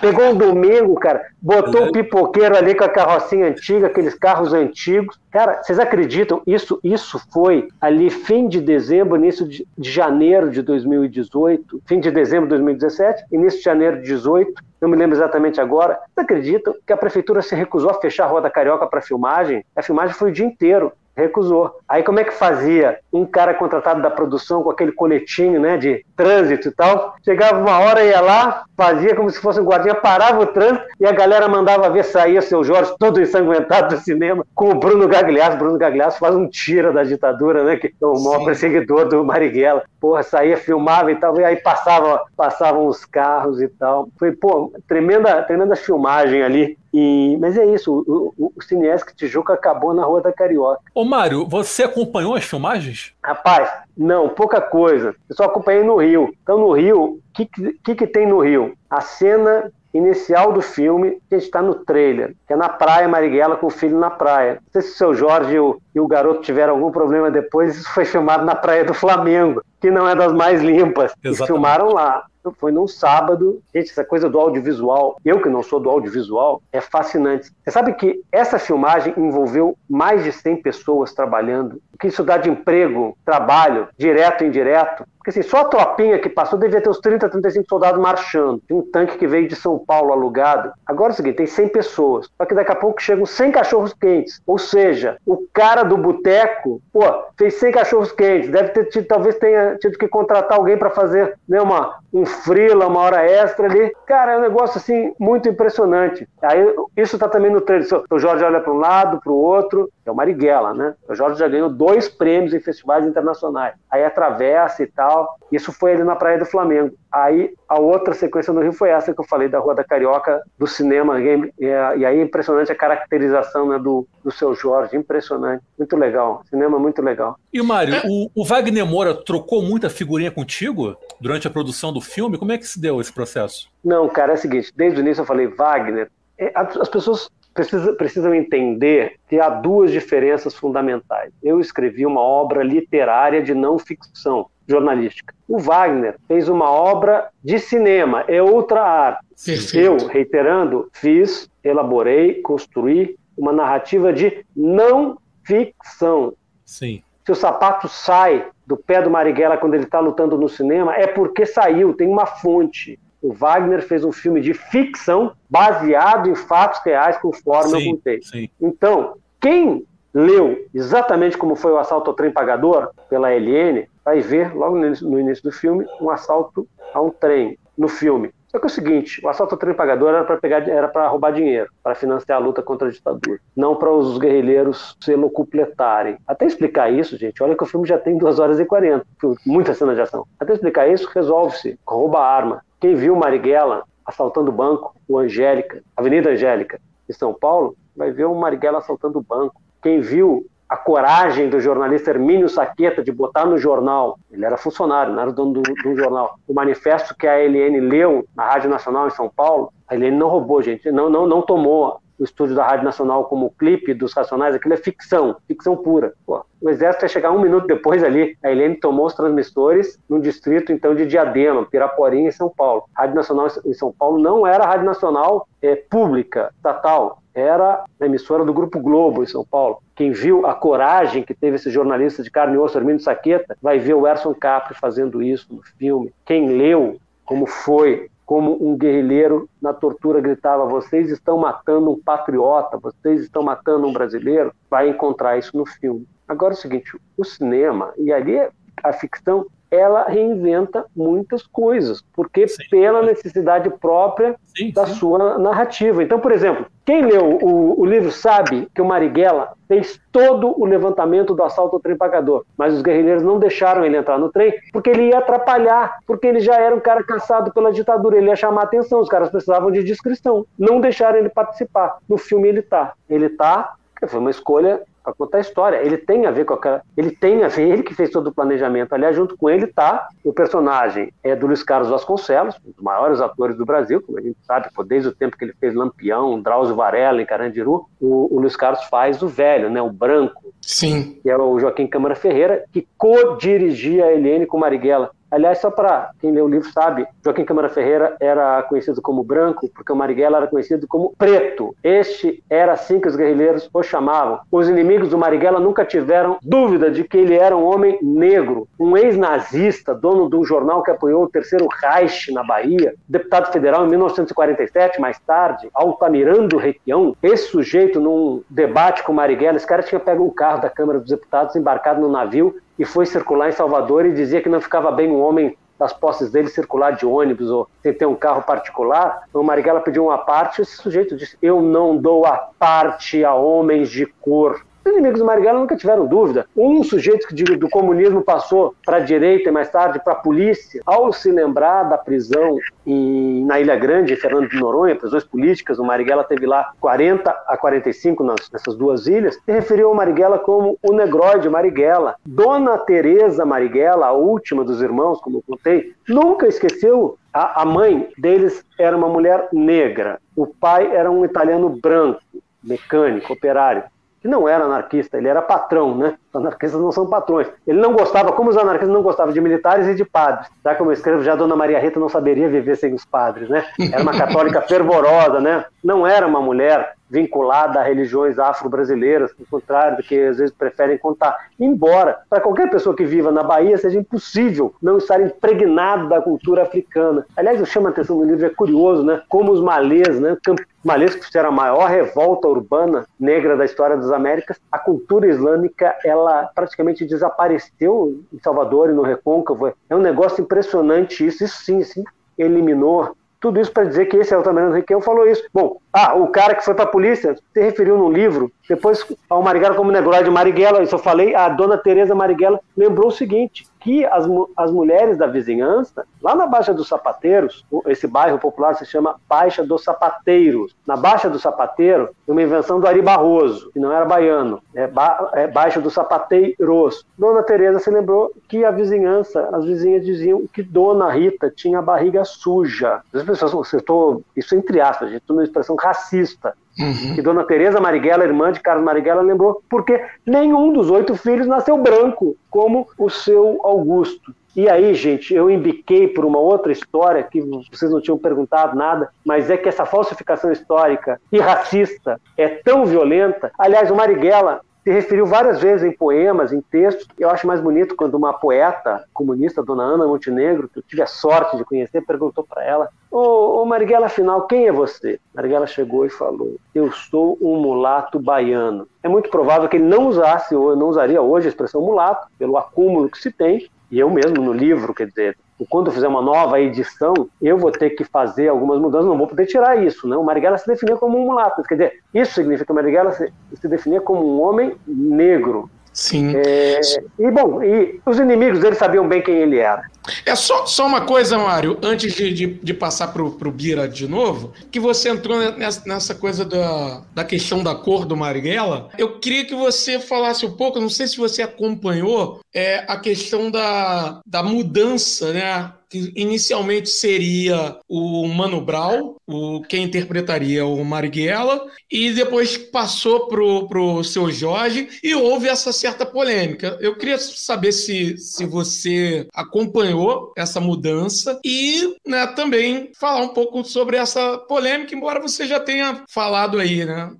Pegou 0.00 0.30
um 0.30 0.34
domingo, 0.36 0.94
cara, 0.94 1.22
botou 1.42 1.82
o 1.82 1.88
um 1.88 1.92
pipoqueiro 1.92 2.56
ali 2.56 2.74
com 2.74 2.84
a 2.84 2.88
carrocinha 2.88 3.46
antiga, 3.46 3.88
aqueles 3.88 4.14
carros 4.14 4.52
antigos. 4.54 5.18
Cara, 5.30 5.62
vocês 5.62 5.78
acreditam? 5.78 6.42
Isso, 6.46 6.80
isso 6.82 7.20
foi 7.32 7.68
ali 7.80 8.08
fim 8.08 8.48
de 8.48 8.60
dezembro, 8.60 9.16
início 9.16 9.46
de, 9.46 9.66
de 9.76 9.90
janeiro 9.90 10.50
de 10.50 10.62
2018, 10.62 11.82
fim 11.86 12.00
de 12.00 12.10
dezembro 12.10 12.46
de 12.46 12.50
2017, 12.50 13.24
início 13.32 13.58
de 13.58 13.64
janeiro 13.64 13.96
de 13.96 14.02
18, 14.02 14.52
não 14.80 14.88
me 14.88 14.96
lembro 14.96 15.16
exatamente 15.16 15.60
agora. 15.60 15.98
Vocês 16.14 16.24
acreditam 16.24 16.74
que 16.86 16.92
a 16.92 16.96
prefeitura 16.96 17.42
se 17.42 17.54
recusou 17.54 17.90
a 17.90 18.00
fechar 18.00 18.24
a 18.24 18.28
Rua 18.28 18.40
da 18.40 18.50
Carioca 18.50 18.86
para 18.86 19.02
filmagem? 19.02 19.64
A 19.76 19.82
filmagem 19.82 20.14
foi 20.14 20.30
o 20.30 20.32
dia 20.32 20.46
inteiro 20.46 20.92
recusou. 21.20 21.78
Aí 21.88 22.02
como 22.02 22.20
é 22.20 22.24
que 22.24 22.32
fazia? 22.32 22.98
Um 23.12 23.24
cara 23.24 23.54
contratado 23.54 24.02
da 24.02 24.10
produção 24.10 24.62
com 24.62 24.70
aquele 24.70 24.92
coletinho, 24.92 25.60
né, 25.60 25.76
de 25.76 26.04
trânsito 26.16 26.68
e 26.68 26.70
tal, 26.72 27.14
chegava 27.24 27.60
uma 27.60 27.78
hora, 27.78 28.04
ia 28.04 28.20
lá, 28.20 28.64
fazia 28.76 29.14
como 29.14 29.30
se 29.30 29.40
fosse 29.40 29.60
um 29.60 29.64
guardinha, 29.64 29.94
parava 29.94 30.40
o 30.40 30.46
trânsito 30.46 30.86
e 30.98 31.06
a 31.06 31.12
galera 31.12 31.48
mandava 31.48 31.88
ver 31.90 32.04
sair 32.04 32.38
o 32.38 32.42
seu 32.42 32.64
Jorge 32.64 32.94
todo 32.98 33.20
ensanguentado 33.20 33.94
do 33.94 34.00
cinema 34.00 34.44
com 34.54 34.70
o 34.70 34.74
Bruno 34.74 35.06
Gagliasso. 35.08 35.56
Bruno 35.56 35.78
Gagliasso 35.78 36.18
faz 36.18 36.34
um 36.34 36.48
tira 36.48 36.92
da 36.92 37.02
ditadura, 37.02 37.64
né, 37.64 37.76
que 37.76 37.88
é 37.88 38.06
o 38.06 38.20
maior 38.22 38.40
Sim. 38.40 38.44
perseguidor 38.44 39.08
do 39.08 39.24
Marighella. 39.24 39.82
Porra, 40.00 40.22
saía, 40.22 40.56
filmava 40.56 41.12
e 41.12 41.16
tal, 41.16 41.38
e 41.38 41.44
aí 41.44 41.56
passava, 41.56 42.22
passavam 42.36 42.86
os 42.86 43.04
carros 43.04 43.60
e 43.60 43.68
tal. 43.68 44.08
Foi, 44.18 44.32
pô, 44.32 44.72
tremenda, 44.88 45.42
tremenda 45.42 45.76
filmagem 45.76 46.42
ali. 46.42 46.78
E, 46.92 47.36
mas 47.40 47.56
é 47.56 47.64
isso, 47.66 48.04
o, 48.06 48.34
o, 48.36 48.52
o 48.56 48.62
Cinesc 48.62 49.14
Tijuca 49.14 49.52
acabou 49.52 49.94
na 49.94 50.04
Rua 50.04 50.20
da 50.20 50.32
Carioca. 50.32 50.80
Ô 50.94 51.04
Mário, 51.10 51.44
você 51.44 51.82
acompanhou 51.82 52.36
as 52.36 52.44
filmagens? 52.44 53.12
Rapaz, 53.22 53.68
não, 53.98 54.28
pouca 54.28 54.60
coisa. 54.60 55.12
Eu 55.28 55.34
só 55.34 55.44
acompanhei 55.44 55.82
no 55.82 55.96
Rio. 55.96 56.32
Então 56.40 56.56
no 56.56 56.70
Rio, 56.70 57.02
o 57.02 57.20
que, 57.34 57.46
que, 57.82 57.94
que 57.96 58.06
tem 58.06 58.28
no 58.28 58.38
Rio? 58.38 58.74
A 58.88 59.00
cena 59.00 59.72
inicial 59.92 60.52
do 60.52 60.62
filme, 60.62 61.18
que 61.28 61.34
está 61.34 61.60
no 61.60 61.74
trailer, 61.74 62.36
que 62.46 62.52
é 62.52 62.56
na 62.56 62.68
praia 62.68 63.08
Marighella 63.08 63.56
com 63.56 63.66
o 63.66 63.70
filho 63.70 63.98
na 63.98 64.08
praia. 64.08 64.54
Não 64.54 64.70
sei 64.70 64.82
se 64.82 64.90
o 64.90 64.96
seu 64.96 65.14
Jorge 65.14 65.54
e 65.54 65.58
o, 65.58 65.80
e 65.92 65.98
o 65.98 66.06
garoto 66.06 66.42
tiveram 66.42 66.74
algum 66.74 66.92
problema 66.92 67.28
depois, 67.28 67.76
isso 67.76 67.92
foi 67.92 68.04
filmado 68.04 68.44
na 68.44 68.54
praia 68.54 68.84
do 68.84 68.94
Flamengo, 68.94 69.64
que 69.80 69.90
não 69.90 70.08
é 70.08 70.14
das 70.14 70.32
mais 70.32 70.62
limpas. 70.62 71.12
Exatamente. 71.24 71.42
E 71.42 71.46
filmaram 71.46 71.88
lá. 71.88 72.24
Foi 72.58 72.72
num 72.72 72.86
sábado. 72.86 73.62
Gente, 73.74 73.90
essa 73.90 74.04
coisa 74.04 74.28
do 74.28 74.38
audiovisual, 74.38 75.16
eu 75.24 75.40
que 75.40 75.48
não 75.48 75.62
sou 75.62 75.80
do 75.80 75.90
audiovisual, 75.90 76.62
é 76.72 76.80
fascinante. 76.80 77.50
Você 77.64 77.70
sabe 77.70 77.92
que 77.94 78.22
essa 78.32 78.58
filmagem 78.58 79.14
envolveu 79.16 79.76
mais 79.88 80.24
de 80.24 80.32
100 80.32 80.62
pessoas 80.62 81.12
trabalhando. 81.12 81.80
O 81.94 81.98
que 81.98 82.08
isso 82.08 82.24
dá 82.24 82.36
de 82.36 82.48
emprego, 82.48 83.16
trabalho, 83.24 83.88
direto 83.96 84.44
e 84.44 84.46
indireto? 84.46 85.04
Porque 85.20 85.38
assim, 85.38 85.42
só 85.42 85.58
a 85.60 85.64
tropinha 85.66 86.18
que 86.18 86.30
passou 86.30 86.58
devia 86.58 86.80
ter 86.80 86.88
uns 86.88 86.98
30, 86.98 87.28
35 87.28 87.68
soldados 87.68 88.00
marchando. 88.00 88.62
Tem 88.66 88.74
um 88.74 88.90
tanque 88.90 89.18
que 89.18 89.26
veio 89.26 89.46
de 89.46 89.54
São 89.54 89.78
Paulo 89.78 90.12
alugado. 90.12 90.72
Agora 90.86 91.10
é 91.10 91.12
o 91.12 91.16
seguinte, 91.16 91.36
tem 91.36 91.46
100 91.46 91.68
pessoas. 91.68 92.30
Só 92.38 92.46
que 92.46 92.54
daqui 92.54 92.72
a 92.72 92.76
pouco 92.76 93.02
chegam 93.02 93.26
100 93.26 93.52
cachorros 93.52 93.92
quentes. 93.92 94.40
Ou 94.46 94.56
seja, 94.56 95.18
o 95.26 95.46
cara 95.52 95.82
do 95.82 95.98
boteco, 95.98 96.80
pô, 96.90 97.02
fez 97.36 97.54
100 97.54 97.72
cachorros 97.72 98.12
quentes. 98.12 98.50
Deve 98.50 98.70
ter 98.70 98.86
tido, 98.86 99.06
talvez 99.06 99.36
tenha 99.36 99.76
tido 99.76 99.98
que 99.98 100.08
contratar 100.08 100.56
alguém 100.56 100.78
para 100.78 100.88
fazer 100.88 101.38
né, 101.46 101.60
uma, 101.60 101.98
um 102.14 102.24
frila, 102.44 102.86
uma 102.86 103.00
hora 103.00 103.24
extra 103.24 103.66
ali. 103.66 103.92
Cara, 104.06 104.32
é 104.32 104.38
um 104.38 104.42
negócio 104.42 104.78
assim 104.78 105.12
muito 105.18 105.48
impressionante. 105.48 106.28
Aí 106.42 106.74
isso 106.96 107.18
tá 107.18 107.28
também 107.28 107.50
no 107.50 107.60
trailer. 107.60 107.86
O 108.10 108.18
Jorge 108.18 108.44
olha 108.44 108.60
para 108.60 108.72
um 108.72 108.78
lado, 108.78 109.20
para 109.20 109.32
o 109.32 109.36
outro. 109.36 109.90
É 110.04 110.10
o 110.10 110.14
Marighella, 110.14 110.74
né? 110.74 110.94
O 111.08 111.14
Jorge 111.14 111.38
já 111.38 111.48
ganhou 111.48 111.68
dois 111.68 112.08
prêmios 112.08 112.54
em 112.54 112.60
festivais 112.60 113.06
internacionais. 113.06 113.74
Aí 113.90 114.04
atravessa 114.04 114.82
e 114.82 114.86
tal. 114.86 115.36
Isso 115.52 115.72
foi 115.72 115.92
ali 115.92 116.04
na 116.04 116.16
Praia 116.16 116.38
do 116.38 116.46
Flamengo. 116.46 116.94
Aí 117.12 117.52
a 117.68 117.78
outra 117.78 118.14
sequência 118.14 118.52
no 118.52 118.60
Rio 118.60 118.72
foi 118.72 118.90
essa 118.90 119.12
que 119.12 119.20
eu 119.20 119.26
falei 119.26 119.48
da 119.48 119.58
Rua 119.58 119.74
da 119.74 119.84
Carioca, 119.84 120.42
do 120.58 120.66
cinema. 120.66 121.20
E, 121.20 121.52
e 121.58 122.04
aí 122.04 122.18
é 122.18 122.22
impressionante 122.22 122.72
a 122.72 122.74
caracterização 122.74 123.68
né, 123.68 123.78
do, 123.78 124.06
do 124.24 124.30
seu 124.30 124.54
Jorge, 124.54 124.96
impressionante. 124.96 125.62
Muito 125.78 125.96
legal. 125.96 126.42
Cinema 126.48 126.78
muito 126.78 127.02
legal. 127.02 127.36
E 127.52 127.60
Mário, 127.60 127.94
o, 128.06 128.30
o 128.34 128.44
Wagner 128.44 128.86
Moura 128.86 129.14
trocou 129.14 129.62
muita 129.62 129.90
figurinha 129.90 130.30
contigo 130.30 130.96
durante 131.20 131.46
a 131.46 131.50
produção 131.50 131.92
do 131.92 132.00
filme? 132.00 132.38
Como 132.38 132.52
é 132.52 132.58
que 132.58 132.66
se 132.66 132.80
deu 132.80 133.00
esse 133.00 133.12
processo? 133.12 133.68
Não, 133.84 134.08
cara, 134.08 134.32
é 134.32 134.34
o 134.34 134.38
seguinte: 134.38 134.72
desde 134.74 135.00
o 135.00 135.02
início 135.02 135.22
eu 135.22 135.26
falei, 135.26 135.46
Wagner, 135.46 136.10
é, 136.38 136.52
as 136.54 136.88
pessoas 136.88 137.28
precisa, 137.54 137.92
precisam 137.94 138.34
entender 138.34 139.16
que 139.28 139.40
há 139.40 139.48
duas 139.48 139.90
diferenças 139.90 140.54
fundamentais. 140.54 141.32
Eu 141.42 141.60
escrevi 141.60 142.06
uma 142.06 142.20
obra 142.20 142.62
literária 142.62 143.42
de 143.42 143.54
não 143.54 143.78
ficção 143.78 144.46
jornalística. 144.66 145.34
O 145.48 145.58
Wagner 145.58 146.16
fez 146.28 146.48
uma 146.48 146.70
obra 146.70 147.28
de 147.42 147.58
cinema, 147.58 148.24
é 148.28 148.40
outra 148.40 148.82
arte. 148.82 149.26
Perfeito. 149.44 149.78
Eu, 149.78 150.06
reiterando, 150.06 150.88
fiz, 150.92 151.50
elaborei, 151.64 152.40
construí 152.42 153.16
uma 153.36 153.52
narrativa 153.52 154.12
de 154.12 154.44
não 154.54 155.18
ficção. 155.42 156.34
Sim. 156.64 157.02
Se 157.24 157.32
o 157.32 157.34
sapato 157.34 157.88
sai 157.88 158.46
do 158.66 158.76
pé 158.76 159.02
do 159.02 159.10
Marighella 159.10 159.56
quando 159.56 159.74
ele 159.74 159.84
está 159.84 159.98
lutando 159.98 160.38
no 160.38 160.48
cinema, 160.48 160.94
é 160.94 161.06
porque 161.06 161.44
saiu, 161.44 161.92
tem 161.94 162.08
uma 162.08 162.26
fonte 162.26 162.98
o 163.22 163.32
Wagner 163.32 163.82
fez 163.82 164.04
um 164.04 164.12
filme 164.12 164.40
de 164.40 164.54
ficção 164.54 165.32
baseado 165.48 166.28
em 166.28 166.34
fatos 166.34 166.80
reais, 166.84 167.18
conforme 167.18 167.70
sim, 167.70 167.88
eu 167.88 167.94
contei. 167.96 168.22
Sim. 168.22 168.48
Então, 168.60 169.14
quem 169.40 169.86
leu 170.12 170.66
exatamente 170.74 171.38
como 171.38 171.54
foi 171.54 171.72
o 171.72 171.78
assalto 171.78 172.10
ao 172.10 172.16
trem 172.16 172.30
pagador 172.30 172.90
pela 173.08 173.30
LN, 173.30 173.86
vai 174.04 174.20
ver 174.20 174.54
logo 174.54 174.76
no 174.76 175.20
início, 175.20 175.44
do 175.44 175.52
filme 175.52 175.86
um 176.00 176.10
assalto 176.10 176.66
a 176.92 177.00
um 177.00 177.10
trem 177.10 177.58
no 177.78 177.88
filme. 177.88 178.32
Só 178.48 178.58
que 178.58 178.64
é 178.64 178.66
o 178.66 178.70
seguinte, 178.70 179.24
o 179.24 179.28
assalto 179.28 179.54
ao 179.54 179.58
trem 179.58 179.72
pagador 179.72 180.08
era 180.08 180.24
para 180.24 180.36
pegar, 180.36 180.68
era 180.68 180.88
para 180.88 181.06
roubar 181.06 181.32
dinheiro, 181.32 181.70
para 181.84 181.94
financiar 181.94 182.40
a 182.40 182.44
luta 182.44 182.60
contra 182.60 182.88
a 182.88 182.90
ditadura, 182.90 183.38
não 183.54 183.76
para 183.76 183.92
os 183.92 184.18
guerrilheiros 184.18 184.96
se 185.00 185.14
locupletarem. 185.14 186.16
Até 186.26 186.46
explicar 186.46 186.92
isso, 186.92 187.16
gente, 187.16 187.40
olha 187.44 187.56
que 187.56 187.62
o 187.62 187.66
filme 187.66 187.86
já 187.86 187.96
tem 187.96 188.18
2 188.18 188.40
horas 188.40 188.58
e 188.58 188.64
40, 188.64 189.06
muita 189.46 189.72
cena 189.72 189.94
de 189.94 190.00
ação. 190.00 190.26
Até 190.40 190.54
explicar 190.54 190.88
isso, 190.88 191.08
resolve-se, 191.14 191.78
rouba 191.86 192.18
a 192.18 192.26
arma. 192.26 192.64
Quem 192.80 192.94
viu 192.94 193.14
Marighella 193.14 193.84
assaltando 194.04 194.50
o 194.50 194.54
banco, 194.54 194.94
o 195.06 195.18
Angélica, 195.18 195.82
Avenida 195.96 196.30
Angélica, 196.30 196.80
em 197.08 197.12
São 197.12 197.34
Paulo, 197.34 197.76
vai 197.94 198.10
ver 198.10 198.24
o 198.24 198.34
Marighella 198.34 198.78
assaltando 198.78 199.18
o 199.18 199.22
banco. 199.22 199.60
Quem 199.82 200.00
viu 200.00 200.46
a 200.68 200.76
coragem 200.76 201.50
do 201.50 201.60
jornalista 201.60 202.10
Hermínio 202.10 202.48
Saqueta 202.48 203.02
de 203.02 203.10
botar 203.10 203.44
no 203.44 203.58
jornal, 203.58 204.18
ele 204.30 204.44
era 204.44 204.56
funcionário, 204.56 205.12
não 205.12 205.20
era 205.20 205.32
dono 205.32 205.52
do, 205.52 205.62
do, 205.62 205.96
jornal, 205.96 206.38
o 206.46 206.54
manifesto 206.54 207.14
que 207.16 207.26
a 207.26 207.36
LN 207.36 207.80
leu 207.80 208.24
na 208.36 208.46
Rádio 208.46 208.70
Nacional 208.70 209.08
em 209.08 209.10
São 209.10 209.28
Paulo, 209.28 209.72
a 209.88 209.94
LN 209.94 210.16
não 210.16 210.28
roubou, 210.28 210.62
gente, 210.62 210.90
não, 210.92 211.10
não, 211.10 211.26
não 211.26 211.42
tomou 211.42 212.00
o 212.20 212.24
estúdio 212.24 212.54
da 212.54 212.64
Rádio 212.64 212.84
Nacional 212.84 213.24
como 213.24 213.54
clipe 213.58 213.94
dos 213.94 214.12
Racionais, 214.12 214.54
aquilo 214.54 214.74
é 214.74 214.76
ficção, 214.76 215.36
ficção 215.48 215.74
pura. 215.74 216.12
Pô, 216.26 216.44
o 216.60 216.68
Exército 216.68 217.06
ia 217.06 217.08
chegar 217.08 217.32
um 217.32 217.40
minuto 217.40 217.66
depois 217.66 218.04
ali, 218.04 218.36
a 218.44 218.52
Helene 218.52 218.76
tomou 218.76 219.06
os 219.06 219.14
transmissores 219.14 219.98
no 220.08 220.20
distrito, 220.20 220.70
então, 220.70 220.94
de 220.94 221.06
Diadema, 221.06 221.64
Piraporinha, 221.64 222.28
em 222.28 222.32
São 222.32 222.50
Paulo. 222.50 222.84
A 222.94 223.02
Rádio 223.02 223.16
Nacional 223.16 223.48
em 223.64 223.72
São 223.72 223.90
Paulo 223.90 224.18
não 224.18 224.46
era 224.46 224.64
a 224.64 224.66
Rádio 224.66 224.84
Nacional 224.84 225.48
é, 225.62 225.74
pública, 225.74 226.52
estatal, 226.56 227.22
era 227.34 227.84
a 227.98 228.04
emissora 228.04 228.44
do 228.44 228.52
Grupo 228.52 228.78
Globo, 228.80 229.22
em 229.22 229.26
São 229.26 229.44
Paulo. 229.44 229.78
Quem 229.94 230.12
viu 230.12 230.44
a 230.46 230.52
coragem 230.52 231.22
que 231.22 231.32
teve 231.32 231.56
esse 231.56 231.70
jornalista 231.70 232.22
de 232.22 232.30
carne 232.30 232.54
e 232.54 232.58
osso, 232.58 232.76
Armindo 232.76 233.00
Saqueta, 233.00 233.56
vai 233.62 233.78
ver 233.78 233.94
o 233.94 234.06
Erson 234.06 234.34
Capri 234.34 234.74
fazendo 234.74 235.22
isso 235.22 235.46
no 235.54 235.62
filme. 235.78 236.12
Quem 236.26 236.48
leu 236.48 236.98
como 237.24 237.46
foi 237.46 238.09
como 238.30 238.64
um 238.64 238.78
guerrilheiro 238.78 239.50
na 239.60 239.74
tortura 239.74 240.20
gritava: 240.20 240.64
vocês 240.64 241.10
estão 241.10 241.36
matando 241.36 241.90
um 241.90 242.00
patriota, 242.00 242.78
vocês 242.78 243.22
estão 243.22 243.42
matando 243.42 243.88
um 243.88 243.92
brasileiro, 243.92 244.54
vai 244.70 244.88
encontrar 244.88 245.36
isso 245.36 245.56
no 245.56 245.66
filme. 245.66 246.06
Agora 246.28 246.54
é 246.54 246.56
o 246.56 246.60
seguinte: 246.60 246.96
o 247.16 247.24
cinema, 247.24 247.92
e 247.98 248.12
ali 248.12 248.38
a 248.84 248.92
ficção 248.92 249.48
ela 249.70 250.04
reinventa 250.04 250.84
muitas 250.96 251.46
coisas, 251.46 252.02
porque 252.12 252.48
sim. 252.48 252.62
pela 252.70 253.02
necessidade 253.02 253.70
própria 253.70 254.34
sim, 254.56 254.72
da 254.72 254.86
sim. 254.86 254.94
sua 254.94 255.38
narrativa. 255.38 256.02
Então, 256.02 256.18
por 256.18 256.32
exemplo, 256.32 256.66
quem 256.84 257.02
leu 257.02 257.38
o, 257.40 257.80
o, 257.80 257.86
livro 257.86 258.10
sabe 258.10 258.68
que 258.74 258.82
o 258.82 258.84
Marighella 258.84 259.52
fez 259.68 260.00
todo 260.10 260.60
o 260.60 260.64
levantamento 260.64 261.34
do 261.34 261.42
assalto 261.44 261.76
ao 261.76 261.80
trem 261.80 261.96
pagador, 261.96 262.44
mas 262.58 262.74
os 262.74 262.82
guerrilheiros 262.82 263.22
não 263.22 263.38
deixaram 263.38 263.84
ele 263.84 263.96
entrar 263.96 264.18
no 264.18 264.30
trem 264.30 264.52
porque 264.72 264.90
ele 264.90 265.08
ia 265.08 265.18
atrapalhar, 265.18 265.98
porque 266.04 266.26
ele 266.26 266.40
já 266.40 266.56
era 266.56 266.74
um 266.74 266.80
cara 266.80 267.04
caçado 267.04 267.52
pela 267.52 267.72
ditadura, 267.72 268.16
ele 268.16 268.26
ia 268.26 268.36
chamar 268.36 268.62
atenção, 268.62 269.00
os 269.00 269.08
caras 269.08 269.30
precisavam 269.30 269.70
de 269.70 269.84
discrição, 269.84 270.44
não 270.58 270.80
deixaram 270.80 271.18
ele 271.18 271.28
participar. 271.28 271.98
No 272.08 272.18
filme 272.18 272.48
ele 272.48 272.62
tá, 272.62 272.94
ele 273.08 273.28
tá, 273.28 273.74
foi 274.08 274.18
uma 274.18 274.30
escolha 274.30 274.82
para 275.02 275.12
contar 275.12 275.38
a 275.38 275.40
história. 275.40 275.76
Ele 275.78 275.96
tem 275.96 276.26
a 276.26 276.30
ver 276.30 276.44
com 276.44 276.54
aquela. 276.54 276.82
Ele 276.96 277.10
tem 277.10 277.42
a 277.42 277.48
ver, 277.48 277.68
ele 277.70 277.82
que 277.82 277.94
fez 277.94 278.10
todo 278.10 278.28
o 278.28 278.34
planejamento. 278.34 278.92
Aliás, 278.92 279.16
junto 279.16 279.36
com 279.36 279.48
ele 279.48 279.64
está 279.64 280.08
o 280.24 280.32
personagem 280.32 281.12
é 281.22 281.34
do 281.34 281.46
Luiz 281.46 281.62
Carlos 281.62 281.90
Vasconcelos, 281.90 282.56
um 282.64 282.70
dos 282.70 282.82
maiores 282.82 283.20
atores 283.20 283.56
do 283.56 283.64
Brasil, 283.64 284.02
como 284.02 284.18
a 284.18 284.22
gente 284.22 284.38
sabe, 284.42 284.68
desde 284.86 285.08
o 285.08 285.12
tempo 285.12 285.36
que 285.36 285.44
ele 285.44 285.54
fez 285.58 285.74
Lampião, 285.74 286.40
Drauzio 286.40 286.74
Varela 286.74 287.20
em 287.20 287.26
Carandiru, 287.26 287.86
o, 288.00 288.34
o 288.34 288.40
Luiz 288.40 288.56
Carlos 288.56 288.84
faz 288.84 289.22
o 289.22 289.28
velho, 289.28 289.70
né, 289.70 289.80
o 289.80 289.90
branco. 289.90 290.52
Sim. 290.60 291.18
Que 291.22 291.30
é 291.30 291.36
o 291.36 291.58
Joaquim 291.58 291.86
Câmara 291.86 292.14
Ferreira, 292.14 292.64
que 292.72 292.86
co-dirigia 292.96 294.06
a 294.06 294.12
Helene 294.12 294.46
com 294.46 294.58
Marighella. 294.58 295.10
Aliás, 295.30 295.58
só 295.58 295.70
para 295.70 296.10
quem 296.20 296.32
lê 296.32 296.40
o 296.40 296.48
livro 296.48 296.70
sabe, 296.72 297.06
Joaquim 297.24 297.44
Câmara 297.44 297.68
Ferreira 297.68 298.16
era 298.20 298.62
conhecido 298.64 299.00
como 299.00 299.22
branco, 299.22 299.68
porque 299.74 299.92
o 299.92 299.96
Marighella 299.96 300.38
era 300.38 300.46
conhecido 300.46 300.86
como 300.88 301.14
preto. 301.16 301.74
Este 301.84 302.42
era 302.50 302.72
assim 302.72 303.00
que 303.00 303.08
os 303.08 303.16
guerrilheiros 303.16 303.68
o 303.72 303.82
chamavam. 303.82 304.40
Os 304.50 304.68
inimigos 304.68 305.10
do 305.10 305.18
Marighella 305.18 305.60
nunca 305.60 305.84
tiveram 305.84 306.38
dúvida 306.42 306.90
de 306.90 307.04
que 307.04 307.16
ele 307.18 307.34
era 307.34 307.56
um 307.56 307.64
homem 307.64 307.98
negro, 308.02 308.68
um 308.78 308.96
ex-nazista, 308.96 309.94
dono 309.94 310.28
de 310.28 310.36
um 310.36 310.44
jornal 310.44 310.82
que 310.82 310.90
apoiou 310.90 311.24
o 311.24 311.28
Terceiro 311.28 311.68
Reich 311.80 312.32
na 312.32 312.42
Bahia, 312.42 312.94
deputado 313.08 313.52
federal 313.52 313.86
em 313.86 313.90
1947, 313.90 315.00
mais 315.00 315.18
tarde, 315.20 315.68
Altamirando 315.72 316.56
Requião. 316.56 317.16
Esse 317.22 317.48
sujeito, 317.48 318.00
num 318.00 318.42
debate 318.50 319.02
com 319.02 319.12
o 319.12 319.14
Marighella, 319.14 319.56
esse 319.56 319.66
cara 319.66 319.82
tinha 319.82 320.00
pego 320.00 320.24
um 320.24 320.30
carro 320.30 320.62
da 320.62 320.70
Câmara 320.70 320.98
dos 320.98 321.10
Deputados, 321.10 321.54
embarcado 321.56 322.00
no 322.00 322.08
navio 322.08 322.56
e 322.80 322.84
foi 322.86 323.04
circular 323.04 323.50
em 323.50 323.52
Salvador 323.52 324.06
e 324.06 324.12
dizia 324.14 324.40
que 324.40 324.48
não 324.48 324.58
ficava 324.58 324.90
bem 324.90 325.10
um 325.10 325.20
homem 325.20 325.54
das 325.78 325.92
posses 325.92 326.30
dele 326.30 326.48
circular 326.48 326.92
de 326.92 327.04
ônibus 327.04 327.50
ou 327.50 327.68
sem 327.82 327.92
ter 327.92 328.06
um 328.06 328.14
carro 328.14 328.40
particular. 328.42 329.24
Então, 329.28 329.42
o 329.42 329.44
Marighella 329.44 329.82
pediu 329.82 330.06
uma 330.06 330.16
parte 330.16 330.62
esse 330.62 330.78
sujeito 330.78 331.14
disse: 331.14 331.36
Eu 331.42 331.60
não 331.60 331.94
dou 331.94 332.24
a 332.24 332.38
parte 332.58 333.22
a 333.22 333.34
homens 333.34 333.90
de 333.90 334.06
cor. 334.06 334.64
Os 334.90 334.96
inimigos 334.96 335.20
do 335.20 335.24
Marighella 335.24 335.60
nunca 335.60 335.76
tiveram 335.76 336.04
dúvida. 336.04 336.46
Um 336.56 336.82
sujeito 336.82 337.28
que 337.28 337.44
do 337.44 337.70
comunismo 337.70 338.22
passou 338.22 338.74
para 338.84 338.96
a 338.96 339.00
direita 339.00 339.48
e 339.48 339.52
mais 339.52 339.70
tarde 339.70 340.00
para 340.02 340.14
a 340.14 340.16
polícia, 340.16 340.82
ao 340.84 341.12
se 341.12 341.30
lembrar 341.30 341.84
da 341.84 341.96
prisão 341.96 342.58
em, 342.84 343.44
na 343.46 343.60
Ilha 343.60 343.76
Grande, 343.76 344.14
em 344.14 344.16
Fernando 344.16 344.48
de 344.48 344.58
Noronha, 344.58 344.96
prisões 344.96 345.22
políticas, 345.22 345.78
o 345.78 345.84
Marighella 345.84 346.24
teve 346.24 346.44
lá 346.44 346.72
40 346.80 347.30
a 347.30 347.56
45 347.56 348.24
nas, 348.24 348.50
nessas 348.52 348.74
duas 348.74 349.06
ilhas, 349.06 349.36
se 349.36 349.52
referiu 349.52 349.88
ao 349.88 349.94
Marighella 349.94 350.40
como 350.40 350.76
o 350.82 350.92
negroide 350.92 351.48
Marighella. 351.48 352.16
Dona 352.26 352.76
Teresa 352.78 353.46
Marighella, 353.46 354.06
a 354.06 354.12
última 354.12 354.64
dos 354.64 354.82
irmãos, 354.82 355.20
como 355.20 355.38
eu 355.38 355.44
contei, 355.46 355.92
nunca 356.08 356.48
esqueceu 356.48 357.16
a, 357.32 357.62
a 357.62 357.64
mãe 357.64 358.08
deles 358.18 358.64
era 358.76 358.96
uma 358.96 359.08
mulher 359.08 359.48
negra, 359.52 360.20
o 360.34 360.48
pai 360.48 360.92
era 360.92 361.08
um 361.08 361.24
italiano 361.24 361.68
branco, 361.68 362.20
mecânico, 362.60 363.32
operário. 363.32 363.84
Que 364.20 364.28
não 364.28 364.46
era 364.48 364.64
anarquista, 364.64 365.16
ele 365.16 365.28
era 365.28 365.40
patrão, 365.40 365.96
né? 365.96 366.14
Os 366.28 366.40
anarquistas 366.40 366.80
não 366.80 366.92
são 366.92 367.06
patrões. 367.06 367.48
Ele 367.66 367.80
não 367.80 367.94
gostava, 367.94 368.32
como 368.32 368.50
os 368.50 368.56
anarquistas 368.56 368.92
não 368.92 369.02
gostavam 369.02 369.32
de 369.32 369.40
militares 369.40 369.86
e 369.86 369.94
de 369.94 370.04
padres. 370.04 370.48
Já 370.62 370.74
como 370.74 370.90
eu 370.90 370.94
escrevo, 370.94 371.22
já 371.22 371.32
a 371.32 371.36
dona 371.36 371.56
Maria 371.56 371.78
Rita 371.78 371.98
não 371.98 372.08
saberia 372.08 372.48
viver 372.48 372.76
sem 372.76 372.92
os 372.92 373.04
padres, 373.04 373.48
né? 373.48 373.64
Era 373.92 374.02
uma 374.02 374.16
católica 374.16 374.60
fervorosa, 374.62 375.40
né? 375.40 375.64
Não 375.82 376.06
era 376.06 376.26
uma 376.26 376.42
mulher 376.42 376.94
vinculada 377.10 377.80
a 377.80 377.82
religiões 377.82 378.38
afro-brasileiras, 378.38 379.32
ao 379.38 379.46
contrário 379.50 379.96
do 379.96 380.02
que 380.02 380.18
às 380.18 380.38
vezes 380.38 380.54
preferem 380.54 380.96
contar. 380.96 381.48
Embora, 381.58 382.20
para 382.30 382.40
qualquer 382.40 382.70
pessoa 382.70 382.94
que 382.94 383.04
viva 383.04 383.32
na 383.32 383.42
Bahia, 383.42 383.76
seja 383.76 383.98
impossível 383.98 384.72
não 384.80 384.98
estar 384.98 385.20
impregnado 385.20 386.08
da 386.08 386.20
cultura 386.22 386.62
africana. 386.62 387.26
Aliás, 387.36 387.58
eu 387.58 387.66
chamo 387.66 387.88
a 387.88 387.90
atenção 387.90 388.16
no 388.16 388.24
livro, 388.24 388.46
é 388.46 388.50
curioso, 388.50 389.04
né? 389.04 389.22
Como 389.28 389.50
os 389.50 389.60
malês, 389.60 390.20
né? 390.20 390.36
Malês 390.82 391.14
que 391.14 391.26
fizeram 391.26 391.50
a 391.50 391.52
maior 391.52 391.90
revolta 391.90 392.48
urbana 392.48 393.04
negra 393.18 393.56
da 393.56 393.64
história 393.64 393.96
das 393.96 394.10
Américas, 394.10 394.58
a 394.72 394.78
cultura 394.78 395.28
islâmica 395.28 395.94
ela 396.04 396.50
praticamente 396.54 397.04
desapareceu 397.04 398.20
em 398.32 398.38
Salvador 398.38 398.88
e 398.88 398.94
no 398.94 399.02
Recôncavo. 399.02 399.72
É 399.90 399.96
um 399.96 400.00
negócio 400.00 400.40
impressionante 400.40 401.26
isso. 401.26 401.44
Isso 401.44 401.64
sim, 401.64 401.82
sim 401.82 402.04
eliminou 402.38 403.14
tudo 403.40 403.58
isso 403.58 403.72
para 403.72 403.84
dizer 403.84 404.06
que 404.06 404.18
esse 404.18 404.34
Altamirano 404.34 404.74
Requião 404.74 405.00
falou 405.00 405.26
isso. 405.26 405.42
Bom, 405.52 405.78
ah, 405.92 406.14
o 406.14 406.28
cara 406.28 406.54
que 406.54 406.64
foi 406.64 406.74
para 406.74 406.84
a 406.84 406.88
polícia 406.88 407.34
se 407.52 407.60
referiu 407.60 407.96
no 407.96 408.12
livro, 408.12 408.52
depois 408.68 409.04
ao 409.28 409.42
Marighella 409.42 409.74
como 409.74 409.90
negócio 409.90 410.24
de 410.24 410.30
Marighella, 410.30 410.82
isso 410.82 410.94
eu 410.94 410.98
falei, 410.98 411.34
a 411.34 411.48
dona 411.48 411.78
Teresa 411.78 412.14
Marighella 412.14 412.60
lembrou 412.76 413.08
o 413.08 413.12
seguinte, 413.12 413.66
que 413.80 414.04
as, 414.04 414.26
as 414.56 414.70
mulheres 414.70 415.16
da 415.16 415.26
vizinhança, 415.26 416.04
lá 416.22 416.34
na 416.34 416.46
Baixa 416.46 416.72
dos 416.72 416.88
Sapateiros, 416.88 417.64
esse 417.86 418.06
bairro 418.06 418.38
popular 418.38 418.74
se 418.74 418.84
chama 418.84 419.16
Baixa 419.28 419.64
dos 419.64 419.82
Sapateiros. 419.82 420.76
Na 420.86 420.96
Baixa 420.96 421.28
do 421.28 421.38
Sapateiro, 421.38 422.10
uma 422.28 422.42
invenção 422.42 422.78
do 422.78 422.86
Ari 422.86 423.02
Barroso, 423.02 423.70
que 423.72 423.80
não 423.80 423.92
era 423.92 424.04
baiano, 424.04 424.62
é, 424.74 424.86
ba, 424.86 425.30
é 425.34 425.46
Baixa 425.46 425.80
dos 425.80 425.94
Sapateiros. 425.94 427.04
Dona 427.18 427.42
Teresa 427.42 427.78
se 427.78 427.90
lembrou 427.90 428.32
que 428.48 428.64
a 428.64 428.70
vizinhança, 428.70 429.48
as 429.52 429.64
vizinhas 429.64 430.04
diziam 430.04 430.46
que 430.52 430.62
Dona 430.62 431.10
Rita 431.10 431.50
tinha 431.50 431.78
a 431.78 431.82
barriga 431.82 432.24
suja. 432.24 433.00
As 433.12 433.22
pessoas, 433.22 433.54
acertou 433.54 434.22
isso 434.36 434.54
entre 434.54 434.80
aspas, 434.80 435.10
gente, 435.10 435.24
uma 435.30 435.42
expressão 435.42 435.76
racista. 435.76 436.54
Uhum. 436.78 437.14
Que 437.14 437.22
Dona 437.22 437.44
Teresa 437.44 437.80
Marighella, 437.80 438.24
irmã 438.24 438.52
de 438.52 438.60
Carlos 438.60 438.84
Marighella, 438.84 439.22
lembrou, 439.22 439.62
porque 439.68 440.02
nenhum 440.24 440.72
dos 440.72 440.90
oito 440.90 441.14
filhos 441.16 441.46
nasceu 441.46 441.76
branco, 441.76 442.36
como 442.48 442.86
o 442.98 443.10
seu 443.10 443.60
Augusto. 443.62 444.34
E 444.54 444.68
aí, 444.68 444.94
gente, 444.94 445.32
eu 445.32 445.48
embiquei 445.48 446.08
por 446.08 446.24
uma 446.24 446.38
outra 446.38 446.72
história 446.72 447.22
que 447.22 447.40
vocês 447.40 447.90
não 447.90 448.00
tinham 448.00 448.18
perguntado 448.18 448.76
nada, 448.76 449.08
mas 449.24 449.48
é 449.48 449.56
que 449.56 449.68
essa 449.68 449.86
falsificação 449.86 450.50
histórica 450.50 451.20
e 451.30 451.38
racista 451.38 452.20
é 452.36 452.48
tão 452.48 452.84
violenta. 452.84 453.52
Aliás, 453.56 453.90
o 453.90 453.94
Marighella 453.94 454.60
se 454.90 454.92
referiu 454.92 455.24
várias 455.24 455.60
vezes 455.60 455.86
em 455.86 455.92
poemas, 455.92 456.52
em 456.52 456.60
textos. 456.60 457.06
Eu 457.16 457.30
acho 457.30 457.46
mais 457.46 457.60
bonito 457.60 457.94
quando 457.94 458.16
uma 458.16 458.32
poeta 458.32 459.04
comunista, 459.14 459.62
dona 459.62 459.84
Ana 459.84 460.06
Montenegro, 460.06 460.68
que 460.68 460.80
eu 460.80 460.82
tive 460.82 461.00
a 461.00 461.06
sorte 461.06 461.56
de 461.56 461.64
conhecer, 461.64 462.04
perguntou 462.04 462.42
para 462.42 462.64
ela: 462.64 462.88
Ô, 463.08 463.62
ô 463.62 463.64
Marighella, 463.64 464.06
afinal, 464.06 464.48
quem 464.48 464.66
é 464.66 464.72
você? 464.72 465.20
Marighella 465.32 465.68
chegou 465.68 466.04
e 466.04 466.10
falou: 466.10 466.56
Eu 466.74 466.90
sou 466.90 467.38
um 467.40 467.60
mulato 467.60 468.18
baiano. 468.18 468.88
É 469.00 469.08
muito 469.08 469.30
provável 469.30 469.68
que 469.68 469.76
ele 469.76 469.84
não 469.84 470.08
usasse, 470.08 470.56
ou 470.56 470.74
não 470.74 470.88
usaria 470.88 471.22
hoje 471.22 471.46
a 471.46 471.50
expressão 471.50 471.80
mulato, 471.80 472.26
pelo 472.36 472.56
acúmulo 472.56 473.08
que 473.08 473.18
se 473.18 473.30
tem, 473.30 473.70
e 473.92 473.98
eu 474.00 474.10
mesmo 474.10 474.42
no 474.42 474.52
livro, 474.52 474.92
quer 474.92 475.06
dizer, 475.06 475.38
quando 475.68 475.88
eu 475.88 475.92
fizer 475.92 476.08
uma 476.08 476.22
nova 476.22 476.60
edição, 476.60 477.14
eu 477.40 477.58
vou 477.58 477.70
ter 477.70 477.90
que 477.90 478.04
fazer 478.04 478.48
algumas 478.48 478.80
mudanças, 478.80 479.06
não 479.06 479.18
vou 479.18 479.26
poder 479.26 479.46
tirar 479.46 479.82
isso, 479.82 480.08
né? 480.08 480.16
O 480.16 480.24
Marighella 480.24 480.58
se 480.58 480.66
definia 480.66 480.96
como 480.96 481.18
um 481.18 481.26
mulato, 481.26 481.62
quer 481.62 481.74
dizer, 481.74 482.00
isso 482.14 482.34
significa 482.34 482.66
que 482.66 482.72
o 482.72 482.74
Marighella 482.74 483.12
se, 483.12 483.32
se 483.54 483.68
definia 483.68 484.00
como 484.00 484.26
um 484.26 484.40
homem 484.40 484.74
negro, 484.86 485.70
Sim. 485.92 486.34
É, 486.36 486.80
e 487.18 487.30
bom, 487.30 487.62
e 487.62 488.00
os 488.06 488.18
inimigos 488.18 488.60
dele 488.60 488.76
sabiam 488.76 489.08
bem 489.08 489.22
quem 489.22 489.34
ele 489.34 489.58
era. 489.58 489.90
É 490.24 490.34
só, 490.34 490.64
só 490.66 490.86
uma 490.86 491.02
coisa, 491.02 491.36
Mário, 491.36 491.78
antes 491.82 492.14
de, 492.14 492.32
de, 492.32 492.46
de 492.46 492.74
passar 492.74 493.08
para 493.08 493.22
o 493.22 493.50
Bira 493.50 493.88
de 493.88 494.08
novo, 494.08 494.52
que 494.70 494.80
você 494.80 495.08
entrou 495.08 495.38
nessa, 495.52 495.82
nessa 495.86 496.14
coisa 496.14 496.44
da, 496.44 497.02
da 497.14 497.24
questão 497.24 497.62
da 497.62 497.74
cor 497.74 498.04
do 498.04 498.16
Marighella. 498.16 498.88
Eu 498.96 499.18
queria 499.18 499.44
que 499.44 499.54
você 499.54 499.98
falasse 499.98 500.46
um 500.46 500.52
pouco, 500.52 500.80
não 500.80 500.88
sei 500.88 501.06
se 501.06 501.16
você 501.16 501.42
acompanhou, 501.42 502.40
é, 502.54 502.84
a 502.88 502.98
questão 502.98 503.50
da, 503.50 504.20
da 504.26 504.42
mudança, 504.42 505.32
né? 505.32 505.72
que 505.90 506.12
inicialmente 506.14 506.88
seria 506.88 507.76
o 507.88 508.28
Mano 508.28 508.60
Brown, 508.60 509.16
o, 509.26 509.60
quem 509.62 509.82
interpretaria 509.82 510.64
o 510.64 510.84
Marighella, 510.84 511.66
e 511.90 512.12
depois 512.12 512.56
passou 512.56 513.26
pro, 513.26 513.66
pro 513.66 514.04
seu 514.04 514.30
Jorge 514.30 514.88
e 515.02 515.16
houve 515.16 515.48
essa 515.48 515.72
certa 515.72 516.06
polêmica. 516.06 516.78
Eu 516.80 516.96
queria 516.96 517.18
saber 517.18 517.72
se, 517.72 518.16
se 518.18 518.46
você 518.46 519.26
acompanhou 519.34 520.32
essa 520.36 520.60
mudança 520.60 521.40
e 521.44 521.96
né, 522.06 522.24
também 522.28 522.92
falar 522.98 523.22
um 523.22 523.34
pouco 523.34 523.64
sobre 523.64 523.96
essa 523.96 524.38
polêmica, 524.38 524.94
embora 524.94 525.20
você 525.20 525.44
já 525.44 525.58
tenha 525.58 526.04
falado 526.08 526.60
aí, 526.60 526.84
né? 526.84 527.10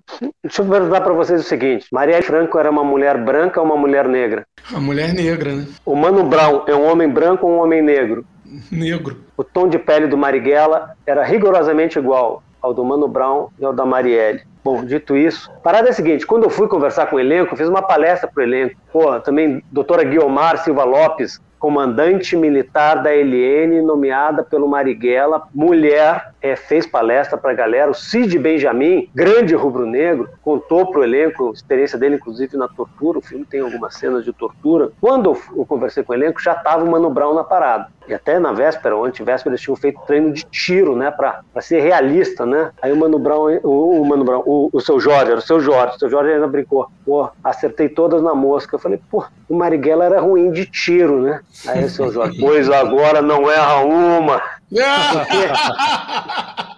Deixa 0.45 0.63
eu 0.63 0.69
perguntar 0.69 1.01
para 1.01 1.13
vocês 1.13 1.41
o 1.41 1.45
seguinte: 1.45 1.87
Maria 1.91 2.23
Franco 2.23 2.57
era 2.57 2.71
uma 2.71 2.85
mulher 2.85 3.23
branca 3.25 3.61
ou 3.61 3.67
uma 3.67 3.77
mulher 3.77 4.07
negra? 4.09 4.47
Uma 4.71 4.81
mulher 4.81 5.13
negra, 5.13 5.20
né? 5.55 5.67
O 5.85 5.95
Mano 5.95 6.25
Brown 6.25 6.65
é 6.67 6.75
um 6.75 6.91
homem 6.91 7.09
branco 7.09 7.47
ou 7.47 7.53
um 7.53 7.59
homem 7.63 7.83
negro? 7.83 8.25
Negro. 8.71 9.19
O 9.37 9.45
tom 9.45 9.69
de 9.69 9.79
pele 9.79 10.07
do 10.07 10.19
Marighella 10.19 10.97
era 11.07 11.25
rigorosamente 11.25 11.99
igual 11.99 12.43
ao 12.61 12.75
do 12.75 12.85
Mano 12.85 13.09
Brown 13.09 13.49
e 13.59 13.65
ao 13.65 13.73
da 13.73 13.87
Marielle. 13.87 14.43
Bom, 14.63 14.85
dito 14.85 15.17
isso, 15.17 15.51
a 15.51 15.61
parada 15.61 15.89
é 15.89 15.91
a 15.91 15.95
seguinte, 15.95 16.27
quando 16.27 16.45
eu 16.45 16.51
fui 16.51 16.69
conversar 16.69 17.07
com 17.07 17.17
o 17.17 17.21
elenco, 17.21 17.57
fiz 17.57 17.67
uma 17.67 17.81
palestra 17.81 18.29
para 18.29 18.43
o 18.43 18.45
elenco. 18.45 18.77
Pô, 18.93 19.19
também 19.21 19.63
doutora 19.73 20.05
Guiomar 20.05 20.59
Silva 20.59 20.85
Lopes, 20.85 21.41
comandante 21.61 22.35
militar 22.35 23.03
da 23.03 23.11
LN, 23.11 23.83
nomeada 23.83 24.43
pelo 24.43 24.67
Marighella, 24.67 25.43
mulher, 25.55 26.33
é, 26.41 26.57
fez 26.57 26.87
palestra 26.87 27.37
para 27.37 27.53
a 27.53 27.55
galera. 27.55 27.91
O 27.91 27.95
Cid 27.95 28.39
Benjamin, 28.39 29.09
grande 29.15 29.55
rubro-negro, 29.55 30.31
contou 30.43 30.91
para 30.91 31.01
o 31.01 31.05
elenco 31.05 31.51
a 31.51 31.53
experiência 31.53 31.99
dele, 31.99 32.17
inclusive 32.17 32.57
na 32.57 32.67
tortura. 32.67 33.19
O 33.19 33.23
filme 33.23 33.45
tem 33.45 33.61
algumas 33.61 33.95
cenas 33.95 34.25
de 34.25 34.33
tortura. 34.33 34.91
Quando 35.01 35.37
eu 35.55 35.67
conversei 35.67 36.03
com 36.03 36.13
o 36.13 36.17
elenco, 36.17 36.41
já 36.41 36.53
estava 36.53 36.83
o 36.83 36.91
Mano 36.91 37.11
Brown 37.11 37.35
na 37.35 37.45
parada. 37.45 37.89
E 38.09 38.15
até 38.15 38.39
na 38.39 38.53
véspera, 38.53 38.97
ou 38.97 39.05
antevéspera, 39.05 39.53
eles 39.53 39.61
tinham 39.61 39.77
feito 39.77 40.01
treino 40.07 40.33
de 40.33 40.45
tiro, 40.45 40.97
né, 40.97 41.11
para 41.11 41.43
ser 41.61 41.81
realista, 41.81 42.45
né? 42.45 42.73
Aí 42.83 42.91
o 42.93 42.97
Mano 42.97 43.19
Brown, 43.19 43.61
o, 43.63 44.01
o 44.01 44.05
Mano 44.05 44.25
Brown, 44.25 44.43
o, 44.45 44.71
o 44.73 44.81
seu 44.81 44.99
Jorge, 44.99 45.31
era 45.31 45.39
o 45.39 45.43
seu 45.43 45.61
Jorge, 45.61 45.95
o 45.97 45.99
seu 45.99 46.11
Jorge 46.11 46.33
ainda 46.33 46.49
brincou. 46.49 46.89
Pô, 47.05 47.29
acertei 47.45 47.89
todas 47.89 48.23
na 48.23 48.35
mosca. 48.35 48.75
Eu 48.75 48.81
falei, 48.81 49.01
pô, 49.11 49.25
o 49.49 49.55
Marighella 49.55 50.07
era 50.07 50.21
ruim 50.21 50.51
de 50.51 50.67
tiro, 50.67 51.21
né? 51.21 51.41
Aí 51.67 51.89
seu 51.89 52.13
Jorge, 52.13 52.39
pois 52.41 52.71
agora 52.71 53.21
não 53.21 53.51
erra 53.51 53.85
uma. 53.85 54.41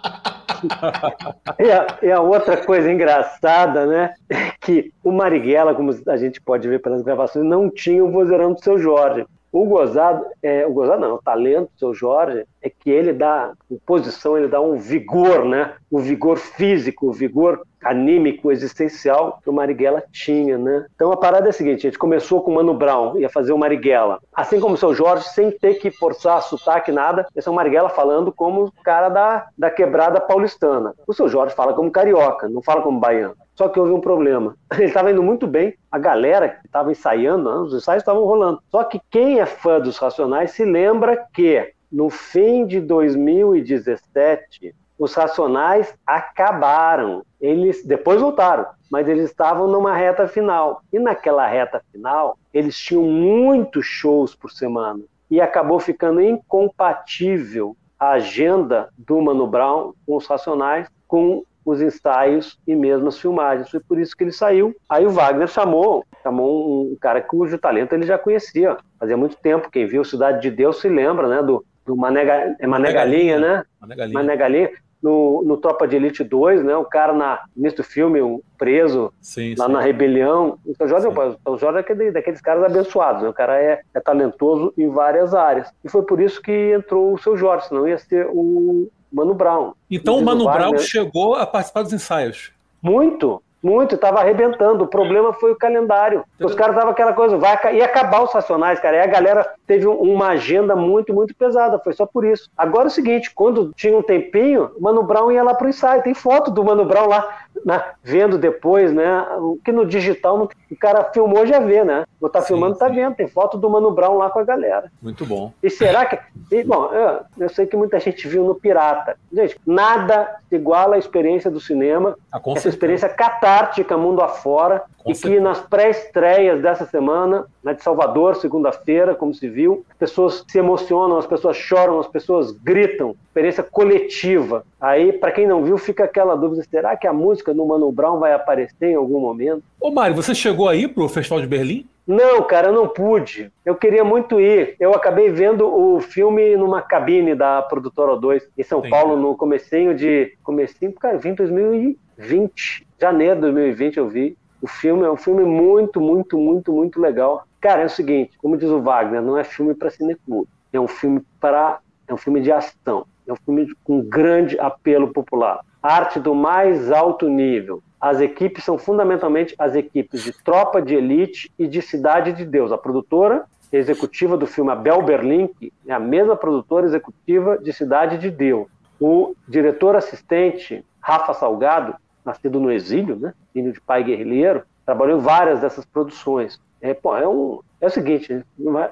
e, 1.59 1.71
a, 1.71 1.99
e, 2.01 2.11
a, 2.11 2.21
outra 2.21 2.57
coisa 2.57 2.91
engraçada, 2.91 3.85
né, 3.85 4.13
é 4.29 4.51
que 4.59 4.91
o 5.03 5.11
Marighella, 5.11 5.75
como 5.75 5.91
a 6.07 6.17
gente 6.17 6.41
pode 6.41 6.67
ver 6.67 6.79
pelas 6.79 7.01
gravações, 7.01 7.45
não 7.45 7.69
tinha 7.69 8.03
o 8.03 8.11
vozeirão 8.11 8.53
do 8.53 8.63
seu 8.63 8.79
Jorge. 8.79 9.25
O 9.51 9.65
gozado, 9.65 10.25
é, 10.41 10.65
o 10.65 10.73
gozado 10.73 10.99
não, 10.99 11.15
o 11.15 11.21
talento 11.21 11.69
do 11.73 11.77
seu 11.77 11.93
Jorge 11.93 12.43
é 12.59 12.71
que 12.71 12.89
ele 12.89 13.13
dá, 13.13 13.51
em 13.69 13.77
posição, 13.85 14.35
ele 14.35 14.47
dá 14.47 14.59
um 14.59 14.77
vigor, 14.77 15.45
né? 15.45 15.75
O 15.91 15.99
vigor 15.99 16.37
físico, 16.37 17.09
o 17.09 17.13
vigor 17.13 17.61
anímico, 17.83 18.51
existencial 18.51 19.39
que 19.43 19.49
o 19.49 19.53
Marighella 19.53 20.03
tinha, 20.11 20.57
né? 20.57 20.85
Então 20.95 21.11
a 21.11 21.17
parada 21.17 21.47
é 21.47 21.49
a 21.49 21.53
seguinte, 21.53 21.87
a 21.87 21.89
gente 21.89 21.99
começou 21.99 22.41
com 22.41 22.51
o 22.51 22.55
Mano 22.55 22.73
Brown, 22.73 23.17
ia 23.17 23.29
fazer 23.29 23.53
o 23.53 23.57
Marighella. 23.57 24.19
Assim 24.33 24.59
como 24.59 24.75
o 24.75 24.77
seu 24.77 24.93
Jorge, 24.93 25.27
sem 25.29 25.51
ter 25.51 25.75
que 25.75 25.91
forçar 25.91 26.41
sotaque, 26.41 26.91
nada, 26.91 27.25
esse 27.35 27.47
é 27.47 27.51
o 27.51 27.55
Marighella 27.55 27.89
falando 27.89 28.31
como 28.31 28.71
cara 28.83 29.09
da, 29.09 29.47
da 29.57 29.69
quebrada 29.69 30.19
paulistana. 30.19 30.93
O 31.07 31.13
seu 31.13 31.27
Jorge 31.27 31.55
fala 31.55 31.73
como 31.73 31.91
carioca, 31.91 32.49
não 32.49 32.61
fala 32.61 32.81
como 32.81 32.99
baiano. 32.99 33.35
Só 33.55 33.69
que 33.69 33.79
houve 33.79 33.91
um 33.91 34.01
problema. 34.01 34.55
Ele 34.73 34.85
estava 34.85 35.11
indo 35.11 35.21
muito 35.21 35.45
bem, 35.45 35.75
a 35.91 35.99
galera 35.99 36.49
que 36.49 36.65
estava 36.65 36.91
ensaiando, 36.91 37.49
né, 37.49 37.57
os 37.57 37.73
ensaios 37.73 38.01
estavam 38.01 38.25
rolando. 38.25 38.59
Só 38.69 38.83
que 38.83 38.99
quem 39.09 39.39
é 39.39 39.45
fã 39.45 39.79
dos 39.79 39.97
Racionais 39.97 40.51
se 40.51 40.65
lembra 40.65 41.25
que 41.33 41.71
no 41.91 42.09
fim 42.09 42.65
de 42.65 42.81
2017, 42.81 44.73
os 45.03 45.13
Racionais 45.13 45.93
acabaram. 46.05 47.23
Eles 47.39 47.85
depois 47.85 48.21
voltaram, 48.21 48.65
mas 48.91 49.07
eles 49.07 49.29
estavam 49.29 49.67
numa 49.67 49.95
reta 49.95 50.27
final. 50.27 50.81
E 50.91 50.99
naquela 50.99 51.45
reta 51.45 51.81
final, 51.91 52.37
eles 52.53 52.77
tinham 52.77 53.03
muitos 53.03 53.85
shows 53.85 54.35
por 54.35 54.51
semana. 54.51 55.01
E 55.29 55.41
acabou 55.41 55.79
ficando 55.79 56.21
incompatível 56.21 57.75
a 57.99 58.11
agenda 58.11 58.89
do 58.97 59.21
Mano 59.21 59.47
Brown 59.47 59.93
com 60.05 60.15
os 60.15 60.27
Racionais 60.27 60.87
com 61.07 61.43
os 61.65 61.81
ensaios 61.81 62.59
e 62.67 62.75
mesmo 62.75 63.07
as 63.07 63.19
filmagens. 63.19 63.69
Foi 63.69 63.79
por 63.79 63.99
isso 63.99 64.15
que 64.15 64.23
ele 64.23 64.31
saiu. 64.31 64.75
Aí 64.89 65.05
o 65.05 65.11
Wagner 65.11 65.47
chamou, 65.47 66.03
chamou 66.21 66.91
um 66.91 66.97
cara 66.99 67.21
cujo 67.21 67.57
talento 67.57 67.93
ele 67.93 68.05
já 68.05 68.17
conhecia. 68.17 68.77
Fazia 68.99 69.15
muito 69.15 69.37
tempo. 69.37 69.69
Quem 69.71 69.85
viu 69.85 70.03
Cidade 70.03 70.41
de 70.41 70.51
Deus 70.51 70.81
se 70.81 70.89
lembra, 70.89 71.27
né? 71.27 71.41
Do, 71.41 71.63
do 71.85 71.95
Mané, 71.95 72.55
é 72.59 72.67
Mané 72.67 72.91
Galinha, 72.91 73.39
né? 73.39 73.63
Mané 73.79 73.95
Galinha. 73.95 74.13
Mané 74.13 74.35
Galinha. 74.35 74.69
No, 75.03 75.43
no 75.43 75.57
Tropa 75.57 75.85
de 75.85 75.97
Elite 75.97 76.23
2, 76.23 76.63
né? 76.63 76.75
O 76.77 76.85
cara 76.85 77.11
na, 77.11 77.41
início 77.55 77.77
do 77.77 77.83
filme, 77.83 78.21
um 78.21 78.41
preso 78.57 79.13
Sim, 79.19 79.53
lá 79.57 79.65
sim. 79.65 79.71
na 79.73 79.81
rebelião. 79.81 80.57
O 80.65 80.73
Seu 80.75 80.87
Jorge, 80.87 81.07
o 81.07 81.37
Seu 81.43 81.57
Jorge 81.57 81.77
é 81.77 81.81
aquele, 81.81 82.11
daqueles 82.11 82.39
caras 82.39 82.63
abençoados, 82.63 83.21
né? 83.21 83.27
O 83.27 83.33
cara 83.33 83.61
é, 83.61 83.81
é 83.93 83.99
talentoso 83.99 84.73
em 84.77 84.89
várias 84.89 85.33
áreas. 85.33 85.69
E 85.83 85.89
foi 85.89 86.03
por 86.03 86.21
isso 86.21 86.41
que 86.41 86.73
entrou 86.73 87.13
o 87.13 87.17
Seu 87.17 87.35
Jorge, 87.35 87.67
senão 87.67 87.85
ia 87.85 87.97
ser 87.97 88.25
o 88.31 88.89
Mano 89.11 89.33
Brown. 89.33 89.73
Então 89.91 90.17
o 90.17 90.23
Mano 90.23 90.45
Brown 90.45 90.77
chegou 90.77 91.35
a 91.35 91.45
participar 91.45 91.83
dos 91.83 91.91
ensaios. 91.91 92.51
Muito, 92.81 93.43
muito, 93.63 93.97
tava 93.97 94.19
arrebentando. 94.19 94.83
O 94.83 94.87
problema 94.87 95.31
foi 95.33 95.51
o 95.53 95.55
calendário. 95.55 96.23
Os 96.39 96.53
caras 96.53 96.73
estavam 96.75 96.91
aquela 96.91 97.13
coisa, 97.13 97.37
vai, 97.37 97.57
ia 97.77 97.85
acabar 97.85 98.21
os 98.21 98.33
Racionais, 98.33 98.79
cara. 98.79 98.97
E 98.97 98.99
a 98.99 99.07
galera 99.07 99.49
teve 99.65 99.87
um- 99.87 99.95
uma 99.99 100.29
agenda 100.29 100.75
muito, 100.75 101.13
muito 101.13 101.33
pesada. 101.33 101.79
Foi 101.79 101.93
só 101.93 102.05
por 102.05 102.25
isso. 102.25 102.49
Agora 102.57 102.85
é 102.85 102.87
o 102.87 102.91
seguinte, 102.91 103.31
quando 103.33 103.71
tinha 103.73 103.97
um 103.97 104.01
tempinho, 104.03 104.71
o 104.77 104.81
Mano 104.83 105.01
Brown 105.03 105.31
ia 105.31 105.43
lá 105.43 105.53
pro 105.53 105.69
ensaio. 105.69 106.03
Tem 106.03 106.13
foto 106.13 106.51
do 106.51 106.63
Mano 106.63 106.83
Brown 106.85 107.07
lá, 107.07 107.37
na- 107.65 107.93
vendo 108.03 108.37
depois, 108.37 108.91
né? 108.91 109.25
O 109.39 109.57
que 109.63 109.71
no 109.71 109.85
digital, 109.85 110.37
não- 110.37 110.49
o 110.69 110.75
cara 110.75 111.05
filmou, 111.13 111.45
já 111.45 111.59
vê, 111.59 111.83
né? 111.83 112.03
Ou 112.19 112.29
tá 112.29 112.41
Sim, 112.41 112.47
filmando, 112.47 112.77
tá 112.77 112.87
sim. 112.89 112.95
vendo. 112.95 113.15
Tem 113.15 113.27
foto 113.27 113.57
do 113.57 113.69
Mano 113.69 113.91
Brown 113.91 114.17
lá 114.17 114.29
com 114.29 114.39
a 114.39 114.43
galera. 114.43 114.91
Muito 115.01 115.25
bom. 115.25 115.53
E 115.63 115.69
será 115.69 116.05
que. 116.05 116.17
e, 116.51 116.63
bom, 116.63 116.89
eu, 116.93 117.19
eu 117.39 117.49
sei 117.49 117.65
que 117.65 117.77
muita 117.77 117.99
gente 117.99 118.27
viu 118.27 118.43
no 118.43 118.55
Pirata. 118.55 119.15
Gente, 119.31 119.57
nada 119.65 120.35
iguala 120.51 120.95
à 120.95 120.97
experiência 120.99 121.49
do 121.49 121.59
cinema. 121.59 122.15
Ah, 122.31 122.39
essa 122.55 122.69
experiência 122.69 123.07
catártica 123.53 123.97
mundo 123.97 124.21
afora. 124.21 124.83
Com 125.03 125.11
e 125.11 125.13
que 125.13 125.19
certeza. 125.19 125.43
nas 125.43 125.59
pré-estreias 125.59 126.61
dessa 126.61 126.85
semana, 126.85 127.45
na 127.61 127.73
de 127.73 127.83
Salvador, 127.83 128.37
segunda-feira, 128.37 129.13
como 129.13 129.33
se 129.33 129.49
viu, 129.49 129.85
as 129.91 129.97
pessoas 129.97 130.45
se 130.47 130.57
emocionam, 130.57 131.17
as 131.17 131.27
pessoas 131.27 131.57
choram, 131.57 131.99
as 131.99 132.07
pessoas 132.07 132.51
gritam. 132.51 133.13
Experiência 133.27 133.63
coletiva. 133.63 134.65
Aí, 134.79 135.11
para 135.11 135.33
quem 135.33 135.45
não 135.45 135.61
viu, 135.61 135.77
fica 135.77 136.05
aquela 136.05 136.35
dúvida: 136.35 136.63
será 136.69 136.95
que 136.95 137.05
a 137.05 137.11
música 137.11 137.53
do 137.53 137.65
Mano 137.65 137.91
Brown 137.91 138.17
vai 138.17 138.33
aparecer 138.33 138.91
em 138.91 138.95
algum 138.95 139.19
momento? 139.19 139.61
Ô 139.79 139.91
Mário, 139.91 140.15
você 140.15 140.33
chegou 140.33 140.69
aí 140.69 140.87
pro 140.87 141.09
Festival 141.09 141.41
de 141.41 141.47
Berlim? 141.47 141.85
Não, 142.07 142.43
cara, 142.43 142.67
eu 142.67 142.73
não 142.73 142.87
pude. 142.87 143.51
Eu 143.65 143.75
queria 143.75 144.03
muito 144.03 144.39
ir. 144.39 144.75
Eu 144.79 144.93
acabei 144.93 145.29
vendo 145.29 145.65
o 145.65 146.01
filme 146.01 146.55
numa 146.55 146.81
cabine 146.81 147.33
da 147.33 147.61
produtora 147.61 148.13
O2 148.13 148.41
em 148.57 148.63
São 148.63 148.79
Entendi. 148.79 148.91
Paulo 148.91 149.17
no 149.17 149.35
comecinho 149.35 149.95
de 149.95 150.33
comecinho, 150.43 150.93
cara, 150.93 151.17
vim 151.17 151.29
em 151.29 151.35
2020, 151.35 152.85
janeiro 153.03 153.35
de 153.35 153.41
2020 153.41 153.97
eu 153.97 154.07
vi. 154.07 154.37
O 154.61 154.67
filme 154.67 155.03
é 155.03 155.11
um 155.11 155.17
filme 155.17 155.43
muito, 155.43 155.99
muito, 155.99 156.37
muito, 156.37 156.71
muito 156.71 157.01
legal. 157.01 157.45
Cara, 157.59 157.81
é 157.81 157.85
o 157.85 157.89
seguinte, 157.89 158.37
como 158.37 158.57
diz 158.57 158.69
o 158.69 158.81
Wagner, 158.81 159.21
não 159.21 159.37
é 159.37 159.43
filme 159.43 159.73
para 159.73 159.89
cineclube. 159.89 160.47
É 160.71 160.79
um 160.79 160.87
filme 160.87 161.21
para 161.39 161.79
é 162.07 162.13
um 162.13 162.17
filme 162.17 162.39
de 162.39 162.51
ação. 162.51 163.05
É 163.27 163.33
um 163.33 163.35
filme 163.35 163.73
com 163.83 164.01
grande 164.01 164.57
apelo 164.57 165.11
popular. 165.11 165.59
Arte 165.81 166.17
do 166.17 166.33
mais 166.33 166.91
alto 166.91 167.27
nível. 167.27 167.83
As 167.99 168.21
equipes 168.21 168.63
são 168.63 168.77
fundamentalmente 168.77 169.53
as 169.57 169.75
equipes 169.75 170.23
de 170.23 170.31
Tropa 170.41 170.81
de 170.81 170.95
Elite 170.95 171.51
e 171.59 171.67
de 171.67 171.81
Cidade 171.81 172.31
de 172.31 172.45
Deus. 172.45 172.71
A 172.71 172.77
produtora 172.77 173.45
executiva 173.71 174.37
do 174.37 174.47
filme, 174.47 174.71
a 174.71 174.75
Bel 174.75 175.01
Berlink, 175.01 175.73
é 175.85 175.93
a 175.93 175.99
mesma 175.99 176.37
produtora 176.37 176.85
executiva 176.85 177.57
de 177.57 177.73
Cidade 177.73 178.17
de 178.17 178.29
Deus. 178.29 178.67
O 178.99 179.35
diretor 179.47 179.95
assistente, 179.95 180.85
Rafa 181.01 181.33
Salgado, 181.33 181.95
nascido 182.25 182.59
no 182.59 182.71
exílio, 182.71 183.15
né? 183.15 183.33
filho 183.53 183.71
de 183.71 183.81
pai 183.81 184.03
guerrilheiro, 184.03 184.63
trabalhou 184.85 185.17
em 185.17 185.21
várias 185.21 185.61
dessas 185.61 185.85
produções. 185.85 186.59
É, 186.81 186.93
pô, 186.93 187.15
é, 187.15 187.25
um, 187.25 187.59
é 187.79 187.87
o 187.87 187.89
seguinte, 187.89 188.43
né? 188.59 188.89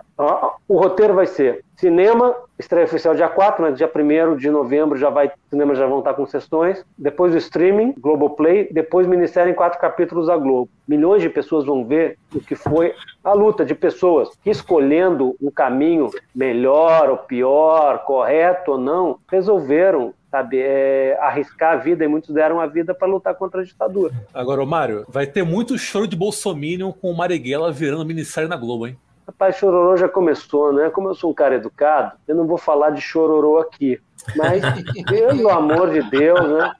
O 0.65 0.77
roteiro 0.77 1.13
vai 1.13 1.25
ser 1.25 1.61
cinema, 1.75 2.33
estreia 2.57 2.85
oficial 2.85 3.13
dia 3.13 3.27
4, 3.27 3.61
mas 3.61 3.77
dia 3.77 3.91
1 3.93 4.37
de 4.37 4.49
novembro 4.49 4.97
já 4.97 5.09
vai, 5.09 5.29
cinemas 5.49 5.77
já 5.77 5.85
vão 5.85 5.99
estar 5.99 6.13
com 6.13 6.25
sessões, 6.25 6.85
depois 6.97 7.33
o 7.33 7.37
streaming, 7.37 7.93
Globoplay, 7.97 8.69
depois 8.71 9.07
minissérie 9.07 9.51
em 9.51 9.55
quatro 9.55 9.77
capítulos 9.77 10.27
da 10.27 10.37
Globo. 10.37 10.69
Milhões 10.87 11.21
de 11.21 11.27
pessoas 11.27 11.65
vão 11.65 11.83
ver 11.83 12.17
o 12.33 12.39
que 12.39 12.55
foi 12.55 12.93
a 13.23 13.33
luta 13.33 13.65
de 13.65 13.75
pessoas 13.75 14.29
que 14.41 14.49
escolhendo 14.49 15.35
um 15.41 15.51
caminho 15.51 16.09
melhor 16.33 17.09
ou 17.09 17.17
pior, 17.17 18.05
correto 18.05 18.71
ou 18.71 18.77
não, 18.77 19.17
resolveram 19.29 20.13
sabe, 20.31 20.59
é, 20.59 21.17
arriscar 21.19 21.73
a 21.73 21.75
vida 21.75 22.05
e 22.05 22.07
muitos 22.07 22.33
deram 22.33 22.61
a 22.61 22.65
vida 22.65 22.95
para 22.95 23.07
lutar 23.07 23.35
contra 23.35 23.61
a 23.61 23.63
ditadura. 23.65 24.13
Agora, 24.33 24.65
Mário, 24.65 25.05
vai 25.09 25.27
ter 25.27 25.43
muito 25.43 25.77
choro 25.77 26.07
de 26.07 26.15
Bolsominion 26.15 26.93
com 26.93 27.11
o 27.11 27.17
Marighella 27.17 27.71
virando 27.71 28.05
minissérie 28.05 28.49
na 28.49 28.55
Globo, 28.55 28.87
hein? 28.87 28.97
Rapaz, 29.27 29.57
chororô 29.57 29.95
já 29.97 30.09
começou, 30.09 30.73
né? 30.73 30.89
Como 30.89 31.09
eu 31.09 31.15
sou 31.15 31.31
um 31.31 31.33
cara 31.33 31.55
educado, 31.55 32.13
eu 32.27 32.35
não 32.35 32.47
vou 32.47 32.57
falar 32.57 32.89
de 32.91 33.01
chororô 33.01 33.59
aqui. 33.59 33.99
Mas, 34.35 34.61
pelo 35.07 35.49
amor 35.49 35.91
de 35.91 36.01
Deus, 36.09 36.49
né? 36.49 36.71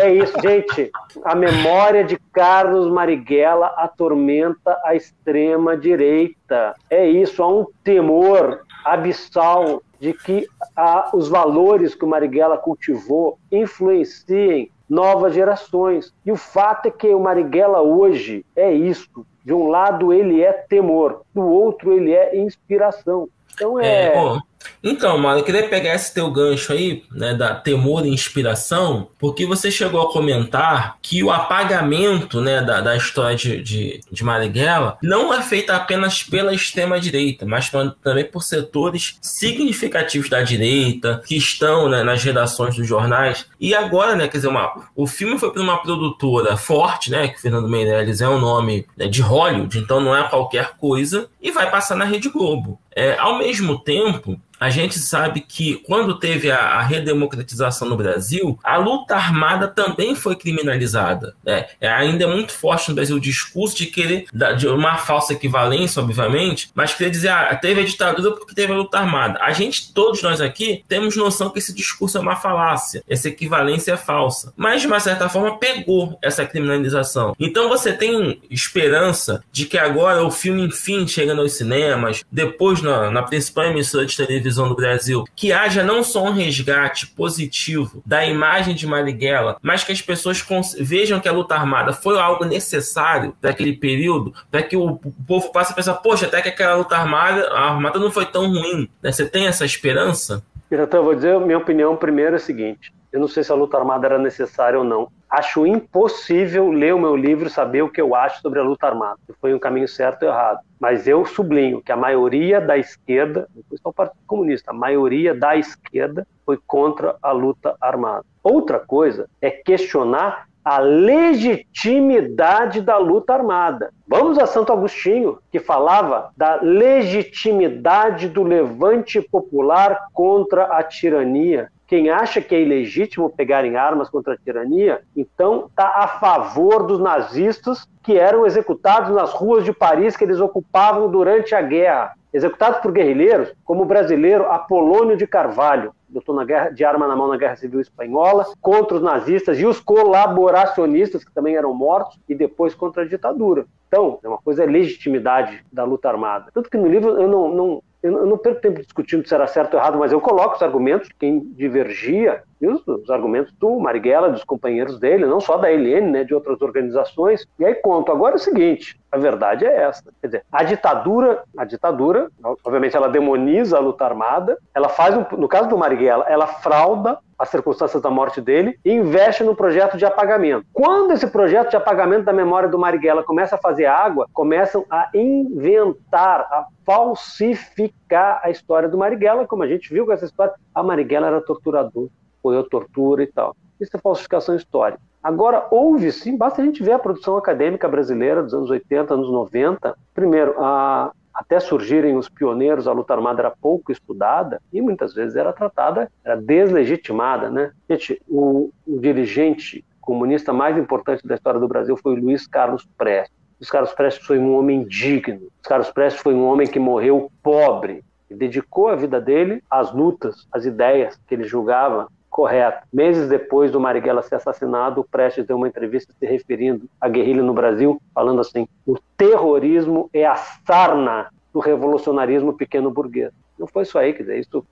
É 0.00 0.12
isso, 0.12 0.34
gente. 0.40 0.90
A 1.24 1.34
memória 1.34 2.04
de 2.04 2.18
Carlos 2.32 2.90
Marighella 2.90 3.68
atormenta 3.76 4.78
a 4.84 4.94
extrema-direita. 4.94 6.74
É 6.88 7.06
isso, 7.08 7.42
há 7.42 7.48
um 7.48 7.66
temor 7.82 8.62
abissal 8.84 9.82
de 10.00 10.12
que 10.12 10.46
ah, 10.76 11.10
os 11.14 11.28
valores 11.28 11.94
que 11.94 12.04
o 12.04 12.08
Marighella 12.08 12.58
cultivou 12.58 13.38
influenciem 13.50 14.70
novas 14.88 15.34
gerações. 15.34 16.12
E 16.24 16.32
o 16.32 16.36
fato 16.36 16.86
é 16.86 16.90
que 16.90 17.08
o 17.08 17.20
Marighella 17.20 17.80
hoje 17.80 18.44
é 18.54 18.72
isso. 18.72 19.26
De 19.44 19.52
um 19.52 19.68
lado 19.68 20.12
ele 20.12 20.42
é 20.42 20.52
temor, 20.52 21.22
do 21.34 21.42
outro 21.42 21.92
ele 21.92 22.12
é 22.12 22.36
inspiração. 22.36 23.28
Então 23.54 23.78
é. 23.80 24.14
É, 24.14 24.38
então, 24.82 25.16
mano, 25.18 25.38
eu 25.40 25.44
queria 25.44 25.68
pegar 25.68 25.94
esse 25.94 26.12
teu 26.12 26.30
gancho 26.30 26.72
aí, 26.72 27.04
né, 27.12 27.34
da 27.34 27.54
temor 27.54 28.04
e 28.04 28.10
inspiração, 28.10 29.08
porque 29.18 29.46
você 29.46 29.70
chegou 29.70 30.02
a 30.02 30.12
comentar 30.12 30.96
que 31.00 31.22
o 31.22 31.30
apagamento, 31.30 32.40
né, 32.40 32.60
da, 32.62 32.80
da 32.80 32.96
história 32.96 33.36
de, 33.36 33.62
de, 33.62 34.00
de 34.10 34.24
Marighella 34.24 34.98
não 35.02 35.32
é 35.32 35.40
feito 35.42 35.70
apenas 35.70 36.22
pela 36.22 36.52
extrema-direita, 36.54 37.46
mas 37.46 37.70
tam- 37.70 37.94
também 38.02 38.24
por 38.24 38.42
setores 38.42 39.16
significativos 39.20 40.28
da 40.28 40.42
direita, 40.42 41.22
que 41.26 41.36
estão 41.36 41.88
né, 41.88 42.02
nas 42.02 42.22
redações 42.22 42.74
dos 42.76 42.86
jornais. 42.86 43.46
E 43.60 43.74
agora, 43.74 44.14
né, 44.16 44.26
quer 44.28 44.38
dizer, 44.38 44.48
uma, 44.48 44.72
o 44.96 45.06
filme 45.06 45.38
foi 45.38 45.52
para 45.52 45.62
uma 45.62 45.82
produtora 45.82 46.56
forte, 46.56 47.10
né, 47.10 47.28
que 47.28 47.40
Fernando 47.40 47.68
Meirelles 47.68 48.20
é 48.20 48.28
um 48.28 48.40
nome 48.40 48.86
né, 48.96 49.06
de 49.06 49.22
Hollywood, 49.22 49.78
então 49.78 50.00
não 50.00 50.16
é 50.16 50.22
qualquer 50.28 50.72
coisa, 50.76 51.28
e 51.40 51.50
vai 51.50 51.70
passar 51.70 51.96
na 51.96 52.04
Rede 52.04 52.28
Globo. 52.28 52.78
É, 52.94 53.16
ao 53.18 53.38
mesmo 53.38 53.78
tempo, 53.78 54.38
a 54.62 54.70
gente 54.70 54.96
sabe 54.96 55.40
que 55.40 55.74
quando 55.84 56.20
teve 56.20 56.48
a, 56.48 56.56
a 56.56 56.82
redemocratização 56.82 57.88
no 57.88 57.96
Brasil, 57.96 58.56
a 58.62 58.76
luta 58.76 59.16
armada 59.16 59.66
também 59.66 60.14
foi 60.14 60.36
criminalizada. 60.36 61.34
né? 61.44 61.66
É, 61.80 61.88
ainda 61.88 62.22
é 62.22 62.26
muito 62.28 62.52
forte 62.52 62.88
no 62.88 62.94
Brasil 62.94 63.16
o 63.16 63.20
discurso 63.20 63.76
de 63.76 63.86
querer, 63.86 64.26
de 64.56 64.68
uma 64.68 64.96
falsa 64.98 65.32
equivalência, 65.32 66.00
obviamente, 66.00 66.70
mas 66.76 66.94
querer 66.94 67.10
dizer, 67.10 67.30
ah, 67.30 67.56
teve 67.56 67.80
a 67.80 67.84
ditadura 67.84 68.36
porque 68.36 68.54
teve 68.54 68.72
a 68.72 68.76
luta 68.76 69.00
armada. 69.00 69.40
A 69.42 69.50
gente, 69.52 69.92
todos 69.92 70.22
nós 70.22 70.40
aqui, 70.40 70.84
temos 70.86 71.16
noção 71.16 71.50
que 71.50 71.58
esse 71.58 71.74
discurso 71.74 72.16
é 72.18 72.20
uma 72.20 72.36
falácia, 72.36 73.02
essa 73.08 73.28
equivalência 73.28 73.92
é 73.92 73.96
falsa. 73.96 74.52
Mas, 74.56 74.80
de 74.80 74.86
uma 74.86 75.00
certa 75.00 75.28
forma, 75.28 75.58
pegou 75.58 76.16
essa 76.22 76.46
criminalização. 76.46 77.34
Então 77.36 77.68
você 77.68 77.92
tem 77.92 78.40
esperança 78.48 79.42
de 79.50 79.66
que 79.66 79.76
agora 79.76 80.24
o 80.24 80.30
filme, 80.30 80.62
enfim, 80.62 81.04
chegando 81.08 81.42
aos 81.42 81.54
cinemas, 81.54 82.22
depois 82.30 82.80
na, 82.80 83.10
na 83.10 83.22
principal 83.24 83.64
emissora 83.64 84.06
de 84.06 84.16
televisão 84.16 84.51
do 84.56 84.74
Brasil, 84.74 85.24
que 85.34 85.52
haja 85.52 85.82
não 85.82 86.02
só 86.02 86.24
um 86.24 86.32
resgate 86.32 87.06
positivo 87.08 88.02
da 88.04 88.24
imagem 88.24 88.74
de 88.74 88.86
Marighella, 88.86 89.56
mas 89.62 89.84
que 89.84 89.92
as 89.92 90.02
pessoas 90.02 90.44
vejam 90.78 91.20
que 91.20 91.28
a 91.28 91.32
luta 91.32 91.54
armada 91.54 91.92
foi 91.92 92.18
algo 92.18 92.44
necessário 92.44 93.34
daquele 93.40 93.74
período, 93.74 94.34
para 94.50 94.62
que 94.62 94.76
o 94.76 94.98
povo 95.26 95.52
passe 95.52 95.72
a 95.72 95.74
pensar, 95.74 95.94
poxa, 95.94 96.26
até 96.26 96.42
que 96.42 96.48
aquela 96.48 96.76
luta 96.76 96.96
armada, 96.96 97.48
a 97.48 97.70
armada 97.70 97.98
não 97.98 98.10
foi 98.10 98.26
tão 98.26 98.48
ruim. 98.48 98.88
né? 99.02 99.12
Você 99.12 99.26
tem 99.26 99.46
essa 99.46 99.64
esperança? 99.64 100.42
Então, 100.70 101.00
eu 101.00 101.04
vou 101.04 101.14
dizer, 101.14 101.38
minha 101.40 101.58
opinião 101.58 101.96
primeiro 101.96 102.32
é 102.32 102.36
a 102.36 102.40
seguinte: 102.40 102.92
eu 103.12 103.20
não 103.20 103.28
sei 103.28 103.44
se 103.44 103.52
a 103.52 103.54
luta 103.54 103.76
armada 103.76 104.06
era 104.06 104.18
necessária 104.18 104.78
ou 104.78 104.84
não. 104.84 105.08
Acho 105.32 105.66
impossível 105.66 106.70
ler 106.70 106.94
o 106.94 106.98
meu 106.98 107.16
livro 107.16 107.46
e 107.46 107.50
saber 107.50 107.80
o 107.80 107.88
que 107.88 108.02
eu 108.02 108.14
acho 108.14 108.42
sobre 108.42 108.60
a 108.60 108.62
luta 108.62 108.86
armada. 108.86 109.16
Foi 109.40 109.54
um 109.54 109.58
caminho 109.58 109.88
certo 109.88 110.24
ou 110.24 110.28
errado. 110.28 110.58
Mas 110.78 111.08
eu 111.08 111.24
sublinho 111.24 111.80
que 111.80 111.90
a 111.90 111.96
maioria 111.96 112.60
da 112.60 112.76
esquerda, 112.76 113.48
foi 113.66 113.78
só 113.78 113.88
o 113.88 113.94
Partido 113.94 114.20
Comunista, 114.26 114.72
a 114.72 114.74
maioria 114.74 115.34
da 115.34 115.56
esquerda 115.56 116.26
foi 116.44 116.58
contra 116.66 117.16
a 117.22 117.32
luta 117.32 117.74
armada. 117.80 118.26
Outra 118.42 118.78
coisa 118.78 119.26
é 119.40 119.50
questionar 119.50 120.48
a 120.62 120.78
legitimidade 120.78 122.82
da 122.82 122.98
luta 122.98 123.32
armada. 123.32 123.90
Vamos 124.06 124.38
a 124.38 124.46
Santo 124.46 124.70
Agostinho, 124.70 125.38
que 125.50 125.58
falava 125.58 126.30
da 126.36 126.60
legitimidade 126.60 128.28
do 128.28 128.42
levante 128.42 129.18
popular 129.20 130.08
contra 130.12 130.64
a 130.64 130.82
tirania. 130.82 131.70
Quem 131.92 132.08
acha 132.08 132.40
que 132.40 132.54
é 132.54 132.62
ilegítimo 132.62 133.28
pegar 133.28 133.66
em 133.66 133.76
armas 133.76 134.08
contra 134.08 134.32
a 134.32 134.36
tirania, 134.38 135.02
então 135.14 135.66
está 135.66 135.92
a 135.94 136.08
favor 136.08 136.86
dos 136.86 136.98
nazistas 136.98 137.86
que 138.02 138.16
eram 138.16 138.46
executados 138.46 139.14
nas 139.14 139.30
ruas 139.34 139.62
de 139.62 139.74
Paris 139.74 140.16
que 140.16 140.24
eles 140.24 140.40
ocupavam 140.40 141.10
durante 141.10 141.54
a 141.54 141.60
guerra. 141.60 142.14
Executados 142.32 142.80
por 142.80 142.92
guerrilheiros, 142.92 143.52
como 143.62 143.82
o 143.82 143.84
brasileiro 143.84 144.50
Apolônio 144.50 145.18
de 145.18 145.26
Carvalho. 145.26 145.92
lutou 146.10 146.34
na 146.34 146.46
guerra, 146.46 146.70
de 146.70 146.82
arma 146.82 147.06
na 147.06 147.14
mão 147.14 147.28
na 147.28 147.36
Guerra 147.36 147.56
Civil 147.56 147.82
Espanhola, 147.82 148.46
contra 148.58 148.96
os 148.96 149.02
nazistas 149.02 149.60
e 149.60 149.66
os 149.66 149.78
colaboracionistas, 149.78 151.22
que 151.22 151.34
também 151.34 151.56
eram 151.56 151.74
mortos, 151.74 152.18
e 152.26 152.34
depois 152.34 152.74
contra 152.74 153.02
a 153.02 153.06
ditadura. 153.06 153.66
Então, 153.88 154.18
é 154.24 154.28
uma 154.28 154.38
coisa 154.38 154.64
é 154.64 154.66
legitimidade 154.66 155.62
da 155.70 155.84
luta 155.84 156.08
armada. 156.08 156.46
Tanto 156.54 156.70
que 156.70 156.78
no 156.78 156.88
livro 156.88 157.20
eu 157.20 157.28
não, 157.28 157.48
não 157.54 157.82
eu 158.02 158.26
não 158.26 158.36
perco 158.36 158.60
tempo 158.60 158.80
discutindo 158.80 159.26
se 159.26 159.34
era 159.34 159.46
certo 159.46 159.74
ou 159.74 159.80
errado, 159.80 159.98
mas 159.98 160.12
eu 160.12 160.20
coloco 160.20 160.56
os 160.56 160.62
argumentos 160.62 161.08
de 161.08 161.14
quem 161.14 161.40
divergia, 161.54 162.42
e 162.62 162.68
os, 162.68 162.86
os, 162.86 163.10
argumentos 163.10 163.52
do 163.54 163.78
Marighella, 163.80 164.30
dos 164.30 164.44
companheiros 164.44 164.98
dele, 164.98 165.26
não 165.26 165.40
só 165.40 165.56
da 165.56 165.70
Helene, 165.70 166.10
né, 166.10 166.24
de 166.24 166.32
outras 166.32 166.62
organizações, 166.62 167.44
e 167.58 167.64
aí 167.64 167.74
conto. 167.74 168.12
Agora 168.12 168.34
é 168.34 168.36
o 168.36 168.38
seguinte, 168.38 168.98
a 169.10 169.18
verdade 169.18 169.66
é 169.66 169.82
essa, 169.82 170.04
quer 170.20 170.26
dizer, 170.28 170.44
a 170.50 170.62
ditadura, 170.62 171.42
a 171.58 171.64
ditadura, 171.64 172.30
obviamente 172.64 172.96
ela 172.96 173.08
demoniza 173.08 173.76
a 173.76 173.80
luta 173.80 174.04
armada, 174.04 174.56
ela 174.74 174.88
faz, 174.88 175.16
um, 175.16 175.36
no 175.36 175.48
caso 175.48 175.68
do 175.68 175.76
Marighella, 175.76 176.24
ela 176.28 176.46
frauda 176.46 177.18
as 177.42 177.48
circunstâncias 177.48 178.00
da 178.00 178.08
morte 178.08 178.40
dele 178.40 178.78
e 178.84 178.92
investe 178.92 179.42
no 179.42 179.56
projeto 179.56 179.96
de 179.96 180.06
apagamento. 180.06 180.64
Quando 180.72 181.10
esse 181.10 181.26
projeto 181.26 181.70
de 181.70 181.76
apagamento 181.76 182.24
da 182.24 182.32
memória 182.32 182.68
do 182.68 182.78
Marighella 182.78 183.24
começa 183.24 183.56
a 183.56 183.58
fazer 183.58 183.86
água, 183.86 184.28
começam 184.32 184.86
a 184.88 185.10
inventar, 185.12 186.40
a 186.42 186.66
falsificar 186.86 188.40
a 188.44 188.50
história 188.50 188.88
do 188.88 188.96
Marighella, 188.96 189.44
como 189.44 189.64
a 189.64 189.66
gente 189.66 189.92
viu 189.92 190.06
com 190.06 190.12
essa 190.12 190.24
história. 190.24 190.54
A 190.72 190.82
Marighella 190.84 191.26
era 191.26 191.40
torturador, 191.40 192.08
apoiou 192.42 192.68
tortura 192.68 193.22
e 193.22 193.26
tal. 193.26 193.56
Isso 193.80 193.96
é 193.96 194.00
falsificação 194.00 194.56
histórica. 194.56 195.00
Agora, 195.22 195.68
houve 195.70 196.10
sim, 196.10 196.36
basta 196.36 196.60
a 196.60 196.64
gente 196.64 196.82
ver 196.82 196.92
a 196.92 196.98
produção 196.98 197.36
acadêmica 197.36 197.88
brasileira 197.88 198.42
dos 198.42 198.52
anos 198.52 198.70
80, 198.70 199.14
anos 199.14 199.30
90. 199.30 199.96
Primeiro, 200.12 200.54
a, 200.58 201.12
até 201.32 201.60
surgirem 201.60 202.16
os 202.16 202.28
pioneiros, 202.28 202.88
a 202.88 202.92
luta 202.92 203.14
armada 203.14 203.42
era 203.42 203.50
pouco 203.50 203.92
estudada 203.92 204.60
e 204.72 204.80
muitas 204.80 205.14
vezes 205.14 205.36
era 205.36 205.52
tratada, 205.52 206.10
era 206.24 206.36
deslegitimada, 206.36 207.48
né? 207.50 207.72
Gente, 207.88 208.20
o, 208.28 208.70
o 208.86 208.98
dirigente 208.98 209.84
comunista 210.00 210.52
mais 210.52 210.76
importante 210.76 211.26
da 211.26 211.36
história 211.36 211.60
do 211.60 211.68
Brasil 211.68 211.96
foi 211.96 212.16
Luiz 212.16 212.46
Carlos 212.46 212.86
Prestes. 212.98 213.36
Luiz 213.60 213.70
Carlos 213.70 213.92
Prestes 213.92 214.26
foi 214.26 214.38
um 214.40 214.56
homem 214.56 214.84
digno. 214.84 215.38
Luiz 215.38 215.66
Carlos 215.68 215.90
Prestes 215.90 216.20
foi 216.20 216.34
um 216.34 216.44
homem 216.44 216.66
que 216.66 216.80
morreu 216.80 217.30
pobre 217.40 218.04
e 218.28 218.34
dedicou 218.34 218.88
a 218.88 218.96
vida 218.96 219.20
dele 219.20 219.62
às 219.70 219.92
lutas, 219.92 220.48
às 220.50 220.64
ideias 220.64 221.18
que 221.28 221.34
ele 221.34 221.44
julgava 221.44 222.08
correto. 222.32 222.88
Meses 222.90 223.28
depois 223.28 223.70
do 223.70 223.78
Marighella 223.78 224.22
ser 224.22 224.36
assassinado, 224.36 225.02
o 225.02 225.04
Prestes 225.04 225.46
deu 225.46 225.56
uma 225.56 225.68
entrevista 225.68 226.12
se 226.18 226.26
referindo 226.26 226.88
à 226.98 227.08
guerrilha 227.08 227.42
no 227.42 227.52
Brasil, 227.52 228.00
falando 228.14 228.40
assim: 228.40 228.66
o 228.86 228.96
terrorismo 229.16 230.08
é 230.12 230.26
a 230.26 230.34
sarna 230.34 231.30
do 231.52 231.60
revolucionarismo 231.60 232.54
pequeno 232.54 232.90
burguês. 232.90 233.30
Não 233.58 233.66
foi 233.66 233.84
só 233.84 233.98
aí, 233.98 234.12
quer 234.12 234.22
dizer, 234.22 234.38
estou 234.38 234.64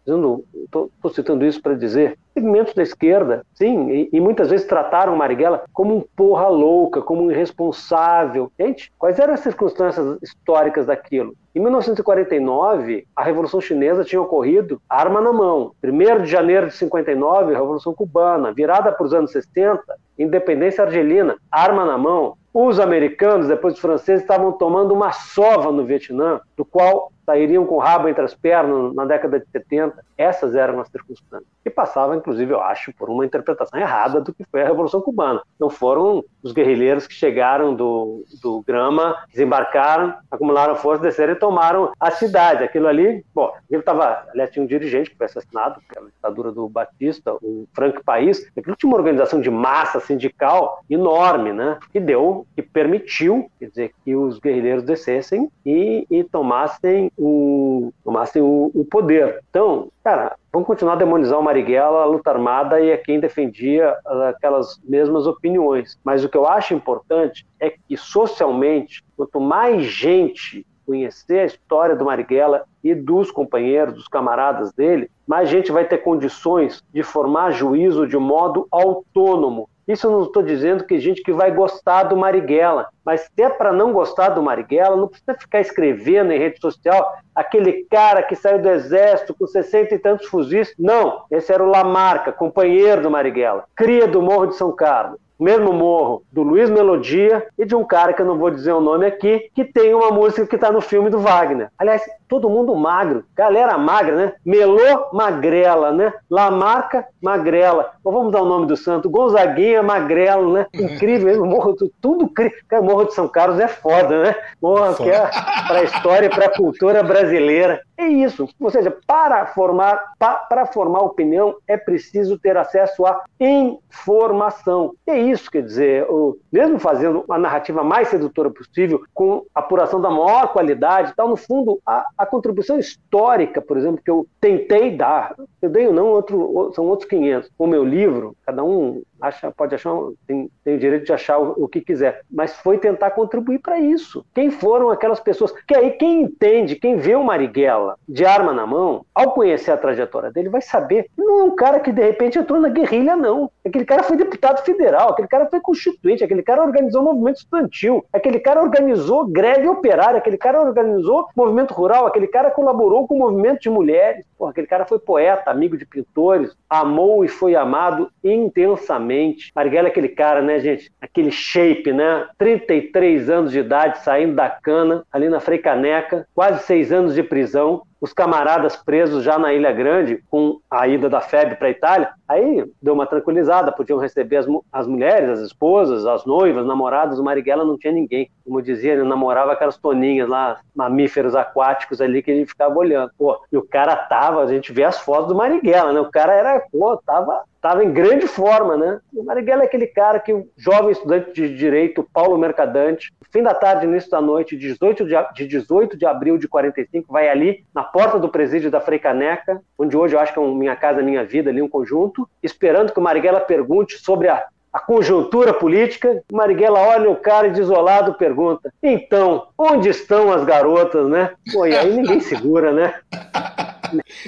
citando 1.12 1.44
isso 1.44 1.62
para 1.62 1.74
dizer, 1.74 2.18
segmentos 2.34 2.74
da 2.74 2.82
esquerda, 2.82 3.44
sim, 3.54 3.90
e, 3.90 4.10
e, 4.12 4.20
muitas 4.20 4.50
vezes 4.50 4.66
trataram 4.66 5.16
Marighella 5.16 5.64
como 5.72 5.96
um 5.96 6.00
porra 6.16 6.48
louca, 6.48 7.02
como 7.02 7.22
um 7.22 7.30
irresponsável. 7.30 8.50
Gente, 8.58 8.92
quais 8.98 9.18
eram 9.18 9.34
as 9.34 9.40
circunstâncias 9.40 10.18
históricas 10.22 10.86
daquilo? 10.86 11.34
Em 11.54 11.60
1949, 11.60 13.06
a 13.14 13.22
Revolução 13.24 13.60
Chinesa 13.60 14.04
tinha 14.04 14.22
ocorrido 14.22 14.80
arma 14.88 15.20
na 15.20 15.32
mão. 15.32 15.72
1 15.82 16.22
de 16.22 16.30
janeiro 16.30 16.68
de 16.68 16.74
59, 16.74 17.52
Revolução 17.52 17.92
Cubana. 17.92 18.52
Virada 18.52 18.92
para 18.92 19.04
os 19.04 19.12
anos 19.12 19.32
60, 19.32 19.82
independência 20.16 20.84
argelina, 20.84 21.36
arma 21.50 21.84
na 21.84 21.98
mão. 21.98 22.36
Os 22.54 22.78
americanos, 22.78 23.48
depois 23.48 23.74
dos 23.74 23.80
franceses, 23.80 24.22
estavam 24.22 24.52
tomando 24.52 24.92
uma 24.92 25.12
sova 25.12 25.72
no 25.72 25.84
Vietnã, 25.84 26.40
do 26.56 26.64
qual 26.64 27.12
sairiam 27.30 27.64
com 27.64 27.76
o 27.76 27.78
rabo 27.78 28.08
entre 28.08 28.24
as 28.24 28.34
pernas 28.34 28.92
na 28.92 29.04
década 29.04 29.38
de 29.38 29.46
70. 29.50 30.04
Essas 30.18 30.54
eram 30.56 30.80
as 30.80 30.88
circunstâncias. 30.88 31.48
E 31.64 31.70
passava, 31.70 32.16
inclusive, 32.16 32.52
eu 32.52 32.60
acho, 32.60 32.92
por 32.94 33.08
uma 33.08 33.24
interpretação 33.24 33.78
errada 33.78 34.20
do 34.20 34.34
que 34.34 34.44
foi 34.50 34.62
a 34.62 34.66
Revolução 34.66 35.00
Cubana. 35.00 35.40
Não 35.58 35.70
foram 35.70 36.24
os 36.42 36.52
guerrilheiros 36.52 37.06
que 37.06 37.14
chegaram 37.14 37.74
do, 37.74 38.24
do 38.42 38.62
Grama, 38.62 39.16
desembarcaram, 39.30 40.14
acumularam 40.30 40.74
força, 40.74 41.02
desceram 41.02 41.34
e 41.34 41.36
tomaram 41.36 41.92
a 42.00 42.10
cidade. 42.10 42.64
Aquilo 42.64 42.88
ali, 42.88 43.24
bom, 43.34 43.52
ele 43.70 43.80
estava, 43.80 44.26
aliás, 44.30 44.50
tinha 44.50 44.64
um 44.64 44.66
dirigente 44.66 45.10
que 45.10 45.16
foi 45.16 45.26
assassinado 45.26 45.80
pela 45.92 46.06
ditadura 46.06 46.50
do 46.50 46.68
Batista, 46.68 47.34
o 47.34 47.66
Frank 47.72 48.02
País. 48.02 48.50
Aquilo 48.56 48.76
tinha 48.76 48.90
uma 48.90 48.98
organização 48.98 49.40
de 49.40 49.50
massa 49.50 50.00
sindical 50.00 50.82
enorme, 50.90 51.52
né? 51.52 51.78
Que 51.92 52.00
deu, 52.00 52.46
que 52.56 52.62
permitiu, 52.62 53.50
quer 53.58 53.68
dizer, 53.68 53.92
que 54.04 54.16
os 54.16 54.38
guerrilheiros 54.38 54.82
descessem 54.82 55.48
e, 55.64 56.06
e 56.10 56.24
tomassem 56.24 57.12
o, 57.22 57.92
tomassem 58.02 58.40
o, 58.40 58.70
o 58.74 58.82
poder. 58.82 59.40
Então, 59.50 59.88
cara, 60.02 60.36
vamos 60.50 60.66
continuar 60.66 60.94
a 60.94 60.96
demonizar 60.96 61.38
o 61.38 61.42
Marighella, 61.42 62.00
a 62.00 62.06
luta 62.06 62.30
armada 62.30 62.80
e 62.80 62.90
a 62.90 62.96
quem 62.96 63.20
defendia 63.20 63.94
aquelas 64.34 64.80
mesmas 64.82 65.26
opiniões. 65.26 65.98
Mas 66.02 66.24
o 66.24 66.30
que 66.30 66.36
eu 66.38 66.48
acho 66.48 66.72
importante 66.72 67.46
é 67.60 67.68
que, 67.68 67.94
socialmente, 67.94 69.04
quanto 69.14 69.38
mais 69.38 69.84
gente 69.84 70.66
conhecer 70.86 71.40
a 71.40 71.44
história 71.44 71.94
do 71.94 72.06
Marighella 72.06 72.64
e 72.82 72.94
dos 72.94 73.30
companheiros, 73.30 73.94
dos 73.94 74.08
camaradas 74.08 74.72
dele, 74.72 75.10
mais 75.26 75.48
gente 75.48 75.70
vai 75.70 75.84
ter 75.84 75.98
condições 75.98 76.82
de 76.92 77.02
formar 77.02 77.50
juízo 77.50 78.08
de 78.08 78.16
modo 78.16 78.66
autônomo 78.72 79.68
isso 79.90 80.06
eu 80.06 80.10
não 80.10 80.22
estou 80.22 80.42
dizendo 80.42 80.84
que 80.84 80.98
gente 80.98 81.22
que 81.22 81.32
vai 81.32 81.50
gostar 81.50 82.04
do 82.04 82.16
Marighella, 82.16 82.88
mas 83.04 83.22
se 83.22 83.42
é 83.42 83.48
para 83.48 83.72
não 83.72 83.92
gostar 83.92 84.30
do 84.30 84.42
Marighella, 84.42 84.96
não 84.96 85.08
precisa 85.08 85.34
ficar 85.34 85.60
escrevendo 85.60 86.32
em 86.32 86.38
rede 86.38 86.60
social 86.60 87.14
aquele 87.34 87.84
cara 87.90 88.22
que 88.22 88.36
saiu 88.36 88.60
do 88.60 88.68
exército 88.68 89.34
com 89.34 89.46
60 89.46 89.94
e 89.94 89.98
tantos 89.98 90.26
fuzis. 90.26 90.74
Não, 90.78 91.22
esse 91.30 91.52
era 91.52 91.62
o 91.62 91.70
Lamarca, 91.70 92.32
companheiro 92.32 93.02
do 93.02 93.10
Marighella, 93.10 93.64
cria 93.74 94.06
do 94.06 94.22
Morro 94.22 94.46
de 94.46 94.56
São 94.56 94.72
Carlos 94.72 95.18
mesmo 95.40 95.72
morro 95.72 96.22
do 96.30 96.42
Luiz 96.42 96.68
Melodia 96.68 97.46
e 97.58 97.64
de 97.64 97.74
um 97.74 97.82
cara 97.82 98.12
que 98.12 98.20
eu 98.20 98.26
não 98.26 98.36
vou 98.36 98.50
dizer 98.50 98.72
o 98.72 98.80
nome 98.80 99.06
aqui, 99.06 99.50
que 99.54 99.64
tem 99.64 99.94
uma 99.94 100.10
música 100.10 100.46
que 100.46 100.54
está 100.54 100.70
no 100.70 100.82
filme 100.82 101.08
do 101.08 101.18
Wagner. 101.18 101.70
Aliás, 101.78 102.02
todo 102.30 102.48
mundo 102.48 102.76
magro, 102.76 103.24
galera 103.36 103.76
magra, 103.76 104.14
né? 104.14 104.32
Melô 104.46 105.08
Magrela, 105.12 105.90
né? 105.90 106.12
Lamarca 106.30 107.04
Magrela. 107.20 107.90
Ou 108.04 108.12
vamos 108.12 108.32
dar 108.32 108.40
o 108.42 108.46
nome 108.46 108.66
do 108.66 108.76
santo, 108.76 109.10
Gonzaguinha 109.10 109.82
Magrelo, 109.82 110.52
né? 110.52 110.66
Incrível, 110.72 111.44
morro, 111.44 111.74
tudo. 112.00 112.30
Cara, 112.68 112.82
Morro 112.82 113.06
de 113.06 113.14
São 113.14 113.26
Carlos 113.26 113.58
é 113.58 113.66
foda, 113.66 114.22
né? 114.22 114.36
Morro 114.62 114.94
que 114.94 115.10
é 115.10 115.20
para 115.66 115.80
a 115.80 115.84
história 115.84 116.26
e 116.26 116.30
para 116.30 116.46
a 116.46 116.56
cultura 116.56 117.02
brasileira. 117.02 117.82
É 117.98 118.08
isso. 118.08 118.48
Ou 118.58 118.70
seja, 118.70 118.96
para 119.06 119.44
formar, 119.46 120.14
para 120.18 120.64
formar 120.66 121.00
opinião 121.00 121.56
é 121.68 121.76
preciso 121.76 122.38
ter 122.38 122.56
acesso 122.56 123.04
à 123.04 123.22
informação. 123.38 124.94
É 125.06 125.18
isso, 125.18 125.50
quer 125.50 125.62
dizer, 125.62 126.06
o, 126.08 126.38
mesmo 126.50 126.78
fazendo 126.78 127.24
a 127.28 127.38
narrativa 127.38 127.84
mais 127.84 128.08
sedutora 128.08 128.50
possível, 128.50 129.02
com 129.12 129.44
apuração 129.54 130.00
da 130.00 130.08
maior 130.08 130.48
qualidade, 130.52 131.12
tal, 131.14 131.28
no 131.28 131.36
fundo, 131.36 131.78
a, 131.84 132.04
a 132.20 132.26
contribuição 132.26 132.78
histórica, 132.78 133.62
por 133.62 133.78
exemplo, 133.78 134.02
que 134.04 134.10
eu 134.10 134.26
tentei 134.38 134.94
dar, 134.94 135.34
eu 135.62 135.70
dei 135.70 135.86
ou 135.86 135.94
não, 135.94 136.08
outro, 136.08 136.70
são 136.74 136.84
outros 136.86 137.08
500. 137.08 137.50
O 137.58 137.66
meu 137.66 137.82
livro, 137.82 138.36
cada 138.44 138.62
um 138.62 139.02
acha, 139.20 139.50
pode 139.50 139.74
achar, 139.74 139.92
tem, 140.26 140.50
tem 140.64 140.74
o 140.76 140.78
direito 140.78 141.06
de 141.06 141.12
achar 141.12 141.38
o, 141.38 141.64
o 141.64 141.68
que 141.68 141.80
quiser, 141.80 142.22
mas 142.30 142.54
foi 142.56 142.78
tentar 142.78 143.10
contribuir 143.10 143.58
para 143.58 143.78
isso. 143.78 144.24
Quem 144.34 144.50
foram 144.50 144.90
aquelas 144.90 145.20
pessoas? 145.20 145.52
Que 145.66 145.76
aí 145.76 145.90
quem 145.92 146.22
entende, 146.22 146.76
quem 146.76 146.96
vê 146.96 147.14
o 147.14 147.24
Marighella 147.24 147.96
de 148.08 148.24
arma 148.24 148.52
na 148.52 148.66
mão, 148.66 149.04
ao 149.14 149.32
conhecer 149.32 149.70
a 149.70 149.76
trajetória 149.76 150.30
dele, 150.30 150.48
vai 150.48 150.62
saber 150.62 151.06
não 151.16 151.40
é 151.40 151.42
um 151.44 151.54
cara 151.54 151.80
que 151.80 151.92
de 151.92 152.02
repente 152.02 152.38
entrou 152.38 152.60
na 152.60 152.68
guerrilha, 152.68 153.16
não. 153.16 153.50
Aquele 153.64 153.84
cara 153.84 154.02
foi 154.02 154.16
deputado 154.16 154.64
federal, 154.64 155.10
aquele 155.10 155.28
cara 155.28 155.46
foi 155.46 155.60
constituinte, 155.60 156.24
aquele 156.24 156.42
cara 156.42 156.62
organizou 156.62 157.02
o 157.02 157.04
movimento 157.04 157.38
estudantil, 157.38 158.04
aquele 158.12 158.40
cara 158.40 158.62
organizou 158.62 159.26
greve 159.26 159.68
operária, 159.68 160.18
aquele 160.18 160.38
cara 160.38 160.60
organizou 160.60 161.28
movimento 161.36 161.72
rural, 161.72 162.06
aquele 162.06 162.26
cara 162.26 162.50
colaborou 162.50 163.06
com 163.06 163.16
o 163.16 163.18
movimento 163.18 163.60
de 163.60 163.70
mulheres. 163.70 164.24
Porra, 164.38 164.50
aquele 164.50 164.66
cara 164.66 164.86
foi 164.86 164.98
poeta, 164.98 165.50
amigo 165.50 165.76
de 165.76 165.84
pintores, 165.84 166.56
amou 166.68 167.24
e 167.24 167.28
foi 167.28 167.54
amado 167.54 168.10
intensamente. 168.24 169.09
Marighella 169.54 169.88
é 169.88 169.90
aquele 169.90 170.08
cara, 170.08 170.42
né, 170.42 170.58
gente? 170.60 170.90
Aquele 171.00 171.30
shape, 171.30 171.92
né? 171.92 172.26
33 172.38 173.28
anos 173.30 173.52
de 173.52 173.60
idade, 173.60 173.98
saindo 173.98 174.34
da 174.34 174.48
cana, 174.48 175.04
ali 175.12 175.28
na 175.28 175.40
Frei 175.40 175.58
Caneca, 175.58 176.26
quase 176.34 176.64
seis 176.64 176.92
anos 176.92 177.14
de 177.14 177.22
prisão, 177.22 177.82
os 178.00 178.14
camaradas 178.14 178.76
presos 178.76 179.22
já 179.22 179.38
na 179.38 179.52
Ilha 179.52 179.70
Grande, 179.72 180.22
com 180.30 180.58
a 180.70 180.88
ida 180.88 181.08
da 181.08 181.20
FEB 181.20 181.56
para 181.56 181.68
a 181.68 181.70
Itália, 181.70 182.10
aí 182.26 182.64
deu 182.80 182.94
uma 182.94 183.06
tranquilizada, 183.06 183.70
podiam 183.70 183.98
receber 183.98 184.38
as, 184.38 184.46
as 184.72 184.86
mulheres, 184.86 185.28
as 185.28 185.40
esposas, 185.40 186.06
as 186.06 186.24
noivas, 186.24 186.66
namoradas, 186.66 187.18
o 187.18 187.24
Marighella 187.24 187.64
não 187.64 187.76
tinha 187.76 187.92
ninguém. 187.92 188.30
Como 188.42 188.62
dizia, 188.62 188.94
ele 188.94 189.04
namorava 189.04 189.52
aquelas 189.52 189.76
toninhas 189.76 190.28
lá, 190.28 190.58
mamíferos 190.74 191.36
aquáticos 191.36 192.00
ali 192.00 192.22
que 192.22 192.30
ele 192.30 192.46
ficava 192.46 192.74
olhando. 192.74 193.10
Pô, 193.18 193.38
e 193.52 193.56
o 193.56 193.62
cara 193.62 193.94
tava, 193.94 194.42
a 194.42 194.46
gente 194.46 194.72
vê 194.72 194.84
as 194.84 194.98
fotos 195.00 195.28
do 195.28 195.34
Marighella, 195.34 195.92
né? 195.92 196.00
O 196.00 196.10
cara 196.10 196.32
era, 196.32 196.60
pô, 196.72 196.96
tava 196.96 197.42
estava 197.60 197.84
em 197.84 197.92
grande 197.92 198.26
forma, 198.26 198.74
né? 198.74 199.00
O 199.14 199.22
Marighella 199.22 199.62
é 199.62 199.66
aquele 199.66 199.86
cara 199.86 200.18
que 200.18 200.32
o 200.32 200.48
jovem 200.56 200.90
estudante 200.90 201.30
de 201.30 201.54
direito, 201.54 202.08
Paulo 202.10 202.38
Mercadante, 202.38 203.12
fim 203.30 203.42
da 203.42 203.52
tarde, 203.52 203.84
início 203.84 204.10
da 204.10 204.20
noite, 204.20 204.56
18 204.56 205.04
de, 205.04 205.14
de 205.34 205.46
18 205.46 205.96
de 205.96 206.06
abril 206.06 206.38
de 206.38 206.48
45, 206.48 207.12
vai 207.12 207.28
ali 207.28 207.64
na 207.74 207.82
porta 207.82 208.18
do 208.18 208.30
presídio 208.30 208.70
da 208.70 208.80
Frei 208.80 208.98
Caneca, 208.98 209.60
onde 209.78 209.94
hoje 209.94 210.16
eu 210.16 210.20
acho 210.20 210.32
que 210.32 210.38
é 210.38 210.42
um 210.42 210.54
Minha 210.54 210.74
Casa 210.74 211.02
Minha 211.02 211.22
Vida, 211.22 211.50
ali 211.50 211.60
um 211.60 211.68
conjunto, 211.68 212.26
esperando 212.42 212.92
que 212.92 212.98
o 212.98 213.02
Marighella 213.02 213.40
pergunte 213.40 213.98
sobre 213.98 214.28
a, 214.28 214.42
a 214.72 214.80
conjuntura 214.80 215.52
política. 215.52 216.22
O 216.32 216.36
Marighella 216.36 216.80
olha 216.80 217.10
o 217.10 217.16
cara 217.16 217.48
e 217.48 217.52
desolado 217.52 218.14
pergunta: 218.14 218.72
então, 218.82 219.48
onde 219.58 219.90
estão 219.90 220.32
as 220.32 220.44
garotas, 220.44 221.06
né? 221.10 221.32
Pô, 221.52 221.66
e 221.66 221.76
aí 221.76 221.94
ninguém 221.94 222.20
segura, 222.20 222.72
né? 222.72 222.94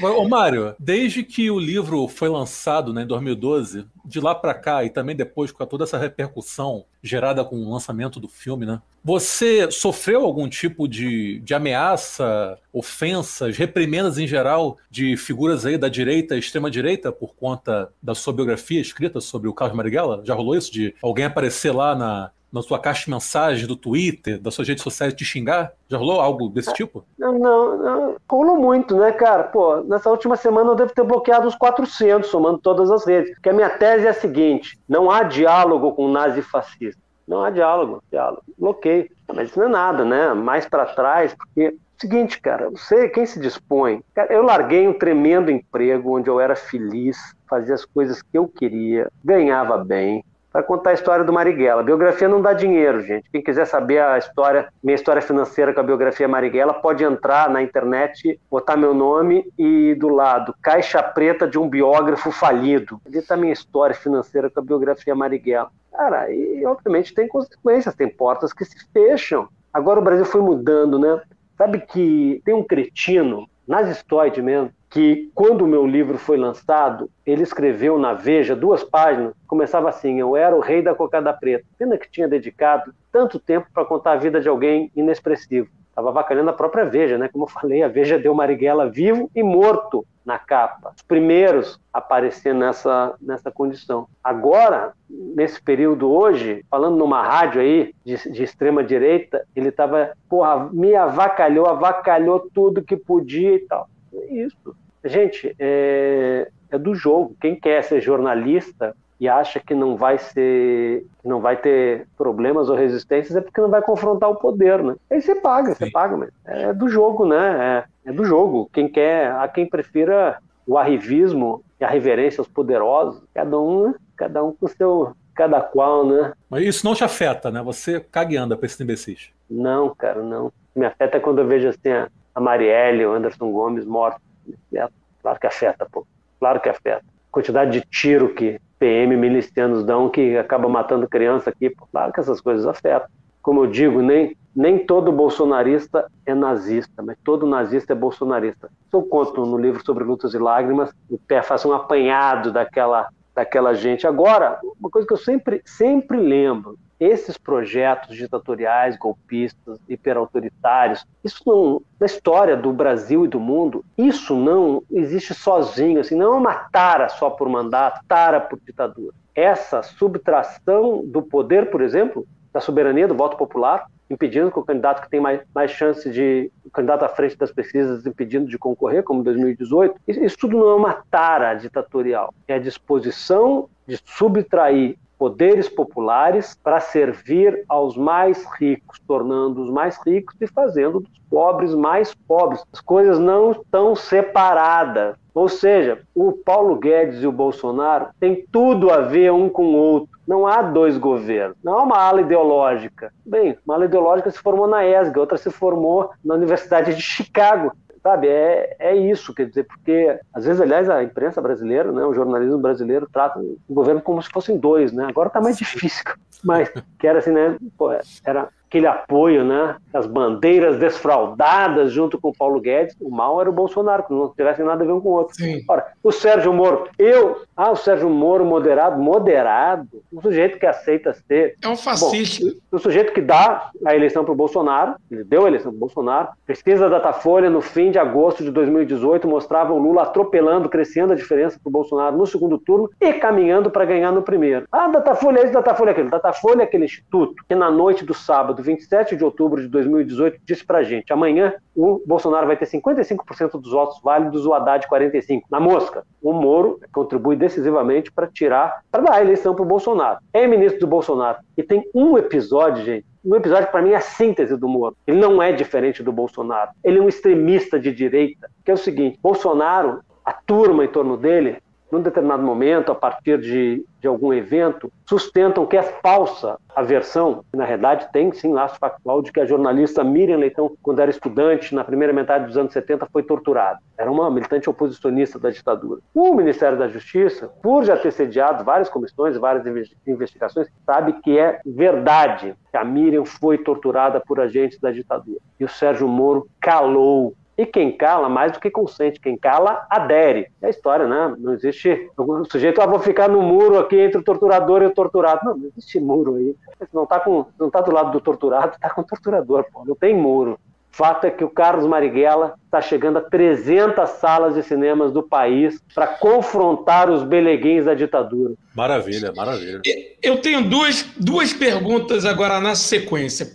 Ô 0.02 0.28
Mário, 0.28 0.74
desde 0.78 1.22
que 1.22 1.50
o 1.50 1.58
livro 1.58 2.08
foi 2.08 2.28
lançado 2.28 2.92
né, 2.92 3.02
em 3.02 3.06
2012, 3.06 3.84
de 4.04 4.20
lá 4.20 4.34
para 4.34 4.54
cá 4.54 4.84
e 4.84 4.90
também 4.90 5.14
depois 5.14 5.50
com 5.50 5.64
toda 5.66 5.84
essa 5.84 5.98
repercussão 5.98 6.84
gerada 7.02 7.44
com 7.44 7.56
o 7.56 7.70
lançamento 7.70 8.20
do 8.20 8.28
filme, 8.28 8.64
né? 8.64 8.80
Você 9.04 9.68
sofreu 9.70 10.24
algum 10.24 10.48
tipo 10.48 10.86
de, 10.86 11.40
de 11.40 11.54
ameaça, 11.54 12.56
ofensas, 12.72 13.56
reprimendas 13.56 14.18
em 14.18 14.26
geral 14.26 14.78
de 14.88 15.16
figuras 15.16 15.66
aí 15.66 15.76
da 15.76 15.88
direita, 15.88 16.36
extrema 16.36 16.70
direita, 16.70 17.10
por 17.10 17.34
conta 17.34 17.90
da 18.00 18.14
sua 18.14 18.32
biografia 18.32 18.80
escrita 18.80 19.20
sobre 19.20 19.48
o 19.48 19.52
Carlos 19.52 19.76
Marighella? 19.76 20.22
Já 20.24 20.34
rolou 20.34 20.56
isso 20.56 20.72
de 20.72 20.94
alguém 21.02 21.24
aparecer 21.24 21.72
lá 21.72 21.96
na, 21.96 22.30
na 22.52 22.62
sua 22.62 22.78
caixa 22.78 23.04
de 23.06 23.10
mensagens 23.10 23.66
do 23.66 23.74
Twitter, 23.74 24.40
das 24.40 24.54
suas 24.54 24.68
redes 24.68 24.82
sociais 24.82 25.14
te 25.14 25.24
xingar? 25.24 25.72
Já 25.88 25.96
rolou 25.96 26.20
algo 26.20 26.48
desse 26.48 26.72
tipo? 26.74 27.04
Não, 27.18 27.38
não, 27.38 27.78
não, 27.78 28.16
rolou 28.30 28.56
muito, 28.56 28.96
né, 28.96 29.12
cara? 29.12 29.44
Pô, 29.44 29.82
nessa 29.82 30.10
última 30.10 30.36
semana 30.36 30.70
eu 30.70 30.74
devo 30.74 30.92
ter 30.92 31.04
bloqueado 31.04 31.48
uns 31.48 31.54
400, 31.54 32.28
somando 32.28 32.58
todas 32.58 32.90
as 32.90 33.06
redes. 33.06 33.32
Porque 33.34 33.48
a 33.48 33.54
minha 33.54 33.70
tese 33.70 34.06
é 34.06 34.10
a 34.10 34.14
seguinte: 34.14 34.78
não 34.88 35.10
há 35.10 35.22
diálogo 35.22 35.92
com 35.92 36.08
nazifascista. 36.08 37.00
Não 37.26 37.42
há 37.42 37.50
diálogo, 37.50 38.02
diálogo. 38.10 38.42
Bloqueio. 38.58 39.08
Mas 39.32 39.48
isso 39.48 39.58
não 39.58 39.66
é 39.66 39.70
nada, 39.70 40.04
né? 40.04 40.34
Mais 40.34 40.66
para 40.66 40.86
trás, 40.86 41.34
porque 41.34 41.74
seguinte, 42.02 42.40
cara, 42.40 42.68
você, 42.68 43.08
quem 43.08 43.24
se 43.24 43.38
dispõe? 43.38 44.02
Cara, 44.12 44.32
eu 44.32 44.42
larguei 44.42 44.88
um 44.88 44.92
tremendo 44.92 45.52
emprego 45.52 46.18
onde 46.18 46.28
eu 46.28 46.40
era 46.40 46.56
feliz, 46.56 47.16
fazia 47.48 47.74
as 47.74 47.84
coisas 47.84 48.20
que 48.20 48.36
eu 48.36 48.48
queria, 48.48 49.08
ganhava 49.24 49.78
bem, 49.78 50.24
para 50.52 50.62
contar 50.62 50.90
a 50.90 50.94
história 50.94 51.24
do 51.24 51.32
Marighella. 51.32 51.80
A 51.80 51.84
biografia 51.84 52.28
não 52.28 52.42
dá 52.42 52.52
dinheiro, 52.52 53.00
gente. 53.00 53.28
Quem 53.30 53.42
quiser 53.42 53.64
saber 53.66 54.02
a 54.02 54.18
história, 54.18 54.68
minha 54.82 54.94
história 54.94 55.22
financeira 55.22 55.72
com 55.72 55.80
a 55.80 55.84
biografia 55.84 56.28
Marighella, 56.28 56.74
pode 56.74 57.02
entrar 57.02 57.48
na 57.48 57.62
internet, 57.62 58.38
botar 58.50 58.76
meu 58.76 58.92
nome 58.92 59.50
e 59.58 59.94
do 59.94 60.08
lado, 60.08 60.54
caixa 60.62 61.02
preta 61.02 61.48
de 61.48 61.58
um 61.58 61.68
biógrafo 61.68 62.30
falido. 62.30 63.00
Ali 63.06 63.18
está 63.18 63.36
minha 63.36 63.52
história 63.52 63.94
financeira 63.94 64.50
com 64.50 64.60
a 64.60 64.62
biografia 64.62 65.14
Marighella. 65.14 65.70
Cara, 65.90 66.30
e 66.30 66.64
obviamente 66.66 67.14
tem 67.14 67.26
consequências, 67.26 67.94
tem 67.94 68.08
portas 68.08 68.52
que 68.52 68.64
se 68.64 68.76
fecham. 68.92 69.48
Agora 69.72 70.00
o 70.00 70.04
Brasil 70.04 70.24
foi 70.24 70.42
mudando, 70.42 70.98
né? 70.98 71.20
Sabe 71.56 71.80
que 71.80 72.42
tem 72.44 72.54
um 72.54 72.64
cretino, 72.64 73.48
nazistoide 73.66 74.42
mesmo, 74.42 74.70
que 74.92 75.30
quando 75.34 75.62
o 75.62 75.66
meu 75.66 75.86
livro 75.86 76.18
foi 76.18 76.36
lançado, 76.36 77.10
ele 77.24 77.42
escreveu 77.42 77.98
na 77.98 78.12
Veja 78.12 78.54
duas 78.54 78.84
páginas, 78.84 79.32
começava 79.46 79.88
assim: 79.88 80.20
Eu 80.20 80.36
era 80.36 80.54
o 80.54 80.60
rei 80.60 80.82
da 80.82 80.94
cocada 80.94 81.32
preta. 81.32 81.64
Pena 81.78 81.96
que 81.96 82.10
tinha 82.10 82.28
dedicado 82.28 82.94
tanto 83.10 83.40
tempo 83.40 83.66
para 83.72 83.86
contar 83.86 84.12
a 84.12 84.16
vida 84.16 84.38
de 84.38 84.48
alguém 84.48 84.92
inexpressivo. 84.94 85.68
Estava 85.88 86.10
avacalhando 86.10 86.50
a 86.50 86.54
própria 86.54 86.84
Veja, 86.84 87.16
né? 87.16 87.28
Como 87.28 87.44
eu 87.44 87.48
falei, 87.48 87.82
a 87.82 87.88
Veja 87.88 88.18
deu 88.18 88.34
Marighella 88.34 88.88
vivo 88.88 89.30
e 89.34 89.42
morto 89.42 90.06
na 90.24 90.38
capa. 90.38 90.92
Os 90.94 91.02
primeiros 91.02 91.80
a 91.92 91.98
aparecer 91.98 92.54
nessa, 92.54 93.14
nessa 93.20 93.50
condição. 93.50 94.06
Agora, 94.22 94.92
nesse 95.08 95.60
período 95.60 96.10
hoje, 96.10 96.64
falando 96.70 96.96
numa 96.96 97.22
rádio 97.22 97.60
aí 97.62 97.94
de, 98.04 98.30
de 98.30 98.42
extrema 98.42 98.84
direita, 98.84 99.46
ele 99.56 99.68
estava, 99.68 100.12
porra, 100.28 100.70
me 100.72 100.94
avacalhou, 100.94 101.66
avacalhou 101.66 102.48
tudo 102.54 102.82
que 102.82 102.96
podia 102.96 103.54
e 103.54 103.60
tal. 103.60 103.88
É 104.14 104.34
isso. 104.34 104.81
Gente, 105.04 105.54
é, 105.58 106.48
é 106.70 106.78
do 106.78 106.94
jogo. 106.94 107.36
Quem 107.40 107.58
quer 107.58 107.82
ser 107.82 108.00
jornalista 108.00 108.94
e 109.22 109.28
acha 109.28 109.60
que 109.60 109.72
não 109.72 109.96
vai 109.96 110.18
ser, 110.18 111.06
não 111.24 111.40
vai 111.40 111.56
ter 111.56 112.08
problemas 112.16 112.68
ou 112.68 112.74
resistências 112.74 113.36
é 113.36 113.40
porque 113.40 113.60
não 113.60 113.68
vai 113.68 113.80
confrontar 113.80 114.28
o 114.28 114.34
poder, 114.34 114.82
né? 114.82 114.96
Aí 115.08 115.22
você 115.22 115.36
paga, 115.36 115.74
Sim. 115.74 115.84
você 115.84 115.90
paga, 115.92 116.16
mas 116.16 116.30
é 116.44 116.72
do 116.72 116.88
jogo, 116.88 117.24
né? 117.24 117.86
É, 118.04 118.10
é, 118.10 118.12
do 118.12 118.24
jogo. 118.24 118.68
Quem 118.72 118.88
quer, 118.88 119.30
a 119.30 119.46
quem 119.46 119.64
prefira 119.64 120.38
o 120.66 120.76
arrivismo 120.76 121.62
e 121.80 121.84
a 121.84 121.88
reverência 121.88 122.40
aos 122.40 122.48
poderosos, 122.48 123.22
cada 123.32 123.60
um, 123.60 123.88
né? 123.88 123.94
cada 124.16 124.42
um 124.42 124.52
com 124.52 124.66
seu, 124.66 125.14
cada 125.36 125.60
qual, 125.60 126.04
né? 126.04 126.32
Mas 126.50 126.64
isso 126.64 126.84
não 126.84 126.92
te 126.92 127.04
afeta, 127.04 127.48
né? 127.48 127.62
Você 127.62 128.00
caga 128.00 128.34
e 128.34 128.36
anda 128.36 128.56
pra 128.56 128.66
esses 128.66 128.80
imbecis. 128.80 129.30
Não, 129.48 129.94
cara, 129.94 130.20
não. 130.20 130.52
Me 130.74 130.84
afeta 130.84 131.20
quando 131.20 131.38
eu 131.40 131.46
vejo 131.46 131.68
assim 131.68 131.90
a, 131.90 132.08
a 132.34 132.40
Marielle, 132.40 133.06
o 133.06 133.12
Anderson 133.12 133.52
Gomes 133.52 133.84
mortos. 133.84 134.31
É, 134.74 134.88
claro 135.20 135.40
que 135.40 135.46
afeta, 135.46 135.86
pô. 135.90 136.06
Claro 136.38 136.60
que 136.60 136.68
afeta. 136.68 137.04
Quantidade 137.30 137.72
de 137.72 137.80
tiro 137.82 138.34
que 138.34 138.60
PM 138.78 139.16
milicianos 139.16 139.84
dão 139.84 140.10
que 140.10 140.36
acaba 140.36 140.68
matando 140.68 141.08
criança 141.08 141.50
aqui. 141.50 141.70
Pô, 141.70 141.86
claro 141.90 142.12
que 142.12 142.20
essas 142.20 142.40
coisas 142.40 142.66
afetam. 142.66 143.08
Como 143.40 143.64
eu 143.64 143.66
digo, 143.66 144.00
nem, 144.00 144.36
nem 144.54 144.78
todo 144.78 145.10
bolsonarista 145.10 146.06
é 146.26 146.34
nazista, 146.34 147.02
mas 147.02 147.16
todo 147.24 147.46
nazista 147.46 147.92
é 147.92 147.96
bolsonarista. 147.96 148.70
Eu 148.92 149.02
conto 149.02 149.44
no 149.44 149.56
livro 149.56 149.84
sobre 149.84 150.04
lutas 150.04 150.34
e 150.34 150.38
lágrimas, 150.38 150.92
o 151.10 151.18
pé 151.18 151.42
faz 151.42 151.64
um 151.64 151.72
apanhado 151.72 152.52
daquela, 152.52 153.08
daquela 153.34 153.74
gente. 153.74 154.06
Agora, 154.06 154.60
uma 154.78 154.90
coisa 154.90 155.06
que 155.06 155.14
eu 155.14 155.18
sempre, 155.18 155.62
sempre 155.64 156.18
lembro, 156.18 156.78
esses 157.02 157.36
projetos 157.36 158.16
ditatoriais, 158.16 158.96
golpistas, 158.96 159.78
hiperautoritários, 159.88 161.04
isso 161.24 161.42
não, 161.46 161.82
na 161.98 162.06
história 162.06 162.56
do 162.56 162.72
Brasil 162.72 163.24
e 163.24 163.28
do 163.28 163.40
mundo, 163.40 163.84
isso 163.98 164.36
não 164.36 164.82
existe 164.90 165.34
sozinho, 165.34 166.00
assim, 166.00 166.14
não 166.14 166.34
é 166.34 166.36
uma 166.36 166.54
tara 166.54 167.08
só 167.08 167.28
por 167.28 167.48
mandato, 167.48 168.00
tara 168.06 168.40
por 168.40 168.58
ditadura. 168.60 169.14
Essa 169.34 169.82
subtração 169.82 171.02
do 171.04 171.22
poder, 171.22 171.70
por 171.70 171.80
exemplo, 171.80 172.26
da 172.52 172.60
soberania 172.60 173.08
do 173.08 173.16
voto 173.16 173.36
popular, 173.36 173.86
impedindo 174.08 174.52
que 174.52 174.58
o 174.58 174.64
candidato 174.64 175.02
que 175.02 175.10
tem 175.10 175.20
mais, 175.20 175.40
mais 175.54 175.70
chance 175.70 176.08
de. 176.10 176.52
o 176.64 176.70
candidato 176.70 177.04
à 177.04 177.08
frente 177.08 177.36
das 177.36 177.50
pesquisas 177.50 178.06
impedindo 178.06 178.46
de 178.46 178.58
concorrer, 178.58 179.02
como 179.02 179.20
em 179.20 179.24
2018, 179.24 179.94
isso, 180.06 180.22
isso 180.22 180.36
tudo 180.38 180.58
não 180.58 180.70
é 180.70 180.74
uma 180.74 181.02
tara 181.10 181.54
ditatorial. 181.54 182.32
É 182.46 182.54
a 182.54 182.58
disposição 182.58 183.68
de 183.86 183.98
subtrair 184.04 184.96
poderes 185.22 185.68
populares 185.68 186.58
para 186.64 186.80
servir 186.80 187.64
aos 187.68 187.96
mais 187.96 188.44
ricos, 188.58 188.98
tornando 189.06 189.62
os 189.62 189.70
mais 189.70 189.96
ricos 190.04 190.34
e 190.40 190.48
fazendo 190.48 190.98
dos 190.98 191.12
pobres 191.30 191.76
mais 191.76 192.12
pobres. 192.12 192.64
As 192.72 192.80
coisas 192.80 193.20
não 193.20 193.52
estão 193.52 193.94
separadas. 193.94 195.14
Ou 195.32 195.48
seja, 195.48 196.00
o 196.12 196.32
Paulo 196.32 196.74
Guedes 196.74 197.22
e 197.22 197.26
o 197.28 197.30
Bolsonaro 197.30 198.08
têm 198.18 198.44
tudo 198.50 198.90
a 198.90 199.02
ver 199.02 199.30
um 199.30 199.48
com 199.48 199.66
o 199.66 199.76
outro. 199.76 200.18
Não 200.26 200.44
há 200.44 200.60
dois 200.60 200.98
governos, 200.98 201.56
não 201.62 201.78
há 201.78 201.82
uma 201.84 201.98
ala 201.98 202.20
ideológica. 202.20 203.12
Bem, 203.24 203.56
uma 203.64 203.76
ala 203.76 203.84
ideológica 203.84 204.28
se 204.28 204.38
formou 204.38 204.66
na 204.66 204.84
ESG, 204.84 205.16
outra 205.20 205.38
se 205.38 205.50
formou 205.50 206.10
na 206.24 206.34
Universidade 206.34 206.96
de 206.96 207.00
Chicago. 207.00 207.70
Sabe, 208.02 208.26
é, 208.26 208.76
é 208.80 208.96
isso, 208.96 209.32
quer 209.32 209.46
dizer, 209.46 209.64
porque 209.64 210.18
às 210.34 210.44
vezes, 210.44 210.60
aliás, 210.60 210.90
a 210.90 211.04
imprensa 211.04 211.40
brasileira, 211.40 211.92
né, 211.92 212.04
o 212.04 212.12
jornalismo 212.12 212.58
brasileiro 212.58 213.08
trata 213.10 213.38
o 213.38 213.58
governo 213.72 214.02
como 214.02 214.20
se 214.20 214.28
fossem 214.28 214.58
dois, 214.58 214.92
né? 214.92 215.06
Agora 215.08 215.28
está 215.28 215.40
mais 215.40 215.56
difícil, 215.56 216.02
mas 216.42 216.68
que 216.98 217.06
era 217.06 217.20
assim, 217.20 217.30
né? 217.30 217.56
Pô, 217.78 217.92
era 218.24 218.48
aquele 218.72 218.86
apoio, 218.86 219.44
né? 219.44 219.76
As 219.92 220.06
bandeiras 220.06 220.78
desfraldadas 220.78 221.92
junto 221.92 222.18
com 222.18 222.30
o 222.30 222.32
Paulo 222.32 222.58
Guedes. 222.58 222.96
O 222.98 223.10
mal 223.10 223.38
era 223.38 223.50
o 223.50 223.52
Bolsonaro, 223.52 224.04
que 224.04 224.12
não 224.12 224.30
tivesse 224.30 224.62
nada 224.62 224.82
a 224.82 224.86
ver 224.86 224.94
um 224.94 225.00
com 225.00 225.10
o 225.10 225.12
outro. 225.12 225.36
Sim. 225.36 225.62
Ora, 225.68 225.88
o 226.02 226.10
Sérgio 226.10 226.52
Moro, 226.54 226.88
eu, 226.98 227.42
ah, 227.54 227.70
o 227.70 227.76
Sérgio 227.76 228.08
Moro 228.08 228.46
moderado, 228.46 229.00
moderado, 229.00 229.86
um 230.10 230.22
sujeito 230.22 230.58
que 230.58 230.64
aceita 230.64 231.12
ser. 231.12 231.56
É 231.62 231.68
um 231.68 231.76
fascista. 231.76 232.46
Bom, 232.46 232.52
o 232.72 232.78
sujeito 232.78 233.12
que 233.12 233.20
dá 233.20 233.70
a 233.84 233.94
eleição 233.94 234.24
para 234.24 234.32
o 234.32 234.36
Bolsonaro, 234.36 234.94
ele 235.10 235.24
deu 235.24 235.44
a 235.44 235.48
eleição 235.48 235.70
para 235.70 235.76
o 235.76 235.80
Bolsonaro. 235.80 236.28
Pesquisa 236.46 236.88
da 236.88 236.96
Datafolha, 236.96 237.50
no 237.50 237.60
fim 237.60 237.90
de 237.90 237.98
agosto 237.98 238.42
de 238.42 238.50
2018, 238.50 239.28
mostrava 239.28 239.74
o 239.74 239.78
Lula 239.78 240.02
atropelando, 240.02 240.68
crescendo 240.68 241.12
a 241.12 241.16
diferença 241.16 241.58
para 241.62 241.68
o 241.68 241.72
Bolsonaro 241.72 242.16
no 242.16 242.26
segundo 242.26 242.56
turno 242.56 242.88
e 242.98 243.12
caminhando 243.14 243.70
para 243.70 243.84
ganhar 243.84 244.12
no 244.12 244.22
primeiro. 244.22 244.66
Ah, 244.72 244.88
Datafolha 244.88 245.40
é 245.40 245.44
isso, 245.44 245.52
Datafolha 245.52 245.90
é 245.90 245.92
aquilo. 245.92 246.08
Datafolha 246.08 246.62
é 246.62 246.64
aquele 246.64 246.86
instituto 246.86 247.34
que 247.46 247.54
na 247.54 247.70
noite 247.70 248.04
do 248.04 248.14
sábado, 248.14 248.61
27 248.62 249.16
de 249.16 249.24
outubro 249.24 249.60
de 249.60 249.68
2018, 249.68 250.40
disse 250.44 250.64
pra 250.64 250.82
gente: 250.82 251.12
amanhã 251.12 251.54
o 251.74 252.02
Bolsonaro 252.06 252.46
vai 252.46 252.56
ter 252.56 252.66
55% 252.66 253.60
dos 253.60 253.72
votos 253.72 254.00
válidos, 254.02 254.46
o 254.46 254.54
Haddad 254.54 254.86
45%. 254.88 255.42
Na 255.50 255.60
mosca, 255.60 256.04
o 256.22 256.32
Moro 256.32 256.80
contribui 256.92 257.36
decisivamente 257.36 258.10
para 258.10 258.26
tirar, 258.26 258.82
para 258.90 259.02
dar 259.02 259.14
a 259.14 259.20
eleição 259.20 259.54
para 259.54 259.62
o 259.62 259.66
Bolsonaro. 259.66 260.18
É 260.32 260.46
ministro 260.46 260.80
do 260.80 260.86
Bolsonaro. 260.86 261.38
E 261.56 261.62
tem 261.62 261.84
um 261.94 262.16
episódio, 262.16 262.84
gente, 262.84 263.06
um 263.24 263.36
episódio 263.36 263.70
para 263.70 263.82
mim 263.82 263.90
é 263.90 263.96
a 263.96 264.00
síntese 264.00 264.56
do 264.56 264.68
Moro. 264.68 264.96
Ele 265.06 265.20
não 265.20 265.42
é 265.42 265.52
diferente 265.52 266.02
do 266.02 266.12
Bolsonaro. 266.12 266.70
Ele 266.82 266.98
é 266.98 267.02
um 267.02 267.08
extremista 267.08 267.78
de 267.78 267.92
direita, 267.92 268.50
que 268.64 268.70
é 268.70 268.74
o 268.74 268.78
seguinte: 268.78 269.18
Bolsonaro, 269.22 270.00
a 270.24 270.32
turma 270.32 270.84
em 270.84 270.88
torno 270.88 271.16
dele, 271.16 271.58
num 271.92 272.00
determinado 272.00 272.42
momento, 272.42 272.90
a 272.90 272.94
partir 272.94 273.38
de, 273.38 273.84
de 274.00 274.08
algum 274.08 274.32
evento, 274.32 274.90
sustentam 275.04 275.66
que 275.66 275.76
é 275.76 275.82
falsa 275.82 276.56
a 276.74 276.82
versão, 276.82 277.44
na 277.54 277.66
realidade 277.66 278.08
tem 278.10 278.32
sim 278.32 278.50
laço 278.50 278.78
factual, 278.78 279.20
de 279.20 279.30
que 279.30 279.38
a 279.38 279.44
jornalista 279.44 280.02
Miriam 280.02 280.38
Leitão, 280.38 280.74
quando 280.82 281.00
era 281.00 281.10
estudante, 281.10 281.74
na 281.74 281.84
primeira 281.84 282.10
metade 282.10 282.46
dos 282.46 282.56
anos 282.56 282.72
70, 282.72 283.06
foi 283.12 283.22
torturada. 283.22 283.78
Era 283.98 284.10
uma 284.10 284.30
militante 284.30 284.70
oposicionista 284.70 285.38
da 285.38 285.50
ditadura. 285.50 286.00
O 286.14 286.34
Ministério 286.34 286.78
da 286.78 286.88
Justiça, 286.88 287.48
por 287.62 287.84
já 287.84 287.94
ter 287.94 288.10
sediado 288.10 288.64
várias 288.64 288.88
comissões, 288.88 289.36
várias 289.36 289.66
investigações, 290.06 290.68
sabe 290.86 291.12
que 291.20 291.38
é 291.38 291.60
verdade 291.66 292.54
que 292.70 292.76
a 292.78 292.84
Miriam 292.84 293.26
foi 293.26 293.58
torturada 293.58 294.18
por 294.18 294.40
agentes 294.40 294.80
da 294.80 294.90
ditadura. 294.90 295.38
E 295.60 295.64
o 295.64 295.68
Sérgio 295.68 296.08
Moro 296.08 296.48
calou 296.58 297.34
e 297.62 297.66
quem 297.66 297.96
cala, 297.96 298.28
mais 298.28 298.52
do 298.52 298.60
que 298.60 298.70
consente, 298.70 299.20
quem 299.20 299.36
cala, 299.36 299.86
adere. 299.88 300.48
É 300.60 300.66
a 300.66 300.70
história, 300.70 301.06
né? 301.06 301.34
Não 301.38 301.54
existe. 301.54 302.10
O 302.16 302.44
sujeito, 302.44 302.80
ah, 302.80 302.86
vou 302.86 302.98
ficar 302.98 303.28
no 303.28 303.40
muro 303.42 303.78
aqui 303.78 303.98
entre 303.98 304.18
o 304.18 304.24
torturador 304.24 304.82
e 304.82 304.86
o 304.86 304.94
torturado. 304.94 305.44
Não, 305.44 305.56
não 305.56 305.66
existe 305.68 306.00
muro 306.00 306.36
aí. 306.36 306.56
Não 306.92 307.04
está 307.04 307.20
tá 307.20 307.80
do 307.80 307.92
lado 307.92 308.10
do 308.10 308.20
torturado, 308.20 308.74
está 308.74 308.90
com 308.90 309.02
o 309.02 309.04
torturador, 309.04 309.64
pô. 309.72 309.84
Não 309.84 309.94
tem 309.94 310.14
muro. 310.14 310.58
Fato 310.90 311.26
é 311.26 311.30
que 311.30 311.44
o 311.44 311.50
Carlos 311.50 311.86
Marighella 311.86 312.54
está 312.72 312.80
chegando 312.80 313.18
a 313.18 313.20
300 313.20 314.08
salas 314.08 314.54
de 314.54 314.62
cinemas 314.62 315.12
do 315.12 315.22
país 315.22 315.78
para 315.94 316.06
confrontar 316.06 317.10
os 317.10 317.22
beleguins 317.22 317.84
da 317.84 317.92
ditadura. 317.92 318.54
Maravilha, 318.74 319.30
maravilha. 319.36 319.82
Eu 320.22 320.38
tenho 320.38 320.62
duas, 320.62 321.04
duas 321.18 321.52
perguntas 321.52 322.24
agora 322.24 322.58
na 322.60 322.74
sequência. 322.74 323.46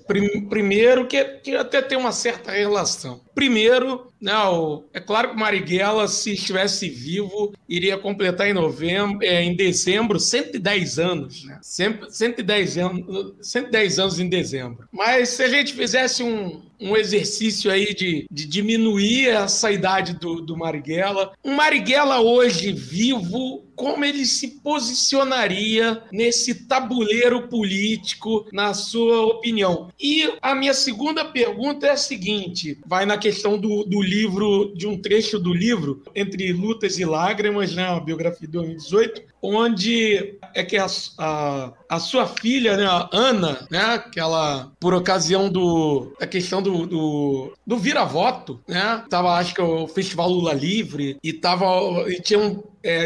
Primeiro, 0.48 1.08
que, 1.08 1.24
que 1.24 1.56
até 1.56 1.82
tem 1.82 1.98
uma 1.98 2.12
certa 2.12 2.52
relação. 2.52 3.22
Primeiro, 3.34 4.08
não, 4.20 4.78
né, 4.78 4.84
é 4.96 5.00
claro 5.00 5.30
que 5.30 5.36
Marighella, 5.36 6.08
se 6.08 6.34
estivesse 6.34 6.90
vivo, 6.90 7.54
iria 7.70 7.98
completar 7.98 8.48
em 8.48 8.54
novembro, 8.54 9.20
é, 9.22 9.44
em 9.44 9.56
dezembro 9.56 10.20
110 10.20 11.00
anos, 11.00 11.44
né? 11.46 11.60
110 11.62 12.78
anos, 12.78 13.36
110 13.42 14.00
anos 14.00 14.20
em 14.20 14.28
dezembro. 14.28 14.88
Mas 14.92 15.30
se 15.30 15.44
a 15.44 15.48
gente 15.48 15.74
fizesse 15.74 16.24
um, 16.24 16.62
um 16.80 16.96
exercício 16.96 17.72
aí 17.72 17.94
de, 17.94 18.26
de 18.30 18.48
diminuir 18.48 19.07
essa 19.28 19.72
idade 19.72 20.14
do, 20.14 20.42
do 20.42 20.58
Marighella. 20.58 21.34
Um 21.44 21.56
Marighella 21.56 22.20
hoje 22.20 22.72
vivo, 22.72 23.67
como 23.78 24.04
ele 24.04 24.26
se 24.26 24.60
posicionaria 24.62 26.02
nesse 26.12 26.66
tabuleiro 26.66 27.48
político, 27.48 28.48
na 28.52 28.74
sua 28.74 29.28
opinião? 29.28 29.90
E 30.00 30.34
a 30.42 30.56
minha 30.56 30.74
segunda 30.74 31.24
pergunta 31.24 31.86
é 31.86 31.92
a 31.92 31.98
seguinte: 31.98 32.80
vai 32.86 33.06
na 33.06 33.18
questão 33.18 33.58
do, 33.58 33.84
do 33.84 34.02
livro, 34.02 34.74
de 34.76 34.88
um 34.88 35.00
trecho 35.00 35.40
do 35.40 35.54
livro, 35.54 36.02
Entre 36.16 36.52
Lutas 36.52 36.98
e 36.98 37.06
Lágrimas, 37.06 37.76
né, 37.76 37.86
a 37.86 38.00
biografia 38.00 38.48
de 38.48 38.54
2018, 38.54 39.22
onde 39.42 40.38
é 40.56 40.64
que 40.64 40.78
a, 40.78 40.88
a, 41.20 41.74
a, 41.88 42.00
sua 42.00 42.26
filha, 42.26 42.76
né, 42.76 42.86
a 42.86 43.08
Ana, 43.14 43.68
né, 43.70 44.00
que 44.12 44.20
ela, 44.20 44.72
por 44.80 44.96
ocasião 44.96 45.50
do, 45.50 46.14
da 46.20 46.26
questão 46.26 46.62
do, 46.62 46.88
do, 46.88 47.54
do 47.66 47.78
vira-voto, 47.78 48.60
né, 48.68 49.04
tava, 49.08 49.36
acho 49.36 49.54
que 49.54 49.62
o 49.62 49.88
Festival 49.88 50.30
Lula 50.30 50.54
Livre, 50.54 51.18
e 51.24 51.32
tava, 51.32 51.66
e 52.08 52.20
tinham 52.20 52.64
é, 52.88 53.06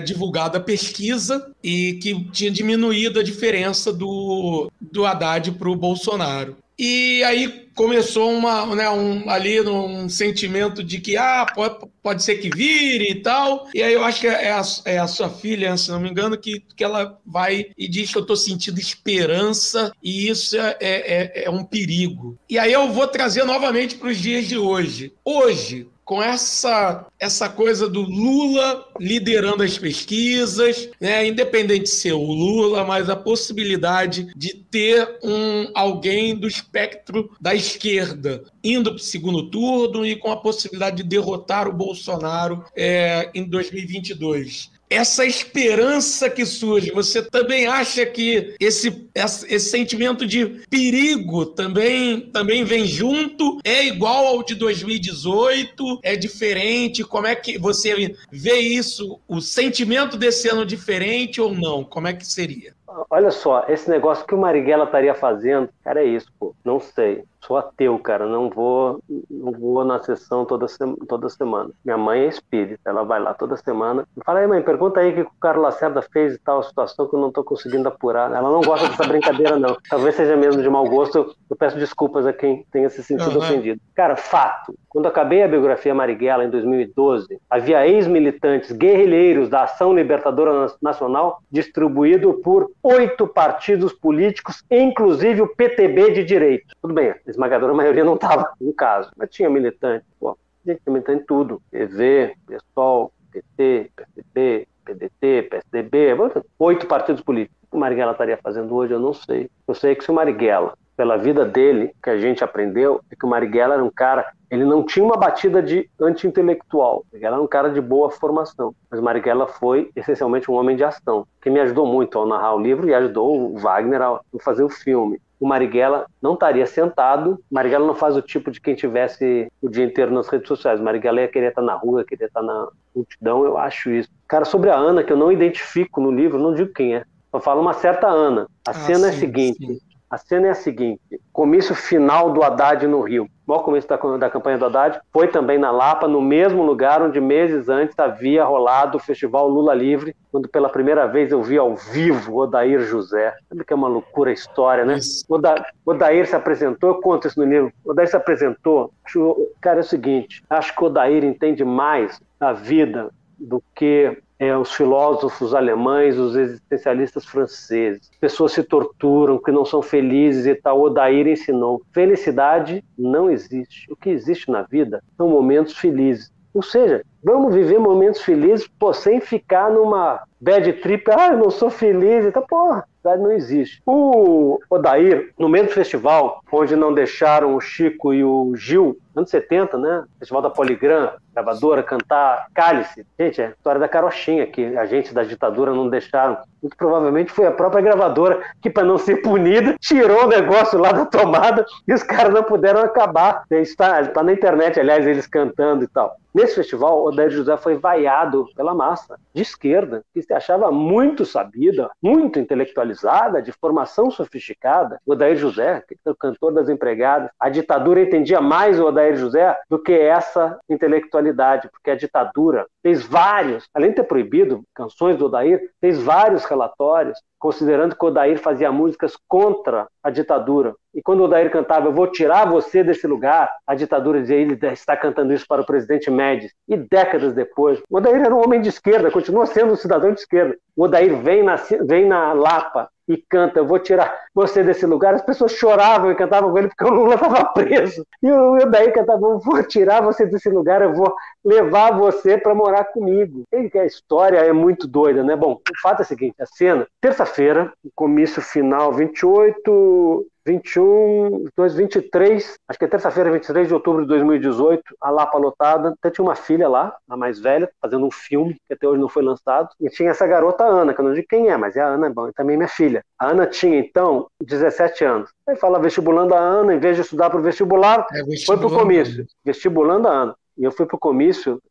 a 0.58 0.60
pesquisa 0.60 1.52
e 1.64 1.94
que 1.94 2.24
tinha 2.32 2.52
diminuído 2.52 3.20
a 3.20 3.24
diferença 3.24 3.92
do, 3.92 4.70
do 4.80 5.06
Haddad 5.06 5.52
para 5.54 5.70
o 5.70 5.76
Bolsonaro. 5.76 6.56
E 6.78 7.24
aí 7.24 7.70
começou 7.76 8.32
uma, 8.32 8.76
né, 8.76 8.90
um, 8.90 9.30
ali 9.30 9.62
um 9.62 10.10
sentimento 10.10 10.84
de 10.84 11.00
que 11.00 11.16
ah, 11.16 11.46
pode, 11.54 11.78
pode 12.02 12.24
ser 12.24 12.38
que 12.38 12.50
vire 12.50 13.12
e 13.12 13.16
tal. 13.22 13.68
E 13.74 13.84
aí 13.84 13.94
eu 13.94 14.04
acho 14.04 14.22
que 14.22 14.28
é 14.28 14.52
a, 14.52 14.62
é 14.86 14.98
a 14.98 15.08
sua 15.08 15.30
filha, 15.30 15.78
se 15.78 15.92
não 15.92 16.00
me 16.00 16.10
engano, 16.10 16.38
que, 16.38 16.64
que 16.76 16.84
ela 16.84 17.20
vai 17.26 17.68
e 17.78 17.88
diz 17.88 18.12
que 18.12 18.18
eu 18.18 18.24
estou 18.24 18.36
sentindo 18.36 18.80
esperança 18.80 19.92
e 20.02 20.28
isso 20.28 20.58
é, 20.58 20.76
é, 20.80 21.44
é 21.46 21.50
um 21.50 21.64
perigo. 21.64 22.38
E 22.50 22.58
aí 22.58 22.74
eu 22.74 22.92
vou 22.92 23.08
trazer 23.08 23.44
novamente 23.44 23.96
para 23.96 24.10
os 24.10 24.18
dias 24.18 24.48
de 24.48 24.58
hoje. 24.58 25.14
Hoje, 25.24 25.88
com 26.12 26.22
essa, 26.22 27.08
essa 27.18 27.48
coisa 27.48 27.88
do 27.88 28.02
Lula 28.02 28.86
liderando 29.00 29.64
as 29.64 29.78
pesquisas, 29.78 30.90
né? 31.00 31.26
independente 31.26 31.84
de 31.84 31.90
ser 31.90 32.12
o 32.12 32.22
Lula, 32.22 32.84
mas 32.84 33.10
a 33.10 33.16
possibilidade 33.16 34.30
de 34.36 34.56
ter 34.56 35.20
um 35.24 35.72
alguém 35.74 36.36
do 36.36 36.50
espectro 36.50 37.32
da 37.40 37.56
esquerda 37.56 38.44
indo 38.62 38.92
para 38.92 38.98
o 38.98 39.00
segundo 39.00 39.50
turno 39.50 40.06
e 40.06 40.18
com 40.18 40.30
a 40.30 40.36
possibilidade 40.36 40.98
de 40.98 41.04
derrotar 41.04 41.66
o 41.66 41.74
Bolsonaro 41.74 42.66
é, 42.76 43.30
em 43.34 43.46
2022 43.46 44.70
essa 44.92 45.26
esperança 45.26 46.30
que 46.30 46.46
surge, 46.46 46.92
você 46.92 47.22
também 47.22 47.66
acha 47.66 48.06
que 48.06 48.56
esse, 48.60 49.10
esse 49.16 49.70
sentimento 49.70 50.28
de 50.28 50.46
perigo 50.70 51.46
também, 51.46 52.20
também 52.20 52.66
vem 52.66 52.86
junto? 52.86 53.60
É 53.64 53.86
igual 53.86 54.28
ao 54.28 54.44
de 54.44 54.54
2018? 54.54 56.00
É 56.04 56.18
diferente? 56.18 57.06
Como 57.06 57.26
é 57.26 57.36
que 57.36 57.58
você 57.58 58.14
vê 58.30 58.60
isso? 58.60 59.18
O 59.30 59.40
sentimento 59.40 60.18
desse 60.18 60.50
ano 60.50 60.66
diferente 60.66 61.40
ou 61.40 61.54
não? 61.54 61.86
Como 61.86 62.08
é 62.08 62.14
que 62.14 62.28
seria? 62.28 62.74
Olha 63.10 63.32
só, 63.32 63.66
esse 63.70 63.90
negócio 63.90 64.26
que 64.26 64.36
o 64.36 64.38
Marighella 64.38 64.84
estaria 64.84 65.16
fazendo, 65.16 65.70
cara, 65.84 66.04
é 66.04 66.06
isso, 66.06 66.28
pô. 66.38 66.54
Não 66.66 66.80
sei. 66.80 67.24
Sou 67.46 67.58
ateu, 67.58 67.98
cara. 68.00 68.26
Não 68.26 68.50
vou, 68.50 69.02
não 69.30 69.52
vou 69.52 69.84
na 69.84 70.00
sessão 70.00 70.46
toda, 70.46 70.68
toda 71.08 71.30
semana. 71.30 71.72
Minha 71.84 71.98
mãe 71.98 72.22
é 72.22 72.28
espírita, 72.28 72.90
ela 72.90 73.04
vai 73.04 73.20
lá 73.20 73.34
toda 73.34 73.58
semana. 73.58 74.08
Fala 74.26 74.40
aí, 74.40 74.48
mãe, 74.48 74.62
pergunta 74.62 75.00
aí 75.00 75.12
o 75.12 75.16
que 75.16 75.22
o 75.22 75.32
Carlos 75.40 75.64
Lacerda 75.64 76.02
fez 76.02 76.36
e 76.36 76.40
tal 76.40 76.62
situação 76.64 77.08
que 77.08 77.16
eu 77.16 77.20
não 77.20 77.30
estou 77.30 77.44
conseguindo 77.44 77.88
apurar. 77.88 78.32
Ela 78.32 78.50
não 78.50 78.62
gosta 78.62 78.88
dessa 78.88 79.08
brincadeira, 79.08 79.58
não. 79.58 79.76
Talvez 79.90 80.16
seja 80.16 80.38
mesmo 80.38 80.62
de 80.62 80.70
mau 80.70 80.88
gosto. 80.88 81.36
Eu 81.50 81.56
peço 81.56 81.78
desculpas 81.78 82.26
a 82.26 82.34
quem 82.34 82.66
tenha 82.72 82.90
se 82.90 83.04
sentido 83.04 83.40
uhum. 83.40 83.46
ofendido. 83.46 83.82
Cara, 83.96 84.16
fato. 84.16 84.74
Quando 84.88 85.08
acabei 85.08 85.42
a 85.42 85.48
biografia 85.48 85.96
Marighella 85.96 86.44
em 86.44 86.50
2012, 86.50 87.40
havia 87.50 87.88
ex-militantes 87.88 88.72
guerrilheiros 88.72 89.48
da 89.48 89.64
Ação 89.64 89.94
Libertadora 89.94 90.74
Nacional 90.82 91.42
distribuído 91.50 92.34
por 92.44 92.70
oito 92.84 93.26
partidos 93.26 93.94
políticos, 93.94 94.64
inclusive 94.70 95.42
o 95.42 95.48
PTB 95.48 96.12
de 96.12 96.24
direito. 96.26 96.76
Tudo 96.82 96.94
bem, 96.94 97.10
a 97.10 97.31
esmagadora 97.32 97.74
maioria 97.74 98.04
não 98.04 98.16
estava 98.16 98.52
no 98.62 98.74
caso, 98.74 99.12
mas 99.18 99.30
tinha 99.30 99.50
militante. 99.50 100.06
Pô, 100.20 100.38
gente 100.66 100.82
militante 100.88 101.26
tudo. 101.26 101.62
PV, 101.72 102.36
PSOL, 102.46 103.12
PT, 103.32 103.92
PSDB, 103.96 104.68
PDT, 104.86 105.48
PSDB, 105.50 106.16
oito 106.60 106.88
partidos 106.88 107.22
políticos. 107.22 107.58
O 107.64 107.72
que 107.72 107.78
Marighella 107.78 108.12
estaria 108.12 108.38
fazendo 108.38 108.76
hoje, 108.76 108.94
eu 108.94 109.00
não 109.00 109.14
sei. 109.14 109.50
Eu 109.68 109.74
sei 109.74 109.96
que 109.96 110.04
se 110.04 110.12
o 110.12 110.14
Marighella 110.14 110.78
pela 111.02 111.18
vida 111.18 111.44
dele, 111.44 111.96
que 112.04 112.12
a 112.12 112.20
gente 112.20 112.44
aprendeu, 112.44 113.02
é 113.12 113.16
que 113.16 113.26
o 113.26 113.28
Marighella 113.28 113.74
era 113.74 113.84
um 113.84 113.90
cara, 113.90 114.24
ele 114.52 114.64
não 114.64 114.86
tinha 114.86 115.04
uma 115.04 115.18
batida 115.18 115.60
de 115.60 115.90
anti-intelectual, 116.00 117.04
ele 117.12 117.26
era 117.26 117.42
um 117.42 117.48
cara 117.48 117.72
de 117.72 117.82
boa 117.82 118.12
formação, 118.12 118.76
mas 118.88 119.02
Marighella 119.02 119.48
foi 119.48 119.90
essencialmente 119.96 120.52
um 120.52 120.54
homem 120.54 120.76
de 120.76 120.84
ação, 120.84 121.26
que 121.42 121.50
me 121.50 121.60
ajudou 121.60 121.88
muito 121.88 122.20
ao 122.20 122.28
narrar 122.28 122.54
o 122.54 122.62
livro 122.62 122.88
e 122.88 122.94
ajudou 122.94 123.52
o 123.52 123.58
Wagner 123.58 124.00
a 124.00 124.20
fazer 124.42 124.64
o 124.64 124.70
filme. 124.70 125.20
O 125.40 125.48
Marighella 125.48 126.06
não 126.22 126.36
estaria 126.36 126.68
sentado, 126.68 127.40
Marighella 127.50 127.88
não 127.88 127.96
faz 127.96 128.16
o 128.16 128.22
tipo 128.22 128.52
de 128.52 128.62
quem 128.62 128.76
tivesse 128.76 129.52
o 129.60 129.70
dia 129.70 129.86
inteiro 129.86 130.14
nas 130.14 130.28
redes 130.28 130.48
sociais, 130.48 130.80
Marighella 130.80 131.22
ia 131.22 131.28
querer 131.30 131.48
estar 131.48 131.64
na 131.64 131.74
rua, 131.74 132.06
queria 132.06 132.28
estar 132.28 132.44
na 132.44 132.68
multidão, 132.96 133.44
eu 133.44 133.58
acho 133.58 133.90
isso. 133.90 134.08
Cara, 134.28 134.46
sobre 134.46 134.70
a 134.70 134.76
Ana, 134.76 135.04
que 135.04 135.12
eu 135.12 135.18
não 135.18 135.32
identifico 135.32 136.00
no 136.00 136.12
livro, 136.12 136.38
não 136.38 136.54
digo 136.54 136.72
quem 136.72 136.94
é, 136.94 137.06
eu 137.34 137.40
falo 137.40 137.60
uma 137.60 137.74
certa 137.74 138.08
Ana. 138.08 138.46
A 138.68 138.70
ah, 138.70 138.74
cena 138.74 139.00
sim, 139.00 139.06
é 139.06 139.10
a 139.10 139.14
seguinte: 139.14 139.66
sim. 139.66 139.91
A 140.12 140.18
cena 140.18 140.48
é 140.48 140.50
a 140.50 140.56
seguinte: 140.56 141.00
comício 141.32 141.74
final 141.74 142.34
do 142.34 142.44
Haddad 142.44 142.86
no 142.86 143.00
Rio. 143.00 143.24
O 143.48 143.52
maior 143.52 143.64
comício 143.64 143.90
da, 143.90 143.96
da, 143.96 144.30
campanha 144.30 144.58
do 144.58 144.66
Haddad 144.66 145.00
foi 145.12 145.30
também 145.30 145.58
na 145.58 145.72
Lapa, 145.72 146.06
no 146.06 146.22
mesmo 146.22 146.64
lugar 146.64 147.02
onde 147.02 147.22
meses 147.22 147.70
antes 147.70 147.98
havia 147.98 148.44
rolado 148.44 148.98
o 148.98 149.00
Festival 149.00 149.48
Lula 149.48 149.74
Livre, 149.74 150.14
quando 150.30 150.50
pela 150.50 150.68
primeira 150.68 151.08
vez 151.08 151.32
eu 151.32 151.42
vi 151.42 151.58
ao 151.58 151.78
vivo 151.78 152.36
Odair 152.36 152.82
José. 152.82 153.34
Sabe 153.48 153.64
que 153.64 153.72
é 153.72 153.76
uma 153.76 153.88
loucura 153.88 154.32
a 154.32 154.34
história, 154.34 154.84
né? 154.84 155.00
Oda, 155.30 155.66
Odair 155.86 156.28
se 156.28 156.36
apresentou, 156.36 156.90
eu 156.90 157.02
conto 157.02 157.28
isso 157.28 157.40
no 157.40 157.46
livro. 157.46 157.72
Odair 157.86 158.10
se 158.10 158.18
apresentou. 158.18 158.92
Acho, 159.06 159.50
cara, 159.62 159.80
é 159.80 159.82
o 159.82 159.86
seguinte: 159.86 160.44
acho 160.50 160.76
que 160.76 160.84
Odair 160.84 161.24
entende 161.24 161.64
mais 161.64 162.20
a 162.38 162.52
vida 162.52 163.10
do 163.40 163.64
que 163.74 164.22
é, 164.42 164.58
os 164.58 164.74
filósofos 164.74 165.54
alemães, 165.54 166.18
os 166.18 166.36
existencialistas 166.36 167.24
franceses. 167.24 168.10
Pessoas 168.20 168.54
se 168.54 168.64
torturam, 168.64 169.38
que 169.38 169.52
não 169.52 169.64
são 169.64 169.84
felizes 169.84 170.48
e 170.48 170.56
tal. 170.56 170.82
Odair 170.82 171.28
ensinou: 171.28 171.84
felicidade 171.94 172.84
não 172.98 173.30
existe. 173.30 173.86
O 173.92 173.96
que 173.96 174.10
existe 174.10 174.50
na 174.50 174.64
vida 174.64 175.04
são 175.16 175.30
momentos 175.30 175.78
felizes. 175.78 176.32
Ou 176.56 176.64
seja, 176.64 177.04
vamos 177.24 177.54
viver 177.54 177.78
momentos 177.78 178.22
felizes 178.22 178.68
pô, 178.80 178.92
sem 178.92 179.22
ficar 179.22 179.70
numa 179.70 180.24
bad 180.40 180.74
trip. 180.74 181.04
Ah, 181.12 181.28
eu 181.34 181.38
não 181.38 181.52
sou 181.52 181.70
feliz. 181.70 182.26
Então, 182.26 182.44
porra, 182.50 182.84
não 183.04 183.32
existe. 183.32 183.82
O 183.86 184.60
Odair, 184.70 185.34
no 185.38 185.50
mesmo 185.50 185.70
festival, 185.70 186.42
onde 186.52 186.76
não 186.76 186.94
deixaram 186.94 187.56
o 187.56 187.62
Chico 187.62 188.14
e 188.14 188.24
o 188.24 188.54
Gil, 188.56 188.98
anos 189.16 189.30
70, 189.30 189.78
né? 189.78 190.04
Festival 190.20 190.42
da 190.42 190.50
Poligram, 190.50 191.12
gravadora, 191.34 191.84
cantar 191.84 192.48
Cálice. 192.54 193.06
Gente, 193.20 193.42
é 193.42 193.48
a 193.48 193.50
história 193.50 193.80
da 193.80 193.88
carochinha, 193.88 194.46
que 194.46 194.78
agentes 194.78 195.14
da 195.14 195.24
ditadura 195.24 195.74
não 195.74 195.90
deixaram. 195.90 196.38
Muito 196.62 196.78
provavelmente 196.78 197.32
foi 197.32 197.48
a 197.48 197.52
própria 197.52 197.82
gravadora 197.82 198.42
que, 198.62 198.70
para 198.70 198.84
não 198.84 198.98
ser 198.98 199.18
punida, 199.18 199.76
tirou 199.80 200.26
o 200.26 200.28
negócio 200.28 200.80
lá 200.80 200.92
da 200.92 201.06
tomada 201.06 201.66
e 201.88 201.94
os 201.94 202.04
caras 202.04 202.34
não 202.34 202.44
puderam 202.44 202.82
acabar. 202.82 203.44
Está, 203.50 204.02
está 204.02 204.24
na 204.24 204.34
internet, 204.34 204.80
aliás, 204.80 205.06
eles 205.06 205.28
cantando 205.28 205.84
e 205.84 205.88
tal. 205.88 206.16
Nesse 206.34 206.56
festival, 206.56 207.04
Odair 207.04 207.30
José 207.30 207.58
foi 207.58 207.76
vaiado 207.76 208.48
pela 208.56 208.74
massa 208.74 209.20
de 209.34 209.42
esquerda, 209.42 210.02
que 210.14 210.22
se 210.22 210.34
achava 210.34 210.72
muito 210.72 211.26
sabida, 211.26 211.90
muito 212.02 212.40
intelectualizada, 212.40 213.42
de 213.42 213.52
formação 213.52 214.10
sofisticada. 214.10 214.98
O 215.06 215.12
Odair 215.12 215.36
José, 215.36 215.84
que 215.86 215.98
o 216.06 216.16
cantor 216.16 216.54
das 216.54 216.70
empregadas, 216.70 217.30
a 217.38 217.50
ditadura 217.50 218.02
entendia 218.02 218.40
mais 218.40 218.80
o 218.80 218.86
Odair 218.86 219.18
José 219.18 219.58
do 219.70 219.78
que 219.78 219.92
essa 219.92 220.58
intelectualidade, 220.70 221.70
porque 221.70 221.92
a 221.92 221.96
ditadura 221.96 222.66
fez 222.82 223.04
vários, 223.04 223.68
além 223.74 223.90
de 223.90 223.98
ter 223.98 224.04
proibido 224.04 224.64
canções 224.74 225.18
do 225.18 225.26
Odair, 225.26 225.70
fez 225.82 226.02
vários 226.02 226.46
relatórios 226.46 227.20
considerando 227.42 227.96
que 227.96 228.06
Odair 228.06 228.38
fazia 228.38 228.72
músicas 228.72 229.18
contra 229.28 229.88
a 230.04 230.12
ditadura. 230.12 230.76
E 230.94 231.02
quando 231.02 231.24
Odair 231.24 231.50
cantava, 231.50 231.88
eu 231.88 231.92
vou 231.92 232.06
tirar 232.06 232.48
você 232.48 232.84
desse 232.84 233.08
lugar, 233.08 233.52
a 233.66 233.74
ditadura 233.74 234.22
dizia, 234.22 234.36
ele 234.36 234.58
está 234.68 234.96
cantando 234.96 235.34
isso 235.34 235.48
para 235.48 235.62
o 235.62 235.66
presidente 235.66 236.12
Médici. 236.12 236.54
E 236.68 236.78
décadas 236.78 237.34
depois, 237.34 237.82
Odair 237.90 238.22
era 238.24 238.36
um 238.36 238.44
homem 238.44 238.62
de 238.62 238.70
esquerda, 238.70 239.10
continua 239.10 239.48
sendo 239.48 239.74
um 239.74 239.76
cidadão 239.76 240.14
de 240.14 240.20
esquerda. 240.20 240.56
O 240.76 240.84
Odair 240.84 241.18
vem 241.18 241.42
na, 241.42 241.56
vem 241.84 242.08
na 242.08 242.32
Lapa 242.32 242.88
e 243.14 243.24
canta, 243.30 243.60
eu 243.60 243.68
vou 243.68 243.80
tirar 243.80 244.20
você 244.34 244.64
desse 244.64 244.86
lugar. 244.86 245.14
As 245.14 245.22
pessoas 245.22 245.52
choravam 245.52 246.12
e 246.12 246.16
cantavam 246.16 246.52
com 246.52 246.58
ele 246.58 246.68
porque 246.70 246.86
o 246.86 246.90
Lula 246.90 247.16
estava 247.16 247.46
preso. 247.54 248.06
E 248.22 248.32
o 248.32 248.54
Odair 248.54 248.94
cantava, 248.94 249.26
eu 249.26 249.40
vou 249.40 249.64
tirar 249.64 250.02
você 250.02 250.26
desse 250.26 250.50
lugar, 250.50 250.82
eu 250.82 250.94
vou 250.94 251.14
levar 251.44 251.98
você 251.98 252.38
para 252.38 252.56
morar 252.56 252.86
comigo. 252.86 253.44
E 253.52 253.78
a 253.78 253.86
história 253.86 254.38
é 254.38 254.54
muito 254.54 254.88
doida, 254.88 255.24
né? 255.24 255.36
Bom, 255.36 255.54
o 255.54 255.82
fato 255.82 256.00
é 256.00 256.04
o 256.04 256.06
seguinte, 256.06 256.36
a 256.40 256.46
cena, 256.46 256.88
terça-feira, 257.02 257.72
comício 257.96 258.42
final 258.42 258.94
28 258.94 260.26
21, 260.46 261.46
23, 261.56 262.56
acho 262.68 262.80
que 262.80 262.86
é 262.86 262.88
terça-feira, 262.88 263.32
23 263.32 263.68
de 263.68 263.74
outubro 263.74 264.02
de 264.02 264.08
2018, 264.08 264.84
a 265.00 265.10
Lapa 265.10 265.38
lotada. 265.38 265.90
Até 265.90 266.10
tinha 266.10 266.26
uma 266.26 266.36
filha 266.36 266.68
lá, 266.68 266.96
a 267.10 267.16
mais 267.16 267.40
velha, 267.40 267.70
fazendo 267.82 268.06
um 268.06 268.12
filme 268.12 268.56
que 268.68 268.74
até 268.74 268.88
hoje 268.88 269.00
não 269.00 269.10
foi 269.10 269.24
lançado. 269.24 269.70
E 269.80 269.90
tinha 269.90 270.10
essa 270.10 270.26
garota 270.26 270.64
Ana, 270.64 270.94
que 270.94 271.02
eu 271.02 271.06
não 271.06 271.14
digo 271.14 271.28
quem 271.30 271.50
é, 271.50 271.58
mas 271.58 271.76
é 271.76 271.82
a 271.82 271.88
Ana, 271.88 272.10
bom, 272.10 272.28
e 272.30 272.34
também 272.34 272.58
minha 272.58 272.68
filha. 272.68 273.04
A 273.20 273.30
Ana 273.30 273.46
tinha, 273.46 273.80
então, 273.80 274.28
17 274.42 275.06
anos. 275.06 275.30
Aí 275.48 275.56
fala 275.56 275.80
vestibulando 275.80 276.34
a 276.34 276.40
Ana, 276.40 276.74
em 276.74 276.80
vez 276.80 276.96
de 276.96 277.04
estudar 277.04 277.30
para 277.30 277.40
o 277.40 277.44
vestibular, 277.44 278.08
é, 278.12 278.46
foi 278.46 278.58
para 278.58 278.68
o 278.68 278.74
comício. 278.74 279.26
Vestibulando 279.46 280.08
a 280.08 280.12
Ana. 280.12 280.36
E 280.58 280.64
eu 280.64 280.72
fui 280.72 280.86
para 280.86 280.96
o 280.96 281.00
comício, 281.00 281.62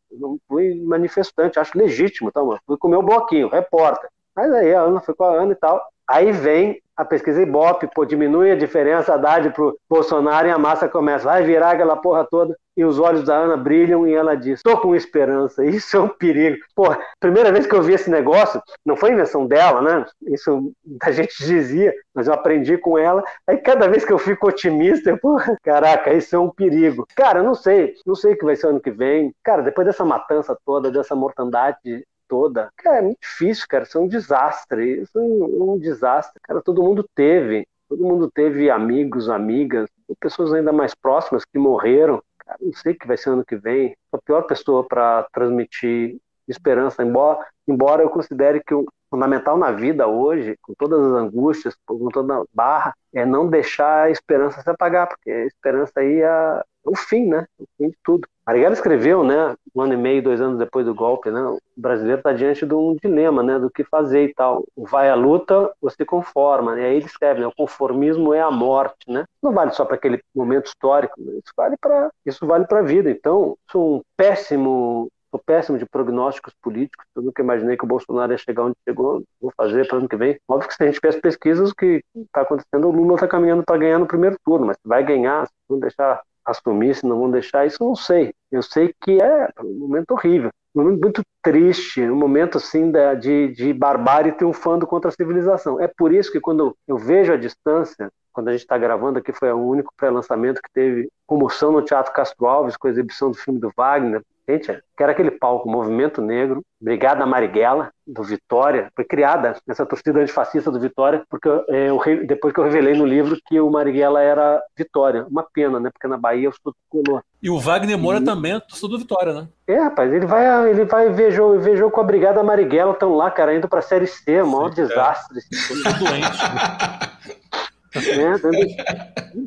fui 0.48 0.80
manifestante, 0.84 1.58
acho 1.58 1.76
legítimo, 1.76 2.32
tá, 2.32 2.42
mano? 2.42 2.60
Fui 2.66 2.76
com 2.78 2.88
o 2.88 2.90
meu 2.90 3.02
bloquinho, 3.02 3.48
repórter. 3.48 4.08
Mas 4.34 4.52
aí 4.52 4.74
a 4.74 4.80
Ana 4.80 5.00
foi 5.00 5.14
com 5.14 5.24
a 5.24 5.34
Ana 5.34 5.52
e 5.52 5.56
tal. 5.56 5.82
Aí 6.08 6.32
vem 6.32 6.80
a 7.00 7.04
pesquisa 7.04 7.40
Ibope, 7.40 7.88
pô, 7.94 8.04
diminui 8.04 8.50
a 8.50 8.56
diferença, 8.56 9.18
para 9.18 9.50
pro 9.50 9.74
Bolsonaro 9.88 10.46
e 10.46 10.50
a 10.50 10.58
massa 10.58 10.86
começa, 10.86 11.24
vai 11.24 11.42
virar 11.42 11.70
aquela 11.70 11.96
porra 11.96 12.26
toda 12.30 12.54
e 12.76 12.84
os 12.84 12.98
olhos 12.98 13.24
da 13.24 13.36
Ana 13.36 13.56
brilham 13.56 14.06
e 14.06 14.14
ela 14.14 14.34
diz, 14.34 14.62
tô 14.62 14.76
com 14.78 14.94
esperança, 14.94 15.64
isso 15.64 15.96
é 15.96 16.00
um 16.00 16.08
perigo. 16.08 16.58
Pô, 16.74 16.84
primeira 17.18 17.50
vez 17.50 17.66
que 17.66 17.74
eu 17.74 17.82
vi 17.82 17.94
esse 17.94 18.10
negócio, 18.10 18.62
não 18.84 18.96
foi 18.96 19.12
invenção 19.12 19.46
dela, 19.46 19.80
né? 19.80 20.04
Isso 20.28 20.72
a 21.02 21.10
gente 21.10 21.34
dizia, 21.44 21.92
mas 22.14 22.26
eu 22.26 22.34
aprendi 22.34 22.76
com 22.76 22.98
ela. 22.98 23.22
Aí 23.46 23.56
cada 23.58 23.88
vez 23.88 24.04
que 24.04 24.12
eu 24.12 24.18
fico 24.18 24.46
otimista, 24.48 25.10
eu, 25.10 25.18
pô, 25.18 25.38
caraca, 25.62 26.12
isso 26.12 26.36
é 26.36 26.38
um 26.38 26.50
perigo. 26.50 27.06
Cara, 27.16 27.40
eu 27.40 27.44
não 27.44 27.54
sei, 27.54 27.94
não 28.06 28.14
sei 28.14 28.34
o 28.34 28.38
que 28.38 28.44
vai 28.44 28.56
ser 28.56 28.68
ano 28.68 28.80
que 28.80 28.90
vem. 28.90 29.34
Cara, 29.42 29.62
depois 29.62 29.86
dessa 29.86 30.04
matança 30.04 30.56
toda, 30.64 30.90
dessa 30.90 31.14
mortandade 31.14 32.04
toda. 32.30 32.70
Cara, 32.76 32.98
é 32.98 33.02
muito 33.02 33.18
difícil, 33.20 33.66
cara. 33.68 33.82
Isso 33.82 33.98
é 33.98 34.00
um 34.00 34.06
desastre. 34.08 35.02
Isso 35.02 35.18
é 35.18 35.20
um, 35.20 35.72
um 35.72 35.78
desastre. 35.78 36.40
Cara, 36.42 36.62
todo 36.62 36.82
mundo 36.82 37.04
teve. 37.14 37.66
Todo 37.88 38.04
mundo 38.04 38.30
teve 38.30 38.70
amigos, 38.70 39.28
amigas, 39.28 39.90
pessoas 40.20 40.52
ainda 40.52 40.72
mais 40.72 40.94
próximas 40.94 41.44
que 41.44 41.58
morreram. 41.58 42.22
Cara, 42.38 42.56
não 42.60 42.72
sei 42.72 42.92
o 42.92 42.98
que 42.98 43.06
vai 43.06 43.16
ser 43.16 43.30
ano 43.30 43.44
que 43.44 43.56
vem. 43.56 43.96
A 44.12 44.18
pior 44.18 44.42
pessoa 44.42 44.86
para 44.86 45.26
transmitir 45.32 46.18
esperança, 46.46 47.02
embora, 47.02 47.44
embora 47.66 48.02
eu 48.02 48.10
considere 48.10 48.62
que 48.64 48.74
o 48.74 48.86
fundamental 49.10 49.56
na 49.56 49.72
vida 49.72 50.06
hoje, 50.06 50.56
com 50.62 50.72
todas 50.74 51.00
as 51.00 51.12
angústias, 51.12 51.76
com 51.86 52.08
toda 52.08 52.36
a 52.36 52.44
barra, 52.54 52.94
é 53.12 53.26
não 53.26 53.48
deixar 53.48 54.04
a 54.04 54.10
esperança 54.10 54.62
se 54.62 54.70
apagar, 54.70 55.08
porque 55.08 55.30
a 55.30 55.46
esperança 55.46 55.92
aí 55.96 56.20
é 56.20 56.62
o 56.84 56.96
fim, 56.96 57.26
né? 57.26 57.46
O 57.58 57.64
fim 57.76 57.88
de 57.88 57.96
tudo. 58.02 58.26
Marighella 58.46 58.74
escreveu, 58.74 59.22
né, 59.22 59.54
um 59.72 59.80
ano 59.80 59.94
e 59.94 59.96
meio, 59.96 60.22
dois 60.22 60.40
anos 60.40 60.58
depois 60.58 60.84
do 60.84 60.92
golpe, 60.92 61.30
né, 61.30 61.40
o 61.40 61.58
brasileiro 61.76 62.18
está 62.18 62.32
diante 62.32 62.66
de 62.66 62.74
um 62.74 62.96
dilema, 63.00 63.44
né, 63.44 63.60
do 63.60 63.70
que 63.70 63.84
fazer 63.84 64.24
e 64.24 64.34
tal. 64.34 64.64
Vai 64.76 65.08
à 65.08 65.14
luta, 65.14 65.72
você 65.80 65.98
se 65.98 66.04
conforma, 66.04 66.74
né? 66.74 66.82
E 66.82 66.84
aí 66.86 66.96
ele 66.96 67.06
escreve, 67.06 67.40
né, 67.40 67.46
o 67.46 67.54
conformismo 67.54 68.34
é 68.34 68.40
a 68.40 68.50
morte, 68.50 69.08
né? 69.08 69.24
Não 69.40 69.52
vale 69.52 69.70
só 69.70 69.84
para 69.84 69.94
aquele 69.94 70.20
momento 70.34 70.66
histórico, 70.66 71.14
isso 71.20 71.52
vale 71.56 71.76
para 71.80 72.10
isso 72.26 72.44
vale 72.44 72.66
para 72.66 72.80
a 72.80 72.82
vida. 72.82 73.08
Então, 73.08 73.56
sou 73.70 73.98
um 73.98 74.02
péssimo 74.16 75.08
Sou 75.30 75.40
péssimo 75.44 75.78
de 75.78 75.86
prognósticos 75.86 76.54
políticos. 76.60 77.06
Eu 77.14 77.22
nunca 77.22 77.42
imaginei 77.42 77.76
que 77.76 77.84
o 77.84 77.88
Bolsonaro 77.88 78.32
ia 78.32 78.38
chegar 78.38 78.64
onde 78.64 78.76
chegou. 78.86 79.22
Vou 79.40 79.52
fazer 79.56 79.86
para 79.86 79.96
o 79.96 79.98
ano 80.00 80.08
que 80.08 80.16
vem. 80.16 80.38
Óbvio 80.48 80.68
que 80.68 80.74
se 80.74 80.82
a 80.82 80.86
gente 80.86 81.00
fez 81.00 81.16
pesquisas, 81.16 81.70
o 81.70 81.74
que 81.74 82.02
está 82.16 82.40
acontecendo, 82.40 82.88
o 82.88 82.90
Lula 82.90 83.14
está 83.14 83.28
caminhando 83.28 83.62
para 83.62 83.78
ganhar 83.78 83.98
no 83.98 84.06
primeiro 84.06 84.36
turno, 84.44 84.66
mas 84.66 84.76
vai 84.84 85.04
ganhar, 85.04 85.46
se 85.46 85.52
não 85.68 85.78
deixar 85.78 86.20
assumir, 86.44 86.94
se 86.94 87.06
não 87.06 87.18
vão 87.18 87.30
deixar, 87.30 87.66
isso 87.66 87.76
eu 87.80 87.88
não 87.88 87.94
sei. 87.94 88.34
Eu 88.50 88.62
sei 88.62 88.92
que 89.00 89.22
é 89.22 89.48
um 89.60 89.78
momento 89.78 90.10
horrível, 90.10 90.50
um 90.74 90.82
momento 90.82 91.00
muito 91.00 91.22
triste, 91.42 92.02
um 92.02 92.16
momento 92.16 92.58
assim 92.58 92.90
de, 93.20 93.48
de 93.48 93.72
barbárie 93.72 94.32
triunfando 94.32 94.86
contra 94.86 95.08
a 95.08 95.12
civilização. 95.12 95.80
É 95.80 95.86
por 95.86 96.12
isso 96.12 96.32
que 96.32 96.40
quando 96.40 96.76
eu 96.88 96.98
vejo 96.98 97.32
a 97.32 97.36
distância, 97.36 98.10
quando 98.32 98.48
a 98.48 98.52
gente 98.52 98.62
está 98.62 98.78
gravando 98.78 99.18
aqui, 99.18 99.32
foi 99.32 99.52
o 99.52 99.58
único 99.58 99.92
pré-lançamento 99.96 100.60
que 100.62 100.72
teve 100.72 101.08
comoção 101.26 101.72
no 101.72 101.82
Teatro 101.82 102.12
Castro 102.12 102.46
Alves 102.46 102.76
com 102.76 102.88
a 102.88 102.90
exibição 102.90 103.30
do 103.30 103.36
filme 103.36 103.60
do 103.60 103.72
Wagner, 103.76 104.22
Que 104.58 105.02
era 105.02 105.12
aquele 105.12 105.30
palco 105.30 105.68
Movimento 105.68 106.20
Negro, 106.20 106.62
Brigada 106.80 107.24
Marighella, 107.26 107.90
do 108.06 108.22
Vitória, 108.22 108.88
foi 108.94 109.04
criada 109.04 109.56
essa 109.68 109.86
torcida 109.86 110.20
antifascista 110.20 110.70
do 110.70 110.80
Vitória, 110.80 111.22
porque 111.28 111.48
é, 111.68 111.90
eu, 111.90 112.00
depois 112.26 112.52
que 112.52 112.58
eu 112.58 112.64
revelei 112.64 112.94
no 112.94 113.06
livro 113.06 113.38
que 113.46 113.60
o 113.60 113.70
Marighella 113.70 114.20
era 114.20 114.60
Vitória. 114.76 115.26
Uma 115.30 115.46
pena, 115.52 115.78
né? 115.78 115.90
Porque 115.92 116.08
na 116.08 116.16
Bahia 116.16 116.48
eu 116.48 116.52
sou 116.62 116.74
tricolor. 116.90 117.22
E 117.42 117.48
o 117.48 117.58
Wagner 117.58 117.98
Moura 117.98 118.18
e... 118.18 118.24
também 118.24 118.54
é 118.54 118.60
torcedor 118.60 118.90
do 118.90 118.98
Vitória, 118.98 119.32
né? 119.32 119.48
É, 119.66 119.78
rapaz, 119.78 120.12
ele 120.12 120.26
vai, 120.26 120.70
ele 120.70 120.84
vai 120.84 121.10
ver 121.10 121.30
jogo, 121.30 121.58
ver 121.60 121.76
jogo 121.76 121.92
com 121.92 122.00
a 122.00 122.04
Brigada 122.04 122.42
Marighella, 122.42 122.92
estão 122.92 123.14
lá, 123.14 123.30
cara, 123.30 123.54
indo 123.54 123.68
pra 123.68 123.82
Série 123.82 124.06
C, 124.06 124.42
maior 124.42 124.70
Sim, 124.70 124.82
desastre. 124.82 125.38
É. 125.86 125.98
doente. 125.98 126.38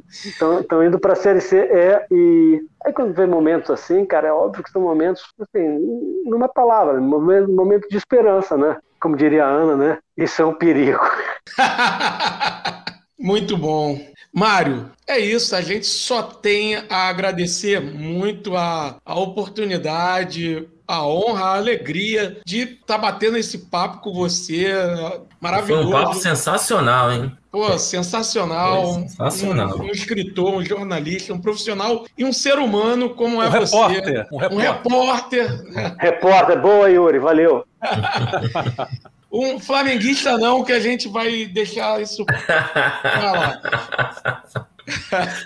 Estão 0.10 0.80
né? 0.80 0.88
indo 0.88 0.99
para 0.99 1.14
a 1.14 1.15
Série 1.15 1.41
C. 1.41 1.57
É, 1.57 2.06
e 2.11 2.61
aí 2.86 2.94
quando 2.94 3.14
vem 3.14 3.28
momentos 3.28 3.70
assim, 3.70 4.06
cara, 4.06 4.28
é 4.28 4.32
óbvio 4.32 4.64
que 4.64 4.72
são 4.72 4.82
momentos, 4.82 5.24
assim, 5.40 6.22
numa 6.26 6.48
palavra, 6.48 6.99
momento, 6.99 7.52
momento 7.52 7.88
de 7.90 7.98
esperança, 7.98 8.57
né? 8.57 8.78
Como 8.99 9.15
diria 9.15 9.45
a 9.45 9.49
Ana, 9.49 9.76
né? 9.76 9.98
Isso 10.18 10.41
é 10.41 10.45
um 10.45 10.53
perigo. 10.53 10.99
Muito 13.20 13.57
bom. 13.57 13.98
Mário, 14.34 14.91
é 15.07 15.20
isso. 15.20 15.56
A 15.56 15.61
gente 15.61 15.86
só 15.86 16.24
tem 16.24 16.76
a 16.90 17.07
agradecer 17.07 17.80
muito 17.80 18.56
a, 18.57 18.98
a 19.06 19.20
oportunidade, 19.20 20.68
a 20.95 21.07
honra, 21.07 21.44
a 21.45 21.56
alegria 21.56 22.38
de 22.45 22.60
estar 22.61 22.95
tá 22.95 22.98
batendo 22.98 23.38
esse 23.38 23.57
papo 23.57 24.02
com 24.02 24.14
você. 24.14 24.68
Maravilhoso. 25.40 25.90
Foi 25.90 25.99
um 25.99 26.03
papo 26.03 26.15
sensacional, 26.15 27.11
hein? 27.11 27.32
Pô, 27.52 27.78
sensacional. 27.78 28.94
sensacional. 28.94 29.78
Um, 29.78 29.84
um, 29.84 29.91
escritor, 29.91 30.56
um 30.56 30.65
jornalista, 30.65 31.34
um 31.34 31.40
profissional 31.40 32.06
e 32.18 32.26
um 32.26 32.34
ser 32.34 32.57
humano 32.57 33.11
como 33.11 33.41
é 33.44 33.48
um 33.48 33.52
você. 33.52 33.76
Repórter, 33.76 34.28
um 34.32 34.38
repórter. 34.38 34.57
Um 34.57 34.57
repórter. 34.57 35.95
repórter, 35.99 36.61
boa, 36.61 36.90
Yuri, 36.90 37.20
valeu. 37.20 37.64
um 39.32 39.60
flamenguista 39.60 40.38
não, 40.38 40.64
que 40.64 40.72
a 40.72 40.80
gente 40.80 41.07
vai 41.07 41.45
deixar 41.45 42.02
isso 42.02 42.26
pra 42.26 43.32
lá. 43.32 44.65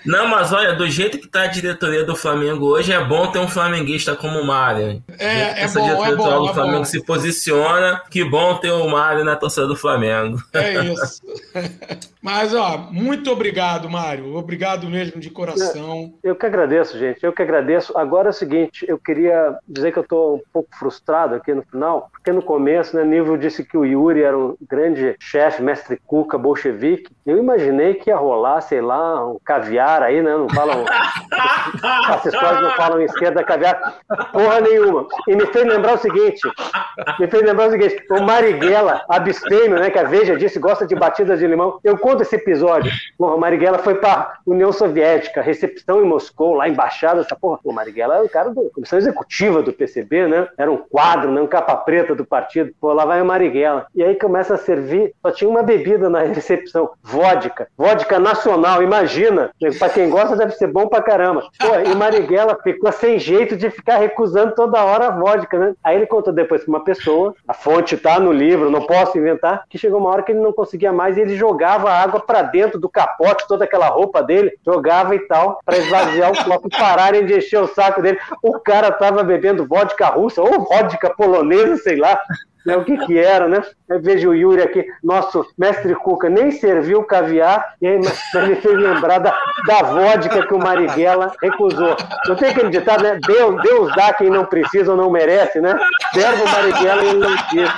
Não, 0.06 0.28
mas 0.28 0.52
olha, 0.52 0.74
do 0.74 0.90
jeito 0.90 1.18
que 1.18 1.28
tá 1.28 1.44
a 1.44 1.48
diretoria 1.48 2.04
do 2.04 2.16
Flamengo 2.16 2.66
hoje, 2.66 2.92
é 2.92 3.04
bom 3.04 3.28
ter 3.28 3.40
um 3.40 3.48
flamenguista 3.48 4.16
como 4.16 4.40
o 4.40 4.46
Mário. 4.46 5.04
É, 5.20 5.26
é 5.28 5.62
Essa 5.62 5.80
bom, 5.80 5.86
é 5.86 5.90
diretoria 5.90 6.16
bom, 6.16 6.44
do 6.44 6.50
é 6.50 6.54
Flamengo 6.54 6.78
bom. 6.80 6.86
se 6.86 7.04
posiciona. 7.04 8.02
Que 8.10 8.24
bom 8.24 8.56
ter 8.56 8.72
o 8.72 8.88
Mário 8.90 9.24
na 9.24 9.36
torcida 9.36 9.68
do 9.68 9.76
Flamengo. 9.76 10.42
É 10.54 10.84
isso. 10.86 11.22
Mas, 12.22 12.54
ó, 12.54 12.90
muito 12.92 13.32
obrigado, 13.32 13.90
Mário. 13.90 14.36
Obrigado 14.36 14.90
mesmo 14.90 15.22
de 15.22 15.30
coração. 15.30 16.14
Eu 16.22 16.36
que 16.36 16.46
agradeço, 16.46 16.98
gente. 16.98 17.24
Eu 17.24 17.32
que 17.32 17.42
agradeço. 17.42 17.98
Agora 17.98 18.28
é 18.28 18.32
o 18.32 18.34
seguinte, 18.34 18.86
eu 18.86 18.98
queria 18.98 19.58
dizer 19.66 19.94
que 19.94 20.00
eu 20.00 20.04
estou 20.04 20.36
um 20.36 20.42
pouco 20.52 20.70
frustrado 20.78 21.36
aqui 21.36 21.54
no 21.54 21.64
final, 21.64 22.10
porque 22.12 22.34
no 22.34 22.42
começo, 22.42 22.98
né, 22.98 23.06
Nível 23.06 23.38
disse 23.38 23.64
que 23.64 23.78
o 23.78 23.86
Yuri 23.86 24.24
era 24.24 24.38
um 24.38 24.58
grande 24.70 25.16
chefe, 25.20 25.62
mestre 25.64 26.02
Cuca, 26.06 26.38
bolchevique. 26.38 27.10
Eu 27.26 27.38
imaginei 27.38 27.94
que 27.94 28.10
ia 28.10 28.18
rolar, 28.18 28.60
sei 28.60 28.82
lá, 28.82 29.26
um 29.28 29.40
caviar 29.44 30.02
aí, 30.02 30.22
né? 30.22 30.32
Não 30.32 30.50
falam. 30.50 30.86
As 32.10 32.26
histórias 32.26 32.62
não 32.62 32.72
falam 32.72 33.02
esquerda 33.02 33.44
caviar. 33.44 33.98
Porra 34.32 34.62
nenhuma. 34.62 35.08
E 35.28 35.36
me 35.36 35.46
fez 35.48 35.66
lembrar 35.66 35.94
o 35.94 35.98
seguinte: 35.98 36.42
me 37.20 37.28
fez 37.28 37.44
lembrar 37.44 37.68
o 37.68 37.72
seguinte: 37.72 38.04
o 38.10 38.22
Marighella, 38.22 39.04
abstêmio, 39.10 39.80
né? 39.80 39.90
Que 39.90 40.00
a 40.00 40.04
Veja 40.04 40.36
disse, 40.36 40.60
gosta 40.60 40.86
de 40.86 40.96
batidas 40.96 41.40
de 41.40 41.48
limão. 41.48 41.80
Eu 41.84 41.98
conto 41.98 42.22
esse 42.22 42.36
episódio. 42.36 42.92
Porra, 43.18 43.36
o 43.36 43.40
Marighella 43.40 43.80
foi 43.80 43.96
para 43.96 44.38
União 44.46 44.72
Soviética, 44.72 45.42
recepção 45.42 46.02
em 46.02 46.08
Moscou, 46.08 46.54
lá 46.54 46.68
embaixada, 46.68 47.22
essa 47.22 47.36
porra. 47.36 47.60
O 47.64 47.74
Marighella 47.74 48.16
era 48.16 48.24
o 48.24 48.30
cara 48.30 48.50
da 48.50 48.62
comissão 48.74 48.98
executiva 48.98 49.62
do 49.62 49.74
PCB, 49.74 50.28
né? 50.28 50.48
Era 50.58 50.72
um 50.72 50.78
quadro, 50.78 51.32
né? 51.32 51.42
Um 51.42 51.48
capa 51.48 51.76
preta 51.76 52.16
do 52.16 52.26
partido. 52.26 52.72
Pô, 52.80 52.94
lá 52.94 53.06
vai 53.06 53.22
o 53.22 53.26
Marighella. 53.26 53.88
E 53.94 54.04
aí 54.04 54.16
começa 54.16 54.56
a 54.56 54.58
servir, 54.58 55.14
só 55.22 55.32
tinha 55.32 55.50
uma 55.50 55.64
bebida 55.64 56.10
na 56.10 56.22
recepção, 56.22 56.90
vodka. 57.04 57.68
Vodka 57.78 58.20
nacional, 58.20 58.82
imagina. 58.82 59.17
Pra 59.80 59.90
quem 59.90 60.10
gosta 60.10 60.36
deve 60.36 60.52
ser 60.52 60.68
bom 60.68 60.88
pra 60.88 61.02
caramba. 61.02 61.42
Pô, 61.60 61.76
e 61.90 61.96
Marighella 61.96 62.58
ficou 62.64 62.92
sem 62.92 63.20
jeito 63.20 63.56
de 63.56 63.70
ficar 63.70 63.98
recusando 63.98 64.54
toda 64.56 64.84
hora 64.84 65.08
a 65.08 65.12
vodka, 65.12 65.58
né? 65.58 65.74
Aí 65.84 65.96
ele 65.96 66.06
contou 66.06 66.34
depois 66.34 66.64
pra 66.64 66.70
uma 66.70 66.84
pessoa, 66.84 67.34
a 67.48 67.54
fonte 67.54 67.98
tá 67.98 68.20
no 68.20 68.32
livro, 68.32 68.70
não 68.70 68.82
posso 68.82 69.18
inventar, 69.18 69.64
que 69.70 69.78
chegou 69.78 70.00
uma 70.00 70.10
hora 70.10 70.24
que 70.24 70.32
ele 70.32 70.40
não 70.40 70.54
conseguia 70.54 70.92
mais 70.92 71.18
e 71.18 71.22
ele 71.22 71.36
jogava 71.36 71.92
água 71.92 72.20
pra 72.20 72.42
dentro 72.42 72.80
do 72.80 72.90
capote, 72.90 73.48
toda 73.48 73.66
aquela 73.66 73.88
roupa 73.88 74.22
dele, 74.22 74.54
jogava 74.66 75.16
e 75.16 75.20
tal, 75.28 75.60
pra 75.66 75.78
esvaziar 75.78 76.32
o 76.32 76.44
copo 76.44 76.68
e 76.68 76.78
pararem 76.78 77.26
de 77.26 77.38
encher 77.38 77.62
o 77.62 77.68
saco 77.68 78.02
dele. 78.02 78.20
O 78.42 78.60
cara 78.60 78.92
tava 78.92 79.24
bebendo 79.24 79.66
vodka 79.66 80.08
russa 80.08 80.42
ou 80.42 80.62
vodka 80.66 81.10
polonesa, 81.10 81.78
sei 81.78 81.98
lá. 81.98 82.20
Né, 82.68 82.76
o 82.76 82.84
que 82.84 82.98
que 82.98 83.18
era, 83.18 83.48
né? 83.48 83.64
Eu 83.88 84.02
vejo 84.02 84.30
o 84.30 84.36
Yuri 84.36 84.62
aqui, 84.62 84.86
nosso 85.02 85.46
mestre 85.58 85.96
Cuca, 85.96 86.30
nem 86.30 86.52
serviu 86.52 87.02
caviar, 87.04 87.76
e 87.82 87.88
aí 87.88 87.98
mas 87.98 88.18
mas 88.34 88.50
me 88.50 88.56
fez 88.58 88.78
lembrar 88.78 89.20
da, 89.20 89.34
da 89.66 89.84
vodka 89.84 90.46
que 90.46 90.54
o 90.54 90.60
Marighella 90.60 91.32
recusou. 91.42 91.96
Não 92.28 92.36
tem 92.36 92.50
aquele 92.50 92.70
ditado, 92.70 93.04
né? 93.04 93.18
Deus, 93.26 93.62
Deus 93.62 93.96
dá 93.96 94.14
quem 94.14 94.30
não 94.30 94.46
precisa 94.46 94.92
ou 94.92 94.98
não 94.98 95.10
merece, 95.10 95.62
né? 95.62 95.80
Serve 96.14 96.44
o 96.44 96.50
Marighella 96.50 97.04
e 97.04 97.08
ele 97.08 97.20
não 97.20 97.38
quis. 97.48 97.70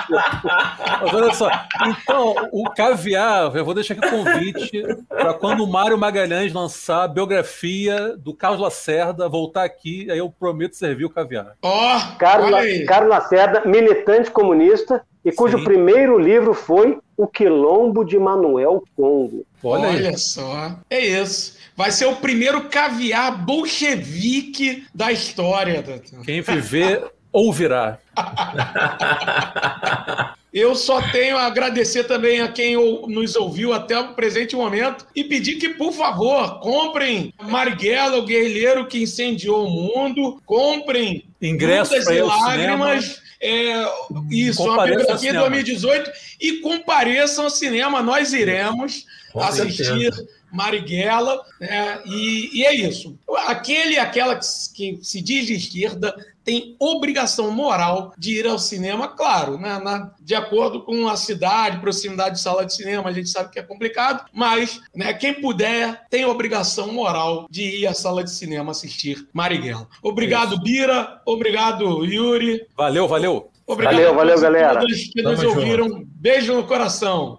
Mas 1.02 1.14
olha 1.14 1.34
só, 1.34 1.50
então, 1.86 2.36
o 2.52 2.70
caviar, 2.72 3.56
eu 3.56 3.64
vou 3.64 3.76
deixar 3.76 3.94
aqui 3.94 4.08
o 4.08 4.10
convite 4.10 4.84
para 5.08 5.34
quando 5.36 5.64
o 5.64 5.68
Mário 5.68 5.98
Magalhães 5.98 6.52
lançar 6.52 7.04
a 7.04 7.08
biografia 7.08 8.18
do 8.18 8.34
Carlos 8.34 8.60
Lacerda, 8.60 9.30
voltar 9.30 9.64
aqui, 9.64 10.10
aí 10.10 10.18
eu 10.18 10.30
prometo 10.30 10.76
servir 10.76 11.06
o 11.06 11.10
caviar. 11.10 11.54
Ó, 11.62 12.00
Carlos, 12.18 12.48
olha 12.48 12.58
aí. 12.58 12.86
Carlos 12.86 13.10
Lacerda, 13.10 13.62
militante 13.66 14.32
comunista, 14.32 14.79
e 15.24 15.32
cujo 15.32 15.58
Sim. 15.58 15.64
primeiro 15.64 16.18
livro 16.18 16.54
foi 16.54 16.98
O 17.18 17.28
Quilombo 17.28 18.04
de 18.04 18.18
Manuel 18.18 18.84
Congo. 18.96 19.46
Olha, 19.64 19.90
Olha 19.90 20.18
só. 20.18 20.76
É 20.90 21.06
isso. 21.06 21.58
Vai 21.76 21.92
ser 21.92 22.06
o 22.06 22.16
primeiro 22.16 22.70
caviar 22.70 23.46
bolchevique 23.46 24.86
da 24.94 25.12
história. 25.12 25.84
Quem 26.24 26.42
viver, 26.42 27.06
ouvirá. 27.32 28.00
Eu 30.52 30.74
só 30.74 31.00
tenho 31.12 31.38
a 31.38 31.44
agradecer 31.44 32.06
também 32.06 32.42
a 32.42 32.48
quem 32.48 32.76
nos 33.08 33.36
ouviu 33.36 33.72
até 33.72 34.00
o 34.00 34.16
presente 34.16 34.56
momento 34.56 35.06
e 35.16 35.24
pedir 35.24 35.58
que, 35.58 35.70
por 35.70 35.94
favor, 35.94 36.60
comprem 36.60 37.32
Marighella, 37.40 38.18
o 38.18 38.26
guerrilheiro 38.26 38.88
que 38.88 39.04
incendiou 39.04 39.68
o 39.68 39.70
mundo, 39.70 40.42
comprem 40.46 41.24
Ingresso 41.40 41.92
Lutas 41.92 42.06
para 42.06 42.16
e 42.16 42.20
ao 42.20 42.32
cinema. 42.32 43.00
É, 43.42 43.86
isso, 44.30 44.62
uma 44.64 44.72
Compareça 44.72 44.82
ao 44.82 44.86
biografia 44.86 45.16
de 45.16 45.20
cinema. 45.20 45.50
2018 45.50 46.12
e 46.42 46.54
compareçam 46.58 47.46
ao 47.46 47.50
cinema, 47.50 48.02
nós 48.02 48.34
iremos 48.34 49.06
Com 49.32 49.42
assistir 49.42 49.86
certeza. 49.86 50.28
Marighella, 50.52 51.42
né, 51.60 52.02
e, 52.06 52.60
e 52.60 52.66
é 52.66 52.74
isso. 52.74 53.18
Aquele 53.48 53.94
e 53.94 54.00
aquela 54.00 54.36
que, 54.36 54.44
que 54.74 55.00
se 55.02 55.22
diz 55.22 55.46
de 55.48 55.54
esquerda 55.54 56.14
tem 56.50 56.76
obrigação 56.80 57.52
moral 57.52 58.12
de 58.18 58.40
ir 58.40 58.48
ao 58.48 58.58
cinema, 58.58 59.08
claro, 59.08 59.60
né, 59.60 59.80
na- 59.84 60.12
de 60.20 60.34
acordo 60.34 60.82
com 60.82 61.08
a 61.08 61.16
cidade, 61.16 61.78
proximidade 61.80 62.36
de 62.38 62.42
sala 62.42 62.66
de 62.66 62.74
cinema, 62.74 63.08
a 63.08 63.14
gente 63.14 63.30
sabe 63.30 63.52
que 63.52 63.60
é 63.60 63.62
complicado, 63.62 64.26
mas 64.34 64.82
né, 64.96 65.14
quem 65.14 65.36
puder 65.40 66.08
tem 66.10 66.26
obrigação 66.26 66.92
moral 66.92 67.46
de 67.52 67.62
ir 67.82 67.86
à 67.88 67.94
sala 67.94 68.24
de 68.24 68.32
cinema 68.32 68.72
assistir 68.72 69.28
Marighella. 69.32 69.88
Obrigado, 70.02 70.60
Bira, 70.60 71.22
obrigado, 71.26 72.04
Yuri. 72.04 72.66
Valeu, 72.76 73.08
valeu. 73.08 73.52
Obrigado 73.68 73.94
Valeu, 73.94 74.10
a 74.10 74.14
valeu, 74.16 74.34
todos 74.36 74.42
galera. 74.42 74.80
que 75.14 75.22
nos 75.22 75.40
junto. 75.42 75.60
ouviram. 75.60 76.04
Beijo 76.16 76.56
no 76.56 76.64
coração. 76.64 77.38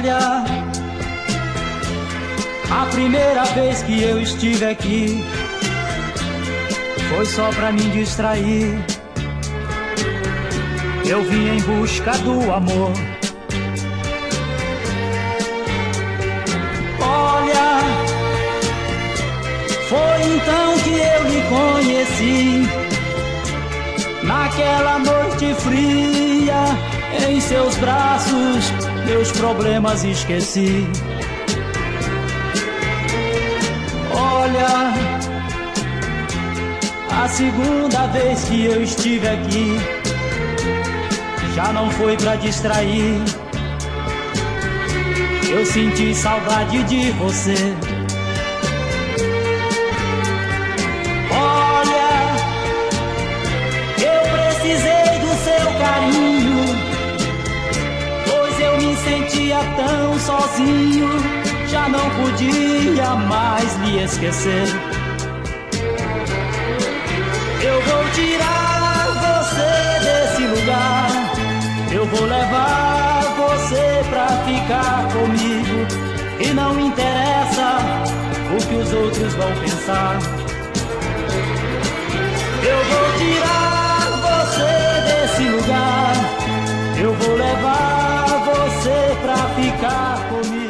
Olha, 0.00 0.44
a 2.70 2.86
primeira 2.86 3.44
vez 3.44 3.82
que 3.82 4.02
eu 4.02 4.18
estive 4.18 4.64
aqui 4.64 5.22
foi 7.10 7.26
só 7.26 7.50
pra 7.50 7.70
me 7.70 7.82
distrair. 7.90 8.82
Eu 11.06 11.22
vim 11.24 11.48
em 11.48 11.60
busca 11.60 12.12
do 12.12 12.50
amor. 12.50 12.92
Olha, 17.02 17.80
foi 19.86 20.22
então 20.34 20.78
que 20.78 20.94
eu 20.94 21.24
lhe 21.28 21.42
conheci. 21.50 22.62
Naquela 24.22 24.98
noite 24.98 25.52
fria, 25.56 26.64
em 27.28 27.38
seus 27.38 27.76
braços, 27.76 28.72
meus 29.10 29.32
problemas 29.32 30.04
esqueci. 30.04 30.86
Olha, 34.14 34.92
a 37.10 37.28
segunda 37.28 38.06
vez 38.06 38.44
que 38.44 38.66
eu 38.66 38.80
estive 38.84 39.26
aqui, 39.26 39.76
já 41.56 41.72
não 41.72 41.90
foi 41.90 42.16
pra 42.16 42.36
distrair. 42.36 43.20
Eu 45.50 45.66
senti 45.66 46.14
saudade 46.14 46.84
de 46.84 47.10
você. 47.10 47.89
tão 59.76 60.18
sozinho, 60.18 61.08
já 61.68 61.88
não 61.88 62.10
podia 62.10 63.14
mais 63.28 63.78
me 63.78 64.02
esquecer. 64.04 64.66
Eu 67.62 67.82
vou 67.82 68.04
tirar 68.12 69.06
você 69.24 70.04
desse 70.04 70.42
lugar, 70.46 71.10
eu 71.92 72.06
vou 72.06 72.24
levar 72.26 73.22
você 73.36 74.02
pra 74.08 74.26
ficar 74.46 75.08
comigo. 75.12 76.10
E 76.40 76.54
não 76.54 76.80
interessa 76.80 77.78
o 78.50 78.66
que 78.66 78.74
os 78.74 78.92
outros 78.92 79.34
vão 79.34 79.52
pensar. 79.56 80.18
Eu 82.62 82.84
vou 82.90 83.18
tirar 83.18 84.00
você 84.26 84.70
desse 85.06 85.42
lugar, 85.50 86.14
eu 86.98 87.12
vou 87.14 87.36
levar 87.36 87.99
ficar 89.60 90.28
comigo. 90.30 90.69